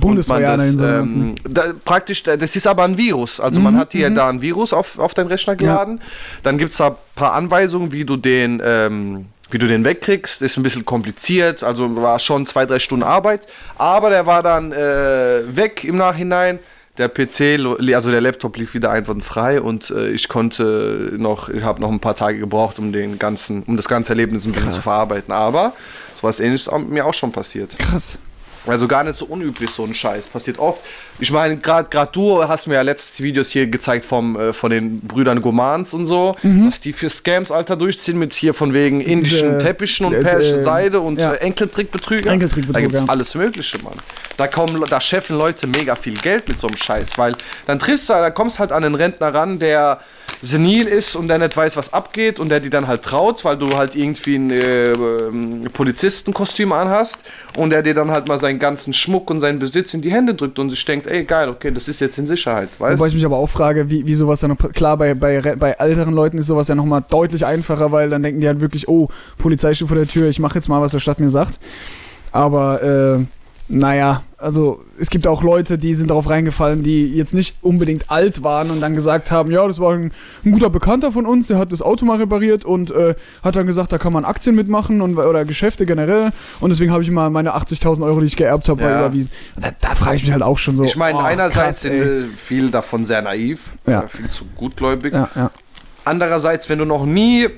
so 0.77 0.85
ähm, 0.85 1.35
da, 1.49 1.65
praktisch, 1.85 2.23
da- 2.23 2.37
das 2.37 2.55
ist 2.55 2.67
aber 2.69 2.85
ein 2.85 2.97
Virus. 2.97 3.41
Also 3.41 3.61
man 3.61 3.77
hat 3.77 3.93
hier 3.93 4.11
da 4.11 4.28
ein 4.29 4.43
Virus 4.43 4.73
auf, 4.73 4.99
auf 4.99 5.15
deinen 5.15 5.29
Rechner 5.29 5.57
geladen. 5.57 6.01
Dann 6.43 6.59
gibt 6.59 6.73
es 6.73 6.79
da 6.79 6.89
ein 6.89 6.97
paar 7.15 7.33
Anweisungen, 7.35 7.93
wie 7.93 8.05
du 8.05 8.17
den, 8.17 8.63
ähm, 8.65 9.27
wie 9.51 9.59
du 9.59 9.67
den 9.67 9.85
wegkriegst. 9.85 10.43
Ist 10.43 10.57
ein 10.57 10.63
bisschen 10.63 10.85
kompliziert, 10.85 11.63
also 11.63 11.97
war 11.97 12.19
schon 12.19 12.47
zwei, 12.47 12.67
drei 12.67 12.79
Stunden 12.79 13.05
Arbeit. 13.05 13.47
Aber 13.77 14.11
der 14.11 14.27
war 14.27 14.43
dann 14.43 14.73
äh, 14.73 15.57
weg 15.57 15.85
im 15.85 15.97
Nachhinein. 15.97 16.59
Der 16.99 17.09
PC, 17.09 17.61
also 17.95 18.11
der 18.11 18.21
Laptop 18.21 18.57
lief 18.57 18.75
wieder 18.75 18.91
einwandfrei 18.91 19.61
und 19.61 19.91
äh, 19.91 20.09
ich 20.09 20.29
konnte 20.29 21.13
noch, 21.17 21.49
ich 21.49 21.63
habe 21.63 21.81
noch 21.81 21.93
ein 21.93 22.01
paar 22.01 22.17
Tage 22.17 22.41
gebraucht, 22.41 22.81
um 22.81 22.91
den 22.91 23.21
ganzen, 23.21 23.63
um 23.63 23.77
das 23.77 23.87
ganze 23.87 24.11
Erlebnis 24.11 24.45
ein 24.45 24.51
bisschen 24.51 24.73
zu 24.73 24.83
verarbeiten. 24.83 25.33
Aber 25.33 25.75
sowas 26.21 26.41
ähnliches 26.41 26.67
ist 26.67 26.89
mir 26.89 27.07
auch 27.07 27.15
schon 27.15 27.31
passiert. 27.31 27.79
Krass. 27.79 28.19
Also 28.67 28.89
gar 28.89 29.05
nicht 29.05 29.19
so 29.19 29.25
unüblich, 29.27 29.71
so 29.71 29.85
ein 29.85 29.95
Scheiß. 29.95 30.29
Passiert 30.29 30.59
oft. 30.59 30.83
Ich 31.19 31.31
meine, 31.31 31.57
gerade 31.57 31.89
grad 31.89 32.15
du 32.15 32.47
hast 32.47 32.67
mir 32.67 32.75
ja 32.75 32.83
letzte 32.83 33.23
Videos 33.23 33.51
hier 33.51 33.67
gezeigt 33.67 34.05
vom, 34.05 34.39
äh, 34.39 34.53
von 34.53 34.71
den 34.71 35.01
Brüdern 35.01 35.41
Gomans 35.41 35.95
und 35.95 36.05
so, 36.05 36.35
was 36.43 36.81
die 36.81 36.93
für 36.93 37.11
Scams, 37.11 37.51
Alter, 37.51 37.77
durchziehen 37.77 38.19
mit 38.19 38.33
hier 38.33 38.55
von 38.55 38.75
wegen 38.75 39.01
indischen 39.01 39.59
Teppichen 39.59 40.07
und 40.07 40.15
äh, 40.15 40.23
persischen 40.23 40.61
äh, 40.61 40.63
Seide 40.63 41.01
und 41.01 41.19
ja. 41.19 41.33
äh, 41.33 41.39
Enkeltrickbetrüger. 41.39 42.31
Enkeltrickbetrug, 42.31 42.75
Da 42.75 42.81
gibt's 42.81 43.01
ja. 43.01 43.07
alles 43.09 43.35
Mögliche, 43.35 43.79
Mann. 43.83 43.95
Da 44.37 44.47
kommen, 44.47 44.83
da 44.89 45.01
scheffeln 45.01 45.39
Leute 45.39 45.67
mega 45.67 45.97
viel 45.97 46.15
Geld 46.15 46.49
mit 46.49 46.61
so 46.61 46.67
einem 46.67 46.77
Scheiß, 46.77 47.19
weil 47.19 47.35
dann 47.67 47.79
triffst 47.79 48.09
du, 48.09 48.13
da 48.13 48.31
kommst 48.31 48.59
halt 48.59 48.73
an 48.73 48.85
einen 48.85 48.95
Rentner 48.95 49.35
ran, 49.35 49.59
der 49.59 50.01
senil 50.41 50.87
ist 50.87 51.17
und 51.17 51.29
der 51.29 51.39
nicht 51.39 51.57
weiß, 51.57 51.77
was 51.77 51.93
abgeht 51.93 52.39
und 52.39 52.49
der 52.49 52.61
die 52.61 52.71
dann 52.71 52.87
halt 52.87 53.03
traut, 53.03 53.45
weil 53.45 53.57
du 53.57 53.77
halt 53.77 53.95
irgendwie 53.97 54.37
ein 54.37 54.51
äh, 54.51 54.93
ähm, 54.93 55.69
Polizistenkostüm 55.73 56.73
anhast 56.73 57.19
und 57.57 57.71
der 57.71 57.83
dir 57.83 57.95
dann 57.95 58.11
halt 58.11 58.29
mal 58.29 58.39
seinen 58.39 58.59
ganzen 58.59 58.95
Schmuck 58.95 59.31
und 59.31 59.41
seinen 59.41 59.59
Besitz 59.59 59.95
in 59.95 60.03
die 60.03 60.13
Hände 60.13 60.35
drückt 60.35 60.59
und 60.59 60.71
sich 60.71 60.85
denkt, 60.85 61.07
ey 61.07 61.25
geil, 61.25 61.49
okay, 61.49 61.71
das 61.71 61.89
ist 61.89 62.01
jetzt 62.01 62.19
in 62.19 62.27
Sicherheit, 62.27 62.69
weißt 62.79 62.99
Wobei 62.99 63.09
ich 63.09 63.15
mich 63.15 63.25
aber 63.25 63.37
auch 63.37 63.49
frage, 63.49 63.91
wie, 63.91 64.07
wie 64.07 64.15
sowas 64.15 64.41
dann. 64.41 64.57
Klar, 64.57 64.97
bei, 64.97 65.15
bei, 65.15 65.41
bei 65.41 65.71
älteren 65.73 66.15
Leuten 66.15 66.39
ist 66.39 66.47
sowas 66.47 66.69
ja 66.69 66.75
nochmal 66.75 67.05
deutlich 67.09 67.45
einfacher, 67.45 67.91
weil 67.93 68.11
dann 68.11 68.23
denken 68.23 68.41
die 68.41 68.47
halt 68.47 68.61
wirklich, 68.61 68.89
oh, 68.89 69.09
Polizei 69.39 69.75
steht 69.75 69.89
vor 69.89 69.97
der 69.97 70.07
Tür, 70.07 70.29
ich 70.29 70.39
mache 70.39 70.55
jetzt 70.55 70.69
mal, 70.69 70.81
was 70.81 70.93
der 70.93 71.01
Stadt 71.01 71.21
mir 71.21 71.31
sagt. 71.31 71.59
Aber, 72.31 72.83
äh, 72.83 73.25
naja, 73.71 74.23
also 74.39 74.83
es 74.99 75.11
gibt 75.11 75.27
auch 75.27 75.43
Leute, 75.43 75.77
die 75.79 75.95
sind 75.95 76.09
darauf 76.11 76.31
reingefallen, 76.31 76.83
die 76.83 77.07
jetzt 77.15 77.35
nicht 77.35 77.57
unbedingt 77.61 78.11
alt 78.11 78.43
waren 78.43 78.71
und 78.71 78.81
dann 78.81 78.95
gesagt 78.95 79.31
haben, 79.31 79.51
ja, 79.51 79.67
das 79.67 79.79
war 79.81 79.93
ein, 79.95 80.13
ein 80.45 80.53
guter 80.53 80.71
Bekannter 80.71 81.13
von 81.13 81.27
uns, 81.27 81.49
der 81.49 81.59
hat 81.59 81.71
das 81.73 81.83
Auto 81.83 82.07
mal 82.07 82.17
repariert 82.19 82.65
und 82.65 82.91
äh, 82.91 83.15
hat 83.43 83.57
dann 83.57 83.67
gesagt, 83.67 83.93
da 83.93 83.99
kann 83.99 84.13
man 84.13 84.25
Aktien 84.25 84.55
mitmachen 84.57 85.03
und, 85.03 85.19
oder 85.19 85.45
Geschäfte 85.45 85.87
generell 85.87 86.31
und 86.61 86.71
deswegen 86.71 86.93
habe 86.93 87.03
ich 87.03 87.11
mal 87.11 87.29
meine 87.31 87.55
80.000 87.57 88.03
Euro, 88.05 88.21
die 88.21 88.27
ich 88.27 88.37
geerbt 88.37 88.69
habe, 88.69 88.81
Ja. 88.83 89.01
überwiesen. 89.01 89.31
Da, 89.61 89.71
da 89.81 89.95
frage 89.95 90.17
ich 90.17 90.23
mich 90.23 90.33
halt 90.33 90.43
auch 90.43 90.59
schon 90.59 90.77
so. 90.77 90.85
Ich 90.85 90.97
meine, 90.97 91.19
oh, 91.19 91.23
einerseits 91.23 91.55
krass, 91.55 91.81
sind 91.83 92.31
viele 92.37 92.71
davon 92.71 93.05
sehr 93.05 93.21
naiv, 93.23 93.61
Ja. 93.87 94.03
äh, 94.05 94.09
viel 94.09 94.29
zu 94.29 94.45
gutgläubig. 94.57 95.13
Ja. 95.13 95.51
Andererseits, 96.05 96.69
wenn 96.69 96.79
du 96.79 96.85
noch 96.87 97.05
nie, 97.05 97.49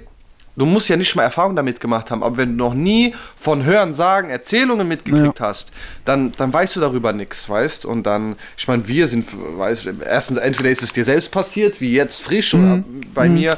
du 0.57 0.67
musst 0.67 0.89
ja 0.89 0.97
nicht 0.97 1.15
mal 1.17 1.23
Erfahrung 1.23 1.57
damit 1.57 1.81
gemacht 1.81 2.11
haben, 2.11 2.23
aber 2.23 2.37
wenn 2.37 2.57
du 2.57 2.65
noch 2.65 2.75
nie 2.75 3.15
von 3.39 3.65
Hören, 3.65 3.95
Sagen, 3.95 4.31
Erzählungen 4.31 4.87
mitgekriegt 4.89 5.41
hast, 5.41 5.73
dann, 6.05 6.33
dann 6.37 6.53
weißt 6.53 6.77
du 6.77 6.81
darüber 6.81 7.13
nichts, 7.13 7.49
weißt? 7.49 7.85
Und 7.85 8.05
dann, 8.05 8.37
ich 8.57 8.69
meine, 8.69 8.87
wir 8.87 9.09
sind, 9.09 9.27
weißt, 9.33 9.89
erstens, 10.05 10.39
entweder 10.39 10.71
ist 10.71 10.83
es 10.83 10.93
dir 10.93 11.05
selbst 11.05 11.31
passiert, 11.31 11.81
wie 11.81 11.93
jetzt 11.93 12.23
frisch 12.23 12.55
oder 12.55 12.83
bei 13.15 13.29
mir 13.29 13.55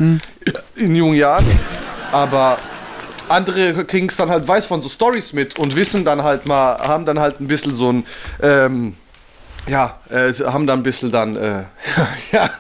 in 0.76 0.94
jungen 0.94 1.16
Jahren, 1.16 1.44
aber 2.12 2.58
andere 3.28 3.84
kriegen 3.84 4.08
es 4.08 4.16
dann 4.16 4.28
halt 4.28 4.46
weiß 4.46 4.66
von 4.66 4.82
so 4.82 4.88
Stories 4.88 5.32
mit 5.32 5.58
und 5.58 5.76
wissen 5.76 6.04
dann 6.04 6.22
halt 6.22 6.46
mal, 6.46 6.78
haben 6.78 7.06
dann 7.06 7.18
halt 7.18 7.40
ein 7.40 7.48
bisschen 7.48 7.74
so 7.74 7.90
ein, 7.92 8.04
ähm, 8.42 8.94
ja, 9.66 9.98
äh, 10.10 10.32
sie 10.32 10.50
haben 10.50 10.66
dann 10.66 10.80
ein 10.80 10.82
bisschen 10.82 11.12
dann, 11.12 11.36
äh, 11.36 11.62
ja, 12.32 12.50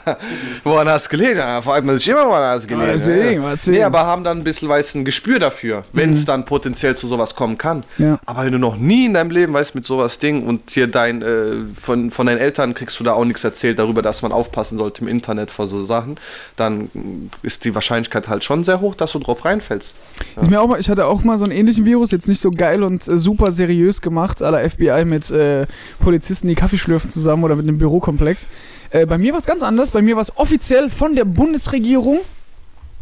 woran 0.62 0.88
hast 0.88 1.06
du 1.06 1.16
gelesen? 1.16 1.38
Ja, 1.38 1.60
fragt 1.60 1.84
man 1.84 1.98
sich 1.98 2.08
immer, 2.08 2.26
woran 2.26 2.44
hast 2.44 2.70
du 2.70 2.74
Was 2.74 2.80
gelesen? 2.80 3.04
sehen, 3.04 3.42
ja. 3.42 3.42
was 3.42 3.64
sehen. 3.64 3.74
Nee, 3.74 3.82
aber 3.82 4.06
haben 4.06 4.22
dann 4.22 4.38
ein 4.38 4.44
bisschen, 4.44 4.68
weiß, 4.68 4.94
ein 4.94 5.04
Gespür 5.04 5.38
dafür, 5.38 5.82
wenn 5.92 6.12
es 6.12 6.24
dann 6.24 6.44
potenziell 6.44 6.96
zu 6.96 7.08
sowas 7.08 7.34
kommen 7.34 7.58
kann. 7.58 7.82
Ja. 7.98 8.20
Aber 8.24 8.44
wenn 8.44 8.52
du 8.52 8.58
noch 8.58 8.76
nie 8.76 9.06
in 9.06 9.14
deinem 9.14 9.30
Leben, 9.30 9.52
weißt, 9.52 9.74
mit 9.74 9.84
sowas 9.84 10.18
Ding 10.18 10.46
und 10.46 10.70
hier 10.70 10.86
dein, 10.86 11.22
äh, 11.22 11.54
von, 11.78 12.10
von 12.10 12.26
deinen 12.26 12.38
Eltern 12.38 12.74
kriegst 12.74 12.98
du 13.00 13.04
da 13.04 13.14
auch 13.14 13.24
nichts 13.24 13.42
erzählt 13.42 13.78
darüber, 13.78 14.02
dass 14.02 14.22
man 14.22 14.30
aufpassen 14.30 14.78
sollte 14.78 15.02
im 15.02 15.08
Internet 15.08 15.50
vor 15.50 15.66
so 15.66 15.84
Sachen, 15.84 16.16
dann 16.56 17.30
ist 17.42 17.64
die 17.64 17.74
Wahrscheinlichkeit 17.74 18.28
halt 18.28 18.44
schon 18.44 18.62
sehr 18.62 18.80
hoch, 18.80 18.94
dass 18.94 19.12
du 19.12 19.18
drauf 19.18 19.44
reinfällst. 19.44 19.94
Ist 20.40 20.50
mir 20.50 20.60
auch 20.60 20.68
mal, 20.68 20.78
ich 20.78 20.88
hatte 20.88 21.06
auch 21.06 21.24
mal 21.24 21.36
so 21.36 21.44
einen 21.44 21.52
ähnlichen 21.52 21.84
Virus, 21.84 22.12
jetzt 22.12 22.28
nicht 22.28 22.40
so 22.40 22.50
geil 22.50 22.82
und 22.84 23.06
äh, 23.08 23.18
super 23.18 23.50
seriös 23.50 24.00
gemacht, 24.00 24.40
la 24.40 24.68
FBI 24.68 25.04
mit 25.04 25.30
äh, 25.30 25.66
Polizisten, 26.00 26.48
die 26.48 26.54
Kaffee 26.54 26.78
schlürfen 26.92 27.10
zusammen 27.10 27.42
oder 27.44 27.56
mit 27.56 27.66
einem 27.66 27.78
Bürokomplex. 27.78 28.48
Äh, 28.90 29.06
bei 29.06 29.16
mir 29.16 29.32
war 29.32 29.40
es 29.40 29.46
ganz 29.46 29.62
anders. 29.62 29.90
Bei 29.90 30.02
mir 30.02 30.14
war 30.16 30.20
es 30.22 30.36
offiziell 30.36 30.90
von 30.90 31.14
der 31.16 31.24
Bundesregierung 31.24 32.18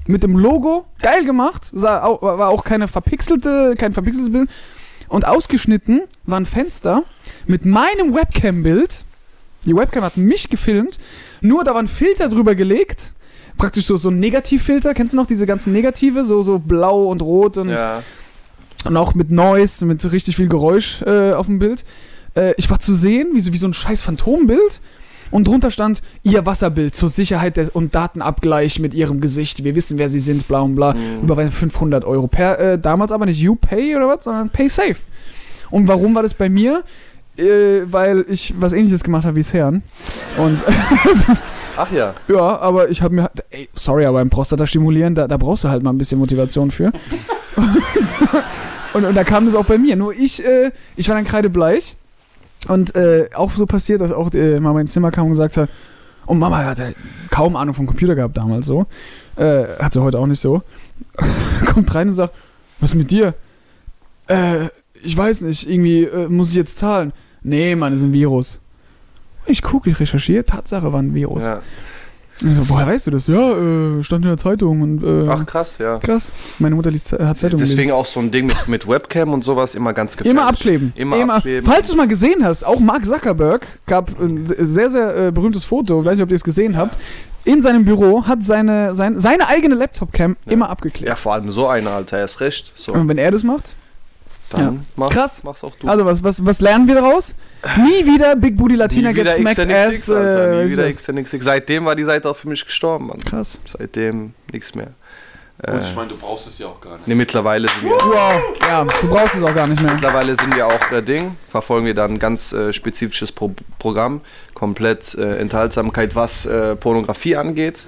mit 0.06 0.22
dem 0.22 0.36
Logo, 0.36 0.84
geil 1.02 1.24
gemacht, 1.24 1.68
sah, 1.72 2.02
au- 2.04 2.20
war 2.22 2.48
auch 2.48 2.62
keine 2.64 2.86
verpixelte, 2.88 3.74
kein 3.76 3.92
verpixeltes 3.92 4.32
Bild. 4.32 4.48
Und 5.08 5.26
ausgeschnitten 5.26 6.02
war 6.24 6.38
ein 6.38 6.46
Fenster 6.46 7.02
mit 7.46 7.64
meinem 7.64 8.14
Webcam-Bild. 8.14 9.04
Die 9.66 9.74
Webcam 9.74 10.04
hat 10.04 10.16
mich 10.16 10.48
gefilmt, 10.48 10.98
nur 11.40 11.64
da 11.64 11.74
war 11.74 11.82
ein 11.82 11.88
Filter 11.88 12.28
drüber 12.28 12.54
gelegt. 12.54 13.12
Praktisch 13.58 13.86
so, 13.86 13.96
so 13.96 14.08
ein 14.08 14.20
Negativfilter. 14.20 14.94
Kennst 14.94 15.12
du 15.12 15.16
noch 15.18 15.26
diese 15.26 15.44
ganzen 15.46 15.72
Negative? 15.72 16.24
So, 16.24 16.42
so 16.44 16.58
blau 16.60 17.02
und 17.02 17.20
rot 17.22 17.58
und, 17.58 17.68
Ja. 17.70 18.02
und 18.84 18.96
auch 18.96 19.14
mit 19.14 19.30
Noise, 19.32 19.84
mit 19.84 20.10
richtig 20.12 20.36
viel 20.36 20.48
Geräusch 20.48 21.02
äh, 21.02 21.32
auf 21.32 21.46
dem 21.46 21.58
Bild. 21.58 21.84
Äh, 22.34 22.54
ich 22.56 22.70
war 22.70 22.78
zu 22.78 22.94
sehen, 22.94 23.28
wie 23.34 23.40
so, 23.40 23.52
wie 23.52 23.58
so 23.58 23.66
ein 23.66 23.74
scheiß 23.74 24.02
Phantombild. 24.02 24.80
Und 25.30 25.46
drunter 25.46 25.70
stand 25.70 26.02
ihr 26.24 26.44
Wasserbild 26.44 26.94
zur 26.94 27.08
Sicherheit 27.08 27.56
des, 27.56 27.70
und 27.70 27.94
Datenabgleich 27.94 28.80
mit 28.80 28.94
ihrem 28.94 29.20
Gesicht. 29.20 29.62
Wir 29.62 29.74
wissen, 29.74 29.98
wer 29.98 30.08
sie 30.08 30.18
sind, 30.18 30.48
bla 30.48 30.60
und 30.60 30.74
bla. 30.74 30.94
Überweisen 31.22 31.52
500 31.52 32.04
Euro. 32.04 32.26
Per, 32.26 32.58
äh, 32.58 32.78
damals 32.78 33.12
aber 33.12 33.26
nicht 33.26 33.40
You 33.40 33.54
Pay 33.54 33.96
oder 33.96 34.08
was, 34.08 34.24
sondern 34.24 34.50
Pay 34.50 34.68
Safe. 34.68 34.96
Und 35.70 35.86
warum 35.86 36.14
war 36.14 36.24
das 36.24 36.34
bei 36.34 36.48
mir? 36.48 36.82
Äh, 37.36 37.82
weil 37.84 38.24
ich 38.28 38.54
was 38.58 38.72
ähnliches 38.72 39.04
gemacht 39.04 39.24
habe 39.24 39.36
wie 39.36 39.40
es 39.40 39.52
Herrn. 39.52 39.82
Und 40.36 40.58
Ach 41.76 41.90
ja. 41.92 42.14
ja, 42.28 42.58
aber 42.58 42.90
ich 42.90 43.00
habe 43.00 43.14
mir. 43.14 43.30
Ey, 43.50 43.68
sorry, 43.74 44.04
aber 44.04 44.20
im 44.20 44.28
Prostata 44.28 44.66
stimulieren, 44.66 45.14
da, 45.14 45.28
da 45.28 45.36
brauchst 45.36 45.64
du 45.64 45.68
halt 45.68 45.82
mal 45.82 45.90
ein 45.90 45.98
bisschen 45.98 46.18
Motivation 46.18 46.70
für. 46.70 46.92
und, 48.92 49.04
und 49.04 49.14
da 49.14 49.24
kam 49.24 49.46
das 49.46 49.54
auch 49.54 49.64
bei 49.64 49.78
mir. 49.78 49.96
Nur 49.96 50.12
ich, 50.12 50.44
äh, 50.44 50.72
ich 50.96 51.08
war 51.08 51.16
dann 51.16 51.24
kreidebleich. 51.24 51.96
Und 52.68 52.94
äh, 52.94 53.28
auch 53.34 53.52
so 53.52 53.66
passiert, 53.66 54.00
dass 54.00 54.12
auch 54.12 54.32
äh, 54.34 54.60
Mama 54.60 54.80
ins 54.80 54.92
Zimmer 54.92 55.10
kam 55.10 55.26
und 55.26 55.32
gesagt 55.32 55.56
hat, 55.56 55.70
und 56.26 56.38
Mama 56.38 56.64
hatte 56.64 56.94
kaum 57.30 57.56
Ahnung 57.56 57.74
vom 57.74 57.86
Computer 57.86 58.14
gehabt 58.14 58.36
damals 58.36 58.66
so. 58.66 58.86
Äh, 59.36 59.64
hat 59.80 59.92
sie 59.92 60.02
heute 60.02 60.18
auch 60.18 60.26
nicht 60.26 60.40
so. 60.40 60.62
Kommt 61.66 61.92
rein 61.94 62.08
und 62.08 62.14
sagt, 62.14 62.34
was 62.78 62.94
mit 62.94 63.10
dir? 63.10 63.34
Äh, 64.28 64.68
ich 65.02 65.16
weiß 65.16 65.40
nicht, 65.40 65.68
irgendwie 65.68 66.04
äh, 66.04 66.28
muss 66.28 66.50
ich 66.50 66.56
jetzt 66.56 66.76
zahlen. 66.76 67.12
Nee, 67.42 67.74
Mann, 67.74 67.92
ist 67.92 68.02
ein 68.02 68.12
Virus. 68.12 68.60
Ich 69.46 69.62
gucke, 69.62 69.90
ich 69.90 69.98
recherchiere, 69.98 70.44
Tatsache 70.44 70.92
war 70.92 71.00
ein 71.00 71.14
Virus. 71.14 71.44
ja. 71.44 71.60
Ich 72.42 72.56
so, 72.56 72.68
woher 72.68 72.86
weißt 72.86 73.06
du 73.06 73.10
das? 73.10 73.26
Ja, 73.26 73.52
äh, 73.52 74.02
stand 74.02 74.24
in 74.24 74.28
der 74.30 74.36
Zeitung 74.38 74.80
und 74.82 75.02
äh, 75.02 75.28
Ach 75.28 75.44
krass, 75.44 75.76
ja. 75.78 75.98
krass. 75.98 76.32
Meine 76.58 76.74
Mutter 76.74 76.90
liest, 76.90 77.12
hat 77.12 77.38
Zeitung 77.38 77.58
gelesen. 77.58 77.76
Deswegen 77.76 77.92
auch 77.92 78.06
so 78.06 78.20
ein 78.20 78.30
Ding 78.30 78.46
mit, 78.46 78.68
mit 78.68 78.88
Webcam 78.88 79.32
und 79.32 79.44
sowas 79.44 79.74
immer 79.74 79.92
ganz 79.92 80.16
gefährlich. 80.16 80.38
Immer 80.38 80.48
abkleben. 80.48 80.92
Immer, 80.96 81.34
abkleben. 81.34 81.64
Falls 81.70 81.88
du 81.88 81.92
es 81.92 81.96
mal 81.96 82.08
gesehen 82.08 82.44
hast, 82.44 82.64
auch 82.64 82.80
Mark 82.80 83.04
Zuckerberg 83.04 83.66
gab 83.86 84.18
ein 84.20 84.46
sehr, 84.58 84.88
sehr 84.88 85.16
äh, 85.28 85.32
berühmtes 85.32 85.64
Foto, 85.64 86.00
ich 86.00 86.06
weiß 86.06 86.16
nicht, 86.16 86.24
ob 86.24 86.30
ihr 86.30 86.36
es 86.36 86.44
gesehen 86.44 86.76
habt. 86.76 86.98
in 87.44 87.62
seinem 87.62 87.84
Büro, 87.84 88.24
hat 88.26 88.42
seine, 88.42 88.94
sein, 88.94 89.18
seine 89.18 89.48
eigene 89.48 89.74
Laptop-Cam 89.74 90.36
immer 90.46 90.68
abgeklebt. 90.70 91.08
Ja, 91.08 91.16
vor 91.16 91.32
allem 91.34 91.50
so 91.50 91.66
einer, 91.68 91.90
Alter, 91.90 92.18
er 92.18 92.24
ist 92.26 92.40
recht. 92.40 92.72
So, 92.76 92.92
Und 92.92 93.08
wenn 93.08 93.18
er 93.18 93.30
das 93.30 93.42
macht, 93.44 93.76
dann 94.50 94.60
ja. 94.60 94.74
mach, 94.96 95.10
Krass. 95.10 95.42
mach's 95.42 95.64
auch 95.64 95.74
du. 95.76 95.88
also 95.88 96.04
was, 96.04 96.22
was, 96.22 96.44
was 96.44 96.60
lernen 96.60 96.86
wir 96.88 96.96
daraus? 96.96 97.34
Nie 97.78 98.04
wieder 98.06 98.36
Big 98.36 98.56
Booty 98.56 98.74
Latina 98.74 99.12
get 99.12 99.28
smacked 99.30 99.58
XNXX, 99.58 99.76
ass. 99.92 100.10
Alter, 100.10 100.52
Äh, 100.60 100.64
nie 100.66 100.72
wieder? 100.72 100.88
XNXX. 100.88 101.44
Seitdem 101.44 101.84
war 101.84 101.96
die 101.96 102.04
Seite 102.04 102.28
auch 102.28 102.36
für 102.36 102.48
mich 102.48 102.64
gestorben, 102.64 103.06
Mann. 103.08 103.18
Krass. 103.20 103.58
Seitdem 103.78 104.34
nichts 104.52 104.74
mehr. 104.74 104.88
Äh, 105.62 105.72
Und 105.72 105.82
ich 105.84 105.94
meine, 105.94 106.08
du 106.08 106.16
brauchst 106.16 106.46
es 106.48 106.58
ja 106.58 106.66
auch 106.68 106.80
gar 106.80 106.96
nicht. 106.96 107.06
ne, 107.06 107.14
mittlerweile 107.14 107.68
sind 107.68 107.82
wir, 107.84 107.90
Wow, 107.90 108.42
ja, 108.62 108.84
du 108.84 109.08
brauchst 109.08 109.34
es 109.34 109.42
auch 109.42 109.54
gar 109.54 109.66
nicht 109.66 109.82
mehr. 109.82 109.92
mittlerweile 109.92 110.34
sind 110.34 110.54
wir 110.56 110.66
auch 110.66 110.90
äh, 110.92 111.02
Ding, 111.02 111.36
verfolgen 111.50 111.84
wir 111.86 111.92
dann 111.94 112.12
ein 112.14 112.18
ganz 112.18 112.52
äh, 112.52 112.72
spezifisches 112.72 113.30
Pro 113.30 113.54
Programm, 113.78 114.22
komplett 114.60 115.14
äh, 115.14 115.38
Enthaltsamkeit, 115.38 116.14
was 116.14 116.44
äh, 116.44 116.76
Pornografie 116.76 117.34
angeht. 117.34 117.80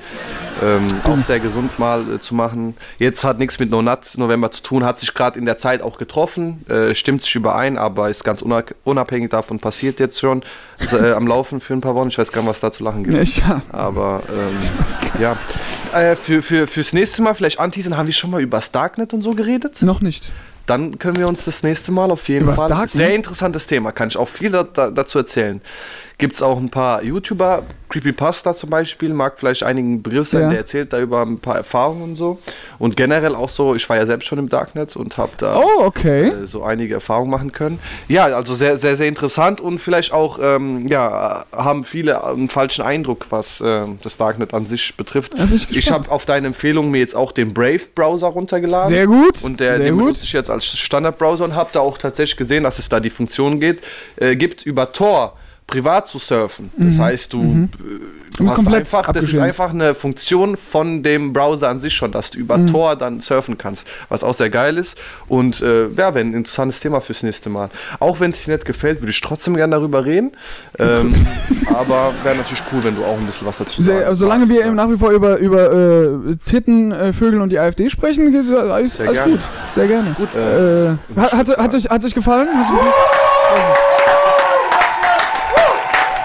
Ähm, 0.64 0.86
auch 1.04 1.18
sehr 1.18 1.38
gesund 1.38 1.78
mal 1.78 2.14
äh, 2.14 2.18
zu 2.18 2.34
machen. 2.34 2.74
Jetzt 2.98 3.24
hat 3.24 3.38
nichts 3.38 3.58
mit 3.58 3.70
No 3.70 3.82
Nut 3.82 4.16
November 4.16 4.50
zu 4.50 4.62
tun, 4.62 4.82
hat 4.84 4.98
sich 4.98 5.12
gerade 5.12 5.38
in 5.38 5.44
der 5.44 5.58
Zeit 5.58 5.82
auch 5.82 5.98
getroffen, 5.98 6.64
äh, 6.70 6.94
stimmt 6.94 7.22
sich 7.22 7.34
überein, 7.34 7.76
aber 7.76 8.08
ist 8.08 8.24
ganz 8.24 8.40
una- 8.40 8.64
unabhängig 8.84 9.28
davon 9.30 9.58
passiert 9.58 10.00
jetzt 10.00 10.18
schon 10.18 10.42
also, 10.78 10.96
äh, 10.96 11.12
am 11.12 11.26
Laufen 11.26 11.60
für 11.60 11.74
ein 11.74 11.82
paar 11.82 11.94
Wochen. 11.94 12.08
Ich 12.08 12.16
weiß 12.16 12.32
gar 12.32 12.40
nicht, 12.40 12.50
was 12.50 12.60
da 12.60 12.72
zu 12.72 12.84
lachen 12.84 13.04
gibt. 13.04 13.18
Ich, 13.18 13.36
ja. 13.38 13.60
Aber 13.70 14.22
ähm, 14.30 15.20
ja. 15.20 15.36
Äh, 15.92 16.16
für, 16.16 16.40
für, 16.40 16.66
fürs 16.66 16.94
nächste 16.94 17.20
Mal 17.20 17.34
vielleicht 17.34 17.60
anteasern, 17.60 17.98
haben 17.98 18.06
wir 18.06 18.14
schon 18.14 18.30
mal 18.30 18.40
über 18.40 18.60
Darknet 18.72 19.12
und 19.12 19.20
so 19.20 19.32
geredet? 19.34 19.82
Noch 19.82 20.00
nicht. 20.00 20.32
Dann 20.64 20.98
können 20.98 21.16
wir 21.16 21.26
uns 21.26 21.44
das 21.44 21.64
nächste 21.64 21.90
Mal 21.90 22.10
auf 22.12 22.28
jeden 22.28 22.44
Übers 22.44 22.60
Fall. 22.60 22.68
Darknet? 22.68 22.90
Sehr 22.90 23.14
interessantes 23.14 23.66
Thema, 23.66 23.90
kann 23.90 24.08
ich 24.08 24.16
auch 24.16 24.28
viel 24.28 24.50
da, 24.50 24.62
da, 24.62 24.90
dazu 24.90 25.18
erzählen. 25.18 25.60
Gibt 26.22 26.36
es 26.36 26.42
auch 26.42 26.56
ein 26.56 26.70
paar 26.70 27.02
YouTuber, 27.02 27.64
Creepypasta 27.88 28.54
zum 28.54 28.70
Beispiel, 28.70 29.12
mag 29.12 29.40
vielleicht 29.40 29.64
einigen 29.64 30.04
Begriff 30.04 30.28
sein, 30.28 30.42
Ja. 30.42 30.48
der 30.50 30.58
erzählt 30.60 30.92
da 30.92 31.00
über 31.00 31.22
ein 31.22 31.40
paar 31.40 31.56
Erfahrungen 31.56 32.02
und 32.04 32.14
so. 32.16 32.38
Und 32.78 32.96
generell 32.96 33.34
auch 33.34 33.48
so, 33.48 33.74
ich 33.74 33.88
war 33.88 33.96
ja 33.96 34.06
selbst 34.06 34.28
schon 34.28 34.38
im 34.38 34.48
Darknet 34.48 34.94
und 34.94 35.18
habe 35.18 35.32
da 35.36 35.56
Oh, 35.56 35.82
okay. 35.82 36.28
äh, 36.28 36.46
so 36.46 36.62
einige 36.62 36.94
Erfahrungen 36.94 37.28
machen 37.28 37.50
können. 37.50 37.80
Ja, 38.06 38.26
also 38.26 38.54
sehr, 38.54 38.76
sehr, 38.76 38.94
sehr 38.94 39.08
interessant 39.08 39.60
und 39.60 39.80
vielleicht 39.80 40.12
auch, 40.12 40.38
ähm, 40.40 40.86
ja, 40.86 41.44
haben 41.50 41.82
viele 41.82 42.24
einen 42.24 42.48
falschen 42.48 42.82
Eindruck, 42.84 43.26
was 43.30 43.60
ähm, 43.66 43.98
das 44.04 44.16
Darknet 44.16 44.54
an 44.54 44.64
sich 44.64 44.96
betrifft. 44.96 45.32
Ich 45.52 45.76
ich 45.76 45.90
habe 45.90 46.08
auf 46.08 46.24
deine 46.24 46.46
Empfehlung 46.46 46.92
mir 46.92 46.98
jetzt 47.00 47.16
auch 47.16 47.32
den 47.32 47.52
Brave-Browser 47.52 48.28
runtergeladen. 48.28 48.86
Sehr 48.86 49.08
gut. 49.08 49.42
Und 49.42 49.58
der, 49.58 49.74
sehr 49.74 49.86
den 49.86 49.94
gut. 49.94 50.04
benutze 50.04 50.22
ich 50.22 50.32
jetzt 50.32 50.50
als 50.50 50.66
Standardbrowser 50.66 51.42
und 51.46 51.56
habe 51.56 51.70
da 51.72 51.80
auch 51.80 51.98
tatsächlich 51.98 52.36
gesehen, 52.36 52.62
dass 52.62 52.78
es 52.78 52.88
da 52.88 53.00
die 53.00 53.10
Funktion 53.10 53.58
geht, 53.58 53.80
äh, 54.18 54.36
gibt, 54.36 54.64
über 54.64 54.92
Tor 54.92 55.36
privat 55.66 56.06
zu 56.08 56.18
surfen. 56.18 56.70
Das 56.76 56.98
heißt, 56.98 57.32
du, 57.32 57.40
äh, 57.40 57.44
Mhm. 57.44 57.68
Du 58.38 58.44
bist 58.44 58.50
hast 58.50 58.56
komplett 58.64 58.80
einfach, 58.94 59.12
das 59.12 59.26
ist 59.26 59.38
einfach 59.38 59.70
eine 59.70 59.94
Funktion 59.94 60.56
von 60.56 61.02
dem 61.02 61.34
Browser 61.34 61.68
an 61.68 61.80
sich 61.80 61.92
schon, 61.94 62.12
dass 62.12 62.30
du 62.30 62.38
über 62.38 62.56
Mhm. 62.56 62.68
Tor 62.72 62.96
dann 62.96 63.20
surfen 63.20 63.58
kannst, 63.58 63.86
was 64.08 64.24
auch 64.24 64.32
sehr 64.32 64.48
geil 64.48 64.78
ist. 64.78 64.96
Und 65.28 65.60
äh, 65.60 65.88
ja, 65.88 66.14
wäre 66.14 66.20
ein 66.20 66.32
interessantes 66.32 66.80
Thema 66.80 67.02
fürs 67.02 67.22
nächste 67.22 67.50
Mal. 67.50 67.68
Auch 68.00 68.20
wenn 68.20 68.30
es 68.30 68.42
dir 68.42 68.52
nicht 68.54 68.64
gefällt, 68.64 69.02
würde 69.02 69.10
ich 69.10 69.20
trotzdem 69.20 69.54
gerne 69.54 69.76
darüber 69.76 70.06
reden. 70.06 70.32
Ähm, 70.78 71.14
aber 71.78 72.14
wäre 72.22 72.36
natürlich 72.36 72.62
cool, 72.72 72.82
wenn 72.84 72.96
du 72.96 73.04
auch 73.04 73.18
ein 73.18 73.26
bisschen 73.26 73.46
was 73.46 73.58
dazu 73.58 73.82
Sehr, 73.82 73.96
sagst. 73.96 74.08
also 74.08 74.20
solange 74.24 74.48
wir 74.48 74.64
eben 74.64 74.76
nach 74.76 74.88
wie 74.88 74.96
vor 74.96 75.10
über, 75.10 75.36
über 75.36 75.70
äh, 75.70 76.36
Titten, 76.46 76.90
äh, 76.92 77.12
Vögel 77.12 77.42
und 77.42 77.50
die 77.50 77.58
AfD 77.58 77.90
sprechen, 77.90 78.32
geht 78.32 78.48
äh, 78.50 78.56
alles, 78.56 78.98
alles 78.98 79.22
gut. 79.24 79.40
Sehr 79.74 79.86
gerne. 79.88 80.14
Gut, 80.16 80.28
Äh, 80.34 81.20
hat, 81.20 81.32
hat, 81.34 81.58
hat, 81.58 81.74
euch, 81.74 81.84
hat 81.84 82.02
euch 82.02 82.14
gefallen? 82.14 82.48
Hat's 82.56 82.70
euch 82.70 82.76
gefallen? 82.78 83.74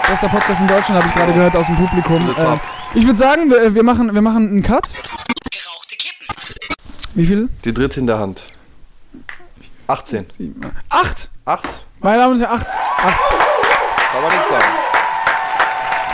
Bester 0.08 0.30
Podcast 0.30 0.62
in 0.62 0.68
Deutschland, 0.68 1.01
habe 1.01 1.10
ich 1.10 1.16
gerade 1.16 1.34
gehört 1.34 1.55
aus 1.58 1.66
dem 1.66 1.76
Publikum. 1.76 2.30
Äh, 2.30 2.58
ich 2.95 3.05
würde 3.05 3.18
sagen, 3.18 3.49
wir, 3.49 3.76
wir, 3.76 3.84
machen, 3.84 4.14
wir 4.14 4.22
machen 4.22 4.47
einen 4.47 4.64
Cut. 4.64 4.84
Gerauchte 4.84 5.97
Kippen. 5.97 6.28
Wie 7.14 7.26
viel? 7.26 7.49
die 7.66 7.74
dritte 7.74 7.99
in 7.99 8.08
der 8.08 8.18
Hand. 8.18 8.45
18. 9.88 10.26
Sieben, 10.30 10.62
acht! 10.88 11.30
8? 11.43 11.64
Meine 11.99 12.20
Damen 12.20 12.36
und 12.36 12.39
Herren, 12.39 12.58
acht. 12.58 12.68
Acht. 12.68 13.20
Kann 14.14 14.22
man 14.22 14.32
nichts 14.32 14.49
sagen. 14.49 14.88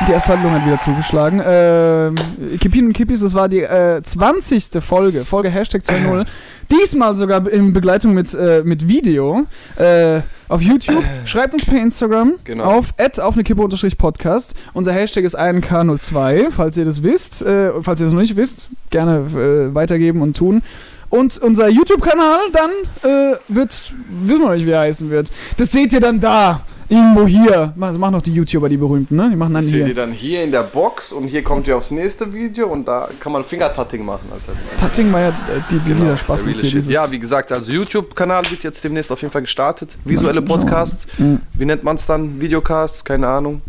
Die 0.08 0.16
Asphaltung 0.16 0.52
hat 0.52 0.66
wieder 0.66 0.80
zugeschlagen. 0.80 1.42
Ähm, 1.46 2.16
Kippin 2.60 2.88
und 2.88 2.94
Kippis, 2.94 3.22
das 3.22 3.36
war 3.36 3.48
die 3.48 3.62
äh, 3.62 4.02
20. 4.02 4.84
Folge, 4.84 5.24
Folge 5.24 5.50
Hashtag 5.50 5.82
2.0. 5.82 6.26
Diesmal 6.72 7.16
sogar 7.16 7.48
in 7.48 7.74
Begleitung 7.74 8.14
mit, 8.14 8.34
äh, 8.34 8.64
mit 8.66 8.88
Video 8.88 9.46
äh, 9.78 10.22
auf 10.54 10.62
YouTube. 10.62 11.04
Schreibt 11.26 11.56
uns 11.56 11.66
per 11.66 11.80
Instagram 11.80 12.34
Genau. 12.44 12.64
auf 12.64 12.94
auf 13.20 13.34
eine 13.34 13.44
Kippe 13.44 13.68
Podcast. 13.98 14.54
Unser 14.74 14.94
Hashtag 14.94 15.24
ist 15.24 15.38
1K02, 15.38 16.52
falls 16.52 16.78
ihr 16.78 16.86
das 16.86 17.02
wisst. 17.02 17.42
Äh, 17.42 17.82
falls 17.82 18.00
ihr 18.02 18.06
das 18.06 18.14
noch 18.14 18.22
nicht 18.22 18.36
wisst, 18.36 18.68
gerne 18.92 19.18
äh, 19.18 19.74
weitergeben 19.74 20.22
und 20.22 20.38
tun. 20.38 20.62
Und 21.10 21.40
unser 21.40 21.70
YouTube-Kanal 21.70 22.40
dann 22.52 22.70
äh, 23.04 23.36
wird, 23.48 23.72
wissen 23.72 23.96
wir 24.10 24.38
noch 24.40 24.54
nicht, 24.54 24.66
wie 24.68 24.72
er 24.72 24.82
heißen 24.82 25.10
wird. 25.10 25.32
Das 25.58 25.72
seht 25.72 25.92
ihr 25.92 26.00
dann 26.00 26.20
da. 26.20 26.62
Irgendwo 26.90 27.26
hier. 27.28 27.74
Das 27.76 27.98
machen 27.98 28.14
noch 28.14 28.22
die 28.22 28.34
YouTuber, 28.34 28.70
die 28.70 28.78
berühmten, 28.78 29.16
ne? 29.16 29.30
Die 29.30 29.36
machen 29.36 29.54
dann 29.54 29.64
Das 29.64 29.72
seht 29.72 29.80
ihr 29.80 29.86
hier. 29.86 29.96
dann 29.96 30.12
hier 30.12 30.44
in 30.44 30.52
der 30.52 30.64
Box 30.64 31.12
und 31.14 31.28
hier 31.28 31.44
kommt 31.44 31.68
ihr 31.68 31.78
aufs 31.78 31.92
nächste 31.92 32.32
Video 32.34 32.68
und 32.68 32.88
da 32.88 33.08
kann 33.20 33.32
man 33.32 33.44
Fingertatting 33.44 34.04
machen. 34.06 34.28
Alter. 34.32 34.58
Tatting 34.80 35.12
war 35.14 35.20
ja 35.22 35.30
äh, 35.30 35.32
die, 35.72 35.80
die, 35.80 35.94
dieser 35.94 36.18
Spaß 36.18 36.44
hier. 36.44 36.54
Dieses, 36.54 36.90
Ja, 36.90 37.10
wie 37.12 37.20
gesagt, 37.20 37.52
also 37.52 37.72
YouTube-Kanal 37.72 38.44
wird 38.50 38.64
jetzt 38.64 38.84
demnächst 38.84 39.12
auf 39.12 39.22
jeden 39.22 39.32
Fall 39.32 39.42
gestartet. 39.42 39.98
Visuelle. 40.06 40.42
Podcasts. 40.42 41.08
Mhm. 41.18 41.40
Wie 41.54 41.66
nennt 41.66 41.84
man 41.84 41.96
es 41.96 42.06
dann? 42.06 42.40
Videocasts? 42.42 43.04
Keine 43.06 43.28
Ahnung. 43.28 43.62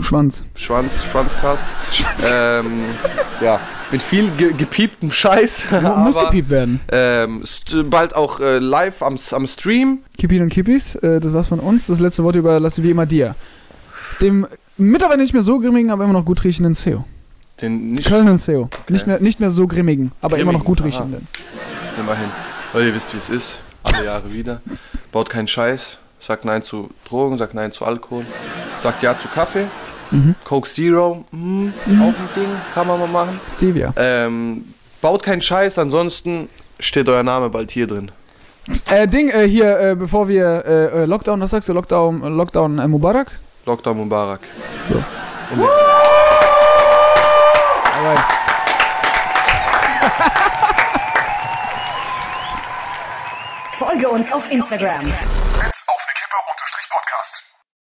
Schwanz. 0.00 0.44
Schwanz, 0.54 1.02
Schwanzcast. 1.10 1.64
Ähm, 2.32 2.84
ja, 3.40 3.60
mit 3.90 4.02
viel 4.02 4.30
ge 4.36 4.52
gepieptem 4.52 5.10
Scheiß. 5.10 5.66
Mu- 5.70 5.80
muss 5.96 6.16
aber, 6.16 6.26
gepiept 6.26 6.50
werden. 6.50 6.80
Ähm, 6.90 7.42
bald 7.86 8.14
auch 8.14 8.40
äh, 8.40 8.58
live 8.58 9.02
am, 9.02 9.16
am 9.30 9.46
Stream. 9.46 9.98
Kippin 10.18 10.42
und 10.42 10.48
Kippis, 10.50 10.94
äh, 10.96 11.20
das 11.20 11.32
war's 11.34 11.48
von 11.48 11.60
uns. 11.60 11.86
Das 11.88 12.00
letzte 12.00 12.22
Wort 12.24 12.36
überlasse 12.36 12.82
wie 12.82 12.90
immer 12.90 13.06
dir. 13.06 13.34
Dem 14.20 14.46
mittlerweile 14.76 15.20
nicht 15.20 15.32
mehr 15.34 15.42
so 15.42 15.58
grimmigen, 15.58 15.90
aber 15.90 16.04
immer 16.04 16.12
noch 16.14 16.24
gut 16.24 16.42
riechenden 16.44 16.74
CEO. 16.74 17.04
Den 17.60 17.92
nicht 17.92 18.08
Köln 18.08 18.28
und 18.28 18.38
CEO. 18.40 18.68
Nicht, 18.88 19.06
mehr, 19.06 19.20
nicht 19.20 19.38
mehr 19.40 19.50
so 19.50 19.66
grimmigen, 19.66 20.12
aber 20.20 20.38
immer 20.38 20.52
noch 20.52 20.64
gut 20.64 20.78
Grimmigen, 20.78 20.98
riechenden. 21.00 21.28
immerhin. 21.98 22.28
Weil 22.72 22.86
ihr 22.86 22.94
wisst, 22.94 23.12
wie 23.12 23.18
es 23.18 23.30
ist. 23.30 23.60
Alle 23.84 24.04
Jahre 24.04 24.32
wieder. 24.32 24.60
Baut 25.12 25.28
keinen 25.28 25.46
Scheiß. 25.48 25.98
Sagt 26.24 26.44
Nein 26.44 26.62
zu 26.62 26.88
Drogen, 27.08 27.36
sagt 27.36 27.54
Nein 27.54 27.72
zu 27.72 27.84
Alkohol. 27.84 28.24
Sagt 28.78 29.02
Ja 29.02 29.18
zu 29.18 29.28
Kaffee. 29.28 29.66
Mhm. 30.12 30.34
Coke 30.44 30.68
Zero, 30.68 31.24
mh, 31.30 31.72
auch 32.02 32.08
ein 32.08 32.28
Ding, 32.36 32.48
kann 32.74 32.86
man 32.86 33.00
mal 33.00 33.08
machen. 33.08 33.40
Stevia. 33.50 33.94
Ähm, 33.96 34.74
baut 35.00 35.22
keinen 35.22 35.40
Scheiß, 35.40 35.78
ansonsten 35.78 36.48
steht 36.78 37.08
euer 37.08 37.22
Name 37.22 37.48
bald 37.48 37.70
hier 37.70 37.86
drin. 37.86 38.10
Äh, 38.90 39.08
Ding, 39.08 39.30
äh, 39.30 39.48
hier, 39.48 39.80
äh, 39.80 39.94
bevor 39.96 40.28
wir 40.28 40.64
äh, 40.66 41.02
äh, 41.02 41.04
Lockdown, 41.06 41.40
was 41.40 41.50
sagst 41.50 41.68
du? 41.70 41.72
Lockdown, 41.72 42.22
äh, 42.22 42.28
Lockdown 42.28 42.78
äh, 42.78 42.86
Mubarak? 42.86 43.32
Lockdown 43.64 43.96
Mubarak. 43.96 44.40
So. 44.88 44.96
Und. 44.96 45.68
Folge 53.72 54.08
uns 54.08 54.30
auf 54.32 54.50
Instagram. 54.52 55.06